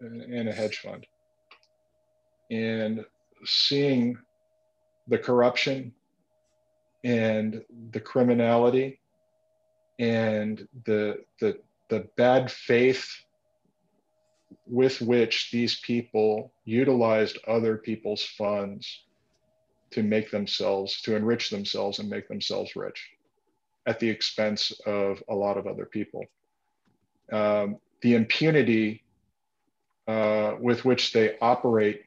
in 0.00 0.48
a 0.48 0.52
hedge 0.52 0.78
fund 0.78 1.06
and 2.50 3.04
seeing 3.44 4.18
the 5.08 5.18
corruption 5.18 5.92
and 7.04 7.62
the 7.92 8.00
criminality 8.00 8.98
and 9.98 10.66
the 10.86 11.18
the 11.40 11.58
the 11.88 12.08
bad 12.16 12.50
faith 12.50 13.08
with 14.66 15.00
which 15.00 15.50
these 15.50 15.80
people 15.80 16.52
utilized 16.64 17.38
other 17.46 17.76
people's 17.76 18.22
funds 18.22 19.04
to 19.90 20.02
make 20.02 20.30
themselves 20.30 21.00
to 21.02 21.14
enrich 21.14 21.50
themselves 21.50 21.98
and 21.98 22.08
make 22.08 22.28
themselves 22.28 22.74
rich 22.74 23.10
at 23.86 24.00
the 24.00 24.08
expense 24.08 24.72
of 24.86 25.22
a 25.28 25.34
lot 25.34 25.58
of 25.58 25.66
other 25.66 25.84
people. 25.84 26.24
Um, 27.30 27.76
the 28.00 28.14
impunity 28.14 29.04
uh, 30.08 30.54
with 30.60 30.84
which 30.84 31.12
they 31.12 31.38
operate 31.40 32.02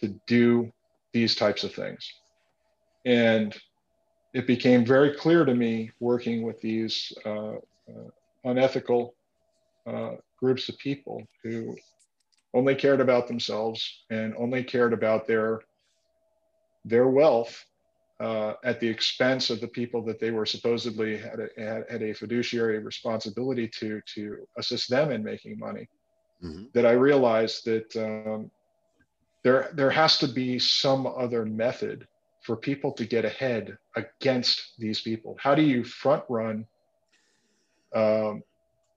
to 0.00 0.08
do 0.26 0.72
these 1.12 1.34
types 1.34 1.64
of 1.64 1.74
things. 1.74 2.12
And 3.04 3.56
it 4.32 4.46
became 4.46 4.84
very 4.84 5.14
clear 5.14 5.44
to 5.44 5.54
me 5.54 5.90
working 6.00 6.42
with 6.42 6.60
these 6.60 7.12
uh, 7.24 7.54
uh, 7.54 8.10
unethical 8.44 9.14
uh, 9.86 10.12
groups 10.42 10.68
of 10.68 10.76
people 10.78 11.22
who 11.42 11.76
only 12.54 12.74
cared 12.74 13.00
about 13.00 13.28
themselves 13.28 14.04
and 14.10 14.34
only 14.36 14.62
cared 14.62 14.92
about 14.92 15.26
their 15.26 15.60
their 16.84 17.08
wealth 17.08 17.64
uh, 18.20 18.54
at 18.64 18.80
the 18.80 18.88
expense 18.88 19.50
of 19.50 19.60
the 19.60 19.68
people 19.68 20.02
that 20.02 20.18
they 20.18 20.30
were 20.30 20.44
supposedly 20.44 21.16
had 21.16 21.38
a, 21.40 21.48
had, 21.56 21.84
had 21.88 22.02
a 22.02 22.12
fiduciary 22.12 22.78
responsibility 22.78 23.68
to 23.68 24.00
to 24.14 24.46
assist 24.58 24.90
them 24.90 25.10
in 25.12 25.22
making 25.22 25.58
money. 25.58 25.88
Mm-hmm. 26.42 26.64
That 26.74 26.86
I 26.86 26.92
realized 26.92 27.64
that 27.66 27.96
um, 27.96 28.50
there 29.44 29.70
there 29.74 29.90
has 29.90 30.18
to 30.18 30.28
be 30.28 30.58
some 30.58 31.06
other 31.06 31.44
method 31.46 32.06
for 32.42 32.56
people 32.56 32.92
to 32.92 33.04
get 33.06 33.24
ahead 33.24 33.78
against 33.96 34.72
these 34.78 35.00
people? 35.00 35.36
How 35.40 35.54
do 35.54 35.62
you 35.62 35.84
front 35.84 36.24
run 36.28 36.66
um, 37.94 38.42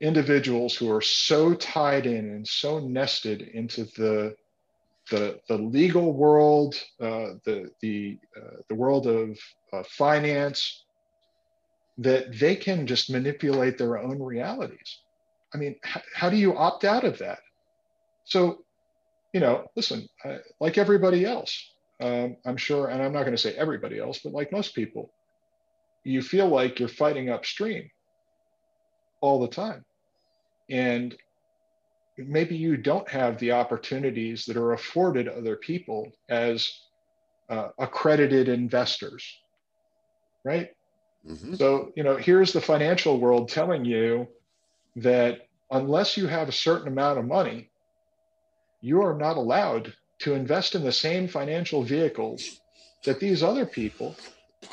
individuals 0.05 0.75
who 0.75 0.91
are 0.91 1.01
so 1.01 1.53
tied 1.53 2.05
in 2.05 2.25
and 2.29 2.47
so 2.47 2.79
nested 2.79 3.41
into 3.41 3.85
the 3.97 4.35
the, 5.11 5.39
the 5.47 5.57
legal 5.57 6.13
world, 6.13 6.73
uh, 6.99 7.37
the 7.45 7.69
the 7.81 8.17
uh, 8.35 8.57
the 8.69 8.75
world 8.75 9.05
of 9.07 9.37
uh, 9.73 9.83
finance, 9.87 10.85
that 11.99 12.37
they 12.39 12.55
can 12.55 12.87
just 12.87 13.11
manipulate 13.11 13.77
their 13.77 13.97
own 13.97 14.21
realities. 14.21 15.01
I 15.53 15.57
mean, 15.57 15.75
h- 15.85 16.03
how 16.13 16.29
do 16.29 16.37
you 16.37 16.57
opt 16.57 16.85
out 16.85 17.03
of 17.03 17.19
that? 17.19 17.39
So, 18.25 18.65
you 19.33 19.39
know, 19.39 19.67
listen, 19.75 20.07
like 20.59 20.77
everybody 20.77 21.23
else, 21.25 21.53
um, 22.01 22.37
I'm 22.45 22.57
sure, 22.57 22.87
and 22.87 23.01
I'm 23.01 23.13
not 23.13 23.23
going 23.23 23.35
to 23.35 23.41
say 23.41 23.53
everybody 23.53 23.99
else, 23.99 24.19
but 24.23 24.33
like 24.33 24.51
most 24.51 24.73
people, 24.73 25.11
you 26.03 26.21
feel 26.21 26.47
like 26.47 26.79
you're 26.79 26.89
fighting 26.89 27.29
upstream 27.29 27.89
all 29.21 29.39
the 29.39 29.47
time. 29.47 29.85
And 30.69 31.15
maybe 32.17 32.55
you 32.55 32.77
don't 32.77 33.07
have 33.09 33.37
the 33.39 33.51
opportunities 33.51 34.45
that 34.45 34.57
are 34.57 34.73
afforded 34.73 35.27
other 35.27 35.55
people 35.55 36.11
as 36.29 36.71
uh, 37.49 37.69
accredited 37.77 38.49
investors, 38.49 39.39
right? 40.43 40.69
Mm-hmm. 41.27 41.55
So, 41.55 41.91
you 41.95 42.03
know, 42.03 42.15
here's 42.15 42.53
the 42.53 42.61
financial 42.61 43.19
world 43.19 43.49
telling 43.49 43.85
you 43.85 44.27
that 44.97 45.47
unless 45.71 46.17
you 46.17 46.27
have 46.27 46.47
a 46.47 46.53
certain 46.53 46.87
amount 46.87 47.19
of 47.19 47.25
money, 47.25 47.69
you 48.81 49.01
are 49.01 49.17
not 49.17 49.37
allowed 49.37 49.93
to 50.19 50.33
invest 50.33 50.75
in 50.75 50.83
the 50.83 50.91
same 50.91 51.27
financial 51.27 51.83
vehicles 51.83 52.61
that 53.03 53.19
these 53.19 53.43
other 53.43 53.65
people 53.65 54.15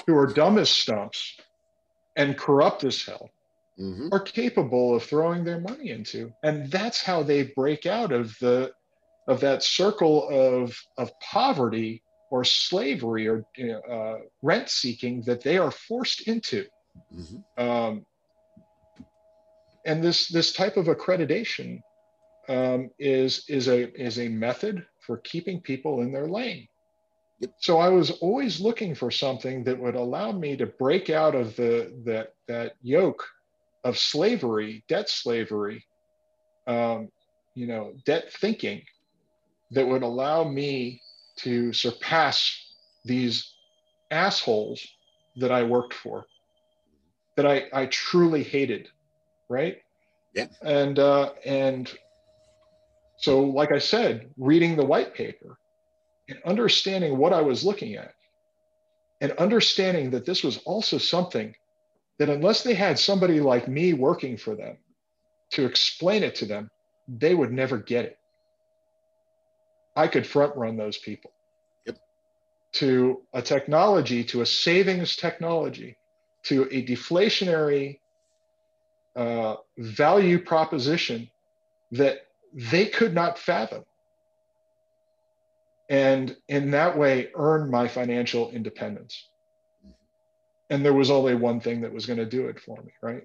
who 0.06 0.16
are 0.16 0.26
dumb 0.26 0.58
as 0.58 0.70
stumps 0.70 1.36
and 2.16 2.36
corrupt 2.36 2.84
as 2.84 3.02
hell 3.02 3.30
mm-hmm. 3.78 4.08
are 4.12 4.20
capable 4.20 4.94
of 4.94 5.02
throwing 5.02 5.44
their 5.44 5.60
money 5.60 5.90
into. 5.90 6.32
And 6.42 6.70
that's 6.70 7.02
how 7.02 7.22
they 7.22 7.44
break 7.44 7.86
out 7.86 8.12
of 8.12 8.36
the 8.40 8.72
of 9.28 9.40
that 9.40 9.62
circle 9.62 10.28
of 10.28 10.76
of 10.98 11.10
poverty 11.20 12.02
or 12.30 12.44
slavery 12.44 13.28
or 13.28 13.44
uh, 13.88 14.18
rent 14.40 14.68
seeking 14.68 15.22
that 15.26 15.42
they 15.42 15.58
are 15.58 15.70
forced 15.70 16.26
into. 16.28 16.66
Mm-hmm. 17.14 17.62
Um, 17.62 18.06
and 19.84 20.02
this 20.02 20.28
this 20.28 20.52
type 20.52 20.76
of 20.76 20.86
accreditation 20.86 21.82
um, 22.48 22.90
is 22.98 23.44
is 23.48 23.68
a 23.68 23.92
is 24.00 24.18
a 24.18 24.28
method 24.28 24.84
for 25.00 25.18
keeping 25.18 25.60
people 25.60 26.00
in 26.00 26.12
their 26.12 26.28
lane. 26.28 26.66
So 27.58 27.78
I 27.78 27.88
was 27.88 28.12
always 28.12 28.60
looking 28.60 28.94
for 28.94 29.10
something 29.10 29.64
that 29.64 29.78
would 29.78 29.96
allow 29.96 30.30
me 30.30 30.56
to 30.56 30.66
break 30.66 31.10
out 31.10 31.34
of 31.34 31.56
the 31.56 31.92
that 32.04 32.34
that 32.46 32.74
yoke 32.82 33.26
of 33.84 33.98
slavery, 33.98 34.84
debt 34.88 35.08
slavery, 35.08 35.84
um, 36.66 37.08
you 37.54 37.66
know, 37.66 37.92
debt 38.04 38.32
thinking, 38.32 38.82
that 39.72 39.86
would 39.86 40.02
allow 40.02 40.44
me 40.44 41.00
to 41.36 41.72
surpass 41.72 42.54
these 43.04 43.54
assholes 44.10 44.86
that 45.36 45.50
I 45.50 45.62
worked 45.62 45.94
for, 45.94 46.26
that 47.36 47.46
I 47.46 47.64
I 47.72 47.86
truly 47.86 48.42
hated, 48.42 48.88
right? 49.48 49.78
Yeah. 50.34 50.46
And 50.62 50.98
uh, 50.98 51.32
and 51.44 51.92
so, 53.16 53.40
like 53.42 53.72
I 53.72 53.78
said, 53.78 54.30
reading 54.36 54.76
the 54.76 54.84
white 54.84 55.14
paper 55.14 55.58
and 56.28 56.38
understanding 56.44 57.16
what 57.16 57.32
I 57.32 57.40
was 57.40 57.64
looking 57.64 57.94
at, 57.96 58.14
and 59.20 59.32
understanding 59.32 60.10
that 60.10 60.26
this 60.26 60.42
was 60.44 60.58
also 60.58 60.98
something 60.98 61.54
that, 62.22 62.30
unless 62.30 62.62
they 62.62 62.74
had 62.74 63.00
somebody 63.00 63.40
like 63.40 63.66
me 63.66 63.94
working 63.94 64.36
for 64.36 64.54
them 64.54 64.76
to 65.50 65.66
explain 65.66 66.22
it 66.22 66.36
to 66.36 66.46
them, 66.46 66.70
they 67.08 67.34
would 67.34 67.52
never 67.52 67.78
get 67.78 68.04
it. 68.04 68.18
I 69.96 70.06
could 70.06 70.24
front 70.24 70.54
run 70.54 70.76
those 70.76 70.96
people 70.96 71.32
yep. 71.84 71.98
to 72.74 73.22
a 73.34 73.42
technology, 73.42 74.22
to 74.24 74.42
a 74.42 74.46
savings 74.46 75.16
technology, 75.16 75.96
to 76.44 76.62
a 76.70 76.86
deflationary 76.86 77.98
uh, 79.16 79.56
value 79.76 80.38
proposition 80.38 81.28
that 81.90 82.28
they 82.54 82.86
could 82.86 83.14
not 83.14 83.36
fathom 83.36 83.84
and 85.90 86.36
in 86.46 86.70
that 86.70 86.96
way 86.96 87.30
earn 87.34 87.68
my 87.68 87.88
financial 87.88 88.48
independence 88.52 89.28
and 90.72 90.84
there 90.84 90.94
was 90.94 91.10
only 91.10 91.34
one 91.34 91.60
thing 91.60 91.80
that 91.82 91.92
was 91.92 92.06
going 92.06 92.18
to 92.18 92.26
do 92.26 92.48
it 92.48 92.58
for 92.60 92.76
me 92.82 92.92
right? 93.02 93.22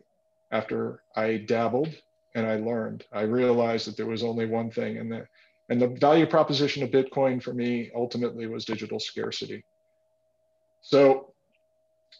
After 0.51 1.03
i 1.15 1.37
dabbled 1.37 1.89
and 2.35 2.45
i 2.45 2.57
learned 2.57 3.05
i 3.11 3.21
realized 3.21 3.87
that 3.87 3.97
there 3.97 4.05
was 4.05 4.23
only 4.23 4.45
one 4.45 4.71
thing 4.71 4.97
and 4.97 5.11
that 5.11 5.27
and 5.69 5.81
the 5.81 5.87
value 5.87 6.25
proposition 6.25 6.83
of 6.83 6.91
bitcoin 6.91 7.41
for 7.43 7.53
me 7.53 7.91
ultimately 7.95 8.47
was 8.47 8.65
digital 8.65 8.99
scarcity. 8.99 9.63
So 10.81 11.33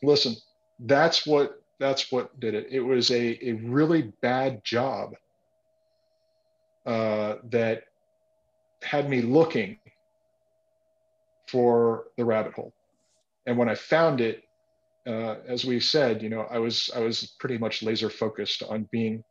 listen 0.04 0.36
that's 0.80 1.26
what 1.26 1.62
that's 1.80 2.12
what 2.12 2.40
did 2.40 2.56
it. 2.56 2.68
It 2.72 2.80
was 2.80 3.12
a, 3.12 3.48
a 3.48 3.54
really 3.54 4.14
bad 4.22 4.64
job 4.64 5.14
uh, 6.86 7.36
that 7.50 7.84
had 8.82 9.10
me 9.10 9.22
looking 9.22 9.78
for 11.48 12.06
the 12.18 12.26
rabbit 12.26 12.54
hole. 12.54 12.74
And 13.46 13.58
when 13.58 13.70
I 13.70 13.76
found 13.76 14.22
it, 14.22 14.44
uh, 15.08 15.38
as 15.48 15.64
we 15.66 15.80
said, 15.80 16.22
you 16.22 16.30
know, 16.30 16.42
I 16.52 16.60
was 16.60 16.92
I 16.96 17.00
was 17.00 17.36
pretty 17.40 17.58
much 17.58 17.82
laser 17.82 18.10
focused 18.10 18.62
on 18.64 18.88
being 18.92 19.24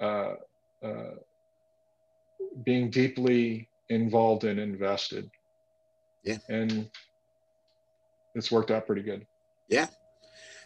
uh, 0.00 0.34
uh, 0.84 1.14
being 2.64 2.90
deeply 2.90 3.68
involved 3.88 4.44
and 4.44 4.60
invested. 4.60 5.28
Yeah, 6.24 6.38
and 6.48 6.88
it's 8.34 8.52
worked 8.52 8.70
out 8.70 8.86
pretty 8.86 9.02
good. 9.02 9.26
Yeah, 9.68 9.88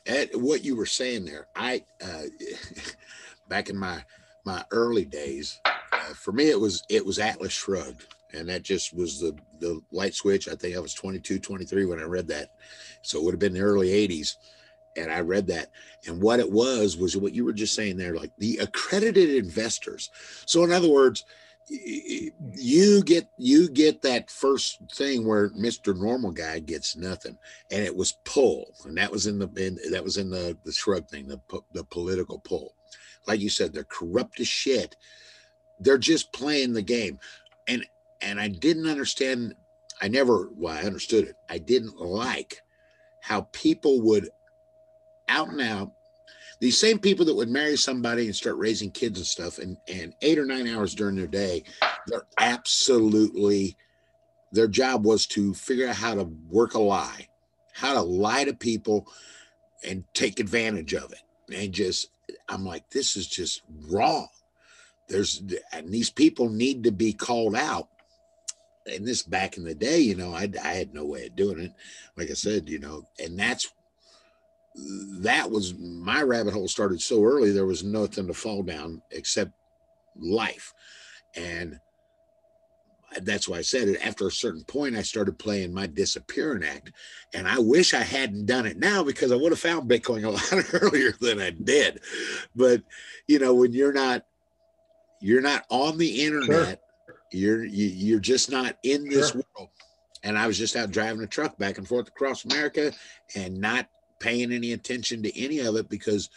and 0.07 0.29
what 0.35 0.65
you 0.65 0.77
were 0.77 0.87
saying 0.87 1.25
there, 1.25 1.47
I 1.57 1.83
uh, 2.03 2.25
back 3.49 3.71
in 3.71 3.77
my 3.79 4.05
my 4.45 4.63
early 4.71 5.07
days, 5.07 5.59
uh, 5.65 6.15
for 6.15 6.33
me 6.33 6.51
it 6.51 6.61
was 6.61 6.83
it 6.91 7.07
was 7.07 7.19
Atlas 7.19 7.53
Shrugged 7.53 8.07
and 8.35 8.49
that 8.49 8.63
just 8.63 8.95
was 8.95 9.21
the 9.21 9.37
the 9.61 9.81
light 9.93 10.15
switch. 10.15 10.49
I 10.49 10.55
think 10.55 10.77
I 10.77 10.81
was 10.81 10.95
22, 10.95 11.39
23 11.39 11.87
when 11.87 12.01
I 12.01 12.05
read 12.05 12.29
that, 12.29 12.51
so 13.03 13.19
it 13.19 13.25
would 13.25 13.35
have 13.35 13.41
been 13.41 13.55
the 13.55 13.61
early 13.61 13.89
80s, 13.89 14.37
and 14.97 15.11
I 15.11 15.21
read 15.21 15.47
that. 15.49 15.71
And 16.07 16.21
what 16.21 16.41
it 16.41 16.51
was 16.51 16.97
was 16.97 17.17
what 17.17 17.35
you 17.35 17.45
were 17.45 17.53
just 17.53 17.75
saying 17.75 17.97
there, 17.97 18.15
like 18.15 18.33
the 18.39 18.59
accredited 18.59 19.31
investors. 19.31 20.11
So 20.47 20.65
in 20.65 20.73
other 20.73 20.91
words, 20.91 21.25
you 21.69 23.03
get 23.03 23.29
you 23.39 23.69
get 23.71 24.03
that 24.03 24.31
first 24.31 24.79
thing 24.93 25.27
where 25.27 25.51
Mr. 25.51 25.97
Normal 25.97 26.33
Guy 26.33 26.59
gets 26.59 26.97
nothing, 26.97 27.39
and 27.71 27.83
it 27.83 27.95
was 27.95 28.19
pull, 28.25 28.75
and 28.85 28.97
that 28.99 29.11
was 29.11 29.27
in 29.27 29.39
the 29.39 29.49
in, 29.57 29.79
that 29.91 30.05
was 30.05 30.19
in 30.19 30.31
the 30.31 30.57
the 30.65 30.73
shrug 30.73 31.09
thing, 31.09 31.27
the 31.27 31.41
the 31.73 31.85
political 31.85 32.39
pull. 32.39 32.75
Like 33.27 33.41
you 33.41 33.49
said, 33.49 33.73
they're 33.73 33.85
corrupt 33.85 34.41
as 34.41 34.49
shit. 34.49 34.97
They're 35.81 35.99
just 35.99 36.33
playing 36.33 36.75
the 36.75 36.83
game, 36.83 37.19
and 37.67 37.85
and 38.21 38.41
I 38.41 38.49
didn't 38.49 38.89
understand. 38.89 39.55
I 40.03 40.09
never, 40.09 40.51
well, 40.55 40.75
I 40.75 40.83
understood 40.83 41.25
it. 41.25 41.37
I 41.49 41.59
didn't 41.59 41.99
like 42.01 42.61
how 43.21 43.43
people 43.53 44.03
would 44.03 44.29
out 45.29 45.49
and 45.49 45.61
out, 45.61 45.93
these 46.61 46.79
same 46.79 46.99
people 46.99 47.25
that 47.27 47.35
would 47.35 47.49
marry 47.49 47.77
somebody 47.77 48.27
and 48.27 48.37
start 48.37 48.57
raising 48.57 48.91
kids 48.91 49.19
and 49.19 49.27
stuff, 49.27 49.59
and, 49.59 49.77
and 49.89 50.15
eight 50.23 50.39
or 50.39 50.47
nine 50.47 50.69
hours 50.69 50.95
during 50.95 51.17
their 51.17 51.27
day, 51.27 51.65
they're 52.07 52.27
absolutely, 52.39 53.77
their 54.53 54.69
job 54.69 55.05
was 55.05 55.27
to 55.29 55.55
figure 55.55 55.89
out 55.89 55.97
how 55.97 56.15
to 56.15 56.25
work 56.49 56.75
a 56.75 56.79
lie, 56.79 57.29
how 57.73 57.95
to 57.95 58.03
lie 58.03 58.45
to 58.45 58.55
people 58.55 59.07
and 59.87 60.05
take 60.15 60.41
advantage 60.41 60.95
of 60.95 61.13
it. 61.13 61.23
And 61.55 61.73
just, 61.73 62.09
I'm 62.49 62.65
like, 62.65 62.89
this 62.91 63.17
is 63.17 63.27
just 63.27 63.63
wrong. 63.91 64.29
There's, 65.09 65.43
and 65.73 65.91
these 65.91 66.11
people 66.11 66.49
need 66.49 66.85
to 66.85 66.93
be 66.93 67.13
called 67.13 67.57
out 67.57 67.89
and 68.87 69.07
this 69.07 69.23
back 69.23 69.57
in 69.57 69.65
the 69.65 69.75
day, 69.75 69.99
you 69.99 70.15
know, 70.15 70.35
I, 70.35 70.49
I 70.63 70.75
had 70.75 70.93
no 70.93 71.05
way 71.05 71.27
of 71.27 71.37
doing 71.37 71.61
it. 71.61 71.73
Like 72.17 72.31
I 72.31 72.35
said, 72.35 72.69
you 72.69 72.79
know, 72.79 73.05
and 73.19 73.39
that's 73.39 73.73
that 75.21 75.51
was 75.51 75.75
my 75.79 76.23
rabbit 76.23 76.53
hole 76.53 76.67
started 76.67 77.01
so 77.01 77.23
early 77.23 77.53
there 77.53 77.67
was 77.67 77.85
nothing 77.85 78.27
to 78.27 78.35
fall 78.35 78.63
down 78.63 79.01
except 79.13 79.53
life 80.17 80.73
and 81.37 81.79
that's 83.23 83.49
why 83.49 83.59
i 83.59 83.63
said 83.63 83.87
it 83.87 84.05
after 84.05 84.27
a 84.27 84.33
certain 84.33 84.65
point 84.65 84.97
i 84.97 85.03
started 85.03 85.39
playing 85.39 85.73
my 85.73 85.87
disappearing 85.87 86.65
act 86.65 86.91
and 87.35 87.47
i 87.47 87.57
wish 87.57 87.95
i 87.95 88.01
hadn't 88.01 88.47
done 88.47 88.67
it 88.67 88.77
now 88.77 89.05
because 89.05 89.31
i 89.31 89.37
would 89.37 89.53
have 89.53 89.61
found 89.61 89.89
bitcoin 89.89 90.25
a 90.25 90.31
lot 90.55 90.83
earlier 90.83 91.13
than 91.21 91.41
i 91.41 91.51
did 91.51 92.01
but 92.57 92.83
you 93.29 93.39
know 93.39 93.55
when 93.55 93.73
you're 93.73 93.93
not 93.93 94.25
you're 95.21 95.41
not 95.41 95.65
on 95.69 95.97
the 95.99 96.25
internet 96.25 96.84
you're 97.35 97.65
you, 97.65 97.89
are 97.89 97.93
you 97.93 98.17
are 98.17 98.21
just 98.21 98.51
not 98.51 98.77
in 98.83 99.09
this 99.09 99.33
sure. 99.33 99.43
world. 99.57 99.71
And 100.23 100.39
I 100.39 100.47
was 100.47 100.57
just 100.57 100.77
out 100.77 100.91
driving 100.91 101.23
a 101.23 101.27
truck 101.27 101.59
back 101.59 101.77
and 101.77 101.87
forth 101.87 102.09
across 102.09 102.45
America 102.45 102.93
and 103.35 103.61
not 103.61 103.89
paying 104.21 104.53
any 104.53 104.73
attention 104.73 105.23
to 105.23 105.39
any 105.39 105.59
of 105.59 105.77
it 105.77 105.89
because 105.91 106.31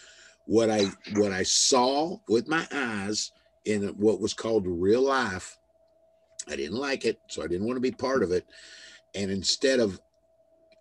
what 0.45 0.69
I 0.69 0.86
what 1.15 1.32
I 1.32 1.44
saw 1.44 2.18
with 2.28 2.48
my 2.48 2.68
eyes 2.72 3.32
in 3.65 3.84
what 3.98 4.19
was 4.19 4.34
called 4.34 4.65
real 4.65 5.02
life, 5.03 5.57
I 6.48 6.56
didn't 6.56 6.78
like 6.78 7.06
it, 7.06 7.19
so 7.28 7.44
I 7.44 7.48
didn't 7.48 7.68
want 7.68 7.78
to 7.78 7.82
be 7.82 7.91
part 7.91 8.24
of 8.24 8.32
it. 8.32 8.45
And 9.14 9.30
instead 9.30 9.80
of, 9.80 9.99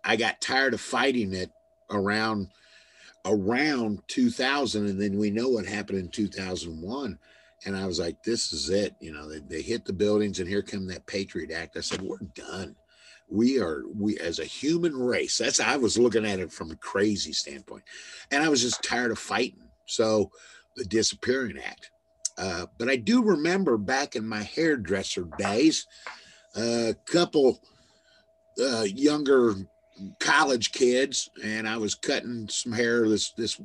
I 0.05 0.17
got 0.17 0.41
tired 0.41 0.75
of 0.75 0.81
fighting 0.81 1.35
it 1.35 1.51
around 1.91 2.49
around 3.25 4.03
2000, 4.07 4.87
and 4.87 5.01
then 5.01 5.19
we 5.19 5.31
know 5.31 5.49
what 5.49 5.67
happened 5.67 5.99
in 5.99 6.09
2001 6.09 7.19
and 7.67 7.77
I 7.77 7.87
was 7.87 7.99
like, 7.99 8.23
this 8.23 8.53
is 8.53 8.71
it. 8.71 8.95
You 9.01 9.13
know, 9.13 9.29
they, 9.29 9.41
they 9.41 9.63
hit 9.63 9.85
the 9.85 9.93
buildings 9.93 10.39
and 10.39 10.49
here 10.49 10.63
come 10.63 10.87
that 10.87 11.07
Patriot 11.07 11.51
Act. 11.51 11.77
I 11.77 11.81
said, 11.81 12.01
we're 12.01 12.19
done. 12.35 12.77
We 13.29 13.61
are, 13.61 13.83
we 13.95 14.19
as 14.19 14.39
a 14.39 14.45
human 14.45 14.97
race, 14.97 15.37
that's, 15.39 15.59
I 15.59 15.77
was 15.77 15.99
looking 15.99 16.25
at 16.25 16.39
it 16.39 16.53
from 16.53 16.71
a 16.71 16.77
crazy 16.77 17.33
standpoint. 17.33 17.83
And 18.31 18.43
I 18.43 18.49
was 18.49 18.63
just 18.63 18.85
tired 18.85 19.11
of 19.11 19.19
fighting. 19.19 19.69
So 19.87 20.31
the 20.77 20.85
Disappearing 20.85 21.59
Act. 21.59 21.91
Uh, 22.39 22.67
but 22.79 22.89
I 22.89 22.97
do 22.97 23.23
remember 23.23 23.79
back 23.79 24.15
in 24.15 24.27
my 24.27 24.43
hairdresser 24.43 25.29
days, 25.39 25.87
a 26.55 26.95
couple 27.07 27.61
uh, 28.61 28.83
younger 28.83 29.55
college 30.21 30.73
kids, 30.73 31.31
and 31.43 31.69
I 31.69 31.79
was 31.79 31.95
cutting 31.95 32.49
some 32.49 32.73
hair. 32.73 33.09
This 33.09 33.31
this 33.33 33.61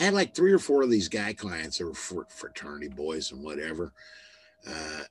I 0.00 0.04
had 0.04 0.14
like 0.14 0.34
three 0.34 0.52
or 0.52 0.58
four 0.58 0.82
of 0.82 0.90
these 0.90 1.08
guy 1.08 1.32
clients 1.32 1.78
that 1.78 1.86
were 1.86 2.24
fraternity 2.28 2.88
boys 2.88 3.32
and 3.32 3.42
whatever. 3.42 3.92
Uh, 4.66 5.02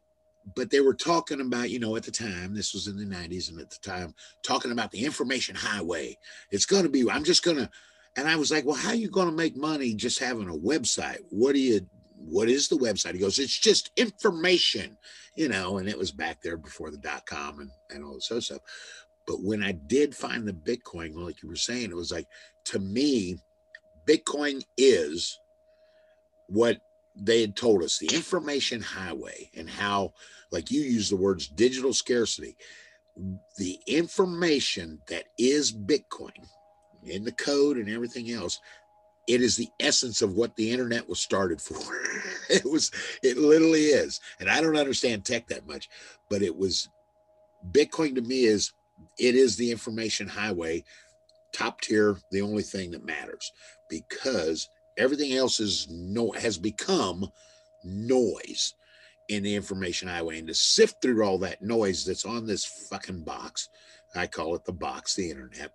but 0.56 0.70
they 0.70 0.80
were 0.80 0.94
talking 0.94 1.42
about, 1.42 1.70
you 1.70 1.80
know, 1.80 1.96
at 1.96 2.04
the 2.04 2.12
time, 2.12 2.54
this 2.54 2.74
was 2.74 2.88
in 2.88 2.98
the 2.98 3.16
90s, 3.16 3.50
and 3.50 3.60
at 3.60 3.70
the 3.70 3.80
time, 3.82 4.14
talking 4.44 4.72
about 4.72 4.92
the 4.92 5.04
information 5.04 5.56
highway. 5.56 6.18
It's 6.52 6.66
going 6.66 6.84
to 6.84 6.90
be, 6.90 7.10
I'm 7.10 7.26
just 7.26 7.44
going 7.44 7.58
to, 7.58 7.70
and 8.16 8.28
I 8.28 8.36
was 8.38 8.50
like, 8.50 8.66
well, 8.66 8.76
how 8.76 8.90
are 8.90 8.96
you 8.96 9.10
going 9.10 9.30
to 9.30 9.36
make 9.36 9.58
money 9.58 9.94
just 9.94 10.20
having 10.20 10.50
a 10.50 10.54
website? 10.54 11.20
What 11.30 11.54
do 11.54 11.60
you, 11.60 11.82
what 12.18 12.50
is 12.50 12.68
the 12.68 12.78
website? 12.78 13.14
He 13.14 13.20
goes, 13.20 13.40
it's 13.40 13.60
just 13.60 13.92
information, 13.98 14.98
you 15.36 15.50
know, 15.50 15.78
and 15.80 15.90
it 15.90 15.98
was 15.98 16.12
back 16.12 16.42
there 16.42 16.58
before 16.58 16.92
the 16.92 16.98
dot 16.98 17.26
com 17.26 17.60
and, 17.60 17.70
and 17.90 18.04
all 18.04 18.14
this 18.16 18.32
other 18.32 18.42
stuff. 18.42 18.62
But 19.28 19.44
when 19.44 19.62
I 19.62 19.74
did 19.74 20.16
find 20.16 20.48
the 20.48 20.54
Bitcoin, 20.54 21.14
like 21.16 21.44
you 21.44 21.50
were 21.50 21.58
saying, 21.58 21.92
it 21.92 21.96
was 21.96 22.12
like, 22.12 22.28
to 22.66 22.80
me, 22.80 23.38
Bitcoin 24.08 24.64
is 24.78 25.40
what 26.48 26.80
they 27.16 27.42
had 27.42 27.56
told 27.56 27.84
us 27.84 27.98
the 27.98 28.16
information 28.16 28.82
highway 28.82 29.50
and 29.56 29.70
how, 29.70 30.14
like 30.52 30.72
you 30.72 30.82
use 30.82 31.10
the 31.10 31.16
words 31.16 31.48
digital 31.48 31.94
scarcity, 31.94 32.56
the 33.58 33.80
information 33.88 35.00
that 35.08 35.26
is 35.38 35.74
Bitcoin 35.74 36.48
in 37.04 37.24
the 37.24 37.32
code 37.32 37.78
and 37.78 37.90
everything 37.90 38.32
else, 38.32 38.60
it 39.28 39.42
is 39.42 39.56
the 39.58 39.70
essence 39.80 40.22
of 40.22 40.36
what 40.36 40.56
the 40.56 40.72
internet 40.72 41.08
was 41.10 41.20
started 41.20 41.62
for. 41.62 41.78
it 42.50 42.66
was, 42.66 42.92
it 43.24 43.38
literally 43.38 43.86
is. 43.86 44.20
And 44.40 44.50
I 44.50 44.62
don't 44.62 44.78
understand 44.78 45.26
tech 45.26 45.48
that 45.48 45.68
much, 45.68 45.90
but 46.30 46.42
it 46.42 46.56
was 46.56 46.88
Bitcoin 47.72 48.16
to 48.16 48.22
me 48.22 48.46
is 48.46 48.72
it 49.20 49.36
is 49.36 49.56
the 49.56 49.72
information 49.72 50.28
highway, 50.28 50.84
top 51.58 51.82
tier, 51.82 52.18
the 52.32 52.42
only 52.42 52.64
thing 52.64 52.92
that 52.92 53.06
matters 53.06 53.52
because 53.90 54.70
everything 54.98 55.34
else 55.34 55.60
is 55.60 55.88
no 55.90 56.32
has 56.32 56.58
become 56.58 57.30
noise 57.84 58.74
in 59.30 59.44
the 59.44 59.56
information 59.56 60.08
highway. 60.08 60.40
And 60.40 60.48
to 60.48 60.54
sift 60.54 61.02
through 61.02 61.24
all 61.24 61.38
that 61.40 61.62
noise 61.62 62.06
that's 62.06 62.26
on 62.26 62.46
this 62.46 62.66
fucking 62.66 63.24
box 63.24 63.70
i 64.16 64.26
call 64.26 64.56
it 64.56 64.64
the 64.66 64.72
box 64.72 65.16
the 65.16 65.30
internet 65.30 65.74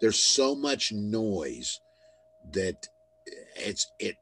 there's 0.00 0.22
so 0.22 0.54
much 0.54 0.92
noise 0.92 1.80
that 2.52 2.88
it's 3.56 3.92
it, 3.98 4.16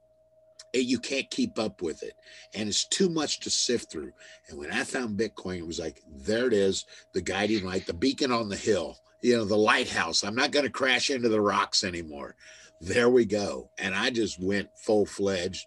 it 0.72 0.84
you 0.84 0.98
can't 0.98 1.30
keep 1.30 1.58
up 1.58 1.82
with 1.82 2.02
it. 2.02 2.14
And 2.54 2.68
it's 2.68 2.86
too 2.88 3.08
much 3.08 3.40
to 3.40 3.50
sift 3.50 3.90
through. 3.90 4.12
And 4.48 4.58
when 4.58 4.70
i 4.70 4.84
found 4.84 5.18
bitcoin 5.18 5.58
it 5.58 5.66
was 5.66 5.78
like 5.78 6.02
there 6.08 6.46
it 6.46 6.52
is 6.52 6.86
the 7.12 7.22
guiding 7.22 7.64
light 7.64 7.86
the 7.86 7.94
beacon 7.94 8.32
on 8.32 8.48
the 8.48 8.56
hill 8.56 8.98
you 9.24 9.36
know 9.36 9.44
the 9.44 9.56
lighthouse 9.56 10.22
i'm 10.22 10.34
not 10.34 10.52
going 10.52 10.64
to 10.64 10.70
crash 10.70 11.10
into 11.10 11.28
the 11.28 11.40
rocks 11.40 11.82
anymore 11.82 12.36
there 12.84 13.08
we 13.08 13.24
go. 13.24 13.70
And 13.78 13.94
I 13.94 14.10
just 14.10 14.40
went 14.40 14.68
full 14.76 15.06
fledged, 15.06 15.66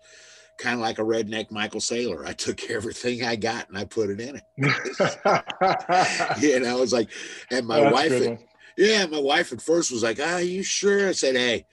kind 0.57 0.75
of 0.75 0.81
like 0.81 0.99
a 0.99 1.03
redneck 1.03 1.51
Michael 1.51 1.79
Saylor. 1.79 2.25
I 2.25 2.33
took 2.33 2.69
everything 2.69 3.23
I 3.23 3.35
got 3.35 3.67
and 3.69 3.77
I 3.77 3.85
put 3.85 4.09
it 4.09 4.19
in 4.19 4.35
it. 4.35 4.43
you 6.41 6.59
know, 6.59 6.81
it's 6.81 6.93
like, 6.93 7.09
and 7.51 7.65
my 7.65 7.91
wife, 7.91 8.11
had, 8.11 8.39
yeah, 8.77 9.05
my 9.07 9.19
wife 9.19 9.51
at 9.51 9.61
first 9.61 9.91
was 9.91 10.03
like, 10.03 10.19
Are 10.19 10.41
you 10.41 10.63
sure? 10.63 11.09
I 11.09 11.13
said, 11.13 11.35
Hey, 11.35 11.65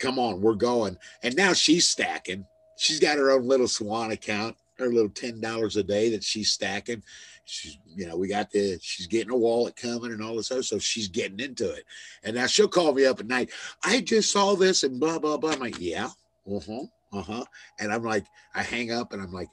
come 0.00 0.18
on, 0.18 0.40
we're 0.40 0.54
going. 0.54 0.98
And 1.22 1.36
now 1.36 1.52
she's 1.52 1.86
stacking. 1.86 2.46
She's 2.76 3.00
got 3.00 3.18
her 3.18 3.30
own 3.30 3.46
little 3.46 3.68
Swan 3.68 4.12
account, 4.12 4.56
her 4.78 4.88
little 4.88 5.10
$10 5.10 5.76
a 5.76 5.82
day 5.82 6.10
that 6.10 6.22
she's 6.22 6.52
stacking 6.52 7.02
she's 7.48 7.78
you 7.86 8.06
know 8.06 8.16
we 8.16 8.28
got 8.28 8.50
the 8.50 8.78
she's 8.82 9.06
getting 9.06 9.32
a 9.32 9.36
wallet 9.36 9.76
coming 9.76 10.12
and 10.12 10.22
all 10.22 10.36
this 10.36 10.50
other 10.50 10.62
stuff. 10.62 10.82
She's 10.82 11.08
getting 11.08 11.40
into 11.40 11.70
it. 11.70 11.84
And 12.22 12.36
now 12.36 12.46
she'll 12.46 12.68
call 12.68 12.92
me 12.92 13.06
up 13.06 13.20
at 13.20 13.26
night. 13.26 13.50
I 13.84 14.00
just 14.00 14.30
saw 14.30 14.54
this 14.54 14.82
and 14.82 15.00
blah 15.00 15.18
blah 15.18 15.36
blah. 15.36 15.52
I'm 15.52 15.60
like 15.60 15.80
yeah 15.80 16.08
uh-huh 16.50 16.86
uh-huh. 17.12 17.44
And 17.78 17.92
i'm 17.92 18.04
like 18.04 18.26
i 18.54 18.62
hang 18.62 18.92
up 18.92 19.12
and 19.12 19.22
i'm 19.22 19.32
like 19.32 19.48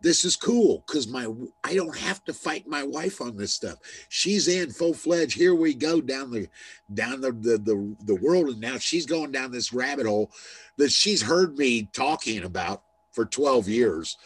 this 0.00 0.24
is 0.24 0.36
cool 0.36 0.84
because 0.86 1.08
my 1.08 1.26
i 1.62 1.74
don't 1.74 1.96
have 1.96 2.22
to 2.24 2.32
fight 2.32 2.66
my 2.66 2.82
wife 2.82 3.20
on 3.20 3.36
this 3.36 3.52
stuff. 3.52 3.78
She's 4.08 4.48
in 4.48 4.70
full-fledged 4.70 5.36
here 5.36 5.54
we 5.54 5.74
go 5.74 6.00
down 6.00 6.30
the 6.30 6.48
down 6.92 7.20
the, 7.20 7.32
the 7.32 7.58
the 7.58 7.96
the 8.04 8.16
world. 8.16 8.48
And 8.48 8.60
now 8.60 8.78
she's 8.78 9.06
going 9.06 9.32
down 9.32 9.50
this 9.50 9.72
rabbit 9.72 10.06
hole 10.06 10.30
that 10.76 10.92
she's 10.92 11.22
heard 11.22 11.56
me 11.58 11.88
talking 11.92 12.44
about 12.44 12.82
for 13.12 13.24
12 13.24 13.68
years. 13.68 14.16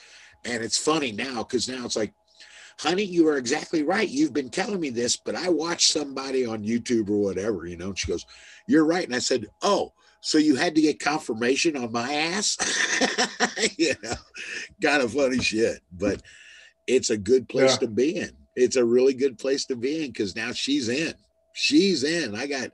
And 0.44 0.64
it's 0.64 0.78
funny 0.78 1.12
now 1.12 1.42
because 1.42 1.68
now 1.68 1.84
it's 1.84 1.96
like 1.96 2.12
honey, 2.78 3.05
you 3.05 3.28
are 3.28 3.36
exactly 3.36 3.82
right. 3.82 4.09
You've 4.09 4.32
been 4.32 4.50
telling 4.50 4.80
me 4.80 4.90
this, 4.90 5.16
but 5.16 5.34
I 5.34 5.48
watched 5.48 5.92
somebody 5.92 6.46
on 6.46 6.64
YouTube 6.64 7.10
or 7.10 7.22
whatever, 7.22 7.66
you 7.66 7.76
know. 7.76 7.88
And 7.88 7.98
she 7.98 8.10
goes, 8.10 8.24
You're 8.66 8.86
right. 8.86 9.05
And 9.05 9.14
I 9.14 9.18
said, 9.18 9.46
Oh, 9.62 9.92
so 10.20 10.38
you 10.38 10.56
had 10.56 10.74
to 10.74 10.80
get 10.80 11.00
confirmation 11.00 11.76
on 11.76 11.92
my 11.92 12.12
ass? 12.12 12.56
you 13.78 13.94
know, 14.02 14.14
kind 14.82 15.02
of 15.02 15.12
funny 15.12 15.40
shit. 15.40 15.80
But 15.92 16.22
it's 16.86 17.10
a 17.10 17.16
good 17.16 17.48
place 17.48 17.72
yeah. 17.72 17.78
to 17.78 17.88
be 17.88 18.16
in. 18.16 18.30
It's 18.56 18.76
a 18.76 18.84
really 18.84 19.14
good 19.14 19.38
place 19.38 19.64
to 19.66 19.76
be 19.76 20.05
in 20.05 20.10
because 20.10 20.34
now 20.34 20.52
she's 20.52 20.88
in. 20.88 21.14
She's 21.52 22.02
in. 22.02 22.34
I 22.34 22.46
got 22.46 22.70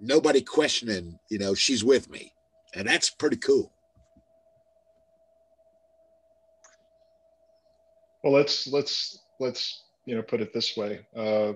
nobody 0.00 0.40
questioning, 0.40 1.18
you 1.28 1.38
know, 1.38 1.54
she's 1.54 1.84
with 1.84 2.10
me. 2.10 2.32
And 2.74 2.86
that's 2.86 3.10
pretty 3.10 3.36
cool. 3.36 3.72
Well, 8.22 8.32
let's 8.32 8.66
let's 8.66 9.24
let's 9.40 9.84
you 10.06 10.16
know 10.16 10.22
put 10.22 10.40
it 10.40 10.52
this 10.52 10.76
way. 10.76 11.06
Uh, 11.16 11.52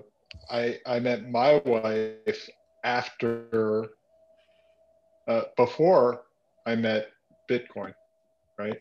I 0.49 0.79
I 0.85 0.99
met 0.99 1.29
my 1.29 1.61
wife 1.65 2.49
after 2.83 3.89
uh, 5.27 5.43
before 5.57 6.23
I 6.65 6.75
met 6.75 7.09
Bitcoin, 7.49 7.93
right? 8.57 8.79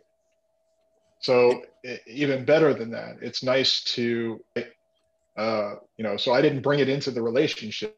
So 1.21 1.63
even 2.07 2.45
better 2.45 2.75
than 2.75 2.91
that, 2.91 3.17
it's 3.21 3.43
nice 3.45 3.83
to, 3.95 4.41
uh, 5.37 5.75
you 5.97 6.05
know. 6.05 6.17
So 6.17 6.33
I 6.33 6.43
didn't 6.43 6.63
bring 6.63 6.81
it 6.81 6.89
into 6.89 7.11
the 7.11 7.23
relationship. 7.23 7.97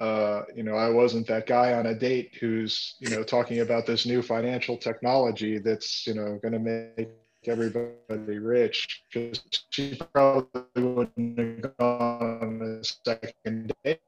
Uh, 0.00 0.42
you 0.56 0.62
know, 0.62 0.76
I 0.76 0.88
wasn't 0.88 1.26
that 1.26 1.46
guy 1.46 1.74
on 1.74 1.86
a 1.86 1.94
date 1.94 2.38
who's, 2.40 2.94
you 3.00 3.10
know, 3.10 3.22
talking 3.22 3.60
about 3.60 3.84
this 3.86 4.06
new 4.06 4.22
financial 4.22 4.78
technology 4.78 5.58
that's, 5.58 6.06
you 6.06 6.14
know, 6.14 6.38
going 6.40 6.54
to 6.54 6.58
make 6.58 7.10
everybody 7.48 8.38
rich 8.38 9.04
because 9.12 9.42
she 9.70 9.98
probably 10.12 10.62
wouldn't 10.76 11.38
have 11.38 11.76
gone 11.78 12.38
on 12.42 12.62
a 12.62 12.84
second 12.84 13.72
date 13.84 14.00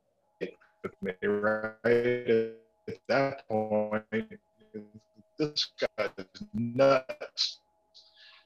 with 0.83 1.03
me, 1.03 1.13
right? 1.23 2.55
At 2.89 2.99
that 3.09 3.49
point, 3.49 4.39
this 5.39 5.69
guy 5.81 6.09
is 6.19 6.45
nuts. 6.53 7.61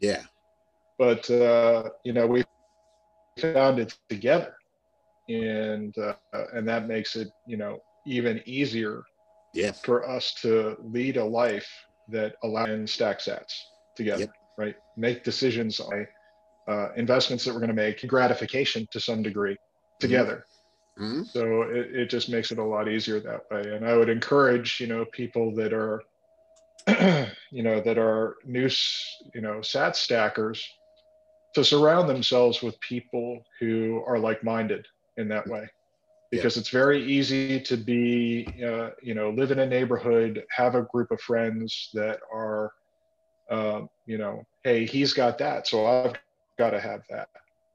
Yeah. 0.01 0.23
But, 0.99 1.29
uh, 1.31 1.91
you 2.05 2.13
know, 2.13 2.27
we 2.27 2.45
found 3.41 3.79
it 3.79 3.97
together. 4.09 4.55
And, 5.29 5.97
uh, 5.99 6.15
and 6.53 6.69
that 6.69 6.87
makes 6.87 7.17
it, 7.17 7.29
you 7.47 7.57
know, 7.57 7.83
even 8.07 8.41
easier 8.47 9.03
yeah. 9.53 9.73
for 9.73 10.09
us 10.09 10.35
to 10.43 10.77
lead 10.81 11.17
a 11.17 11.25
life 11.25 11.69
that 12.09 12.37
allows 12.45 12.69
and 12.69 12.89
stack 12.89 13.19
sats 13.19 13.53
together. 13.97 14.21
Yep 14.21 14.33
right? 14.57 14.77
Make 14.97 15.25
decisions 15.25 15.81
on 15.81 16.07
uh, 16.69 16.89
investments 16.97 17.45
that 17.45 17.53
we're 17.53 17.61
going 17.61 17.69
to 17.69 17.75
make, 17.75 18.07
gratification 18.07 18.87
to 18.91 19.01
some 19.01 19.23
degree 19.23 19.55
mm-hmm. 19.55 20.01
together. 20.01 20.47
Mm-hmm. 20.99 21.25
So 21.25 21.63
it, 21.63 21.95
it 21.95 22.11
just 22.11 22.29
makes 22.29 22.51
it 22.51 22.59
a 22.59 22.65
lot 22.65 22.89
easier 22.89 23.21
that 23.21 23.43
way. 23.51 23.75
And 23.75 23.87
I 23.87 23.97
would 23.97 24.09
encourage, 24.09 24.81
you 24.81 24.87
know, 24.87 25.05
people 25.13 25.55
that 25.55 25.73
are, 25.73 26.03
you 27.51 27.63
know, 27.63 27.81
that 27.81 27.99
are 27.99 28.37
new, 28.45 28.69
you 29.35 29.41
know, 29.41 29.61
sat 29.61 29.97
stackers 29.97 30.67
to 31.55 31.65
surround 31.65 32.09
themselves 32.09 32.63
with 32.63 32.79
people 32.81 33.43
who 33.61 34.03
are 34.07 34.19
like-minded 34.19 34.87
in 35.17 35.29
that 35.29 35.47
way 35.47 35.69
because 36.31 36.57
yeah. 36.57 36.61
it's 36.61 36.71
very 36.71 37.05
easy 37.05 37.61
to 37.61 37.77
be 37.77 38.47
uh, 38.65 38.91
you 39.03 39.15
know 39.15 39.31
live 39.31 39.51
in 39.51 39.61
a 39.61 39.67
neighborhood 39.67 40.45
have 40.51 40.75
a 40.75 40.83
group 40.83 41.11
of 41.11 41.21
friends 41.21 41.91
that 41.95 42.19
are 42.33 42.73
um, 43.51 43.89
you 44.07 44.19
know, 44.19 44.45
hey, 44.63 44.87
he's 44.87 45.13
got 45.13 45.39
that, 45.39 45.67
so 45.67 45.87
I've 45.87 46.15
got 46.59 46.71
to 46.71 46.81
have 46.81 47.03
that, 47.11 47.29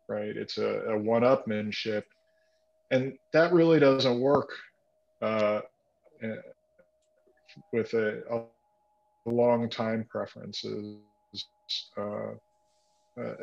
right? 0.07 0.35
It's 0.35 0.57
a, 0.57 0.81
a 0.89 0.97
one-upmanship, 0.97 2.03
and 2.89 3.13
that 3.33 3.53
really 3.53 3.79
doesn't 3.79 4.19
work 4.19 4.49
uh, 5.21 5.61
eh, 6.23 6.35
with 7.73 7.93
a, 7.93 8.23
a, 8.31 8.41
long 9.29 9.69
time 9.69 10.03
preferences, 10.09 10.97
uh, 11.95 12.31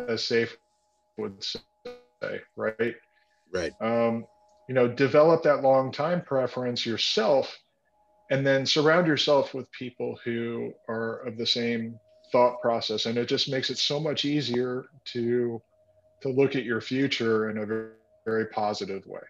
as 0.08 0.22
Saif 0.22 0.56
would 1.18 1.44
say, 1.44 2.40
right? 2.56 2.96
Right. 3.52 3.72
Um, 3.80 4.26
you 4.68 4.74
know, 4.74 4.88
develop 4.88 5.44
that 5.44 5.62
long 5.62 5.92
time 5.92 6.20
preference 6.22 6.84
yourself, 6.84 7.56
and 8.30 8.46
then 8.46 8.66
surround 8.66 9.06
yourself 9.06 9.54
with 9.54 9.70
people 9.70 10.18
who 10.24 10.72
are 10.88 11.20
of 11.20 11.38
the 11.38 11.46
same 11.46 11.98
thought 12.32 12.60
process 12.60 13.06
and 13.06 13.16
it 13.18 13.28
just 13.28 13.50
makes 13.50 13.70
it 13.70 13.78
so 13.78 13.98
much 13.98 14.24
easier 14.24 14.86
to 15.04 15.60
to 16.20 16.28
look 16.28 16.56
at 16.56 16.64
your 16.64 16.80
future 16.80 17.50
in 17.50 17.58
a 17.58 17.66
very, 17.66 17.90
very 18.24 18.46
positive 18.46 19.06
way 19.06 19.20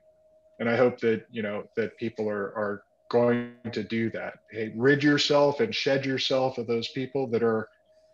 and 0.61 0.69
i 0.69 0.77
hope 0.77 0.99
that 0.99 1.25
you 1.31 1.43
know 1.43 1.65
that 1.77 1.97
people 1.97 2.29
are 2.29 2.53
are 2.57 2.83
going 3.11 3.53
to 3.73 3.83
do 3.83 4.11
that 4.11 4.35
hey 4.51 4.73
rid 4.77 5.03
yourself 5.03 5.61
and 5.61 5.75
shed 5.75 6.05
yourself 6.05 6.59
of 6.59 6.67
those 6.67 6.89
people 6.89 7.27
that 7.27 7.43
are 7.43 7.69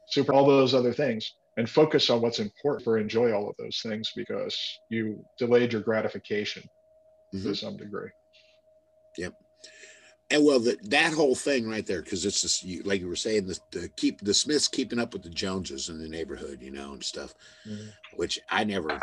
super 0.08 0.32
all 0.32 0.46
those 0.46 0.74
other 0.74 0.92
things 0.92 1.34
and 1.56 1.68
focus 1.68 2.10
on 2.10 2.20
what's 2.20 2.40
important 2.40 2.84
for 2.84 2.98
enjoy 2.98 3.32
all 3.32 3.48
of 3.48 3.56
those 3.58 3.80
things 3.82 4.12
because 4.16 4.80
you 4.90 5.24
delayed 5.38 5.72
your 5.72 5.82
gratification 5.82 6.62
mm-hmm. 7.34 7.46
to 7.46 7.54
some 7.54 7.76
degree. 7.76 8.10
Yep. 9.18 9.34
And 10.34 10.44
well, 10.44 10.58
the, 10.58 10.76
that 10.86 11.12
whole 11.12 11.36
thing 11.36 11.68
right 11.68 11.86
there, 11.86 12.02
because 12.02 12.26
it's 12.26 12.40
just 12.40 12.64
you, 12.64 12.82
like 12.82 13.00
you 13.00 13.06
were 13.06 13.14
saying, 13.14 13.46
the, 13.46 13.56
the, 13.70 13.88
keep 13.90 14.20
the 14.20 14.34
Smiths 14.34 14.66
keeping 14.66 14.98
up 14.98 15.12
with 15.12 15.22
the 15.22 15.30
Joneses 15.30 15.90
in 15.90 16.00
the 16.00 16.08
neighborhood, 16.08 16.60
you 16.60 16.72
know, 16.72 16.92
and 16.92 17.04
stuff, 17.04 17.34
mm-hmm. 17.64 17.86
which 18.16 18.40
I 18.48 18.64
never. 18.64 19.00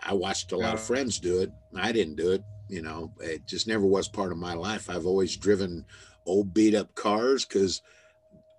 I 0.00 0.14
watched 0.14 0.52
a 0.52 0.56
lot 0.56 0.68
yeah. 0.68 0.74
of 0.74 0.80
friends 0.80 1.18
do 1.18 1.40
it. 1.40 1.50
I 1.74 1.90
didn't 1.90 2.14
do 2.14 2.30
it. 2.30 2.44
You 2.68 2.82
know, 2.82 3.12
it 3.20 3.48
just 3.48 3.66
never 3.66 3.84
was 3.84 4.06
part 4.06 4.30
of 4.30 4.38
my 4.38 4.54
life. 4.54 4.88
I've 4.88 5.06
always 5.06 5.36
driven 5.36 5.84
old 6.24 6.54
beat 6.54 6.76
up 6.76 6.94
cars 6.94 7.44
because 7.44 7.82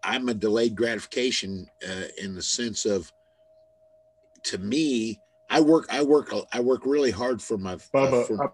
I'm 0.03 0.27
a 0.27 0.33
delayed 0.33 0.75
gratification 0.75 1.65
uh, 1.87 2.07
in 2.21 2.35
the 2.35 2.41
sense 2.41 2.85
of, 2.85 3.09
to 4.43 4.57
me, 4.57 5.21
I 5.49 5.61
work, 5.61 5.85
I 5.89 6.03
work, 6.03 6.33
I 6.51 6.59
work 6.59 6.85
really 6.85 7.11
hard 7.11 7.41
for 7.41 7.57
my. 7.57 7.75
Bubba, 7.75 8.21
uh, 8.21 8.23
for, 8.25 8.53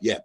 yeah. 0.00 0.18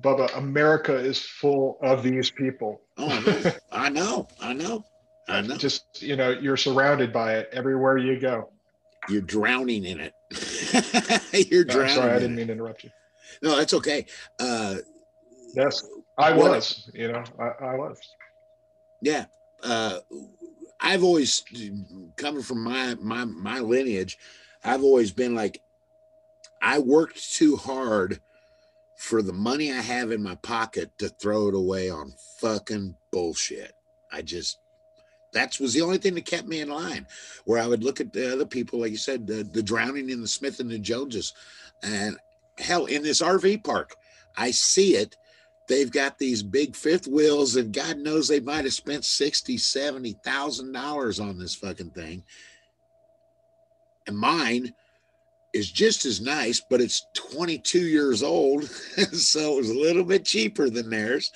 Bubba, 0.00 0.36
America 0.36 0.94
is 0.94 1.20
full 1.20 1.78
of 1.82 2.02
these 2.02 2.30
people. 2.30 2.82
Oh, 2.98 3.54
I 3.72 3.88
know, 3.88 4.28
I 4.40 4.52
know, 4.52 4.84
I 5.28 5.40
know. 5.40 5.56
Just 5.56 6.02
you 6.02 6.16
know, 6.16 6.30
you're 6.30 6.56
surrounded 6.56 7.12
by 7.12 7.36
it 7.36 7.48
everywhere 7.52 7.96
you 7.96 8.18
go. 8.20 8.50
You're 9.08 9.22
drowning 9.22 9.84
in 9.84 10.00
it. 10.00 10.12
you're 11.50 11.64
drowning. 11.64 11.94
sorry, 11.94 12.12
I 12.12 12.18
didn't 12.18 12.36
mean 12.36 12.48
to 12.48 12.52
interrupt 12.52 12.84
you. 12.84 12.90
No, 13.42 13.56
that's 13.56 13.74
okay. 13.74 14.06
Uh, 14.38 14.76
yes, 15.54 15.86
I 16.18 16.32
was. 16.32 16.90
You 16.92 17.12
know, 17.12 17.24
I, 17.38 17.64
I 17.64 17.74
was. 17.76 17.98
Yeah, 19.02 19.26
uh, 19.62 20.00
I've 20.80 21.04
always 21.04 21.44
coming 22.16 22.42
from 22.42 22.64
my 22.64 22.96
my 23.00 23.24
my 23.24 23.60
lineage. 23.60 24.18
I've 24.64 24.82
always 24.82 25.12
been 25.12 25.34
like, 25.34 25.60
I 26.60 26.80
worked 26.80 27.32
too 27.34 27.56
hard 27.56 28.20
for 28.96 29.22
the 29.22 29.32
money 29.32 29.72
I 29.72 29.80
have 29.80 30.10
in 30.10 30.22
my 30.22 30.34
pocket 30.36 30.90
to 30.98 31.08
throw 31.08 31.48
it 31.48 31.54
away 31.54 31.90
on 31.90 32.14
fucking 32.40 32.96
bullshit. 33.12 33.72
I 34.10 34.22
just 34.22 34.58
that 35.32 35.58
was 35.60 35.74
the 35.74 35.82
only 35.82 35.98
thing 35.98 36.14
that 36.14 36.24
kept 36.24 36.48
me 36.48 36.60
in 36.60 36.70
line. 36.70 37.06
Where 37.44 37.62
I 37.62 37.66
would 37.66 37.84
look 37.84 38.00
at 38.00 38.12
the 38.12 38.32
other 38.32 38.46
people, 38.46 38.80
like 38.80 38.90
you 38.90 38.96
said, 38.96 39.26
the, 39.26 39.42
the 39.52 39.62
drowning 39.62 40.08
in 40.08 40.22
the 40.22 40.28
Smith 40.28 40.60
and 40.60 40.70
the 40.70 40.78
Joneses, 40.78 41.34
and 41.82 42.16
hell, 42.58 42.86
in 42.86 43.02
this 43.02 43.20
RV 43.20 43.62
park, 43.62 43.94
I 44.36 44.50
see 44.50 44.96
it. 44.96 45.16
They've 45.68 45.90
got 45.90 46.18
these 46.18 46.42
big 46.42 46.74
fifth 46.74 47.06
wheels, 47.06 47.56
and 47.56 47.72
God 47.72 47.98
knows 47.98 48.28
they 48.28 48.40
might 48.40 48.64
have 48.64 48.72
spent 48.72 49.04
sixty, 49.04 49.58
seventy 49.58 50.16
thousand 50.24 50.72
dollars 50.72 51.20
on 51.20 51.38
this 51.38 51.54
fucking 51.54 51.90
thing. 51.90 52.22
And 54.06 54.16
mine 54.16 54.72
is 55.56 55.70
just 55.70 56.04
as 56.04 56.20
nice, 56.20 56.60
but 56.68 56.80
it's 56.80 57.06
22 57.14 57.78
years 57.78 58.22
old. 58.22 58.64
so 59.12 59.54
it 59.54 59.56
was 59.56 59.70
a 59.70 59.78
little 59.78 60.04
bit 60.04 60.24
cheaper 60.24 60.68
than 60.68 60.90
theirs. 60.90 61.32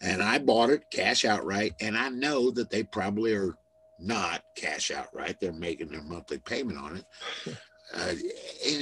And 0.00 0.22
I 0.22 0.38
bought 0.38 0.70
it 0.70 0.90
cash 0.90 1.24
outright. 1.24 1.74
And 1.80 1.96
I 1.96 2.08
know 2.08 2.50
that 2.52 2.70
they 2.70 2.82
probably 2.82 3.34
are 3.34 3.56
not 3.98 4.42
cash 4.56 4.90
outright. 4.90 5.38
They're 5.40 5.52
making 5.52 5.88
their 5.88 6.02
monthly 6.02 6.38
payment 6.38 6.78
on 6.78 6.96
it. 6.96 7.56
Uh, 7.94 8.10
and 8.10 8.20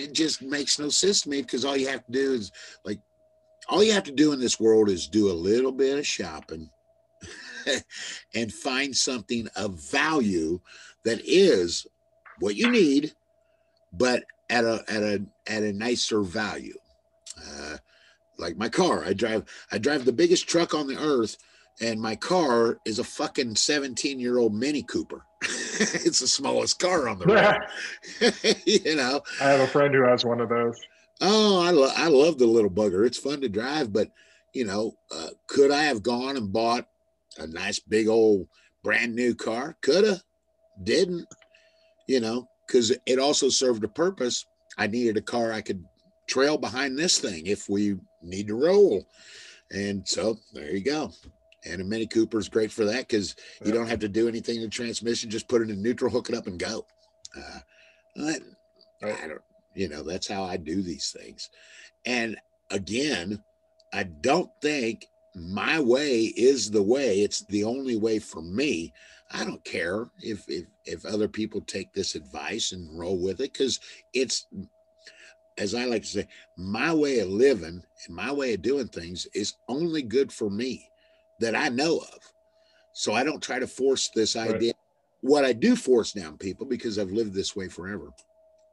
it 0.00 0.12
just 0.12 0.42
makes 0.42 0.80
no 0.80 0.88
sense 0.88 1.22
to 1.22 1.28
me 1.28 1.40
because 1.40 1.64
all 1.64 1.76
you 1.76 1.86
have 1.86 2.04
to 2.04 2.10
do 2.10 2.32
is 2.32 2.50
like, 2.84 2.98
all 3.68 3.84
you 3.84 3.92
have 3.92 4.02
to 4.02 4.10
do 4.10 4.32
in 4.32 4.40
this 4.40 4.58
world 4.58 4.88
is 4.88 5.06
do 5.06 5.30
a 5.30 5.32
little 5.32 5.70
bit 5.70 5.96
of 5.96 6.04
shopping 6.04 6.68
and 8.34 8.52
find 8.52 8.96
something 8.96 9.46
of 9.54 9.78
value 9.92 10.58
that 11.04 11.20
is 11.24 11.86
what 12.40 12.56
you 12.56 12.68
need, 12.68 13.12
but 13.92 14.24
at 14.50 14.64
a 14.64 14.84
at 14.88 15.02
a 15.02 15.24
at 15.46 15.62
a 15.62 15.72
nicer 15.72 16.22
value. 16.22 16.76
Uh, 17.38 17.76
like 18.38 18.56
my 18.56 18.68
car, 18.68 19.04
I 19.04 19.12
drive 19.12 19.44
I 19.72 19.78
drive 19.78 20.04
the 20.04 20.12
biggest 20.12 20.48
truck 20.48 20.74
on 20.74 20.86
the 20.86 20.98
earth, 20.98 21.36
and 21.80 22.00
my 22.00 22.16
car 22.16 22.78
is 22.84 22.98
a 22.98 23.04
fucking 23.04 23.56
17 23.56 24.20
year 24.20 24.38
old 24.38 24.54
Mini 24.54 24.82
Cooper. 24.82 25.22
it's 25.42 26.20
the 26.20 26.28
smallest 26.28 26.78
car 26.78 27.08
on 27.08 27.18
the 27.18 27.26
road. 27.26 28.62
you 28.66 28.96
know, 28.96 29.20
I 29.40 29.50
have 29.50 29.60
a 29.60 29.66
friend 29.66 29.94
who 29.94 30.02
has 30.02 30.24
one 30.24 30.40
of 30.40 30.48
those. 30.48 30.78
Oh, 31.20 31.62
I 31.62 31.70
love 31.70 31.92
I 31.96 32.08
love 32.08 32.38
the 32.38 32.46
little 32.46 32.70
bugger. 32.70 33.06
It's 33.06 33.18
fun 33.18 33.40
to 33.40 33.48
drive, 33.48 33.92
but 33.92 34.10
you 34.54 34.64
know, 34.64 34.92
uh, 35.14 35.28
could 35.46 35.70
I 35.70 35.84
have 35.84 36.02
gone 36.02 36.36
and 36.36 36.52
bought 36.52 36.86
a 37.38 37.46
nice 37.46 37.78
big 37.78 38.08
old 38.08 38.48
brand 38.82 39.14
new 39.14 39.34
car? 39.34 39.76
Coulda, 39.82 40.20
didn't. 40.82 41.26
You 42.06 42.20
know, 42.20 42.48
because 42.66 42.92
it 43.06 43.18
also 43.18 43.48
served 43.48 43.84
a 43.84 43.88
purpose. 43.88 44.46
I 44.78 44.86
needed 44.86 45.16
a 45.16 45.22
car 45.22 45.52
I 45.52 45.60
could 45.60 45.84
trail 46.26 46.58
behind 46.58 46.98
this 46.98 47.18
thing 47.18 47.46
if 47.46 47.68
we 47.68 47.96
need 48.22 48.48
to 48.48 48.54
roll. 48.54 49.06
And 49.70 50.06
so 50.06 50.38
there 50.52 50.74
you 50.74 50.82
go. 50.82 51.12
And 51.64 51.80
a 51.80 51.84
Mini 51.84 52.06
Cooper 52.06 52.38
is 52.38 52.48
great 52.48 52.70
for 52.70 52.84
that 52.84 53.08
because 53.08 53.34
you 53.64 53.72
don't 53.72 53.88
have 53.88 53.98
to 54.00 54.08
do 54.08 54.28
anything 54.28 54.56
in 54.56 54.62
the 54.62 54.68
transmission. 54.68 55.30
Just 55.30 55.48
put 55.48 55.62
it 55.62 55.70
in 55.70 55.82
neutral, 55.82 56.10
hook 56.10 56.28
it 56.28 56.36
up, 56.36 56.46
and 56.46 56.58
go. 56.58 56.86
Uh, 57.36 57.58
I, 58.22 58.38
I 59.02 59.26
don't, 59.26 59.42
you 59.74 59.88
know, 59.88 60.02
that's 60.02 60.28
how 60.28 60.44
I 60.44 60.56
do 60.56 60.82
these 60.82 61.10
things. 61.10 61.50
And 62.04 62.36
again, 62.70 63.42
I 63.92 64.04
don't 64.04 64.50
think 64.62 65.06
my 65.34 65.80
way 65.80 66.32
is 66.36 66.70
the 66.70 66.82
way. 66.82 67.20
It's 67.20 67.44
the 67.46 67.64
only 67.64 67.96
way 67.96 68.18
for 68.20 68.42
me. 68.42 68.92
I 69.30 69.44
don't 69.44 69.64
care 69.64 70.08
if 70.20 70.48
if 70.48 70.66
if 70.84 71.04
other 71.04 71.28
people 71.28 71.60
take 71.60 71.92
this 71.92 72.14
advice 72.14 72.72
and 72.72 72.98
roll 72.98 73.18
with 73.18 73.40
it 73.40 73.52
because 73.52 73.80
it's 74.12 74.46
as 75.58 75.74
I 75.74 75.86
like 75.86 76.02
to 76.02 76.08
say, 76.08 76.28
my 76.58 76.92
way 76.92 77.20
of 77.20 77.28
living 77.28 77.82
and 78.06 78.14
my 78.14 78.30
way 78.30 78.54
of 78.54 78.62
doing 78.62 78.88
things 78.88 79.26
is 79.34 79.54
only 79.68 80.02
good 80.02 80.30
for 80.30 80.50
me 80.50 80.86
that 81.40 81.56
I 81.56 81.70
know 81.70 81.96
of. 81.96 82.18
So 82.92 83.14
I 83.14 83.24
don't 83.24 83.42
try 83.42 83.58
to 83.58 83.66
force 83.66 84.10
this 84.14 84.36
right. 84.36 84.54
idea. 84.54 84.74
What 85.22 85.44
I 85.44 85.54
do 85.54 85.74
force 85.74 86.12
down 86.12 86.36
people 86.36 86.66
because 86.66 86.98
I've 86.98 87.10
lived 87.10 87.34
this 87.34 87.56
way 87.56 87.68
forever. 87.68 88.12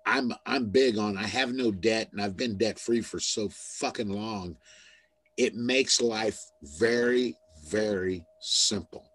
I'm 0.05 0.33
I'm 0.45 0.69
big 0.69 0.97
on 0.97 1.17
I 1.17 1.25
have 1.25 1.53
no 1.53 1.71
debt 1.71 2.09
and 2.11 2.21
I've 2.21 2.37
been 2.37 2.57
debt 2.57 2.77
free 2.77 3.01
for 3.01 3.19
so 3.19 3.49
fucking 3.49 4.09
long. 4.09 4.57
It 5.37 5.55
makes 5.55 6.01
life 6.01 6.39
very 6.61 7.37
very 7.69 8.25
simple 8.39 9.12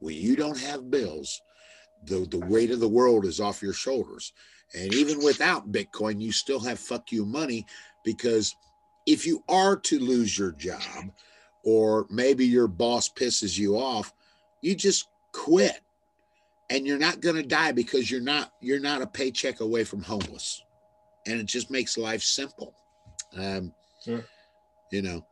when 0.00 0.14
you 0.14 0.36
don't 0.36 0.58
have 0.58 0.90
bills, 0.90 1.40
the, 2.04 2.26
the 2.30 2.38
weight 2.38 2.70
of 2.70 2.80
the 2.80 2.88
world 2.88 3.24
is 3.24 3.40
off 3.40 3.62
your 3.62 3.72
shoulders. 3.72 4.32
And 4.74 4.94
even 4.94 5.24
without 5.24 5.72
Bitcoin, 5.72 6.20
you 6.20 6.32
still 6.32 6.60
have 6.60 6.78
fuck 6.78 7.10
you 7.10 7.24
money 7.24 7.66
because 8.04 8.54
if 9.06 9.26
you 9.26 9.42
are 9.48 9.76
to 9.76 9.98
lose 9.98 10.38
your 10.38 10.52
job 10.52 11.10
or 11.64 12.06
maybe 12.10 12.46
your 12.46 12.68
boss 12.68 13.08
pisses 13.08 13.58
you 13.58 13.76
off, 13.76 14.12
you 14.62 14.74
just 14.74 15.08
quit. 15.32 15.80
And 16.70 16.86
you're 16.86 16.98
not 16.98 17.20
going 17.20 17.36
to 17.36 17.42
die 17.42 17.72
because 17.72 18.10
you're 18.10 18.20
not 18.20 18.52
you're 18.60 18.78
not 18.78 19.00
a 19.00 19.06
paycheck 19.06 19.60
away 19.60 19.84
from 19.84 20.02
homeless. 20.02 20.62
And 21.26 21.40
it 21.40 21.46
just 21.46 21.70
makes 21.70 21.96
life 21.96 22.22
simple. 22.22 22.74
Um, 23.34 23.72
yeah. 24.04 24.20
You 24.92 25.00
know, 25.00 25.26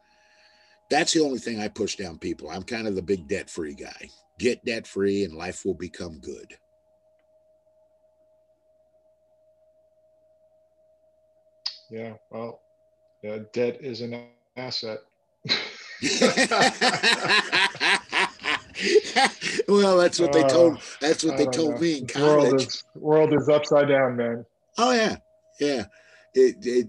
that's 0.88 1.12
the 1.12 1.20
only 1.20 1.38
thing 1.38 1.60
I 1.60 1.68
push 1.68 1.96
down 1.96 2.18
people. 2.18 2.48
I'm 2.48 2.62
kind 2.62 2.86
of 2.86 2.94
the 2.94 3.02
big 3.02 3.28
debt 3.28 3.50
free 3.50 3.74
guy 3.74 4.08
get 4.38 4.64
debt 4.64 4.86
free 4.86 5.24
and 5.24 5.34
life 5.34 5.64
will 5.64 5.74
become 5.74 6.18
good. 6.20 6.54
Yeah, 11.90 12.14
well, 12.30 12.60
yeah, 13.22 13.38
debt 13.52 13.78
is 13.80 14.00
an 14.00 14.26
asset. 14.56 14.98
well, 19.68 19.96
that's 19.96 20.18
what 20.18 20.32
they 20.32 20.42
uh, 20.42 20.48
told. 20.48 20.78
That's 21.00 21.24
what 21.24 21.36
they 21.36 21.46
told 21.46 21.74
know. 21.74 21.80
me 21.80 21.98
in 21.98 22.06
college. 22.08 22.50
World 22.50 22.60
is, 22.60 22.84
world 22.96 23.32
is 23.34 23.48
upside 23.48 23.88
down, 23.88 24.16
man. 24.16 24.44
Oh 24.78 24.92
yeah, 24.92 25.16
yeah. 25.60 25.84
It, 26.34 26.56
it, 26.60 26.88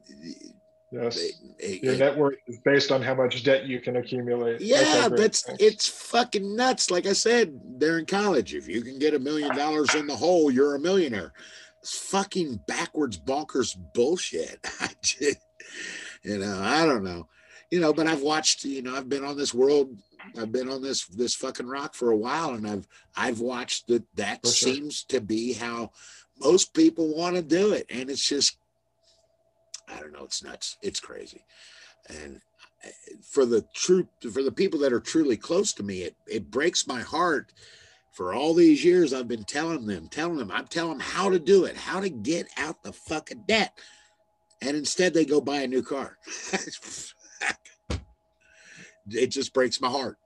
Yes. 0.91 1.19
Your 1.59 1.97
net 1.97 2.18
worth 2.18 2.38
is 2.47 2.59
based 2.59 2.91
on 2.91 3.01
how 3.01 3.14
much 3.14 3.43
debt 3.43 3.65
you 3.65 3.81
can 3.81 3.97
accumulate. 3.97 4.61
Yeah, 4.61 5.09
that's 5.09 5.45
it's 5.59 5.88
fucking 5.88 6.55
nuts. 6.55 6.89
Like 6.89 7.05
I 7.05 7.14
said, 7.14 7.59
they're 7.77 7.99
in 7.99 8.05
college. 8.05 8.55
If 8.55 8.69
you 8.69 8.81
can 8.81 8.97
get 8.97 9.14
a 9.14 9.19
million 9.19 9.55
dollars 9.55 9.93
in 9.95 10.07
the 10.07 10.15
hole, 10.15 10.49
you're 10.49 10.76
a 10.76 10.80
millionaire. 10.80 11.34
It's 11.81 11.97
fucking 11.97 12.61
backwards 12.68 13.19
bonkers 13.19 13.76
bullshit. 13.93 14.59
I 14.80 14.89
just, 15.01 15.39
you 16.23 16.38
know, 16.38 16.59
I 16.61 16.85
don't 16.85 17.03
know. 17.03 17.27
You 17.69 17.81
know, 17.81 17.91
but 17.91 18.07
I've 18.07 18.22
watched, 18.22 18.64
you 18.64 18.81
know, 18.81 18.95
I've 18.95 19.09
been 19.09 19.26
on 19.26 19.35
this 19.35 19.53
world, 19.53 19.97
I've 20.38 20.53
been 20.53 20.69
on 20.69 20.81
this 20.81 21.05
this 21.07 21.35
fucking 21.35 21.68
rock 21.68 21.95
for 21.95 22.11
a 22.11 22.18
while, 22.18 22.51
and 22.51 22.65
I've 22.65 22.88
I've 23.15 23.41
watched 23.41 23.88
that 23.88 24.03
that 24.15 24.39
sure. 24.45 24.53
seems 24.53 25.03
to 25.05 25.19
be 25.19 25.51
how 25.51 25.91
most 26.39 26.73
people 26.73 27.14
want 27.14 27.35
to 27.35 27.41
do 27.41 27.73
it. 27.73 27.88
And 27.89 28.09
it's 28.09 28.26
just 28.26 28.57
I 29.88 29.99
don't 29.99 30.14
know. 30.14 30.23
It's 30.23 30.43
nuts. 30.43 30.77
It's 30.81 30.99
crazy. 30.99 31.45
And 32.09 32.41
eh, 32.84 32.89
for 33.22 33.45
the 33.45 33.65
true, 33.73 34.07
for 34.31 34.43
the 34.43 34.51
people 34.51 34.80
that 34.80 34.93
are 34.93 34.99
truly 34.99 35.38
close 35.38 35.73
to 35.73 35.84
me, 35.84 36.01
it, 36.01 36.15
it 36.27 36.51
breaks 36.51 36.88
my 36.88 37.01
heart 37.01 37.53
for 38.18 38.34
all 38.34 38.55
these 38.55 38.84
years, 38.84 39.14
I've 39.14 39.27
been 39.27 39.43
telling 39.43 39.85
them, 39.85 40.07
telling 40.07 40.38
them, 40.38 40.49
I'm 40.51 40.65
telling 40.65 40.97
them 40.97 41.01
how 41.01 41.30
to 41.30 41.38
do 41.38 41.65
it, 41.65 41.77
how 41.77 41.99
to 41.99 42.09
get 42.09 42.47
out 42.57 42.81
the 42.81 42.91
fucking 42.91 43.43
debt. 43.47 43.77
And 44.59 44.76
instead, 44.76 45.14
they 45.14 45.23
go 45.23 45.39
buy 45.39 45.57
a 45.57 45.68
new 45.68 45.84
car. 45.84 46.18
it 49.11 49.27
just 49.27 49.53
breaks 49.53 49.80
my 49.80 49.89
heart. 49.89 50.18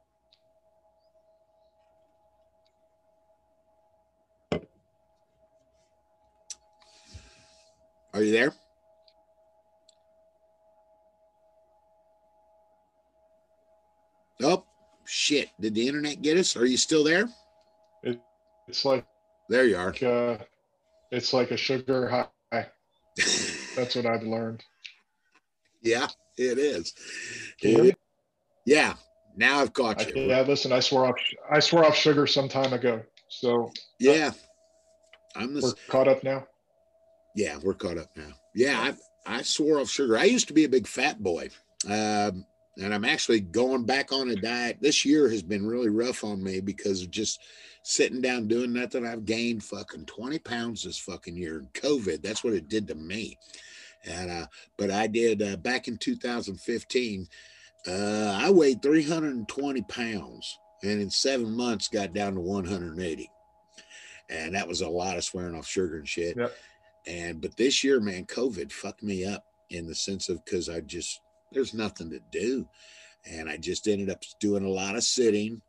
Are 8.14 8.24
you 8.24 8.32
there? 8.32 8.54
Oh, 14.44 14.66
shit. 15.06 15.50
Did 15.60 15.76
the 15.76 15.88
internet 15.88 16.22
get 16.22 16.38
us? 16.38 16.56
Are 16.56 16.66
you 16.66 16.78
still 16.78 17.04
there? 17.04 17.30
It's 18.68 18.86
like 18.86 19.06
There 19.50 19.66
you 19.66 19.76
are. 19.76 19.94
uh, 20.06 20.38
it's 21.12 21.34
like 21.34 21.52
a 21.52 21.58
sugar 21.58 22.08
high. 22.08 22.68
That's 23.76 23.96
what 23.96 24.06
I've 24.06 24.24
learned. 24.24 24.64
yeah, 25.82 26.08
it 26.38 26.58
is. 26.58 26.94
Can 27.60 27.70
you 27.72 27.76
hear 27.76 27.84
me? 27.86 27.94
Yeah. 28.66 28.94
Now 29.36 29.60
I've 29.60 29.74
caught 29.74 30.02
I, 30.02 30.10
you. 30.10 30.24
yeah, 30.28 30.42
listen, 30.42 30.72
I 30.72 30.80
swore 30.80 31.06
off 31.06 31.16
I 31.52 31.60
swore 31.60 31.86
off 31.86 31.96
sugar 31.96 32.28
some 32.28 32.48
time 32.50 32.74
ago. 32.74 33.02
So 33.30 33.72
Yeah. 34.00 34.32
I'm 35.36 35.54
the 35.54 35.62
we're 35.62 35.74
caught 35.90 36.08
up 36.08 36.24
now. 36.24 36.46
Yeah, 37.36 37.58
we're 37.64 37.74
caught 37.74 37.98
up 37.98 38.10
now. 38.16 38.34
Yeah, 38.54 38.94
I 39.26 39.38
I 39.38 39.42
swore 39.42 39.80
off 39.80 39.90
sugar. 39.90 40.18
I 40.18 40.26
used 40.26 40.48
to 40.50 40.54
be 40.54 40.66
a 40.66 40.70
big 40.70 40.86
fat 40.88 41.22
boy, 41.24 41.50
um, 41.90 42.46
and 42.78 42.94
I'm 42.94 43.06
actually 43.06 43.42
going 43.42 43.86
back 43.86 44.12
on 44.12 44.30
a 44.30 44.36
diet. 44.36 44.78
This 44.80 45.04
year 45.06 45.30
has 45.30 45.44
been 45.44 45.66
really 45.66 45.90
rough 45.90 46.24
on 46.24 46.42
me 46.42 46.62
because 46.62 47.02
of 47.02 47.12
just 47.12 47.42
sitting 47.84 48.22
down 48.22 48.48
doing 48.48 48.74
nothing. 48.74 49.06
I've 49.06 49.26
gained 49.26 49.64
fucking 49.64 50.06
20 50.06 50.40
pounds 50.40 50.84
this 50.84 50.98
fucking 51.00 51.36
year. 51.36 51.66
COVID, 51.74 52.22
that's 52.22 52.44
what 52.44 52.54
it 52.54 52.70
did 52.70 52.88
to 52.88 52.96
me. 52.96 53.38
And 54.06 54.32
uh, 54.32 54.48
but 54.78 54.90
I 54.90 55.08
did 55.08 55.42
uh, 55.42 55.58
back 55.58 55.88
in 55.88 55.98
2015. 55.98 57.28
Uh, 57.88 58.40
I 58.40 58.50
weighed 58.50 58.82
320 58.82 59.82
pounds, 59.84 60.60
and 60.84 61.02
in 61.02 61.10
seven 61.10 61.56
months 61.56 61.88
got 61.88 62.14
down 62.14 62.36
to 62.36 62.42
180. 62.42 63.30
And 64.30 64.56
that 64.56 64.68
was 64.68 64.82
a 64.82 64.90
lot 64.90 65.18
of 65.18 65.24
swearing 65.24 65.56
off 65.56 65.68
sugar 65.68 65.98
and 65.98 66.08
shit. 66.08 66.38
Yep. 66.38 66.56
And 67.06 67.42
but 67.42 67.58
this 67.58 67.84
year, 67.84 68.00
man, 68.00 68.26
COVID 68.26 68.72
fucked 68.72 69.04
me 69.04 69.26
up 69.26 69.46
in 69.70 69.88
the 69.88 69.96
sense 69.96 70.30
of 70.30 70.44
because 70.44 70.70
I 70.70 70.82
just 70.82 71.22
there's 71.52 71.74
nothing 71.74 72.10
to 72.12 72.20
do. 72.32 72.68
And 73.26 73.50
I 73.50 73.58
just 73.58 73.88
ended 73.88 74.10
up 74.10 74.24
doing 74.40 74.66
a 74.66 74.70
lot 74.70 74.96
of 74.96 75.04
sitting. 75.04 75.62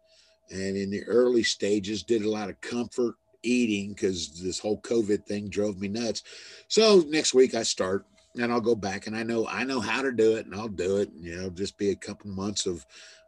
And 0.50 0.76
in 0.76 0.90
the 0.90 1.04
early 1.04 1.42
stages, 1.42 2.02
did 2.02 2.24
a 2.24 2.30
lot 2.30 2.48
of 2.48 2.60
comfort 2.60 3.16
eating 3.42 3.92
because 3.92 4.40
this 4.40 4.58
whole 4.58 4.80
COVID 4.80 5.24
thing 5.26 5.48
drove 5.48 5.78
me 5.78 5.88
nuts. 5.88 6.22
So 6.68 7.04
next 7.08 7.34
week 7.34 7.54
I 7.54 7.62
start 7.62 8.06
and 8.36 8.52
I'll 8.52 8.60
go 8.60 8.74
back 8.74 9.06
and 9.06 9.16
I 9.16 9.22
know 9.22 9.46
I 9.48 9.64
know 9.64 9.80
how 9.80 10.02
to 10.02 10.12
do 10.12 10.36
it 10.36 10.46
and 10.46 10.54
I'll 10.54 10.68
do 10.68 10.98
it. 10.98 11.10
And, 11.10 11.24
you 11.24 11.36
know, 11.36 11.50
just 11.50 11.76
be 11.76 11.90
a 11.90 11.96
couple 11.96 12.30
months 12.30 12.66
of 12.66 12.84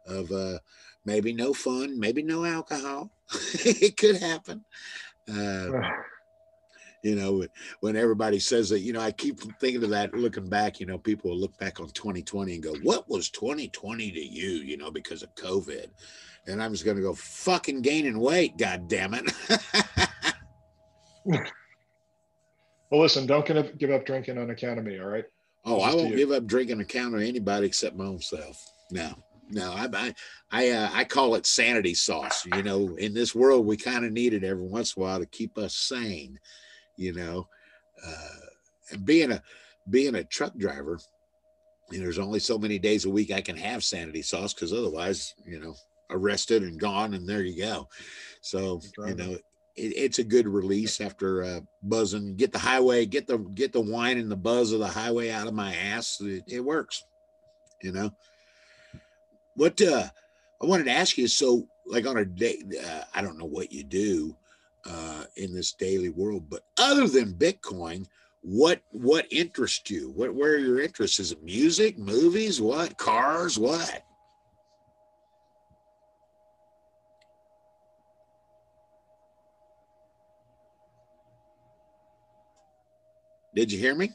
of 0.07 0.31
uh 0.31 0.59
maybe 1.05 1.33
no 1.33 1.53
fun, 1.53 1.99
maybe 1.99 2.23
no 2.23 2.45
alcohol. 2.45 3.11
it 3.53 3.97
could 3.97 4.17
happen. 4.17 4.63
Uh 5.31 5.71
you 7.05 7.15
know 7.15 7.45
when 7.81 7.95
everybody 7.95 8.39
says 8.39 8.67
that 8.69 8.79
you 8.79 8.91
know 8.91 8.99
i 8.99 9.11
keep 9.11 9.39
thinking 9.59 9.83
of 9.83 9.91
that 9.91 10.13
looking 10.15 10.49
back 10.49 10.79
you 10.79 10.87
know 10.87 10.97
people 10.97 11.29
will 11.29 11.37
look 11.37 11.55
back 11.59 11.79
on 11.79 11.87
2020 11.89 12.55
and 12.55 12.63
go 12.63 12.73
what 12.81 13.07
was 13.07 13.29
2020 13.29 14.11
to 14.11 14.19
you 14.19 14.49
you 14.49 14.75
know 14.75 14.89
because 14.89 15.21
of 15.21 15.33
covid? 15.35 15.87
And 16.47 16.61
i'm 16.61 16.71
just 16.71 16.83
going 16.83 16.97
to 16.97 17.03
go 17.03 17.13
fucking 17.13 17.81
gaining 17.81 18.19
weight 18.19 18.57
god 18.57 18.87
damn 18.89 19.13
it 19.13 19.31
Well, 22.91 23.01
listen, 23.01 23.25
don't 23.25 23.45
give 23.45 23.57
up, 23.57 23.77
give 23.79 23.89
up 23.89 24.05
drinking 24.05 24.37
on 24.37 24.51
account 24.51 24.77
of 24.77 24.85
me. 24.85 24.99
All 24.99 25.07
right. 25.07 25.25
oh 25.65 25.81
i 25.81 25.93
won't 25.93 26.15
give 26.15 26.31
up 26.31 26.45
drinking 26.45 26.79
account 26.81 27.15
of 27.15 27.21
anybody 27.21 27.65
except 27.67 27.97
my 27.97 28.05
own 28.05 28.21
self. 28.21 28.63
No 28.91 29.13
no 29.49 29.71
i 29.73 29.87
i 29.93 30.13
i, 30.51 30.69
uh, 30.69 30.89
I 30.93 31.03
call 31.03 31.35
it 31.35 31.45
sanity 31.45 31.93
sauce 31.93 32.45
you 32.47 32.63
know? 32.63 32.95
In 32.95 33.13
this 33.13 33.35
world 33.35 33.65
we 33.65 33.77
kind 33.77 34.05
of 34.05 34.11
need 34.11 34.33
it 34.33 34.43
every 34.43 34.65
once 34.65 34.95
in 34.95 35.01
a 35.01 35.05
while 35.05 35.19
to 35.19 35.25
keep 35.27 35.57
us 35.57 35.75
sane 35.75 36.39
you 36.97 37.13
know 37.13 37.47
uh 38.05 38.39
and 38.91 39.05
being 39.05 39.31
a 39.31 39.41
being 39.89 40.15
a 40.15 40.23
truck 40.23 40.55
driver 40.57 40.99
know, 41.91 41.99
there's 41.99 42.19
only 42.19 42.39
so 42.39 42.57
many 42.57 42.79
days 42.79 43.05
a 43.05 43.09
week 43.09 43.31
I 43.31 43.41
can 43.41 43.57
have 43.57 43.83
sanity 43.83 44.21
sauce 44.21 44.53
because 44.53 44.73
otherwise, 44.73 45.35
you 45.45 45.59
know, 45.59 45.75
arrested 46.09 46.63
and 46.63 46.79
gone, 46.79 47.13
and 47.13 47.27
there 47.27 47.41
you 47.41 47.61
go. 47.63 47.87
So, 48.41 48.81
you 49.05 49.15
know, 49.15 49.31
it, 49.31 49.41
it's 49.75 50.19
a 50.19 50.23
good 50.23 50.47
release 50.47 51.01
after 51.01 51.43
uh, 51.43 51.59
buzzing. 51.83 52.35
Get 52.35 52.51
the 52.51 52.59
highway, 52.59 53.05
get 53.05 53.27
the 53.27 53.37
get 53.37 53.73
the 53.73 53.81
wine 53.81 54.17
and 54.17 54.31
the 54.31 54.35
buzz 54.35 54.71
of 54.71 54.79
the 54.79 54.87
highway 54.87 55.29
out 55.29 55.47
of 55.47 55.53
my 55.53 55.75
ass. 55.75 56.19
It, 56.21 56.43
it 56.47 56.59
works, 56.61 57.03
you 57.81 57.91
know. 57.91 58.11
What 59.55 59.81
uh, 59.81 60.07
I 60.61 60.65
wanted 60.65 60.85
to 60.85 60.91
ask 60.91 61.17
you, 61.17 61.27
so 61.27 61.67
like 61.85 62.07
on 62.07 62.17
a 62.17 62.25
day, 62.25 62.61
uh, 62.83 63.01
I 63.13 63.21
don't 63.21 63.37
know 63.37 63.45
what 63.45 63.71
you 63.71 63.83
do 63.83 64.35
uh, 64.85 65.23
in 65.37 65.53
this 65.53 65.73
daily 65.73 66.09
world, 66.09 66.49
but 66.49 66.63
other 66.77 67.07
than 67.07 67.33
Bitcoin, 67.33 68.05
what 68.41 68.81
what 68.91 69.25
interests 69.31 69.89
you? 69.89 70.11
What 70.11 70.35
where 70.35 70.53
are 70.53 70.57
your 70.57 70.79
interests? 70.79 71.19
Is 71.19 71.31
it 71.31 71.43
music, 71.43 71.97
movies, 71.97 72.61
what 72.61 72.97
cars, 72.97 73.57
what? 73.57 74.03
Did 83.55 83.71
you 83.71 83.79
hear 83.79 83.95
me? 83.95 84.11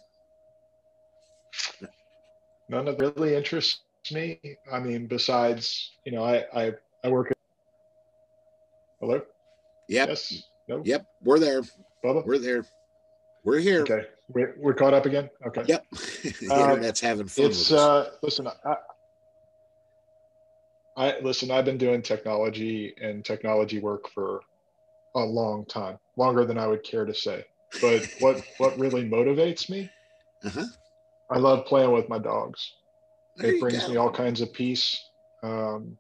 None 2.68 2.86
of 2.86 3.01
it 3.01 3.14
really 3.16 3.34
interests 3.34 3.82
me. 4.12 4.38
I 4.70 4.78
mean, 4.78 5.06
besides, 5.06 5.92
you 6.05 6.12
know, 6.12 6.22
I 6.22 6.44
I, 6.55 6.72
I 7.02 7.09
work. 7.09 7.30
At, 7.30 7.36
hello. 9.01 9.22
Yep. 9.88 10.09
Yes. 10.09 10.49
No. 10.70 10.82
Yep. 10.84 11.05
We're 11.24 11.40
there. 11.40 11.62
Bubba. 12.05 12.24
We're 12.24 12.38
there. 12.38 12.64
We're 13.44 13.59
here. 13.59 13.80
Okay. 13.82 14.05
We're, 14.28 14.55
we're 14.56 14.72
caught 14.74 14.94
up 14.94 15.05
again. 15.05 15.28
Okay. 15.44 15.64
Yep. 15.66 15.84
the 15.92 16.48
Um, 16.52 16.70
internet's 16.70 17.01
having 17.01 17.26
fun 17.26 17.47
It's 17.47 17.70
with 17.70 17.78
us. 17.80 17.84
uh, 17.84 18.10
listen. 18.22 18.47
I, 18.47 18.74
I 20.97 21.18
listen. 21.20 21.51
I've 21.51 21.64
been 21.64 21.76
doing 21.78 22.02
technology 22.02 22.94
and 23.02 23.24
technology 23.24 23.80
work 23.80 24.09
for 24.14 24.40
a 25.16 25.20
long 25.20 25.64
time, 25.66 25.98
longer 26.16 26.44
than 26.44 26.56
I 26.56 26.68
would 26.68 26.84
care 26.84 27.05
to 27.05 27.14
say. 27.14 27.44
But 27.80 28.06
what 28.20 28.40
what 28.59 28.78
really 28.78 29.09
motivates 29.09 29.68
me? 29.68 29.90
uh-huh. 30.44 30.64
I 31.32 31.38
love 31.38 31.66
playing 31.66 31.90
with 31.92 32.09
my 32.09 32.18
dogs. 32.18 32.74
There 33.36 33.55
it 33.55 33.60
brings 33.60 33.84
go. 33.84 33.88
me 33.90 33.97
all 33.97 34.10
kinds 34.12 34.40
of 34.40 34.52
peace. 34.52 35.02
Um, 35.42 35.97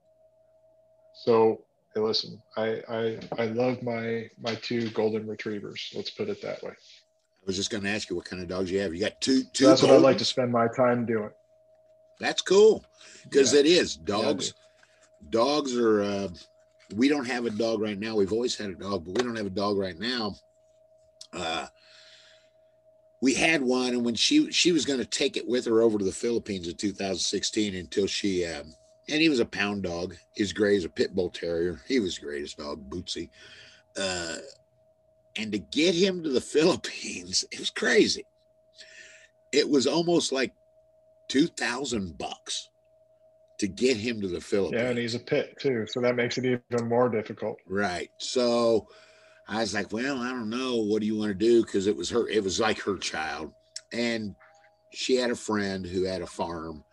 so 1.14 1.64
hey, 1.94 2.00
listen, 2.00 2.40
I, 2.56 2.82
I 2.88 3.18
I 3.38 3.46
love 3.46 3.82
my 3.82 4.28
my 4.40 4.54
two 4.56 4.90
golden 4.90 5.26
retrievers. 5.26 5.90
Let's 5.94 6.10
put 6.10 6.28
it 6.28 6.40
that 6.42 6.62
way. 6.62 6.70
I 6.72 7.46
was 7.46 7.56
just 7.56 7.70
going 7.70 7.82
to 7.84 7.90
ask 7.90 8.10
you 8.10 8.16
what 8.16 8.26
kind 8.26 8.42
of 8.42 8.48
dogs 8.48 8.70
you 8.70 8.80
have. 8.80 8.94
You 8.94 9.00
got 9.00 9.20
two, 9.20 9.44
two. 9.54 9.66
That's 9.66 9.82
what 9.82 9.90
I 9.90 9.96
like 9.96 10.18
to 10.18 10.24
spend 10.24 10.52
my 10.52 10.68
time 10.76 11.06
doing. 11.06 11.30
That's 12.18 12.42
cool 12.42 12.84
because 13.24 13.54
Yeah. 13.54 13.60
it 13.60 13.66
is 13.66 13.96
Yeah, 13.96 14.04
dogs. 14.04 14.54
dogs 15.30 15.76
are. 15.76 16.02
Uh, 16.02 16.28
we 16.94 17.08
don't 17.08 17.24
have 17.26 17.46
a 17.46 17.50
dog 17.50 17.80
right 17.80 17.98
now. 17.98 18.16
We've 18.16 18.32
always 18.32 18.56
had 18.56 18.70
a 18.70 18.74
dog, 18.74 19.04
but 19.04 19.16
we 19.16 19.22
don't 19.22 19.36
have 19.36 19.46
a 19.46 19.50
dog 19.50 19.78
right 19.78 19.98
now. 19.98 20.34
Uh, 21.32 21.66
we 23.22 23.32
had 23.34 23.62
one, 23.62 23.90
and 23.94 24.04
when 24.04 24.14
she 24.14 24.50
she 24.52 24.72
was 24.72 24.84
going 24.84 24.98
to 24.98 25.04
take 25.06 25.36
it 25.36 25.46
with 25.48 25.64
her 25.66 25.82
over 25.82 25.98
to 25.98 26.04
the 26.04 26.12
Philippines 26.12 26.68
in 26.68 26.76
2016 26.76 27.74
until 27.74 28.06
she. 28.06 28.44
Um, 28.44 28.74
and 29.10 29.20
he 29.20 29.28
was 29.28 29.40
a 29.40 29.44
pound 29.44 29.82
dog. 29.82 30.14
He's 30.34 30.52
gray 30.52 30.76
as 30.76 30.84
a 30.84 30.88
pit 30.88 31.14
bull 31.14 31.30
terrier. 31.30 31.80
He 31.86 32.00
was 32.00 32.16
the 32.16 32.26
greatest 32.26 32.58
dog, 32.58 32.88
Bootsy. 32.88 33.28
Uh, 33.96 34.36
and 35.36 35.52
to 35.52 35.58
get 35.58 35.94
him 35.94 36.22
to 36.22 36.30
the 36.30 36.40
Philippines, 36.40 37.44
it 37.50 37.58
was 37.58 37.70
crazy. 37.70 38.24
It 39.52 39.68
was 39.68 39.86
almost 39.86 40.32
like 40.32 40.52
two 41.28 41.46
thousand 41.46 42.18
bucks 42.18 42.68
to 43.58 43.68
get 43.68 43.96
him 43.96 44.20
to 44.22 44.28
the 44.28 44.40
Philippines. 44.40 44.80
Yeah, 44.80 44.88
and 44.88 44.98
he's 44.98 45.14
a 45.14 45.18
pit 45.18 45.54
too, 45.60 45.86
so 45.86 46.00
that 46.00 46.16
makes 46.16 46.38
it 46.38 46.46
even 46.46 46.88
more 46.88 47.08
difficult. 47.08 47.58
Right. 47.66 48.10
So 48.16 48.88
I 49.50 49.60
was 49.60 49.74
like, 49.74 49.92
well, 49.92 50.18
I 50.18 50.30
don't 50.30 50.48
know. 50.48 50.76
What 50.76 51.00
do 51.00 51.06
you 51.06 51.16
want 51.16 51.30
to 51.30 51.34
do? 51.34 51.62
Because 51.62 51.86
it 51.86 51.96
was 51.96 52.08
her, 52.10 52.28
it 52.28 52.42
was 52.42 52.58
like 52.58 52.78
her 52.80 52.96
child. 52.96 53.52
And 53.92 54.34
she 54.92 55.16
had 55.16 55.30
a 55.30 55.36
friend 55.36 55.84
who 55.84 56.04
had 56.04 56.22
a 56.22 56.26
farm. 56.26 56.84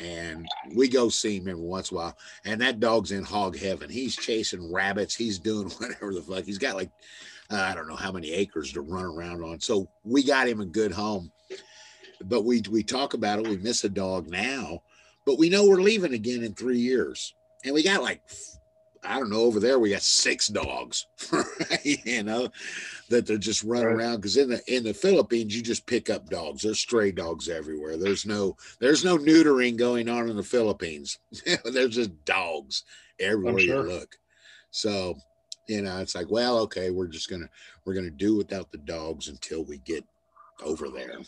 And 0.00 0.48
we 0.74 0.88
go 0.88 1.08
see 1.08 1.38
him 1.38 1.48
every 1.48 1.62
once 1.62 1.90
in 1.90 1.96
a 1.96 2.00
while. 2.00 2.18
And 2.44 2.60
that 2.60 2.80
dog's 2.80 3.12
in 3.12 3.22
hog 3.22 3.56
heaven. 3.56 3.88
He's 3.88 4.16
chasing 4.16 4.72
rabbits. 4.72 5.14
He's 5.14 5.38
doing 5.38 5.68
whatever 5.78 6.12
the 6.12 6.22
fuck. 6.22 6.44
He's 6.44 6.58
got 6.58 6.76
like, 6.76 6.90
uh, 7.50 7.60
I 7.60 7.74
don't 7.74 7.88
know 7.88 7.96
how 7.96 8.12
many 8.12 8.32
acres 8.32 8.72
to 8.72 8.80
run 8.80 9.04
around 9.04 9.42
on. 9.42 9.60
So 9.60 9.88
we 10.04 10.22
got 10.22 10.48
him 10.48 10.60
a 10.60 10.66
good 10.66 10.92
home. 10.92 11.30
But 12.22 12.44
we 12.44 12.62
we 12.70 12.82
talk 12.82 13.12
about 13.12 13.40
it. 13.40 13.48
We 13.48 13.58
miss 13.58 13.84
a 13.84 13.88
dog 13.88 14.28
now, 14.28 14.82
but 15.26 15.36
we 15.36 15.50
know 15.50 15.68
we're 15.68 15.82
leaving 15.82 16.14
again 16.14 16.42
in 16.42 16.54
three 16.54 16.78
years. 16.78 17.34
And 17.64 17.74
we 17.74 17.82
got 17.82 18.02
like 18.02 18.22
I 19.06 19.18
don't 19.18 19.30
know, 19.30 19.42
over 19.42 19.60
there 19.60 19.78
we 19.78 19.90
got 19.90 20.02
six 20.02 20.48
dogs, 20.48 21.06
you 21.82 22.22
know, 22.22 22.48
that 23.14 23.26
they're 23.26 23.38
just 23.38 23.62
running 23.62 23.86
right. 23.86 24.06
around. 24.06 24.16
Because 24.16 24.36
in 24.36 24.48
the 24.48 24.60
in 24.74 24.82
the 24.82 24.92
Philippines, 24.92 25.54
you 25.54 25.62
just 25.62 25.86
pick 25.86 26.10
up 26.10 26.28
dogs. 26.28 26.62
There's 26.62 26.80
stray 26.80 27.12
dogs 27.12 27.48
everywhere. 27.48 27.96
There's 27.96 28.26
no 28.26 28.56
there's 28.80 29.04
no 29.04 29.16
neutering 29.16 29.76
going 29.76 30.08
on 30.08 30.28
in 30.28 30.36
the 30.36 30.42
Philippines. 30.42 31.18
there's 31.64 31.94
just 31.94 32.24
dogs 32.24 32.82
everywhere 33.20 33.58
sure. 33.58 33.86
you 33.86 33.92
look. 33.92 34.16
So, 34.70 35.14
you 35.68 35.82
know, 35.82 36.00
it's 36.00 36.16
like, 36.16 36.30
well, 36.30 36.58
okay, 36.60 36.90
we're 36.90 37.06
just 37.06 37.30
gonna 37.30 37.48
we're 37.84 37.94
gonna 37.94 38.10
do 38.10 38.36
without 38.36 38.72
the 38.72 38.78
dogs 38.78 39.28
until 39.28 39.64
we 39.64 39.78
get 39.78 40.04
over 40.64 40.88
there. 40.88 41.20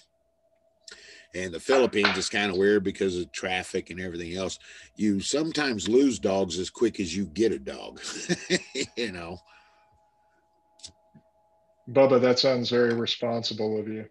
And 1.34 1.52
the 1.52 1.60
Philippines 1.60 2.16
is 2.16 2.30
kind 2.30 2.50
of 2.50 2.56
weird 2.56 2.82
because 2.82 3.18
of 3.18 3.30
traffic 3.30 3.90
and 3.90 4.00
everything 4.00 4.34
else. 4.36 4.58
You 4.96 5.20
sometimes 5.20 5.88
lose 5.88 6.18
dogs 6.18 6.58
as 6.58 6.70
quick 6.70 6.98
as 6.98 7.14
you 7.14 7.26
get 7.26 7.52
a 7.52 7.58
dog, 7.58 8.00
you 8.96 9.12
know. 9.12 9.38
Bubba, 11.90 12.20
that 12.20 12.38
sounds 12.38 12.70
very 12.70 12.94
responsible 12.94 13.78
of 13.78 13.88
you. 13.88 14.06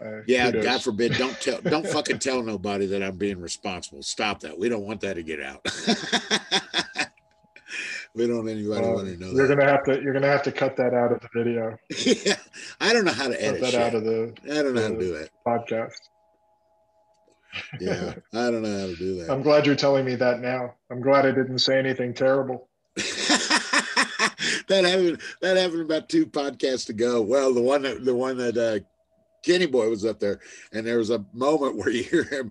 Uh, 0.00 0.20
yeah, 0.26 0.50
kudos. 0.50 0.64
God 0.64 0.82
forbid, 0.82 1.12
don't 1.14 1.40
tell, 1.40 1.60
don't 1.60 1.86
fucking 1.86 2.18
tell 2.18 2.42
nobody 2.42 2.86
that 2.86 3.02
I'm 3.02 3.16
being 3.16 3.40
responsible. 3.40 4.02
Stop 4.02 4.40
that. 4.40 4.58
We 4.58 4.68
don't 4.68 4.84
want 4.84 5.00
that 5.02 5.14
to 5.14 5.22
get 5.22 5.40
out. 5.42 5.64
we 8.14 8.26
don't 8.26 8.48
anybody 8.48 8.84
uh, 8.84 8.90
want 8.90 9.08
to 9.08 9.16
know. 9.16 9.32
You're 9.32 9.46
that. 9.46 9.56
gonna 9.56 9.70
have 9.70 9.84
to. 9.84 10.02
You're 10.02 10.12
gonna 10.12 10.26
have 10.26 10.42
to 10.42 10.52
cut 10.52 10.76
that 10.76 10.92
out 10.92 11.12
of 11.12 11.20
the 11.20 11.28
video. 11.34 11.78
yeah, 12.04 12.36
I 12.80 12.92
don't 12.92 13.04
know 13.04 13.12
how 13.12 13.28
to 13.28 13.42
edit 13.42 13.62
that 13.62 13.70
shit. 13.72 13.80
out 13.80 13.94
of 13.94 14.04
the. 14.04 14.34
I 14.44 14.62
don't 14.62 14.74
know 14.74 14.82
how 14.82 14.88
to 14.88 14.98
do 14.98 15.14
it. 15.14 15.30
Podcast 15.46 15.92
yeah, 17.80 18.14
I 18.32 18.50
don't 18.50 18.62
know 18.62 18.80
how 18.80 18.86
to 18.86 18.96
do 18.96 19.16
that. 19.16 19.30
I'm 19.30 19.42
glad 19.42 19.66
you're 19.66 19.76
telling 19.76 20.04
me 20.04 20.14
that 20.16 20.40
now. 20.40 20.74
I'm 20.90 21.00
glad 21.00 21.26
I 21.26 21.30
didn't 21.30 21.58
say 21.58 21.78
anything 21.78 22.14
terrible. 22.14 22.68
That 24.68 24.84
happened. 24.84 25.20
That 25.40 25.56
happened 25.56 25.82
about 25.82 26.08
two 26.08 26.26
podcasts 26.26 26.88
ago. 26.88 27.22
Well, 27.22 27.52
the 27.52 27.62
one 27.62 27.82
that 27.82 28.04
the 28.04 28.14
one 28.14 28.36
that 28.38 28.56
uh, 28.56 28.84
Kenny 29.42 29.66
Boy 29.66 29.88
was 29.88 30.04
up 30.04 30.18
there, 30.18 30.40
and 30.72 30.86
there 30.86 30.98
was 30.98 31.10
a 31.10 31.24
moment 31.32 31.76
where 31.76 31.90
you 31.90 32.02
hear 32.02 32.24
him, 32.24 32.50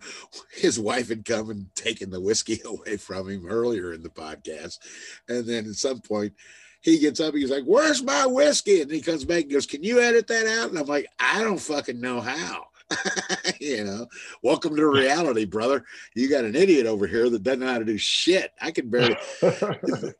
his 0.54 0.80
wife 0.80 1.10
had 1.10 1.26
come 1.26 1.50
and 1.50 1.74
taken 1.76 2.10
the 2.10 2.22
whiskey 2.22 2.62
away 2.66 2.98
from 2.98 3.30
him 3.30 3.46
earlier 3.48 3.94
in 3.94 4.02
the 4.02 4.10
podcast, 4.10 4.80
and 5.28 5.46
then 5.46 5.66
at 5.68 5.76
some 5.76 6.00
point 6.00 6.34
he 6.82 7.00
gets 7.00 7.20
up, 7.20 7.34
he's 7.34 7.52
like, 7.52 7.66
"Where's 7.66 8.04
my 8.04 8.26
whiskey?" 8.26 8.82
And 8.82 8.92
he 8.92 9.02
comes 9.02 9.26
back 9.26 9.44
and 9.44 9.52
goes, 9.52 9.66
"Can 9.66 9.84
you 9.84 10.00
edit 10.00 10.28
that 10.28 10.48
out?" 10.48 10.70
And 10.70 10.80
I'm 10.80 10.86
like, 10.86 11.08
"I 11.20 11.44
don't 11.44 11.60
fucking 11.60 12.00
know 12.00 12.22
how." 12.22 12.68
you 13.60 13.84
know, 13.84 14.08
welcome 14.44 14.76
to 14.76 14.88
reality, 14.88 15.46
brother. 15.46 15.84
You 16.14 16.30
got 16.30 16.46
an 16.46 16.56
idiot 16.56 16.86
over 16.86 17.08
here 17.08 17.30
that 17.30 17.44
doesn't 17.44 17.60
know 17.60 17.72
how 17.72 17.80
to 17.80 17.86
do 17.86 17.98
shit. 17.98 18.52
I 18.62 18.72
can 18.72 18.90
barely. 18.90 19.18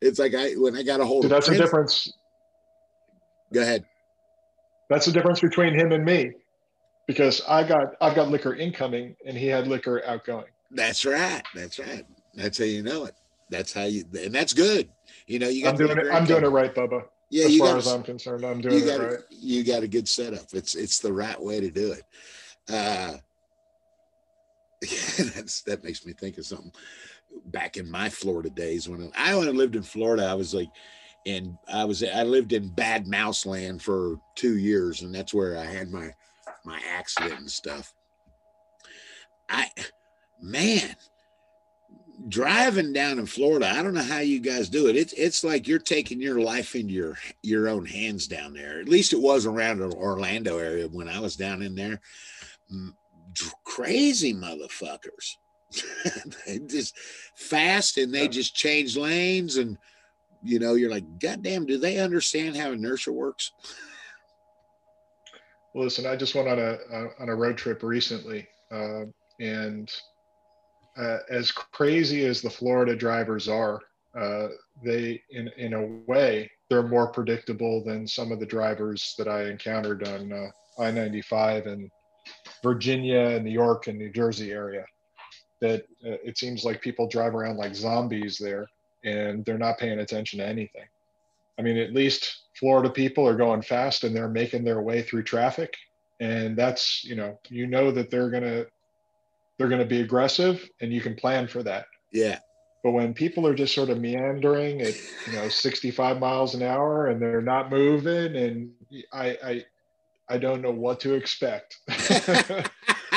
it's 0.00 0.18
like 0.18 0.34
I 0.34 0.52
when 0.52 0.76
I 0.76 0.82
got 0.82 1.00
a 1.00 1.04
hold 1.04 1.24
of. 1.24 1.30
That's 1.30 1.48
the 1.48 1.56
difference. 1.56 2.12
Go 3.52 3.62
ahead. 3.62 3.84
That's 4.88 5.06
the 5.06 5.12
difference 5.12 5.40
between 5.40 5.74
him 5.74 5.92
and 5.92 6.04
me, 6.04 6.32
because 7.06 7.42
I 7.48 7.66
got 7.66 7.94
I've 8.00 8.14
got 8.14 8.28
liquor 8.28 8.54
incoming 8.54 9.16
and 9.26 9.36
he 9.36 9.46
had 9.46 9.66
liquor 9.66 10.02
outgoing. 10.06 10.46
That's 10.70 11.04
right. 11.04 11.42
That's 11.54 11.78
right. 11.78 12.04
That's 12.34 12.58
how 12.58 12.64
you 12.64 12.82
know 12.82 13.04
it. 13.04 13.14
That's 13.50 13.72
how 13.72 13.84
you, 13.84 14.04
and 14.18 14.32
that's 14.32 14.52
good. 14.52 14.88
You 15.26 15.40
know, 15.40 15.48
you. 15.48 15.66
I'm 15.66 15.76
doing 15.76 15.98
it. 15.98 16.06
I'm 16.12 16.24
doing 16.24 16.44
it 16.44 16.48
right, 16.48 16.74
Bubba. 16.74 17.02
Yeah, 17.30 17.46
as 17.46 17.58
far 17.58 17.68
got, 17.68 17.78
as 17.78 17.86
I'm 17.86 18.02
concerned, 18.02 18.44
I'm 18.44 18.60
doing 18.60 18.84
got, 18.84 19.00
it 19.00 19.04
right. 19.04 19.18
You 19.30 19.64
got 19.64 19.82
a 19.82 19.88
good 19.88 20.08
setup. 20.08 20.46
It's 20.52 20.74
it's 20.74 20.98
the 20.98 21.12
right 21.12 21.40
way 21.40 21.60
to 21.60 21.70
do 21.70 21.92
it. 21.92 22.02
Uh, 22.68 23.16
yeah, 24.82 25.24
that's 25.34 25.62
that 25.62 25.84
makes 25.84 26.06
me 26.06 26.12
think 26.12 26.38
of 26.38 26.46
something. 26.46 26.72
Back 27.46 27.76
in 27.76 27.90
my 27.90 28.08
Florida 28.08 28.50
days, 28.50 28.88
when 28.88 29.10
I 29.16 29.32
only 29.32 29.52
lived 29.52 29.76
in 29.76 29.82
Florida, 29.82 30.24
I 30.24 30.34
was 30.34 30.54
like, 30.54 30.68
and 31.26 31.56
I 31.68 31.84
was 31.84 32.02
I 32.02 32.22
lived 32.22 32.52
in 32.52 32.68
Bad 32.68 33.06
Mouse 33.06 33.44
Land 33.44 33.82
for 33.82 34.16
two 34.34 34.56
years, 34.56 35.02
and 35.02 35.14
that's 35.14 35.34
where 35.34 35.56
I 35.56 35.64
had 35.64 35.90
my 35.90 36.12
my 36.64 36.80
accident 36.86 37.40
and 37.40 37.50
stuff. 37.50 37.92
I 39.48 39.68
man, 40.40 40.96
driving 42.28 42.92
down 42.92 43.18
in 43.18 43.26
Florida, 43.26 43.68
I 43.68 43.82
don't 43.82 43.94
know 43.94 44.02
how 44.02 44.18
you 44.18 44.40
guys 44.40 44.68
do 44.68 44.88
it. 44.88 44.96
It's 44.96 45.12
it's 45.14 45.44
like 45.44 45.66
you're 45.66 45.78
taking 45.78 46.20
your 46.20 46.40
life 46.40 46.74
into 46.74 46.92
your 46.92 47.18
your 47.42 47.68
own 47.68 47.84
hands 47.84 48.26
down 48.26 48.52
there. 48.52 48.80
At 48.80 48.88
least 48.88 49.12
it 49.12 49.20
was 49.20 49.46
around 49.46 49.78
the 49.78 49.90
Orlando 49.92 50.58
area 50.58 50.88
when 50.88 51.08
I 51.08 51.20
was 51.20 51.36
down 51.36 51.62
in 51.62 51.74
there. 51.74 52.00
Crazy 53.64 54.34
motherfuckers. 54.34 55.36
they 56.46 56.58
just 56.58 56.96
fast 57.36 57.98
and 57.98 58.12
they 58.12 58.28
just 58.28 58.54
change 58.54 58.96
lanes 58.96 59.56
and 59.56 59.76
you 60.42 60.58
know 60.58 60.74
you're 60.74 60.90
like 60.90 61.04
goddamn 61.20 61.66
do 61.66 61.78
they 61.78 61.98
understand 61.98 62.56
how 62.56 62.72
inertia 62.72 63.12
works 63.12 63.52
well, 65.74 65.84
listen 65.84 66.06
i 66.06 66.16
just 66.16 66.34
went 66.34 66.48
on 66.48 66.58
a, 66.58 66.78
on 67.20 67.28
a 67.28 67.34
road 67.34 67.56
trip 67.56 67.82
recently 67.82 68.46
uh, 68.72 69.04
and 69.40 69.92
uh, 70.96 71.18
as 71.30 71.50
crazy 71.50 72.24
as 72.24 72.42
the 72.42 72.50
Florida 72.50 72.94
drivers 72.94 73.48
are, 73.48 73.80
uh, 74.18 74.48
they, 74.84 75.22
in, 75.30 75.48
in 75.56 75.74
a 75.74 75.86
way, 76.10 76.50
they're 76.68 76.86
more 76.86 77.10
predictable 77.12 77.82
than 77.84 78.06
some 78.06 78.32
of 78.32 78.40
the 78.40 78.46
drivers 78.46 79.14
that 79.18 79.28
I 79.28 79.44
encountered 79.44 80.06
on 80.06 80.32
uh, 80.32 80.48
I 80.82 80.90
95 80.90 81.66
and 81.66 81.90
Virginia 82.62 83.20
and 83.20 83.44
New 83.44 83.50
York 83.50 83.86
and 83.86 83.98
New 83.98 84.10
Jersey 84.10 84.52
area. 84.52 84.84
That 85.60 85.82
uh, 86.04 86.16
it 86.24 86.38
seems 86.38 86.64
like 86.64 86.80
people 86.80 87.06
drive 87.06 87.34
around 87.34 87.56
like 87.56 87.74
zombies 87.74 88.38
there 88.38 88.66
and 89.04 89.44
they're 89.44 89.58
not 89.58 89.78
paying 89.78 90.00
attention 90.00 90.38
to 90.38 90.46
anything. 90.46 90.84
I 91.58 91.62
mean, 91.62 91.76
at 91.76 91.92
least 91.92 92.42
Florida 92.58 92.90
people 92.90 93.26
are 93.26 93.36
going 93.36 93.62
fast 93.62 94.04
and 94.04 94.16
they're 94.16 94.28
making 94.28 94.64
their 94.64 94.80
way 94.80 95.02
through 95.02 95.24
traffic. 95.24 95.76
And 96.18 96.56
that's, 96.56 97.04
you 97.04 97.14
know, 97.14 97.38
you 97.48 97.66
know 97.66 97.90
that 97.90 98.10
they're 98.10 98.30
going 98.30 98.42
to 98.42 98.66
they're 99.58 99.68
going 99.68 99.80
to 99.80 99.86
be 99.86 100.00
aggressive 100.00 100.66
and 100.80 100.90
you 100.92 101.02
can 101.02 101.14
plan 101.14 101.46
for 101.46 101.62
that. 101.62 101.86
Yeah. 102.12 102.38
But 102.82 102.92
when 102.92 103.12
people 103.12 103.46
are 103.46 103.54
just 103.54 103.74
sort 103.74 103.90
of 103.90 104.00
meandering 104.00 104.80
at, 104.80 104.94
you 105.26 105.34
know, 105.34 105.50
65 105.50 106.18
miles 106.18 106.54
an 106.54 106.62
hour 106.62 107.08
and 107.08 107.20
they're 107.20 107.42
not 107.42 107.70
moving 107.70 108.36
and 108.36 108.70
I, 109.12 109.36
I, 109.44 109.64
I 110.30 110.38
don't 110.38 110.62
know 110.62 110.70
what 110.70 110.98
to 111.00 111.12
expect. 111.12 111.76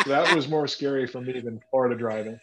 that 0.05 0.35
was 0.35 0.47
more 0.47 0.67
scary 0.67 1.07
for 1.07 1.21
me 1.21 1.39
than 1.39 1.61
Florida 1.69 1.95
driving. 1.95 2.39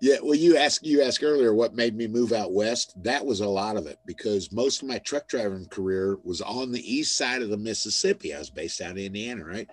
Yeah, 0.00 0.16
well, 0.20 0.34
you 0.34 0.56
asked 0.56 0.84
you 0.84 1.02
asked 1.02 1.22
earlier 1.22 1.54
what 1.54 1.74
made 1.74 1.94
me 1.94 2.08
move 2.08 2.32
out 2.32 2.52
west. 2.52 3.00
That 3.04 3.24
was 3.24 3.40
a 3.40 3.48
lot 3.48 3.76
of 3.76 3.86
it 3.86 3.98
because 4.04 4.50
most 4.50 4.82
of 4.82 4.88
my 4.88 4.98
truck 4.98 5.28
driving 5.28 5.66
career 5.66 6.18
was 6.24 6.40
on 6.40 6.72
the 6.72 6.92
east 6.92 7.16
side 7.16 7.40
of 7.40 7.50
the 7.50 7.56
Mississippi. 7.56 8.34
I 8.34 8.38
was 8.38 8.50
based 8.50 8.80
out 8.80 8.92
in 8.92 8.98
Indiana, 8.98 9.44
right? 9.44 9.68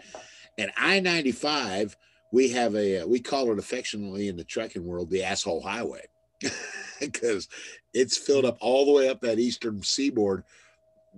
And 0.59 0.71
I 0.77 0.99
ninety 0.99 1.31
five 1.31 1.97
we 2.31 2.49
have 2.49 2.75
a 2.75 3.01
uh, 3.01 3.07
we 3.07 3.19
call 3.19 3.51
it 3.51 3.59
affectionately 3.59 4.27
in 4.27 4.35
the 4.35 4.43
trucking 4.43 4.85
world 4.85 5.09
the 5.09 5.23
asshole 5.23 5.61
highway 5.61 6.05
because 6.99 7.47
it's 7.93 8.17
filled 8.17 8.45
up 8.45 8.57
all 8.61 8.85
the 8.85 8.91
way 8.91 9.09
up 9.09 9.21
that 9.21 9.39
eastern 9.39 9.81
seaboard 9.81 10.43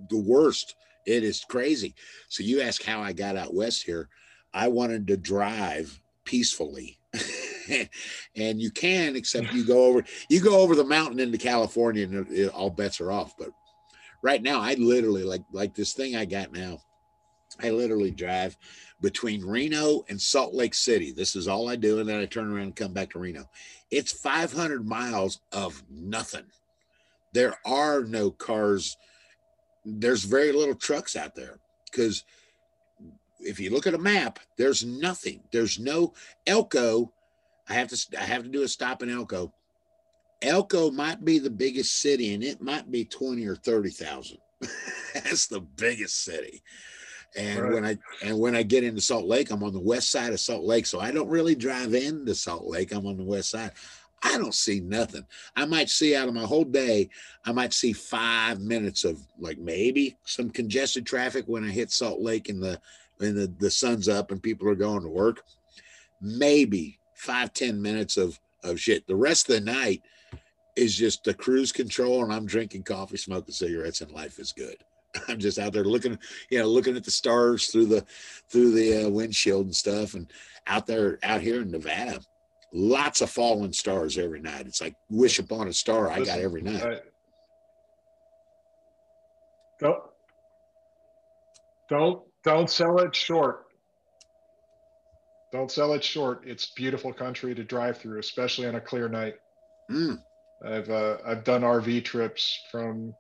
the 0.10 0.18
worst 0.18 0.76
it 1.06 1.24
is 1.24 1.44
crazy 1.50 1.94
so 2.30 2.44
you 2.44 2.62
ask 2.62 2.84
how 2.84 3.02
i 3.02 3.12
got 3.12 3.36
out 3.36 3.54
west 3.54 3.84
here 3.84 4.10
i 4.54 4.68
wanted 4.68 5.08
to 5.08 5.18
drive 5.18 6.00
peacefully 6.26 6.98
and 8.36 8.62
you 8.62 8.72
can 8.72 9.16
except 9.16 9.54
you 9.54 9.66
go 9.66 9.86
over 9.86 10.04
you 10.30 10.42
go 10.42 10.60
over 10.60 10.76
the 10.76 10.84
mountain 10.84 11.20
into 11.20 11.38
california 11.38 12.04
and 12.04 12.28
it, 12.28 12.32
it, 12.32 12.50
all 12.50 12.70
bets 12.70 13.02
are 13.02 13.12
off 13.12 13.38
but 13.38 13.50
right 14.22 14.42
now 14.42 14.60
i 14.60 14.74
literally 14.76 15.24
like 15.24 15.44
like 15.52 15.74
this 15.74 15.94
thing 15.94 16.16
i 16.16 16.26
got 16.26 16.52
now 16.52 16.80
i 17.62 17.70
literally 17.70 18.12
drive 18.12 18.58
between 19.02 19.44
Reno 19.44 20.06
and 20.10 20.22
Salt 20.22 20.54
Lake 20.54 20.76
City. 20.76 21.12
This 21.12 21.36
is 21.36 21.48
all 21.48 21.68
I 21.68 21.76
do. 21.76 22.00
And 22.00 22.08
then 22.08 22.20
I 22.20 22.26
turn 22.26 22.52
around 22.52 22.64
and 22.64 22.76
come 22.76 22.94
back 22.94 23.10
to 23.12 23.20
Reno. 23.20 23.50
It's 23.90 24.12
500 24.12 24.88
miles 24.88 25.42
of 25.52 25.84
nothing. 25.90 26.46
There 27.34 27.56
are 27.66 28.04
no 28.04 28.32
cars. 28.32 28.96
There's 29.84 30.24
very 30.24 30.52
little 30.52 30.76
trucks 30.76 31.16
out 31.16 31.36
there 31.36 31.60
because 31.86 32.24
if 33.44 33.60
you 33.60 33.72
look 33.72 33.88
at 33.88 33.94
a 33.94 34.00
map, 34.00 34.40
there's 34.58 34.86
nothing. 34.86 35.42
There's 35.52 35.80
no 35.80 36.14
Elko. 36.48 37.12
I 37.70 37.74
have 37.74 37.90
to 37.90 38.20
I 38.20 38.24
have 38.24 38.44
to 38.44 38.50
do 38.50 38.64
a 38.64 38.68
stop 38.68 39.04
in 39.04 39.10
Elko. 39.10 39.54
Elko 40.42 40.92
might 40.92 41.24
be 41.24 41.40
the 41.40 41.50
biggest 41.50 42.02
city 42.02 42.34
and 42.34 42.44
it 42.44 42.62
might 42.62 42.90
be 42.90 43.06
20 43.06 43.46
or 43.46 43.56
30,000. 43.56 44.38
That's 45.14 45.48
the 45.48 45.62
biggest 45.62 46.24
city. 46.24 46.64
And 47.38 47.60
right. 47.60 47.74
when 47.74 47.86
I 47.86 47.98
and 48.24 48.40
when 48.40 48.56
I 48.56 48.64
get 48.64 48.84
into 48.84 49.02
Salt 49.02 49.26
Lake, 49.26 49.52
I'm 49.52 49.64
on 49.64 49.74
the 49.74 49.80
west 49.80 50.12
side 50.12 50.34
of 50.34 50.40
Salt 50.40 50.64
Lake, 50.64 50.86
so 50.86 51.00
I 51.00 51.12
don't 51.12 51.30
really 51.30 51.56
drive 51.56 51.94
into 51.94 52.36
Salt 52.36 52.66
Lake. 52.66 52.94
I'm 52.94 53.06
on 53.06 53.18
the 53.18 53.24
west 53.24 53.52
side. 53.52 53.72
I 54.24 54.38
don't 54.38 54.54
see 54.54 54.82
nothing. 54.82 55.26
I 55.56 55.66
might 55.66 55.90
see 55.90 56.16
out 56.16 56.28
of 56.28 56.34
my 56.34 56.44
whole 56.44 56.66
day, 56.66 57.10
I 57.46 57.54
might 57.54 57.74
see 57.74 57.94
five 57.94 58.60
minutes 58.60 59.04
of 59.04 59.20
like 59.40 59.58
maybe 59.58 60.18
some 60.26 60.50
congested 60.50 61.06
traffic 61.06 61.46
when 61.48 61.64
I 61.64 61.70
hit 61.70 61.92
Salt 61.92 62.22
Lake 62.22 62.50
in 62.50 62.60
the 62.60 62.80
and 63.22 63.38
the, 63.38 63.54
the 63.60 63.72
sun's 63.72 64.10
up 64.10 64.32
and 64.32 64.42
people 64.42 64.68
are 64.68 64.76
going 64.76 65.02
to 65.02 65.10
work. 65.10 65.44
Maybe 66.22 67.00
five 67.16 67.54
ten 67.54 67.82
minutes 67.82 68.18
of 68.18 68.40
of 68.64 68.80
shit. 68.80 69.08
The 69.08 69.16
rest 69.16 69.50
of 69.50 69.56
the 69.56 69.72
night, 69.72 70.04
is 70.76 70.96
just 70.96 71.24
the 71.24 71.34
cruise 71.34 71.72
control, 71.72 72.24
and 72.24 72.34
I'm 72.34 72.46
drinking 72.46 72.84
coffee, 72.84 73.18
smoking 73.18 73.54
cigarettes, 73.54 74.02
and 74.02 74.12
life 74.12 74.40
is 74.40 74.52
good. 74.52 74.78
I'm 75.28 75.40
just 75.40 75.60
out 75.60 75.74
there 75.74 75.84
looking, 75.84 76.18
you 76.50 76.60
know, 76.60 76.68
looking 76.68 76.96
at 76.96 77.04
the 77.04 77.12
stars 77.12 77.68
through 77.68 77.88
the 77.88 78.06
through 78.50 78.72
the 78.72 79.06
uh, 79.06 79.10
windshield 79.10 79.66
and 79.66 79.76
stuff, 79.76 80.14
and 80.14 80.32
out 80.68 80.88
there 80.88 81.20
out 81.24 81.42
here 81.42 81.62
in 81.62 81.72
Nevada, 81.72 82.22
lots 82.74 83.22
of 83.22 83.30
falling 83.30 83.74
stars 83.74 84.18
every 84.18 84.40
night. 84.40 84.68
It's 84.68 84.82
like 84.82 84.96
wish 85.10 85.40
upon 85.40 85.68
a 85.68 85.74
star 85.74 86.10
I 86.10 86.20
got 86.20 86.40
every 86.40 86.62
night. 86.62 86.84
I, 86.84 87.00
don't 89.80 90.04
don't 91.90 92.24
don't 92.44 92.70
sell 92.70 93.00
it 93.00 93.16
short. 93.16 93.66
Don't 95.52 95.70
sell 95.70 95.94
it 95.94 96.04
short. 96.04 96.44
It's 96.46 96.68
beautiful 96.68 97.12
country 97.14 97.54
to 97.54 97.64
drive 97.64 97.98
through, 97.98 98.20
especially 98.20 98.68
on 98.68 98.76
a 98.76 98.82
clear 98.82 99.10
night. 99.10 99.36
Mm. 99.90 100.22
I've 100.66 100.90
uh, 100.90 101.18
I've 101.26 101.44
done 101.44 101.62
RV 101.62 102.06
trips 102.06 102.62
from 102.72 103.14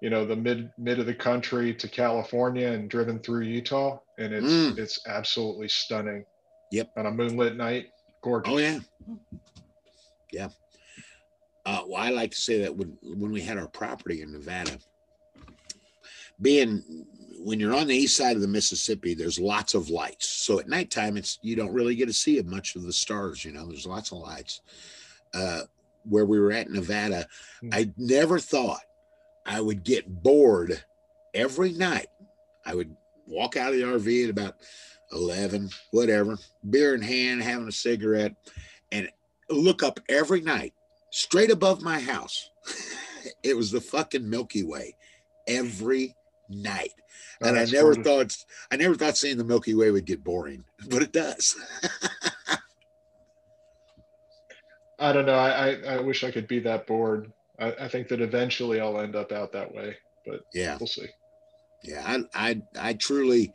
you 0.00 0.10
know 0.10 0.24
the 0.24 0.36
mid 0.36 0.70
mid 0.78 0.98
of 1.00 1.06
the 1.06 1.14
country 1.14 1.74
to 1.74 1.88
California 1.88 2.68
and 2.68 2.88
driven 2.88 3.18
through 3.18 3.42
Utah, 3.42 3.98
and 4.18 4.32
it's 4.32 4.46
mm. 4.46 4.78
it's 4.78 5.06
absolutely 5.06 5.68
stunning. 5.68 6.24
Yep. 6.70 6.92
On 6.96 7.06
a 7.06 7.10
moonlit 7.10 7.56
night, 7.56 7.86
gorgeous. 8.22 8.52
Oh 8.52 8.58
yeah, 8.58 8.78
yeah. 10.32 10.48
Uh, 11.66 11.82
well, 11.86 12.00
I 12.00 12.10
like 12.10 12.30
to 12.30 12.40
say 12.40 12.60
that 12.62 12.76
when 12.76 12.96
when 13.02 13.32
we 13.32 13.40
had 13.40 13.58
our 13.58 13.68
property 13.68 14.22
in 14.22 14.32
Nevada, 14.32 14.78
being 16.40 17.06
when 17.42 17.58
you're 17.58 17.74
on 17.74 17.86
the 17.86 17.96
east 17.96 18.16
side 18.16 18.36
of 18.36 18.42
the 18.42 18.48
Mississippi, 18.48 19.14
there's 19.14 19.40
lots 19.40 19.74
of 19.74 19.88
lights. 19.88 20.28
So 20.28 20.60
at 20.60 20.68
nighttime, 20.68 21.16
it's 21.16 21.38
you 21.42 21.56
don't 21.56 21.72
really 21.72 21.94
get 21.94 22.06
to 22.06 22.12
see 22.12 22.40
much 22.42 22.76
of 22.76 22.82
the 22.82 22.92
stars. 22.92 23.44
You 23.44 23.52
know, 23.52 23.66
there's 23.66 23.86
lots 23.86 24.12
of 24.12 24.18
lights. 24.18 24.60
Uh, 25.32 25.62
where 26.04 26.24
we 26.24 26.40
were 26.40 26.52
at 26.52 26.70
Nevada, 26.70 27.26
mm-hmm. 27.62 27.68
I 27.72 27.90
never 27.96 28.38
thought 28.38 28.80
I 29.46 29.60
would 29.60 29.84
get 29.84 30.22
bored 30.22 30.82
every 31.34 31.72
night. 31.72 32.08
I 32.64 32.74
would 32.74 32.94
walk 33.26 33.56
out 33.56 33.72
of 33.72 33.78
the 33.78 33.84
RV 33.84 34.24
at 34.24 34.30
about 34.30 34.56
11, 35.12 35.70
whatever, 35.90 36.38
beer 36.68 36.94
in 36.94 37.02
hand, 37.02 37.42
having 37.42 37.68
a 37.68 37.72
cigarette, 37.72 38.34
and 38.92 39.08
look 39.50 39.82
up 39.82 40.00
every 40.08 40.40
night 40.40 40.72
straight 41.10 41.50
above 41.50 41.82
my 41.82 42.00
house. 42.00 42.50
it 43.42 43.56
was 43.56 43.70
the 43.70 43.80
fucking 43.80 44.28
Milky 44.28 44.62
Way 44.62 44.94
every 45.46 46.14
night. 46.50 46.92
Oh, 47.42 47.48
and 47.48 47.58
I 47.58 47.64
never 47.64 47.94
funny. 47.94 48.04
thought 48.04 48.36
I 48.70 48.76
never 48.76 48.94
thought 48.94 49.16
seeing 49.16 49.38
the 49.38 49.44
Milky 49.44 49.74
Way 49.74 49.90
would 49.90 50.04
get 50.04 50.22
boring, 50.24 50.64
but 50.88 51.02
it 51.02 51.12
does. 51.12 51.56
I 54.98 55.12
don't 55.14 55.24
know. 55.24 55.34
I, 55.34 55.70
I, 55.70 55.94
I 55.94 56.00
wish 56.00 56.24
I 56.24 56.30
could 56.30 56.46
be 56.46 56.58
that 56.60 56.86
bored. 56.86 57.32
I, 57.58 57.72
I 57.80 57.88
think 57.88 58.08
that 58.08 58.20
eventually 58.20 58.80
I'll 58.80 59.00
end 59.00 59.16
up 59.16 59.32
out 59.32 59.52
that 59.52 59.74
way, 59.74 59.96
but 60.26 60.42
yeah, 60.52 60.76
we'll 60.78 60.86
see. 60.86 61.08
Yeah, 61.82 62.02
I 62.04 62.24
I 62.34 62.62
I 62.78 62.92
truly 62.94 63.54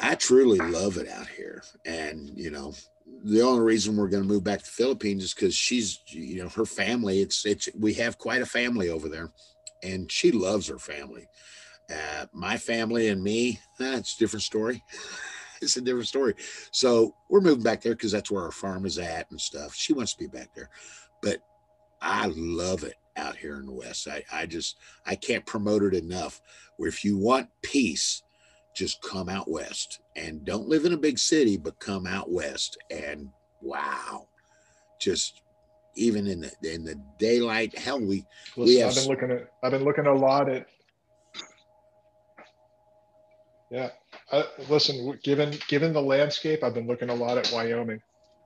I 0.00 0.14
truly 0.14 0.58
love 0.58 0.96
it 0.96 1.08
out 1.08 1.28
here. 1.28 1.62
And 1.84 2.30
you 2.34 2.50
know, 2.50 2.74
the 3.24 3.42
only 3.42 3.60
reason 3.60 3.96
we're 3.96 4.08
going 4.08 4.22
to 4.22 4.28
move 4.28 4.44
back 4.44 4.60
to 4.60 4.64
the 4.64 4.70
Philippines 4.70 5.24
is 5.24 5.34
because 5.34 5.54
she's, 5.54 6.00
you 6.08 6.42
know, 6.42 6.48
her 6.50 6.66
family. 6.66 7.20
It's 7.20 7.46
it's 7.46 7.68
we 7.78 7.94
have 7.94 8.18
quite 8.18 8.42
a 8.42 8.46
family 8.46 8.88
over 8.90 9.08
there, 9.08 9.30
and 9.82 10.10
she 10.10 10.32
loves 10.32 10.68
her 10.68 10.78
family. 10.78 11.28
Uh, 11.90 12.26
my 12.32 12.56
family 12.56 13.08
and 13.08 13.22
me, 13.22 13.60
eh, 13.80 13.96
it's 13.96 14.16
a 14.16 14.18
different 14.18 14.42
story. 14.42 14.82
it's 15.62 15.76
a 15.76 15.80
different 15.80 16.08
story. 16.08 16.34
So 16.70 17.14
we're 17.28 17.40
moving 17.40 17.62
back 17.62 17.80
there 17.80 17.94
because 17.94 18.12
that's 18.12 18.30
where 18.30 18.44
our 18.44 18.52
farm 18.52 18.86
is 18.86 18.98
at 18.98 19.30
and 19.30 19.40
stuff. 19.40 19.74
She 19.74 19.92
wants 19.92 20.12
to 20.14 20.18
be 20.18 20.26
back 20.26 20.54
there, 20.54 20.70
but 21.22 21.38
I 22.00 22.26
love 22.34 22.84
it 22.84 22.96
out 23.16 23.36
here 23.36 23.56
in 23.56 23.66
the 23.66 23.72
West. 23.72 24.08
I, 24.08 24.24
I 24.32 24.46
just 24.46 24.76
I 25.06 25.14
can't 25.14 25.46
promote 25.46 25.82
it 25.82 25.94
enough. 25.94 26.40
Where 26.76 26.88
if 26.88 27.04
you 27.04 27.16
want 27.16 27.48
peace, 27.62 28.22
just 28.74 29.00
come 29.00 29.28
out 29.28 29.50
west 29.50 30.00
and 30.16 30.44
don't 30.44 30.68
live 30.68 30.84
in 30.84 30.92
a 30.92 30.98
big 30.98 31.18
city, 31.18 31.56
but 31.56 31.78
come 31.78 32.06
out 32.06 32.30
west 32.30 32.76
and 32.90 33.30
wow, 33.62 34.28
just 35.00 35.40
even 35.96 36.26
in 36.26 36.40
the 36.40 36.74
in 36.74 36.84
the 36.84 37.00
daylight. 37.18 37.76
Hell, 37.76 38.00
we 38.00 38.26
Listen, 38.56 38.64
we 38.64 38.76
have. 38.76 38.90
I've 38.90 38.96
been 38.96 39.08
looking 39.08 39.30
at 39.30 39.50
I've 39.62 39.72
been 39.72 39.84
looking 39.84 40.06
a 40.06 40.12
lot 40.12 40.50
at 40.50 40.66
yeah. 43.76 43.90
Uh, 44.32 44.44
listen, 44.70 45.18
given 45.22 45.54
given 45.68 45.92
the 45.92 46.00
landscape, 46.00 46.64
I've 46.64 46.72
been 46.72 46.86
looking 46.86 47.10
a 47.10 47.14
lot 47.14 47.36
at 47.36 47.52
Wyoming 47.52 48.00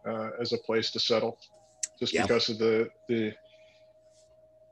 uh, 0.04 0.30
as 0.40 0.52
a 0.52 0.58
place 0.58 0.90
to 0.90 1.00
settle, 1.00 1.38
just 2.00 2.12
yeah. 2.12 2.22
because 2.22 2.48
of 2.48 2.58
the 2.58 2.90
the 3.08 3.32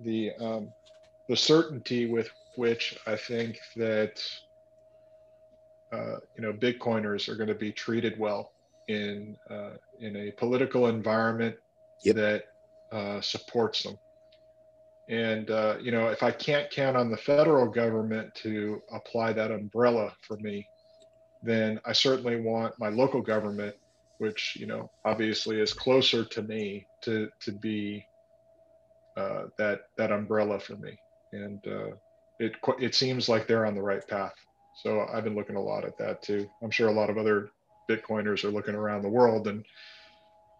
the 0.00 0.32
um, 0.40 0.72
the 1.28 1.36
certainty 1.36 2.06
with 2.06 2.28
which 2.56 2.98
I 3.06 3.14
think 3.14 3.60
that 3.76 4.20
uh, 5.92 6.16
you 6.36 6.42
know 6.42 6.52
Bitcoiners 6.52 7.28
are 7.28 7.36
going 7.36 7.48
to 7.48 7.54
be 7.54 7.70
treated 7.70 8.18
well 8.18 8.50
in 8.88 9.36
uh, 9.48 9.76
in 10.00 10.16
a 10.16 10.32
political 10.32 10.88
environment 10.88 11.54
yep. 12.02 12.16
that 12.16 12.44
uh, 12.90 13.20
supports 13.20 13.84
them. 13.84 13.96
And, 15.08 15.50
uh, 15.50 15.76
you 15.80 15.90
know, 15.90 16.08
if 16.08 16.22
I 16.22 16.30
can't 16.30 16.70
count 16.70 16.96
on 16.96 17.10
the 17.10 17.16
federal 17.16 17.66
government 17.66 18.34
to 18.36 18.82
apply 18.92 19.32
that 19.32 19.50
umbrella 19.50 20.14
for 20.20 20.36
me, 20.36 20.66
then 21.42 21.80
I 21.86 21.92
certainly 21.92 22.40
want 22.40 22.74
my 22.78 22.88
local 22.88 23.22
government, 23.22 23.74
which, 24.18 24.56
you 24.60 24.66
know, 24.66 24.90
obviously 25.04 25.60
is 25.60 25.72
closer 25.72 26.24
to 26.24 26.42
me 26.42 26.86
to, 27.04 27.28
to 27.40 27.52
be 27.52 28.04
uh, 29.16 29.44
that, 29.56 29.82
that 29.96 30.12
umbrella 30.12 30.60
for 30.60 30.76
me. 30.76 30.98
And 31.32 31.60
uh, 31.66 31.90
it, 32.38 32.56
it 32.78 32.94
seems 32.94 33.28
like 33.28 33.46
they're 33.46 33.66
on 33.66 33.74
the 33.74 33.82
right 33.82 34.06
path. 34.06 34.34
So 34.82 35.06
I've 35.12 35.24
been 35.24 35.34
looking 35.34 35.56
a 35.56 35.62
lot 35.62 35.84
at 35.84 35.96
that 35.98 36.22
too. 36.22 36.46
I'm 36.62 36.70
sure 36.70 36.88
a 36.88 36.92
lot 36.92 37.10
of 37.10 37.16
other 37.18 37.50
Bitcoiners 37.90 38.44
are 38.44 38.50
looking 38.50 38.74
around 38.74 39.02
the 39.02 39.08
world. 39.08 39.48
And 39.48 39.64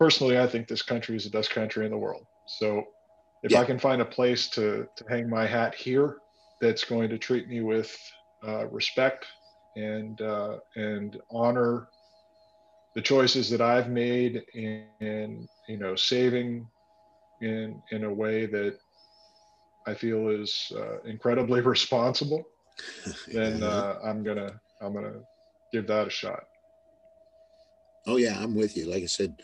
personally, 0.01 0.39
I 0.39 0.47
think 0.47 0.66
this 0.66 0.83
country 0.83 1.16
is 1.16 1.25
the 1.25 1.31
best 1.31 1.51
country 1.51 1.85
in 1.85 1.91
the 1.91 1.99
world. 1.99 2.25
So 2.47 2.85
if 3.43 3.52
yeah. 3.52 3.60
I 3.60 3.65
can 3.65 3.78
find 3.78 4.02
a 4.02 4.05
place 4.05 4.48
to, 4.51 4.86
to 4.97 5.05
hang 5.09 5.28
my 5.28 5.47
hat 5.47 5.74
here 5.74 6.19
that's 6.60 6.85
going 6.85 7.09
to 7.10 7.19
treat 7.19 7.48
me 7.48 7.60
with 7.60 7.97
uh, 8.47 8.66
respect 8.69 9.27
and 9.77 10.20
uh, 10.20 10.59
and 10.77 11.20
honor 11.31 11.89
the 12.94 13.02
choices 13.02 13.48
that 13.51 13.60
I've 13.60 13.90
made 13.90 14.43
and 14.55 15.48
you 15.69 15.77
know 15.77 15.94
saving 15.94 16.66
in 17.40 17.81
in 17.93 18.05
a 18.05 18.12
way 18.12 18.47
that 18.47 18.77
I 19.86 19.94
feel 19.94 20.28
is 20.28 20.73
uh, 20.77 21.01
incredibly 21.05 21.60
responsible, 21.77 22.44
then 23.32 23.62
uh, 23.62 23.98
I'm 24.05 24.23
gonna 24.23 24.60
I'm 24.81 24.93
gonna 24.93 25.20
give 25.73 25.86
that 25.86 26.09
a 26.09 26.10
shot. 26.10 26.44
Oh 28.06 28.16
yeah, 28.16 28.39
I'm 28.40 28.55
with 28.55 28.77
you. 28.77 28.90
Like 28.90 29.02
I 29.02 29.06
said, 29.06 29.43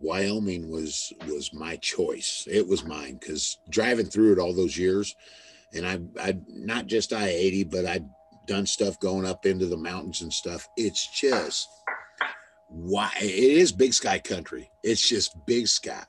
Wyoming 0.00 0.70
was 0.70 1.12
was 1.26 1.52
my 1.52 1.76
choice. 1.76 2.48
It 2.50 2.66
was 2.66 2.84
mine 2.84 3.18
because 3.20 3.58
driving 3.68 4.06
through 4.06 4.32
it 4.32 4.38
all 4.38 4.54
those 4.54 4.76
years, 4.76 5.14
and 5.74 5.86
I 5.86 6.00
I 6.20 6.38
not 6.48 6.86
just 6.86 7.12
I 7.12 7.28
eighty, 7.28 7.64
but 7.64 7.84
I'd 7.84 8.08
done 8.46 8.66
stuff 8.66 8.98
going 8.98 9.26
up 9.26 9.44
into 9.44 9.66
the 9.66 9.76
mountains 9.76 10.22
and 10.22 10.32
stuff. 10.32 10.66
It's 10.76 11.06
just 11.20 11.68
why 12.68 13.10
it 13.20 13.30
is 13.30 13.72
big 13.72 13.92
sky 13.92 14.18
country. 14.18 14.70
It's 14.82 15.06
just 15.06 15.36
big 15.46 15.68
sky. 15.68 16.06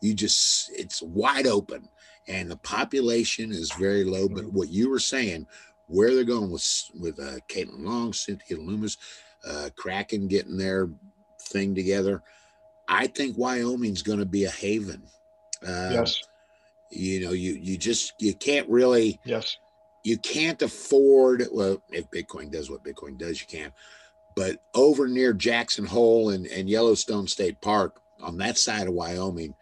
You 0.00 0.14
just 0.14 0.70
it's 0.72 1.02
wide 1.02 1.46
open, 1.46 1.88
and 2.26 2.50
the 2.50 2.56
population 2.56 3.52
is 3.52 3.70
very 3.72 4.04
low. 4.04 4.26
But 4.26 4.50
what 4.52 4.70
you 4.70 4.88
were 4.88 4.98
saying, 4.98 5.46
where 5.86 6.14
they're 6.14 6.24
going 6.24 6.50
with 6.50 6.66
with 6.98 7.20
uh, 7.20 7.40
Caitlin 7.48 7.84
Long, 7.84 8.14
Cynthia 8.14 8.56
Lummis, 8.58 8.96
uh, 9.46 9.68
Kraken 9.76 10.28
getting 10.28 10.56
their 10.56 10.88
thing 11.42 11.74
together 11.74 12.22
I 12.88 13.06
think 13.06 13.38
Wyoming's 13.38 14.02
going 14.02 14.18
to 14.18 14.26
be 14.26 14.44
a 14.44 14.50
haven. 14.50 15.02
Uh, 15.62 15.90
yes. 15.92 16.22
You 16.90 17.24
know, 17.24 17.32
you 17.32 17.54
you 17.54 17.76
just 17.76 18.14
you 18.18 18.34
can't 18.34 18.68
really. 18.68 19.20
Yes. 19.24 19.56
You 20.04 20.18
can't 20.18 20.60
afford. 20.60 21.46
Well, 21.50 21.82
if 21.90 22.10
Bitcoin 22.10 22.50
does 22.50 22.70
what 22.70 22.84
Bitcoin 22.84 23.16
does, 23.16 23.40
you 23.40 23.46
can. 23.46 23.72
But 24.36 24.58
over 24.74 25.08
near 25.08 25.32
Jackson 25.32 25.86
Hole 25.86 26.30
and, 26.30 26.46
and 26.46 26.68
Yellowstone 26.68 27.26
State 27.26 27.60
Park, 27.60 28.00
on 28.20 28.36
that 28.38 28.58
side 28.58 28.86
of 28.86 28.94
Wyoming, 28.94 29.54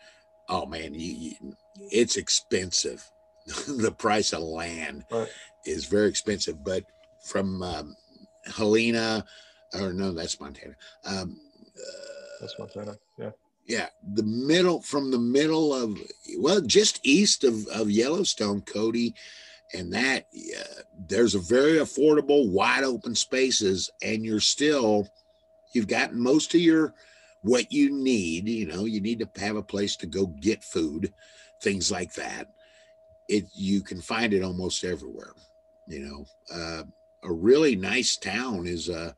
oh 0.49 0.67
man, 0.67 0.95
you, 0.95 1.13
you, 1.13 1.57
it's 1.91 2.17
expensive. 2.17 3.09
the 3.67 3.93
price 3.93 4.33
of 4.33 4.43
land 4.43 5.05
right. 5.11 5.29
is 5.65 5.87
very 5.87 6.09
expensive. 6.09 6.63
But 6.65 6.85
from 7.23 7.63
um, 7.63 7.97
Helena, 8.45 9.25
or 9.75 9.93
no, 9.93 10.13
that's 10.13 10.41
Montana. 10.41 10.75
Um, 11.05 11.39
uh, 11.77 12.12
that's 12.43 12.59
Montana. 12.59 12.97
Yeah. 13.19 13.31
Yeah, 13.65 13.87
the 14.15 14.25
middle 14.25 14.83
from 14.83 15.13
the 15.13 15.19
middle 15.19 15.73
of 15.73 15.97
well, 16.39 16.61
just 16.61 16.99
east 17.05 17.45
of, 17.45 17.65
of 17.69 17.93
Yellowstone, 17.93 18.61
Cody, 18.63 19.15
and 19.73 19.93
that 19.95 20.27
uh, 20.59 20.83
there's 21.09 21.37
a 21.37 21.39
very 21.39 21.75
affordable, 21.75 22.51
wide 22.51 22.83
open 22.83 23.15
spaces, 23.15 23.89
and 24.03 24.25
you're 24.25 24.41
still 24.41 25.09
you've 25.75 25.87
got 25.87 26.13
most 26.13 26.55
of 26.55 26.61
your 26.61 26.93
what 27.43 27.71
you 27.71 27.93
need. 27.93 28.49
You 28.49 28.67
know, 28.67 28.85
you 28.85 29.01
need 29.01 29.21
to 29.21 29.41
have 29.41 29.55
a 29.55 29.63
place 29.63 29.95
to 29.97 30.07
go 30.07 30.27
get 30.27 30.65
food 30.65 31.13
things 31.63 31.93
like 31.93 32.13
that. 32.15 32.49
It 33.29 33.45
you 33.55 33.81
can 33.81 34.01
find 34.01 34.35
it 34.35 34.43
almost 34.43 34.83
everywhere. 34.83 35.35
You 35.87 36.01
know, 36.01 36.27
uh, 36.53 36.83
a 37.23 37.33
really 37.33 37.77
nice 37.77 38.17
town 38.17 38.67
is 38.67 38.91
uh, 38.91 39.13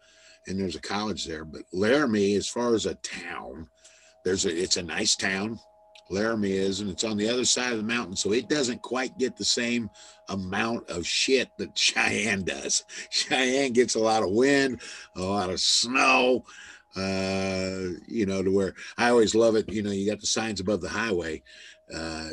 and 0.47 0.59
there's 0.59 0.77
a 0.77 0.81
college 0.81 1.25
there, 1.25 1.45
but 1.45 1.63
Laramie, 1.73 2.35
as 2.35 2.49
far 2.49 2.75
as 2.75 2.87
a 2.87 2.95
town, 2.97 3.69
there's 4.25 4.47
a 4.47 4.63
it's 4.63 4.77
a 4.77 4.83
nice 4.83 5.17
town. 5.17 5.59
Laramie 6.11 6.53
is, 6.53 6.81
and 6.81 6.91
it's 6.91 7.05
on 7.05 7.17
the 7.17 7.29
other 7.29 7.47
side 7.47 7.73
of 7.73 7.79
the 7.79 7.85
mountain, 7.85 8.15
so 8.15 8.33
it 8.33 8.49
doesn't 8.49 8.83
quite 8.83 9.17
get 9.19 9.37
the 9.37 9.45
same 9.45 9.89
amount 10.29 10.89
of 10.91 11.07
shit 11.07 11.49
that 11.59 11.77
Cheyenne 11.79 12.45
does. 12.45 12.85
Cheyenne 13.11 13.73
gets 13.73 13.95
a 13.95 14.01
lot 14.01 14.23
of 14.23 14.31
wind, 14.31 14.81
a 15.17 15.23
lot 15.23 15.51
of 15.51 15.61
snow, 15.61 16.45
uh, 16.97 17.97
you 18.07 18.27
know, 18.27 18.43
to 18.43 18.51
where 18.51 18.75
I 18.99 19.09
always 19.11 19.35
love 19.35 19.57
it. 19.57 19.73
You 19.73 19.83
know, 19.83 19.91
you 19.91 20.09
got 20.09 20.21
the 20.21 20.27
signs 20.27 20.61
above 20.61 20.81
the 20.81 20.89
highway. 20.89 21.43
Uh, 21.93 22.31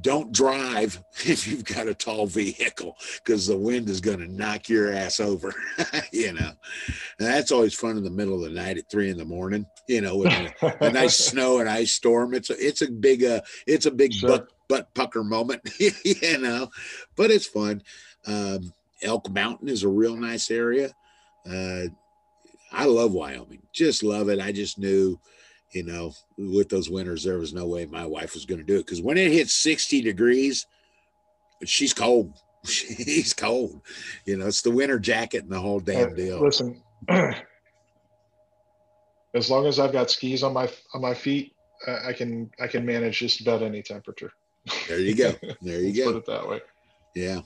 don't 0.00 0.32
drive 0.32 1.02
if 1.26 1.46
you've 1.46 1.64
got 1.64 1.88
a 1.88 1.94
tall 1.94 2.26
vehicle 2.26 2.96
because 3.16 3.46
the 3.46 3.56
wind 3.56 3.88
is 3.88 4.00
going 4.00 4.18
to 4.18 4.32
knock 4.32 4.68
your 4.68 4.92
ass 4.92 5.20
over 5.20 5.52
you 6.12 6.32
know? 6.32 6.52
And 7.18 7.28
that's 7.28 7.52
always 7.52 7.74
fun 7.74 7.96
in 7.96 8.04
the 8.04 8.10
middle 8.10 8.34
of 8.34 8.52
the 8.52 8.60
night 8.60 8.78
at 8.78 8.90
three 8.90 9.10
in 9.10 9.18
the 9.18 9.24
morning 9.24 9.66
you 9.88 10.00
know 10.00 10.16
with 10.16 10.32
a, 10.32 10.76
a 10.80 10.90
nice 10.90 11.16
snow 11.30 11.58
and 11.58 11.68
ice 11.68 11.92
storm. 11.92 12.34
It's 12.34 12.50
a 12.50 12.54
it's 12.58 12.82
a 12.82 12.90
big 12.90 13.24
uh 13.24 13.40
it's 13.66 13.86
a 13.86 13.90
big 13.90 14.12
sure. 14.12 14.30
butt 14.30 14.48
butt 14.68 14.94
pucker 14.94 15.24
moment 15.24 15.68
you 15.78 16.38
know? 16.38 16.70
But 17.16 17.30
it's 17.30 17.46
fun. 17.46 17.82
Um 18.26 18.72
elk 19.02 19.30
mountain 19.30 19.68
is 19.68 19.82
a 19.82 19.88
real 19.88 20.16
nice 20.16 20.50
area. 20.50 20.94
Uh 21.46 21.84
i 22.72 22.84
love 22.84 23.12
wyoming. 23.12 23.62
Just 23.72 24.02
love 24.02 24.28
it. 24.28 24.40
I 24.40 24.52
just 24.52 24.78
knew 24.78 25.18
you 25.72 25.84
know, 25.84 26.12
with 26.36 26.68
those 26.68 26.90
winters, 26.90 27.22
there 27.22 27.38
was 27.38 27.52
no 27.52 27.66
way 27.66 27.86
my 27.86 28.06
wife 28.06 28.34
was 28.34 28.44
going 28.44 28.58
to 28.58 28.66
do 28.66 28.76
it 28.76 28.86
because 28.86 29.00
when 29.00 29.16
it 29.16 29.32
hits 29.32 29.54
60 29.54 30.02
degrees, 30.02 30.66
she's 31.64 31.94
cold. 31.94 32.34
She's 32.66 33.32
cold. 33.32 33.80
You 34.26 34.36
know, 34.36 34.46
it's 34.46 34.60
the 34.60 34.70
winter 34.70 34.98
jacket 34.98 35.44
and 35.44 35.50
the 35.50 35.58
whole 35.58 35.80
damn 35.80 36.14
deal. 36.14 36.42
Listen, 36.42 36.82
as 39.34 39.50
long 39.50 39.66
as 39.66 39.78
I've 39.78 39.92
got 39.92 40.10
skis 40.10 40.42
on 40.42 40.52
my 40.52 40.68
on 40.92 41.00
my 41.00 41.14
feet, 41.14 41.54
I 42.04 42.12
can 42.12 42.50
I 42.60 42.66
can 42.66 42.84
manage 42.84 43.20
just 43.20 43.40
about 43.40 43.62
any 43.62 43.80
temperature. 43.80 44.30
There 44.88 44.98
you 44.98 45.14
go. 45.14 45.34
There 45.62 45.80
you 45.80 46.04
go. 46.04 46.12
Put 46.12 46.18
it 46.18 46.26
that 46.26 46.48
way. 46.48 46.60
Yeah. 47.14 47.40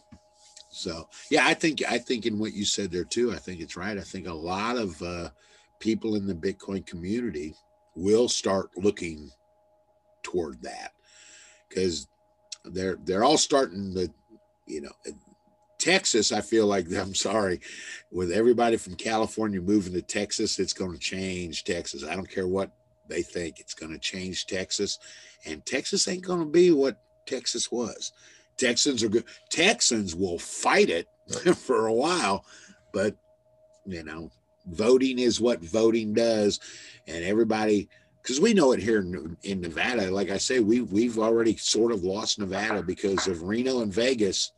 So 0.72 1.08
yeah, 1.30 1.46
I 1.46 1.54
think 1.54 1.82
I 1.88 1.98
think 1.98 2.26
in 2.26 2.38
what 2.38 2.52
you 2.52 2.64
said 2.64 2.90
there 2.90 3.04
too, 3.04 3.32
I 3.32 3.36
think 3.36 3.60
it's 3.60 3.76
right. 3.76 3.96
I 3.96 4.02
think 4.02 4.26
a 4.26 4.34
lot 4.34 4.76
of 4.76 5.00
uh, 5.00 5.30
people 5.78 6.16
in 6.16 6.26
the 6.26 6.34
Bitcoin 6.34 6.84
community 6.84 7.54
will 7.94 8.28
start 8.28 8.70
looking 8.76 9.30
toward 10.22 10.62
that. 10.62 10.92
Because 11.68 12.08
they're 12.64 12.96
they're 13.04 13.24
all 13.24 13.36
starting 13.36 13.94
to 13.94 14.10
you 14.66 14.80
know 14.80 14.92
texas 15.78 16.32
i 16.32 16.40
feel 16.40 16.66
like 16.66 16.90
i'm 16.98 17.14
sorry 17.14 17.60
with 18.10 18.32
everybody 18.32 18.76
from 18.76 18.94
california 18.94 19.60
moving 19.60 19.92
to 19.92 20.02
texas 20.02 20.58
it's 20.58 20.72
going 20.72 20.92
to 20.92 20.98
change 20.98 21.64
texas. 21.64 22.04
I 22.04 22.14
don't 22.14 22.30
care 22.30 22.48
what 22.48 22.72
they 23.08 23.22
think 23.22 23.60
it's 23.60 23.74
going 23.74 23.92
to 23.92 23.98
change 23.98 24.46
texas. 24.46 24.98
And 25.44 25.64
texas 25.66 26.08
ain't 26.08 26.24
going 26.24 26.40
to 26.40 26.46
be 26.46 26.70
what 26.70 27.02
texas 27.26 27.70
was. 27.70 28.12
Texans 28.56 29.02
are 29.02 29.08
good 29.08 29.24
texans 29.50 30.14
will 30.14 30.38
fight 30.38 30.88
it 30.88 31.08
for 31.56 31.86
a 31.86 31.92
while 31.92 32.46
but 32.92 33.16
you 33.84 34.04
know 34.04 34.30
voting 34.66 35.18
is 35.18 35.40
what 35.40 35.60
voting 35.60 36.12
does 36.12 36.60
and 37.06 37.24
everybody 37.24 37.88
because 38.24 38.40
we 38.40 38.54
know 38.54 38.72
it 38.72 38.80
here 38.80 39.00
in, 39.00 39.36
in, 39.42 39.60
Nevada. 39.60 40.10
Like 40.10 40.30
I 40.30 40.38
say, 40.38 40.60
we 40.60 40.80
we've 40.80 41.18
already 41.18 41.56
sort 41.56 41.92
of 41.92 42.04
lost 42.04 42.38
Nevada 42.38 42.82
because 42.82 43.26
of 43.26 43.42
Reno 43.42 43.82
and 43.82 43.92
Vegas. 43.92 44.52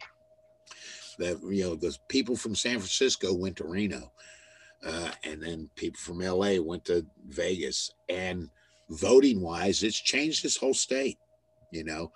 That 1.18 1.42
you 1.42 1.64
know, 1.64 1.74
the 1.74 1.96
people 2.08 2.36
from 2.36 2.54
San 2.54 2.78
Francisco 2.78 3.34
went 3.34 3.56
to 3.56 3.66
Reno, 3.66 4.12
uh, 4.86 5.10
and 5.24 5.42
then 5.42 5.68
people 5.74 5.98
from 5.98 6.20
LA 6.20 6.60
went 6.62 6.84
to 6.84 7.04
Vegas. 7.26 7.90
And 8.08 8.50
voting 8.88 9.40
wise, 9.40 9.82
it's 9.82 10.00
changed 10.00 10.44
this 10.44 10.56
whole 10.56 10.74
state. 10.74 11.18
You 11.72 11.82
know, 11.82 12.12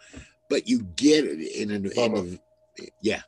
but 0.49 0.69
you 0.69 0.83
get 0.95 1.25
it 1.25 1.41
in 1.41 1.71
a, 1.73 2.05
in 2.05 2.17
a 2.17 2.89
yeah 3.03 3.23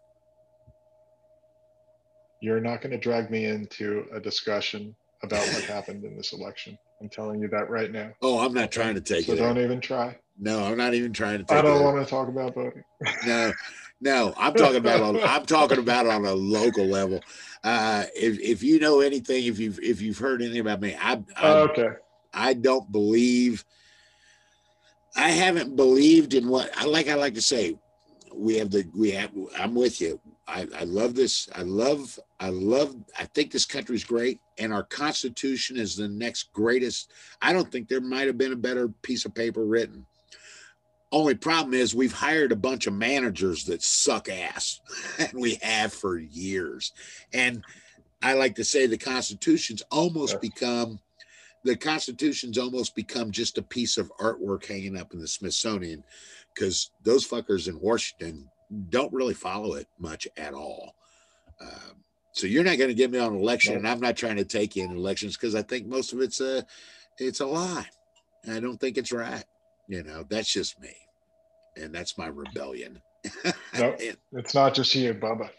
you're 2.42 2.60
not 2.60 2.82
going 2.82 2.90
to 2.90 2.98
drag 2.98 3.30
me 3.30 3.44
into 3.44 4.04
a 4.12 4.18
discussion 4.18 4.94
about 5.22 5.52
what 5.52 5.62
happened 5.62 6.04
in 6.04 6.16
this 6.16 6.32
election. 6.32 6.76
I'm 7.00 7.08
telling 7.08 7.40
you 7.40 7.46
that 7.48 7.70
right 7.70 7.90
now. 7.90 8.10
Oh, 8.20 8.44
I'm 8.44 8.52
not 8.52 8.72
trying 8.72 8.96
to 8.96 9.00
take 9.00 9.26
so 9.26 9.32
it. 9.32 9.36
So 9.36 9.44
don't 9.44 9.58
even 9.58 9.80
try. 9.80 10.18
No, 10.40 10.64
I'm 10.64 10.76
not 10.76 10.92
even 10.92 11.12
trying 11.12 11.38
to 11.38 11.44
take 11.44 11.58
I 11.58 11.62
don't 11.62 11.84
want 11.84 12.04
to 12.04 12.10
talk 12.10 12.28
about 12.28 12.54
voting. 12.54 12.82
no, 13.26 13.52
no, 14.00 14.34
I'm 14.36 14.54
talking 14.54 14.78
about 14.78 15.00
on, 15.02 15.22
I'm 15.22 15.46
talking 15.46 15.78
about 15.78 16.08
on 16.08 16.24
a 16.24 16.32
local 16.32 16.84
level. 16.86 17.20
Uh, 17.62 18.06
if 18.16 18.40
if 18.40 18.62
you 18.64 18.80
know 18.80 19.00
anything, 19.00 19.44
if 19.44 19.60
you've 19.60 19.78
if 19.78 20.00
you've 20.00 20.18
heard 20.18 20.42
anything 20.42 20.60
about 20.60 20.80
me, 20.80 20.96
I, 21.00 21.22
I 21.36 21.48
okay. 21.48 21.88
I 22.34 22.54
don't 22.54 22.90
believe. 22.90 23.64
I 25.14 25.28
haven't 25.28 25.76
believed 25.76 26.34
in 26.34 26.48
what 26.48 26.76
I 26.76 26.86
like. 26.86 27.08
I 27.08 27.14
like 27.14 27.34
to 27.34 27.42
say, 27.42 27.78
we 28.34 28.56
have 28.56 28.70
the 28.70 28.84
we 28.96 29.12
have. 29.12 29.30
I'm 29.56 29.74
with 29.74 30.00
you. 30.00 30.18
I, 30.48 30.66
I 30.78 30.84
love 30.84 31.14
this. 31.14 31.48
I 31.54 31.62
love, 31.62 32.18
I 32.42 32.48
love, 32.48 32.96
I 33.16 33.24
think 33.26 33.52
this 33.52 33.64
country's 33.64 34.02
great. 34.02 34.40
And 34.58 34.72
our 34.72 34.82
Constitution 34.82 35.76
is 35.76 35.94
the 35.94 36.08
next 36.08 36.52
greatest. 36.52 37.12
I 37.40 37.52
don't 37.52 37.70
think 37.70 37.88
there 37.88 38.00
might 38.00 38.26
have 38.26 38.36
been 38.36 38.52
a 38.52 38.56
better 38.56 38.88
piece 38.88 39.24
of 39.24 39.32
paper 39.32 39.64
written. 39.64 40.04
Only 41.12 41.36
problem 41.36 41.74
is 41.74 41.94
we've 41.94 42.12
hired 42.12 42.50
a 42.50 42.56
bunch 42.56 42.88
of 42.88 42.94
managers 42.94 43.64
that 43.66 43.80
suck 43.82 44.28
ass, 44.28 44.80
and 45.20 45.30
we 45.34 45.60
have 45.62 45.92
for 45.92 46.18
years. 46.18 46.92
And 47.32 47.62
I 48.22 48.34
like 48.34 48.56
to 48.56 48.64
say 48.64 48.86
the 48.86 48.98
Constitution's 48.98 49.82
almost 49.92 50.40
become 50.40 50.98
the 51.64 51.76
Constitution's 51.76 52.58
almost 52.58 52.96
become 52.96 53.30
just 53.30 53.56
a 53.56 53.62
piece 53.62 53.96
of 53.96 54.10
artwork 54.18 54.66
hanging 54.66 54.98
up 54.98 55.12
in 55.12 55.20
the 55.20 55.28
Smithsonian 55.28 56.02
because 56.52 56.90
those 57.04 57.24
fuckers 57.24 57.68
in 57.68 57.78
Washington 57.78 58.50
don't 58.90 59.12
really 59.12 59.34
follow 59.34 59.74
it 59.74 59.86
much 60.00 60.26
at 60.36 60.54
all. 60.54 60.96
Um, 61.60 62.01
so 62.32 62.46
you're 62.46 62.64
not 62.64 62.78
going 62.78 62.88
to 62.88 62.94
get 62.94 63.10
me 63.10 63.18
on 63.18 63.34
election, 63.34 63.76
and 63.76 63.86
I'm 63.86 64.00
not 64.00 64.16
trying 64.16 64.36
to 64.36 64.44
take 64.44 64.74
you 64.74 64.84
in 64.84 64.96
elections 64.96 65.36
because 65.36 65.54
I 65.54 65.62
think 65.62 65.86
most 65.86 66.12
of 66.12 66.20
it's 66.20 66.40
a 66.40 66.64
it's 67.18 67.40
a 67.40 67.46
lie. 67.46 67.86
I 68.50 68.58
don't 68.58 68.78
think 68.78 68.98
it's 68.98 69.12
right. 69.12 69.44
You 69.86 70.02
know, 70.02 70.24
that's 70.28 70.52
just 70.52 70.80
me, 70.80 70.94
and 71.76 71.94
that's 71.94 72.16
my 72.16 72.26
rebellion. 72.26 73.02
no, 73.78 73.96
it's 74.32 74.54
not 74.54 74.74
just 74.74 74.94
you, 74.94 75.14
Bubba. 75.14 75.50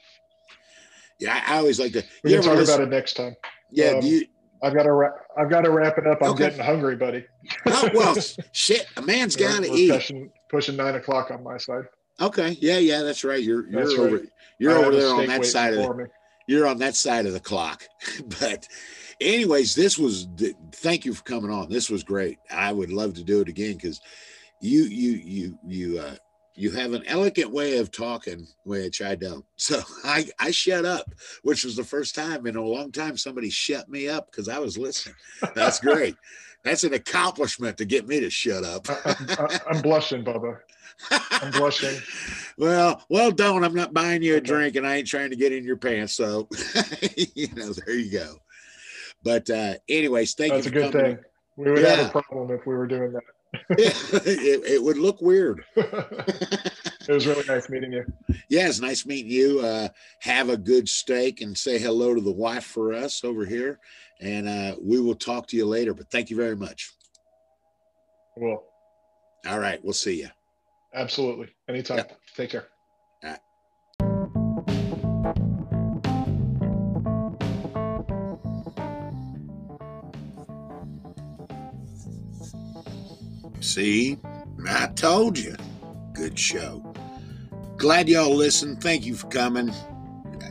Yeah, 1.19 1.41
I, 1.47 1.57
always 1.57 1.79
like 1.79 1.93
to. 1.93 2.03
We 2.23 2.31
can 2.31 2.41
talk 2.41 2.55
listen? 2.55 2.75
about 2.75 2.87
it 2.87 2.89
next 2.89 3.13
time. 3.13 3.35
Yeah, 3.71 3.91
um, 3.91 4.01
you, 4.01 4.25
I've 4.63 4.73
got 4.73 4.83
to 4.83 4.91
wrap. 4.91 5.13
I've 5.37 5.49
got 5.49 5.61
to 5.61 5.71
wrap 5.71 5.97
it 5.97 6.07
up. 6.07 6.19
I'm 6.21 6.31
okay. 6.31 6.45
getting 6.49 6.65
hungry, 6.65 6.95
buddy. 6.95 7.25
oh, 7.67 7.89
well, 7.93 8.15
shit, 8.51 8.87
a 8.97 9.01
man's 9.01 9.35
got 9.35 9.63
to 9.63 9.71
eat. 9.71 9.91
Pushing, 9.91 10.31
pushing 10.49 10.75
nine 10.75 10.95
o'clock 10.95 11.29
on 11.31 11.43
my 11.43 11.57
side. 11.57 11.83
Okay. 12.19 12.57
Yeah, 12.59 12.79
yeah, 12.79 13.03
that's 13.03 13.23
right. 13.23 13.41
You're 13.41 13.67
you're 13.69 13.99
over 13.99 14.21
you're 14.59 14.77
over 14.77 14.95
there 14.95 15.13
on 15.13 15.27
that 15.27 15.45
side 15.45 15.73
of 15.73 15.81
the, 15.81 15.93
me. 15.93 16.03
You're 16.47 16.67
on 16.67 16.77
that 16.79 16.95
side 16.95 17.25
of 17.25 17.33
the 17.33 17.39
clock. 17.39 17.83
but 18.39 18.67
anyways, 19.21 19.75
this 19.75 19.97
was 19.97 20.27
thank 20.71 21.05
you 21.05 21.13
for 21.13 21.23
coming 21.23 21.51
on. 21.51 21.69
This 21.69 21.89
was 21.89 22.03
great. 22.03 22.39
I 22.51 22.71
would 22.71 22.91
love 22.91 23.13
to 23.15 23.23
do 23.23 23.41
it 23.41 23.49
again 23.49 23.73
because 23.73 24.01
you 24.61 24.83
you 24.83 25.11
you 25.11 25.59
you 25.65 25.99
uh 25.99 26.15
you 26.55 26.71
have 26.71 26.93
an 26.93 27.03
elegant 27.07 27.51
way 27.51 27.77
of 27.79 27.91
talking, 27.91 28.47
which 28.63 29.01
I 29.01 29.15
don't. 29.15 29.45
So 29.55 29.81
I, 30.03 30.29
I 30.39 30.51
shut 30.51 30.83
up, 30.83 31.13
which 31.43 31.63
was 31.63 31.77
the 31.77 31.85
first 31.85 32.15
time 32.15 32.45
in 32.47 32.57
a 32.57 32.61
long 32.61 32.91
time 32.91 33.15
somebody 33.15 33.49
shut 33.49 33.87
me 33.87 34.09
up 34.09 34.29
because 34.29 34.49
I 34.49 34.59
was 34.59 34.77
listening. 34.77 35.15
That's 35.55 35.79
great. 35.79 36.15
That's 36.63 36.83
an 36.83 36.93
accomplishment 36.93 37.77
to 37.77 37.85
get 37.85 38.07
me 38.07 38.19
to 38.19 38.29
shut 38.29 38.63
up. 38.63 38.87
I, 38.89 39.59
am 39.73 39.81
blushing, 39.81 40.23
Bubba. 40.23 40.59
I'm 41.11 41.51
blushing. 41.51 41.99
well, 42.57 43.03
well, 43.09 43.31
don't. 43.31 43.63
I'm 43.63 43.75
not 43.75 43.93
buying 43.93 44.21
you 44.21 44.35
a 44.35 44.41
drink, 44.41 44.75
and 44.75 44.87
I 44.87 44.97
ain't 44.97 45.07
trying 45.07 45.29
to 45.29 45.35
get 45.35 45.51
in 45.51 45.63
your 45.63 45.77
pants. 45.77 46.13
So, 46.13 46.47
you 47.35 47.47
know, 47.55 47.73
there 47.73 47.95
you 47.95 48.11
go. 48.11 48.35
But, 49.23 49.49
uh, 49.49 49.75
anyways, 49.87 50.33
thank 50.33 50.53
That's 50.53 50.65
you. 50.65 50.71
That's 50.71 50.89
a 50.89 50.91
good 50.91 51.03
thing. 51.03 51.17
We 51.55 51.71
would 51.71 51.81
yeah. 51.81 51.95
have 51.95 52.07
a 52.07 52.21
problem 52.21 52.51
if 52.51 52.65
we 52.65 52.73
were 52.73 52.87
doing 52.87 53.13
that. 53.13 53.23
it, 53.69 54.63
it, 54.65 54.83
would 54.83 54.97
look 54.97 55.21
weird. 55.21 55.63
it 55.75 57.07
was 57.07 57.27
really 57.27 57.45
nice 57.47 57.69
meeting 57.69 57.93
you. 57.93 58.03
Yeah, 58.49 58.67
it's 58.67 58.79
nice 58.79 59.05
meeting 59.05 59.31
you. 59.31 59.59
Uh, 59.59 59.89
have 60.19 60.49
a 60.49 60.57
good 60.57 60.89
steak 60.89 61.41
and 61.41 61.55
say 61.55 61.77
hello 61.77 62.15
to 62.15 62.21
the 62.21 62.31
wife 62.31 62.65
for 62.65 62.93
us 62.93 63.23
over 63.23 63.45
here. 63.45 63.79
And 64.19 64.49
uh, 64.49 64.75
we 64.81 64.99
will 64.99 65.15
talk 65.15 65.47
to 65.47 65.57
you 65.57 65.65
later. 65.67 65.93
But 65.93 66.09
thank 66.09 66.31
you 66.31 66.35
very 66.35 66.55
much. 66.55 66.91
Well. 68.35 68.63
All 69.45 69.59
right. 69.59 69.83
We'll 69.83 69.93
see 69.93 70.21
you. 70.21 70.29
Absolutely. 70.93 71.49
Anytime. 71.67 71.97
Yep. 71.97 72.19
Take 72.35 72.49
care. 72.51 72.67
See, 83.59 84.19
I 84.69 84.87
told 84.87 85.39
you. 85.39 85.55
Good 86.13 86.37
show. 86.37 86.93
Glad 87.77 88.09
y'all 88.09 88.35
listened. 88.35 88.83
Thank 88.83 89.05
you 89.05 89.15
for 89.15 89.27
coming. 89.29 89.73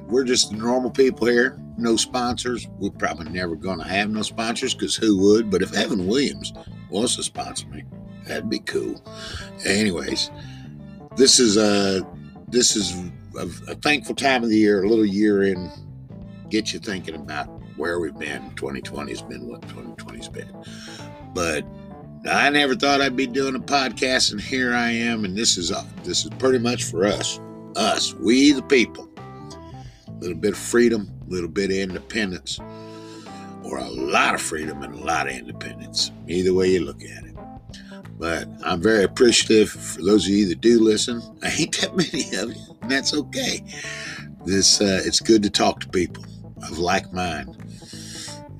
We're 0.04 0.24
just 0.24 0.50
the 0.50 0.56
normal 0.56 0.90
people 0.90 1.26
here. 1.28 1.58
No 1.76 1.96
sponsors. 1.96 2.66
We're 2.78 2.90
probably 2.90 3.30
never 3.30 3.54
going 3.54 3.78
to 3.78 3.84
have 3.84 4.10
no 4.10 4.22
sponsors 4.22 4.74
because 4.74 4.96
who 4.96 5.18
would? 5.18 5.50
But 5.50 5.62
if 5.62 5.74
Evan 5.74 6.06
Williams 6.06 6.52
wants 6.90 7.16
to 7.16 7.22
sponsor 7.22 7.68
me, 7.68 7.84
that'd 8.26 8.50
be 8.50 8.60
cool. 8.60 9.02
Anyways, 9.64 10.30
this 11.16 11.38
is 11.38 11.56
a 11.56 12.06
this 12.48 12.76
is 12.76 12.92
a, 13.36 13.46
a 13.70 13.74
thankful 13.76 14.14
time 14.14 14.42
of 14.42 14.50
the 14.50 14.56
year. 14.56 14.82
A 14.82 14.88
little 14.88 15.06
year 15.06 15.42
in, 15.42 15.70
get 16.50 16.72
you 16.72 16.78
thinking 16.78 17.14
about 17.14 17.46
where 17.76 17.98
we've 17.98 18.18
been. 18.18 18.50
2020 18.54 19.10
has 19.10 19.22
been 19.22 19.48
what 19.48 19.62
2020's 19.62 20.28
been. 20.28 20.48
But 21.34 21.64
I 22.30 22.50
never 22.50 22.74
thought 22.74 23.00
I'd 23.00 23.16
be 23.16 23.26
doing 23.26 23.56
a 23.56 23.60
podcast, 23.60 24.32
and 24.32 24.40
here 24.40 24.74
I 24.74 24.90
am. 24.90 25.24
And 25.24 25.36
this 25.36 25.56
is 25.56 25.72
uh, 25.72 25.84
this 26.04 26.24
is 26.24 26.30
pretty 26.38 26.58
much 26.58 26.84
for 26.84 27.04
us, 27.04 27.40
us, 27.76 28.14
we 28.14 28.52
the 28.52 28.62
people. 28.62 29.08
A 30.06 30.12
little 30.20 30.36
bit 30.36 30.52
of 30.52 30.58
freedom, 30.58 31.10
a 31.26 31.30
little 31.30 31.48
bit 31.48 31.70
of 31.70 31.76
independence, 31.76 32.60
or 33.64 33.78
a 33.78 33.88
lot 33.88 34.34
of 34.34 34.40
freedom 34.40 34.82
and 34.82 34.94
a 34.94 35.04
lot 35.04 35.26
of 35.26 35.32
independence. 35.32 36.12
Either 36.28 36.54
way 36.54 36.70
you 36.70 36.84
look 36.84 37.02
at 37.02 37.24
it. 37.24 37.31
But 38.18 38.48
I'm 38.64 38.80
very 38.80 39.04
appreciative 39.04 39.70
for 39.70 40.02
those 40.02 40.26
of 40.26 40.32
you 40.32 40.48
that 40.48 40.60
do 40.60 40.80
listen. 40.80 41.20
I 41.42 41.50
ain't 41.50 41.80
that 41.80 41.96
many 41.96 42.24
of 42.36 42.56
you, 42.56 42.76
and 42.82 42.90
that's 42.90 43.14
okay. 43.14 43.64
This 44.44 44.80
uh, 44.80 45.02
it's 45.04 45.20
good 45.20 45.42
to 45.42 45.50
talk 45.50 45.80
to 45.80 45.88
people 45.88 46.24
of 46.62 46.78
like 46.78 47.12
mind 47.12 47.56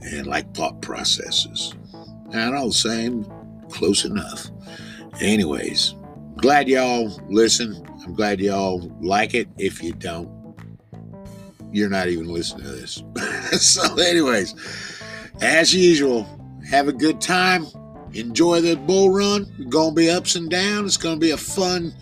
and 0.02 0.26
like 0.26 0.54
thought 0.54 0.80
processes. 0.82 1.74
Not 2.30 2.54
all 2.54 2.68
the 2.68 2.74
same, 2.74 3.26
close 3.68 4.04
enough. 4.04 4.46
Anyways, 5.20 5.94
glad 6.36 6.68
y'all 6.68 7.08
listen. 7.28 7.86
I'm 8.04 8.14
glad 8.14 8.40
y'all 8.40 8.80
like 9.00 9.34
it. 9.34 9.48
If 9.58 9.82
you 9.82 9.92
don't, 9.92 10.30
you're 11.72 11.90
not 11.90 12.08
even 12.08 12.26
listening 12.26 12.64
to 12.64 12.72
this. 12.72 13.02
so, 13.60 13.94
anyways, 14.00 14.54
as 15.40 15.74
usual, 15.74 16.26
have 16.68 16.88
a 16.88 16.92
good 16.92 17.20
time. 17.20 17.66
Enjoy 18.14 18.60
the 18.60 18.76
bull 18.76 19.10
run. 19.10 19.46
It's 19.58 19.68
gonna 19.70 19.94
be 19.94 20.10
ups 20.10 20.36
and 20.36 20.50
downs. 20.50 20.94
It's 20.94 20.96
gonna 20.96 21.16
be 21.16 21.30
a 21.30 21.36
fun, 21.36 21.94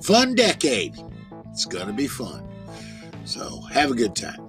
fun 0.00 0.34
decade. 0.34 0.96
It's 1.50 1.66
gonna 1.66 1.92
be 1.92 2.06
fun. 2.06 2.42
So 3.24 3.60
have 3.72 3.90
a 3.90 3.94
good 3.94 4.16
time. 4.16 4.47